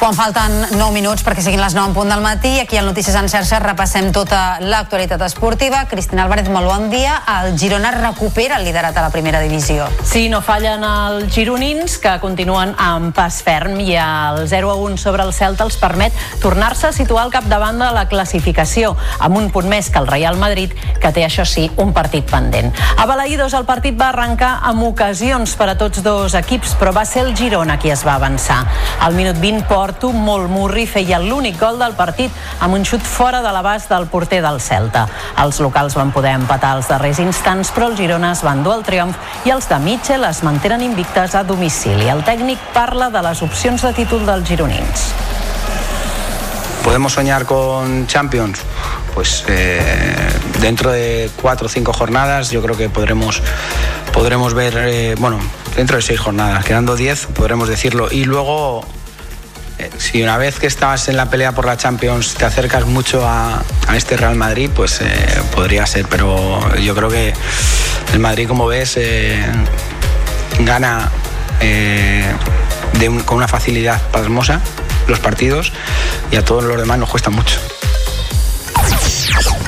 Quan 0.08 0.16
falten 0.16 0.54
9 0.72 0.88
minuts 0.96 1.20
perquè 1.20 1.42
siguin 1.44 1.60
les 1.60 1.74
9 1.76 1.90
en 1.90 1.92
punt 1.92 2.08
del 2.08 2.22
matí, 2.24 2.54
aquí 2.62 2.78
al 2.80 2.86
Notícies 2.88 3.12
en 3.20 3.26
xarxa 3.28 3.58
repassem 3.60 4.06
tota 4.08 4.56
l'actualitat 4.64 5.20
esportiva. 5.26 5.82
Cristina 5.90 6.22
Álvarez, 6.24 6.48
molt 6.48 6.64
bon 6.64 6.86
dia. 6.88 7.18
El 7.28 7.58
Girona 7.60 7.90
recupera 7.92 8.56
el 8.56 8.64
liderat 8.64 8.96
a 8.96 9.02
la 9.04 9.10
primera 9.12 9.42
divisió. 9.44 9.84
Sí, 10.08 10.30
no 10.32 10.40
fallen 10.40 10.80
els 10.80 11.28
gironins, 11.34 11.98
que 12.00 12.14
continuen 12.22 12.72
amb 12.80 13.12
pas 13.12 13.42
ferm 13.44 13.82
i 13.84 13.98
el 14.00 14.48
0 14.48 14.70
a 14.72 14.78
1 14.86 14.96
sobre 14.96 15.26
el 15.28 15.34
Celta 15.36 15.66
els 15.68 15.76
permet 15.76 16.16
tornar-se 16.40 16.88
a 16.88 16.96
situar 16.96 17.26
al 17.26 17.34
capdavant 17.34 17.76
de 17.76 17.90
la 17.92 18.06
classificació, 18.08 18.94
amb 19.20 19.36
un 19.36 19.50
punt 19.52 19.68
més 19.68 19.92
que 19.92 20.00
el 20.00 20.08
Real 20.08 20.40
Madrid, 20.40 20.72
que 20.72 21.12
té, 21.12 21.26
això 21.26 21.44
sí, 21.44 21.66
un 21.76 21.92
partit 21.92 22.24
pendent. 22.32 22.72
A 22.96 23.04
Balaïdos 23.04 23.52
el 23.52 23.68
partit 23.68 24.00
va 24.00 24.08
arrencar 24.08 24.54
amb 24.72 24.88
ocasions 24.88 25.52
per 25.52 25.68
a 25.68 25.76
tots 25.76 26.00
dos 26.00 26.32
equips, 26.40 26.78
però 26.80 26.96
va 26.96 27.04
ser 27.04 27.26
el 27.26 27.36
Girona 27.36 27.76
qui 27.76 27.92
es 27.92 28.08
va 28.08 28.16
avançar. 28.16 28.62
Al 29.04 29.12
minut 29.12 29.36
20, 29.36 29.68
Porto, 29.68 29.97
molt 30.14 30.46
murri, 30.50 30.86
feia 30.86 31.18
l'únic 31.18 31.58
gol 31.58 31.78
del 31.82 31.96
partit 31.98 32.30
amb 32.60 32.78
un 32.78 32.84
xut 32.86 33.02
fora 33.02 33.42
de 33.42 33.50
l'abast 33.52 33.90
del 33.90 34.06
porter 34.06 34.38
del 34.44 34.60
Celta. 34.62 35.08
Els 35.42 35.58
locals 35.58 35.96
van 35.98 36.12
poder 36.14 36.36
empatar 36.38 36.76
els 36.78 36.88
darrers 36.88 37.18
instants, 37.18 37.72
però 37.74 37.90
els 37.90 37.98
Girona 37.98 38.30
es 38.36 38.44
van 38.46 38.62
dur 38.62 38.76
el 38.78 38.84
triomf 38.86 39.18
i 39.44 39.50
els 39.50 39.66
de 39.68 39.78
Mitchell 39.82 40.24
es 40.28 40.44
mantenen 40.46 40.86
invictes 40.86 41.34
a 41.34 41.42
domicili. 41.42 42.06
El 42.08 42.22
tècnic 42.22 42.62
parla 42.72 43.10
de 43.10 43.22
les 43.26 43.42
opcions 43.42 43.82
de 43.82 43.92
títol 43.98 44.24
dels 44.26 44.46
gironins. 44.46 45.10
¿Podemos 46.84 47.12
soñar 47.12 47.44
con 47.44 48.06
Champions? 48.06 48.60
Pues 49.14 49.44
eh, 49.48 49.82
dentro 50.60 50.90
de 50.90 51.28
cuatro 51.42 51.66
o 51.66 51.68
cinco 51.68 51.92
jornadas 51.92 52.50
yo 52.50 52.62
creo 52.62 52.76
que 52.76 52.88
podremos, 52.88 53.42
podremos 54.12 54.54
ver, 54.54 54.74
eh, 54.78 55.14
bueno, 55.18 55.38
dentro 55.76 55.96
de 55.96 56.02
seis 56.02 56.18
jornadas, 56.18 56.64
quedando 56.64 56.96
diez, 56.96 57.26
podremos 57.26 57.68
decirlo. 57.68 58.08
Y 58.10 58.24
luego, 58.24 58.84
si 59.98 60.22
una 60.22 60.36
vez 60.36 60.58
que 60.58 60.66
estás 60.66 61.08
en 61.08 61.16
la 61.16 61.30
pelea 61.30 61.52
por 61.52 61.66
la 61.66 61.76
Champions 61.76 62.34
te 62.34 62.44
acercas 62.44 62.86
mucho 62.86 63.26
a, 63.26 63.62
este 63.94 64.16
Real 64.16 64.36
Madrid, 64.36 64.70
pues 64.74 65.00
eh, 65.00 65.42
podría 65.54 65.86
ser, 65.86 66.06
pero 66.06 66.76
yo 66.76 66.94
creo 66.94 67.08
que 67.08 67.32
el 68.12 68.18
Madrid, 68.18 68.46
como 68.46 68.66
ves, 68.66 68.96
eh, 68.96 69.44
gana 70.60 71.10
eh, 71.60 72.32
con 73.24 73.38
una 73.38 73.48
facilidad 73.48 74.00
pasmosa 74.10 74.60
los 75.06 75.20
partidos 75.20 75.72
y 76.30 76.36
a 76.36 76.44
todos 76.44 76.64
los 76.64 76.78
demás 76.78 76.98
nos 76.98 77.08
cuesta 77.08 77.30
mucho. 77.30 77.58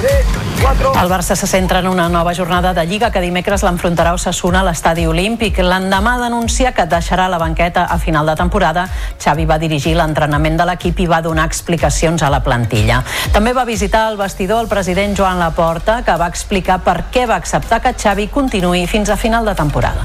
El 0.01 1.09
Barça 1.09 1.35
se 1.37 1.47
centra 1.47 1.81
en 1.81 1.89
una 1.89 2.09
nova 2.09 2.35
jornada 2.35 2.73
de 2.73 2.85
Lliga 2.87 3.11
que 3.11 3.21
dimecres 3.21 3.63
l'enfrontarà 3.65 4.15
Osasuna 4.17 4.61
a 4.61 4.67
l'estadi 4.69 5.07
olímpic. 5.09 5.59
L'endemà 5.65 6.17
d'anunciar 6.21 6.73
que 6.77 6.87
deixarà 6.89 7.29
la 7.29 7.41
banqueta 7.41 7.85
a 7.85 7.99
final 7.99 8.29
de 8.29 8.37
temporada, 8.37 8.87
Xavi 9.21 9.45
va 9.49 9.59
dirigir 9.59 9.95
l'entrenament 9.99 10.57
de 10.61 10.69
l'equip 10.69 11.01
i 11.01 11.09
va 11.11 11.21
donar 11.25 11.47
explicacions 11.49 12.23
a 12.23 12.31
la 12.33 12.43
plantilla. 12.45 13.03
També 13.33 13.53
va 13.57 13.65
visitar 13.69 14.07
el 14.11 14.17
vestidor 14.21 14.65
el 14.65 14.69
president 14.69 15.17
Joan 15.17 15.39
Laporta, 15.39 16.01
que 16.05 16.17
va 16.17 16.29
explicar 16.29 16.81
per 16.85 17.11
què 17.13 17.27
va 17.29 17.37
acceptar 17.41 17.81
que 17.81 17.95
Xavi 17.97 18.29
continuï 18.29 18.87
fins 18.87 19.11
a 19.11 19.17
final 19.17 19.45
de 19.45 19.55
temporada. 19.55 20.05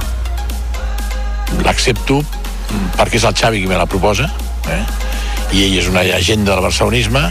l'accepto 1.63 2.21
perquè 2.97 3.19
és 3.19 3.23
el 3.23 3.35
Xavi 3.35 3.61
qui 3.61 3.69
me 3.69 3.77
la 3.77 3.85
proposa 3.85 4.27
eh? 4.71 4.81
i 5.53 5.63
ell 5.67 5.77
és 5.79 5.87
una 5.87 6.03
agenda 6.17 6.53
del 6.55 6.65
barcelonisme 6.65 7.29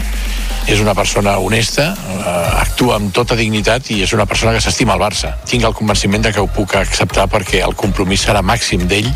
és 0.67 0.81
una 0.81 0.95
persona 0.95 1.37
honesta, 1.39 1.93
eh, 1.95 2.61
actua 2.61 2.97
amb 2.97 3.13
tota 3.13 3.37
dignitat 3.37 3.91
i 3.91 4.03
és 4.03 4.13
una 4.13 4.27
persona 4.27 4.53
que 4.53 4.61
s'estima 4.61 4.95
el 4.95 5.01
Barça. 5.01 5.35
Tinc 5.45 5.65
el 5.65 5.75
convenciment 5.75 6.23
de 6.25 6.33
que 6.33 6.41
ho 6.41 6.49
puc 6.49 6.75
acceptar 6.77 7.29
perquè 7.29 7.63
el 7.65 7.75
compromís 7.75 8.27
serà 8.27 8.43
màxim 8.43 8.89
d'ell 8.89 9.13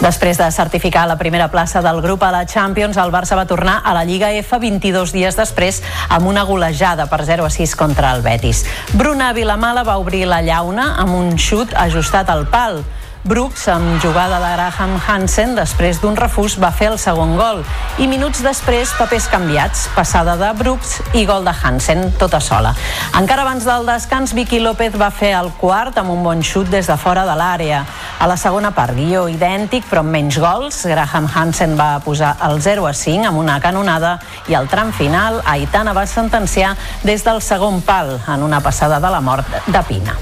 Després 0.00 0.38
de 0.40 0.46
certificar 0.48 1.02
la 1.04 1.18
primera 1.20 1.50
plaça 1.52 1.82
del 1.84 2.00
grup 2.00 2.22
a 2.24 2.30
la 2.32 2.46
Champions, 2.48 2.96
el 2.96 3.10
Barça 3.12 3.36
va 3.36 3.44
tornar 3.44 3.82
a 3.84 3.92
la 3.92 4.06
Lliga 4.08 4.30
F 4.32 4.56
22 4.56 5.12
dies 5.12 5.36
després 5.36 5.82
amb 6.08 6.30
una 6.30 6.46
golejada 6.48 7.04
per 7.10 7.20
0 7.28 7.44
a 7.44 7.50
6 7.52 7.76
contra 7.76 8.14
el 8.16 8.22
Betis. 8.24 8.64
Bruna 8.94 9.34
Vilamala 9.36 9.84
va 9.84 9.98
obrir 10.00 10.24
la 10.24 10.40
llauna 10.40 10.94
amb 11.04 11.18
un 11.18 11.36
xut 11.36 11.76
ajustat 11.76 12.32
al 12.32 12.46
pal. 12.48 12.80
Brooks, 13.22 13.66
amb 13.68 14.00
jugada 14.00 14.38
de 14.40 14.48
Graham 14.54 14.94
Hansen, 14.96 15.52
després 15.52 15.98
d'un 16.00 16.16
refús, 16.16 16.54
va 16.56 16.70
fer 16.72 16.86
el 16.88 16.96
segon 16.98 17.34
gol. 17.36 17.60
I 18.00 18.06
minuts 18.08 18.40
després, 18.40 18.94
papers 18.96 19.26
canviats, 19.28 19.82
passada 19.92 20.38
de 20.40 20.48
Brooks 20.56 20.94
i 21.12 21.26
gol 21.28 21.44
de 21.44 21.52
Hansen, 21.52 22.06
tota 22.16 22.40
sola. 22.40 22.72
Encara 23.20 23.44
abans 23.44 23.68
del 23.68 23.84
descans, 23.84 24.32
Vicky 24.32 24.62
López 24.64 24.96
va 24.96 25.10
fer 25.12 25.34
el 25.36 25.52
quart 25.60 26.00
amb 26.00 26.14
un 26.16 26.24
bon 26.24 26.40
xut 26.40 26.72
des 26.72 26.88
de 26.88 26.96
fora 26.96 27.26
de 27.28 27.36
l'àrea. 27.36 27.84
A 28.18 28.26
la 28.26 28.40
segona 28.40 28.72
part, 28.72 28.96
guió 28.96 29.28
idèntic, 29.28 29.84
però 29.92 30.00
amb 30.00 30.16
menys 30.16 30.40
gols. 30.40 30.80
Graham 30.88 31.28
Hansen 31.28 31.76
va 31.76 31.92
posar 32.00 32.38
el 32.48 32.62
0 32.64 32.88
a 32.88 32.96
5 32.96 33.28
amb 33.28 33.44
una 33.44 33.60
canonada 33.60 34.16
i 34.48 34.56
al 34.56 34.72
tram 34.72 34.96
final, 34.96 35.42
Aitana 35.44 35.92
va 35.92 36.08
sentenciar 36.08 36.72
des 37.04 37.20
del 37.28 37.44
segon 37.44 37.82
pal 37.84 38.16
en 38.26 38.42
una 38.48 38.64
passada 38.64 38.96
de 38.96 39.12
la 39.12 39.20
mort 39.20 39.60
de 39.66 39.82
Pina. 39.84 40.16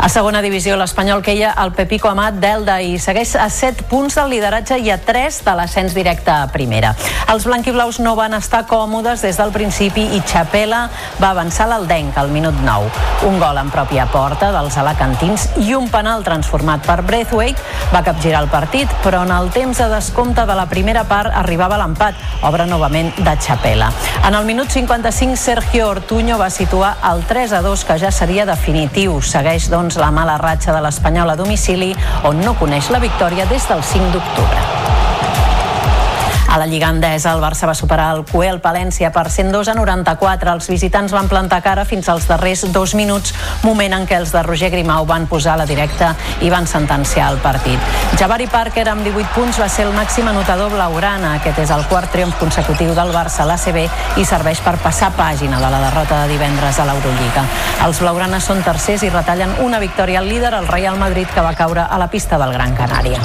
A 0.00 0.08
segona 0.08 0.40
divisió, 0.40 0.78
l'Espanyol 0.80 1.20
queia 1.20 1.50
el 1.60 1.74
Pepico 1.76 2.08
Amat 2.08 2.38
d'Elda 2.40 2.78
i 2.80 2.94
segueix 2.96 3.34
a 3.36 3.50
7 3.52 3.84
punts 3.90 4.14
del 4.16 4.30
lideratge 4.32 4.78
i 4.80 4.88
a 4.88 4.96
3 4.96 5.42
de 5.44 5.52
l'ascens 5.58 5.92
directe 5.92 6.32
a 6.32 6.46
primera. 6.48 6.94
Els 7.28 7.44
blanquiblaus 7.44 7.98
no 8.00 8.14
van 8.16 8.32
estar 8.32 8.62
còmodes 8.70 9.20
des 9.20 9.36
del 9.36 9.52
principi 9.52 10.06
i 10.16 10.22
Chapela 10.24 10.86
va 11.20 11.34
avançar 11.34 11.66
l'Aldenc 11.68 12.16
al 12.16 12.32
minut 12.32 12.56
9. 12.64 12.88
Un 13.28 13.36
gol 13.42 13.60
en 13.60 13.68
pròpia 13.68 14.06
porta 14.08 14.48
dels 14.54 14.78
alacantins 14.80 15.50
i 15.60 15.74
un 15.76 15.90
penal 15.92 16.24
transformat 16.24 16.80
per 16.88 17.02
Braithwaite 17.04 17.60
va 17.92 18.00
capgirar 18.06 18.40
el 18.40 18.48
partit, 18.48 18.88
però 19.04 19.26
en 19.28 19.34
el 19.36 19.52
temps 19.52 19.84
de 19.84 19.90
descompte 19.92 20.46
de 20.48 20.56
la 20.56 20.64
primera 20.72 21.04
part 21.04 21.36
arribava 21.42 21.76
l'empat, 21.76 22.16
obra 22.48 22.64
novament 22.64 23.12
de 23.20 23.36
Chapela. 23.36 23.92
En 24.24 24.34
el 24.34 24.48
minut 24.48 24.72
55, 24.72 25.36
Sergio 25.36 25.90
Ortuño 25.92 26.40
va 26.40 26.48
situar 26.48 26.96
el 27.12 27.26
3 27.28 27.52
a 27.52 27.62
2, 27.68 27.84
que 27.84 28.00
ja 28.00 28.10
seria 28.10 28.48
definitiu. 28.48 29.20
Segueix, 29.20 29.68
doncs, 29.68 29.89
la 29.96 30.10
mala 30.14 30.38
ratxa 30.38 30.74
de 30.76 30.82
l'Espanyol 30.84 31.30
a 31.32 31.36
domicili, 31.36 31.94
on 32.28 32.42
no 32.44 32.54
coneix 32.60 32.90
la 32.90 33.02
victòria 33.02 33.46
des 33.50 33.66
del 33.68 33.82
5 33.82 34.12
d'octubre. 34.14 35.09
A 36.50 36.58
la 36.58 36.66
Lliga 36.66 36.88
Endesa, 36.90 37.30
el 37.30 37.38
Barça 37.38 37.68
va 37.68 37.76
superar 37.78 38.08
el 38.10 38.24
Cuel 38.26 38.56
Palència 38.58 39.12
per 39.14 39.28
102 39.30 39.68
a 39.70 39.74
94. 39.78 40.50
Els 40.50 40.66
visitants 40.66 41.12
van 41.14 41.28
plantar 41.30 41.60
cara 41.62 41.84
fins 41.86 42.08
als 42.10 42.26
darrers 42.26 42.64
dos 42.74 42.96
minuts, 42.98 43.30
moment 43.62 43.94
en 43.94 44.06
què 44.10 44.16
els 44.18 44.32
de 44.34 44.42
Roger 44.42 44.72
Grimau 44.72 45.06
van 45.06 45.28
posar 45.30 45.54
la 45.60 45.66
directa 45.70 46.08
i 46.42 46.50
van 46.50 46.66
sentenciar 46.66 47.28
el 47.30 47.38
partit. 47.38 47.78
Javari 48.18 48.48
Parker, 48.50 48.88
amb 48.90 49.06
18 49.06 49.30
punts, 49.36 49.60
va 49.62 49.68
ser 49.70 49.86
el 49.86 49.94
màxim 49.94 50.26
anotador 50.26 50.74
blaugrana. 50.74 51.36
Aquest 51.38 51.62
és 51.62 51.70
el 51.70 51.86
quart 51.86 52.10
triomf 52.10 52.34
consecutiu 52.42 52.96
del 52.98 53.14
Barça 53.14 53.44
a 53.44 53.48
l'ACB 53.52 54.18
i 54.18 54.26
serveix 54.26 54.58
per 54.66 54.74
passar 54.82 55.12
pàgina 55.14 55.62
de 55.62 55.70
la 55.70 55.84
derrota 55.86 56.24
de 56.24 56.34
divendres 56.34 56.82
a 56.82 56.88
l'Eurolliga. 56.90 57.46
Els 57.86 58.02
blaugranes 58.02 58.50
són 58.50 58.66
tercers 58.66 59.06
i 59.06 59.14
retallen 59.14 59.54
una 59.62 59.78
victòria 59.78 60.18
al 60.18 60.26
líder, 60.26 60.56
el 60.58 60.66
Real 60.66 60.98
Madrid, 60.98 61.30
que 61.30 61.46
va 61.46 61.54
caure 61.54 61.86
a 61.86 62.02
la 62.02 62.10
pista 62.10 62.42
del 62.42 62.58
Gran 62.58 62.74
Canària. 62.74 63.22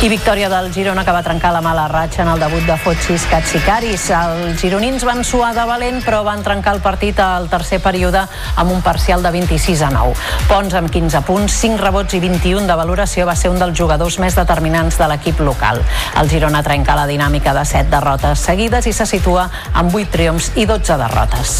I 0.00 0.08
victòria 0.08 0.48
del 0.48 0.70
Girona 0.72 1.02
que 1.04 1.12
va 1.12 1.20
trencar 1.20 1.50
la 1.52 1.60
mala 1.60 1.82
ratxa 1.90 2.22
en 2.22 2.30
el 2.32 2.40
debut 2.40 2.64
de 2.64 2.72
Fotxis 2.80 3.26
Katsikaris. 3.28 4.06
Els 4.16 4.62
gironins 4.62 5.04
van 5.04 5.20
suar 5.28 5.50
de 5.52 5.66
valent 5.68 5.98
però 6.00 6.22
van 6.24 6.40
trencar 6.40 6.72
el 6.72 6.80
partit 6.80 7.20
al 7.20 7.50
tercer 7.52 7.82
període 7.84 8.22
amb 8.56 8.72
un 8.72 8.80
parcial 8.80 9.20
de 9.20 9.34
26 9.34 9.82
a 9.84 9.90
9. 9.92 10.14
Pons 10.48 10.78
amb 10.80 10.88
15 10.88 11.20
punts, 11.28 11.52
5 11.52 11.84
rebots 11.84 12.16
i 12.16 12.22
21 12.24 12.64
de 12.64 12.78
valoració 12.80 13.28
va 13.28 13.36
ser 13.36 13.52
un 13.52 13.60
dels 13.60 13.76
jugadors 13.76 14.16
més 14.24 14.40
determinants 14.40 14.96
de 14.96 15.10
l'equip 15.12 15.44
local. 15.44 15.84
El 16.16 16.32
Girona 16.32 16.64
trenca 16.64 16.96
la 16.96 17.04
dinàmica 17.04 17.52
de 17.52 17.68
7 17.68 17.92
derrotes 17.92 18.48
seguides 18.48 18.88
i 18.88 18.96
se 18.96 19.04
situa 19.04 19.50
amb 19.74 19.92
8 19.92 20.16
triomfs 20.16 20.54
i 20.56 20.64
12 20.64 20.96
derrotes. 21.04 21.58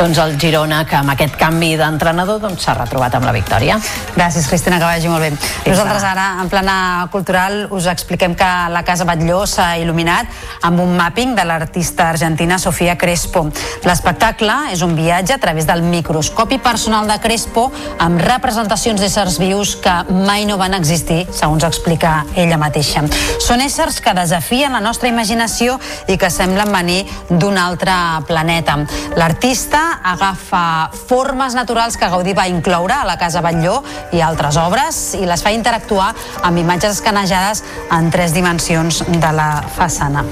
Doncs, 0.00 0.18
el 0.22 0.38
Girona, 0.40 0.80
que 0.88 0.96
amb 0.96 1.12
aquest 1.12 1.34
canvi 1.36 1.74
d'entrenador 1.76 2.38
doncs, 2.40 2.62
s'ha 2.64 2.72
retrobat 2.78 3.12
amb 3.18 3.26
la 3.28 3.34
victòria. 3.36 3.76
Gràcies, 4.14 4.46
Cristina, 4.48 4.78
que 4.80 4.88
vagi 4.88 5.10
molt 5.12 5.20
bé. 5.20 5.28
Nosaltres 5.66 6.06
ara, 6.08 6.26
en 6.40 6.48
plana 6.48 6.76
cultural, 7.12 7.66
us 7.76 7.88
expliquem 7.90 8.32
que 8.38 8.48
la 8.72 8.80
Casa 8.86 9.04
Batlló 9.04 9.42
s'ha 9.44 9.74
il·luminat 9.82 10.30
amb 10.64 10.80
un 10.80 10.94
mapping 10.96 11.34
de 11.36 11.44
l'artista 11.44 12.08
argentina 12.14 12.56
Sofia 12.58 12.96
Crespo. 12.96 13.42
L'espectacle 13.84 14.56
és 14.72 14.80
un 14.86 14.94
viatge 14.96 15.36
a 15.36 15.40
través 15.42 15.68
del 15.68 15.82
microscopi 15.84 16.58
personal 16.64 17.10
de 17.10 17.18
Crespo 17.20 17.66
amb 18.00 18.24
representacions 18.24 19.00
d'éssers 19.04 19.36
vius 19.42 19.74
que 19.84 19.98
mai 20.24 20.48
no 20.48 20.56
van 20.56 20.78
existir, 20.78 21.26
segons 21.28 21.66
explica 21.68 22.22
ella 22.40 22.56
mateixa. 22.60 23.04
Són 23.36 23.60
éssers 23.60 24.00
que 24.00 24.16
desafien 24.16 24.72
la 24.72 24.80
nostra 24.80 25.12
imaginació 25.12 25.76
i 26.08 26.16
que 26.16 26.32
semblen 26.32 26.72
venir 26.72 27.02
d'un 27.28 27.60
altre 27.60 27.92
planeta. 28.28 28.80
L'artista 29.20 29.89
agafa 30.02 30.90
formes 31.08 31.54
naturals 31.58 31.96
que 31.96 32.08
Gaudí 32.08 32.34
va 32.36 32.48
incloure 32.48 32.94
a 33.00 33.06
la 33.08 33.18
Casa 33.18 33.42
Batlló 33.44 33.80
i 34.12 34.22
altres 34.24 34.58
obres 34.60 35.00
i 35.18 35.26
les 35.26 35.42
fa 35.42 35.52
interactuar 35.54 36.12
amb 36.42 36.62
imatges 36.62 37.00
escanejades 37.00 37.64
en 37.90 38.10
tres 38.10 38.34
dimensions 38.36 39.04
de 39.08 39.32
la 39.34 39.52
façana. 39.76 40.24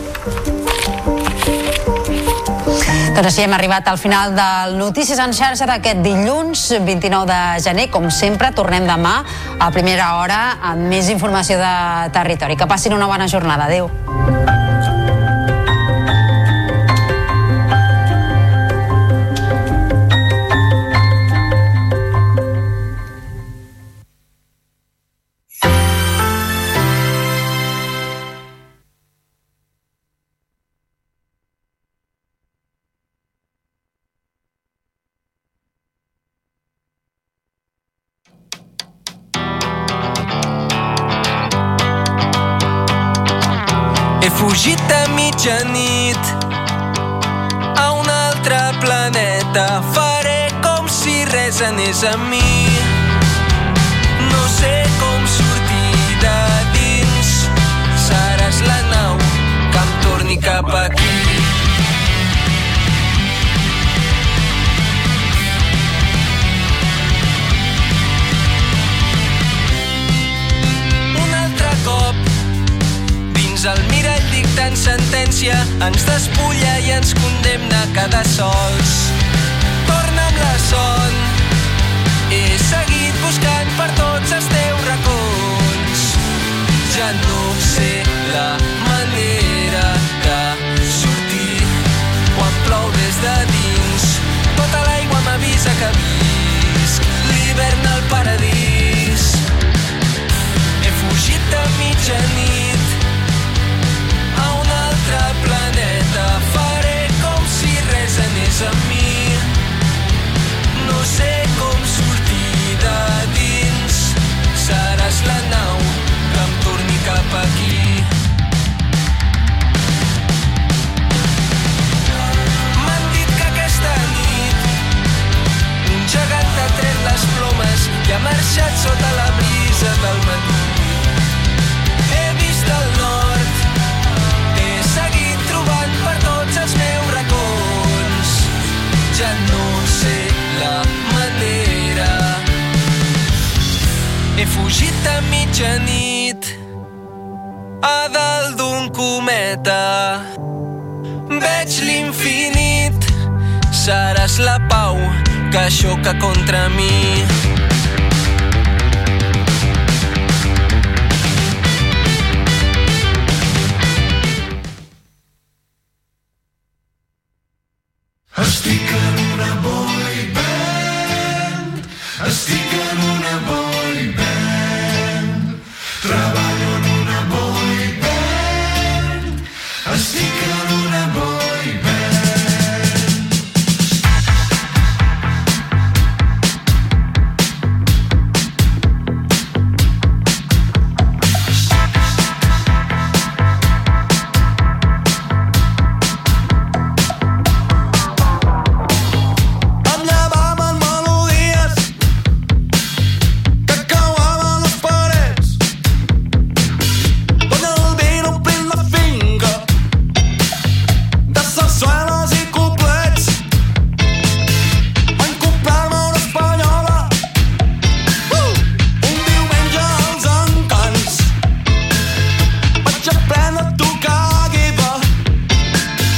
Doncs 3.18 3.32
així 3.32 3.42
hem 3.42 3.54
arribat 3.56 3.88
al 3.90 3.98
final 3.98 4.36
del 4.36 4.76
Notícies 4.78 5.18
en 5.18 5.32
xarxa 5.34 5.66
d'aquest 5.66 6.04
dilluns 6.04 6.68
29 6.86 7.26
de 7.26 7.40
gener. 7.64 7.88
Com 7.90 8.06
sempre, 8.14 8.52
tornem 8.54 8.86
demà 8.86 9.16
a 9.58 9.72
primera 9.74 10.12
hora 10.20 10.40
amb 10.70 10.86
més 10.86 11.10
informació 11.10 11.58
de 11.58 11.74
territori. 12.14 12.54
Que 12.54 12.70
passin 12.70 12.94
una 12.94 13.10
bona 13.10 13.26
jornada. 13.26 13.66
Adéu. 13.66 13.90
A 52.04 52.16
mi. 52.16 52.37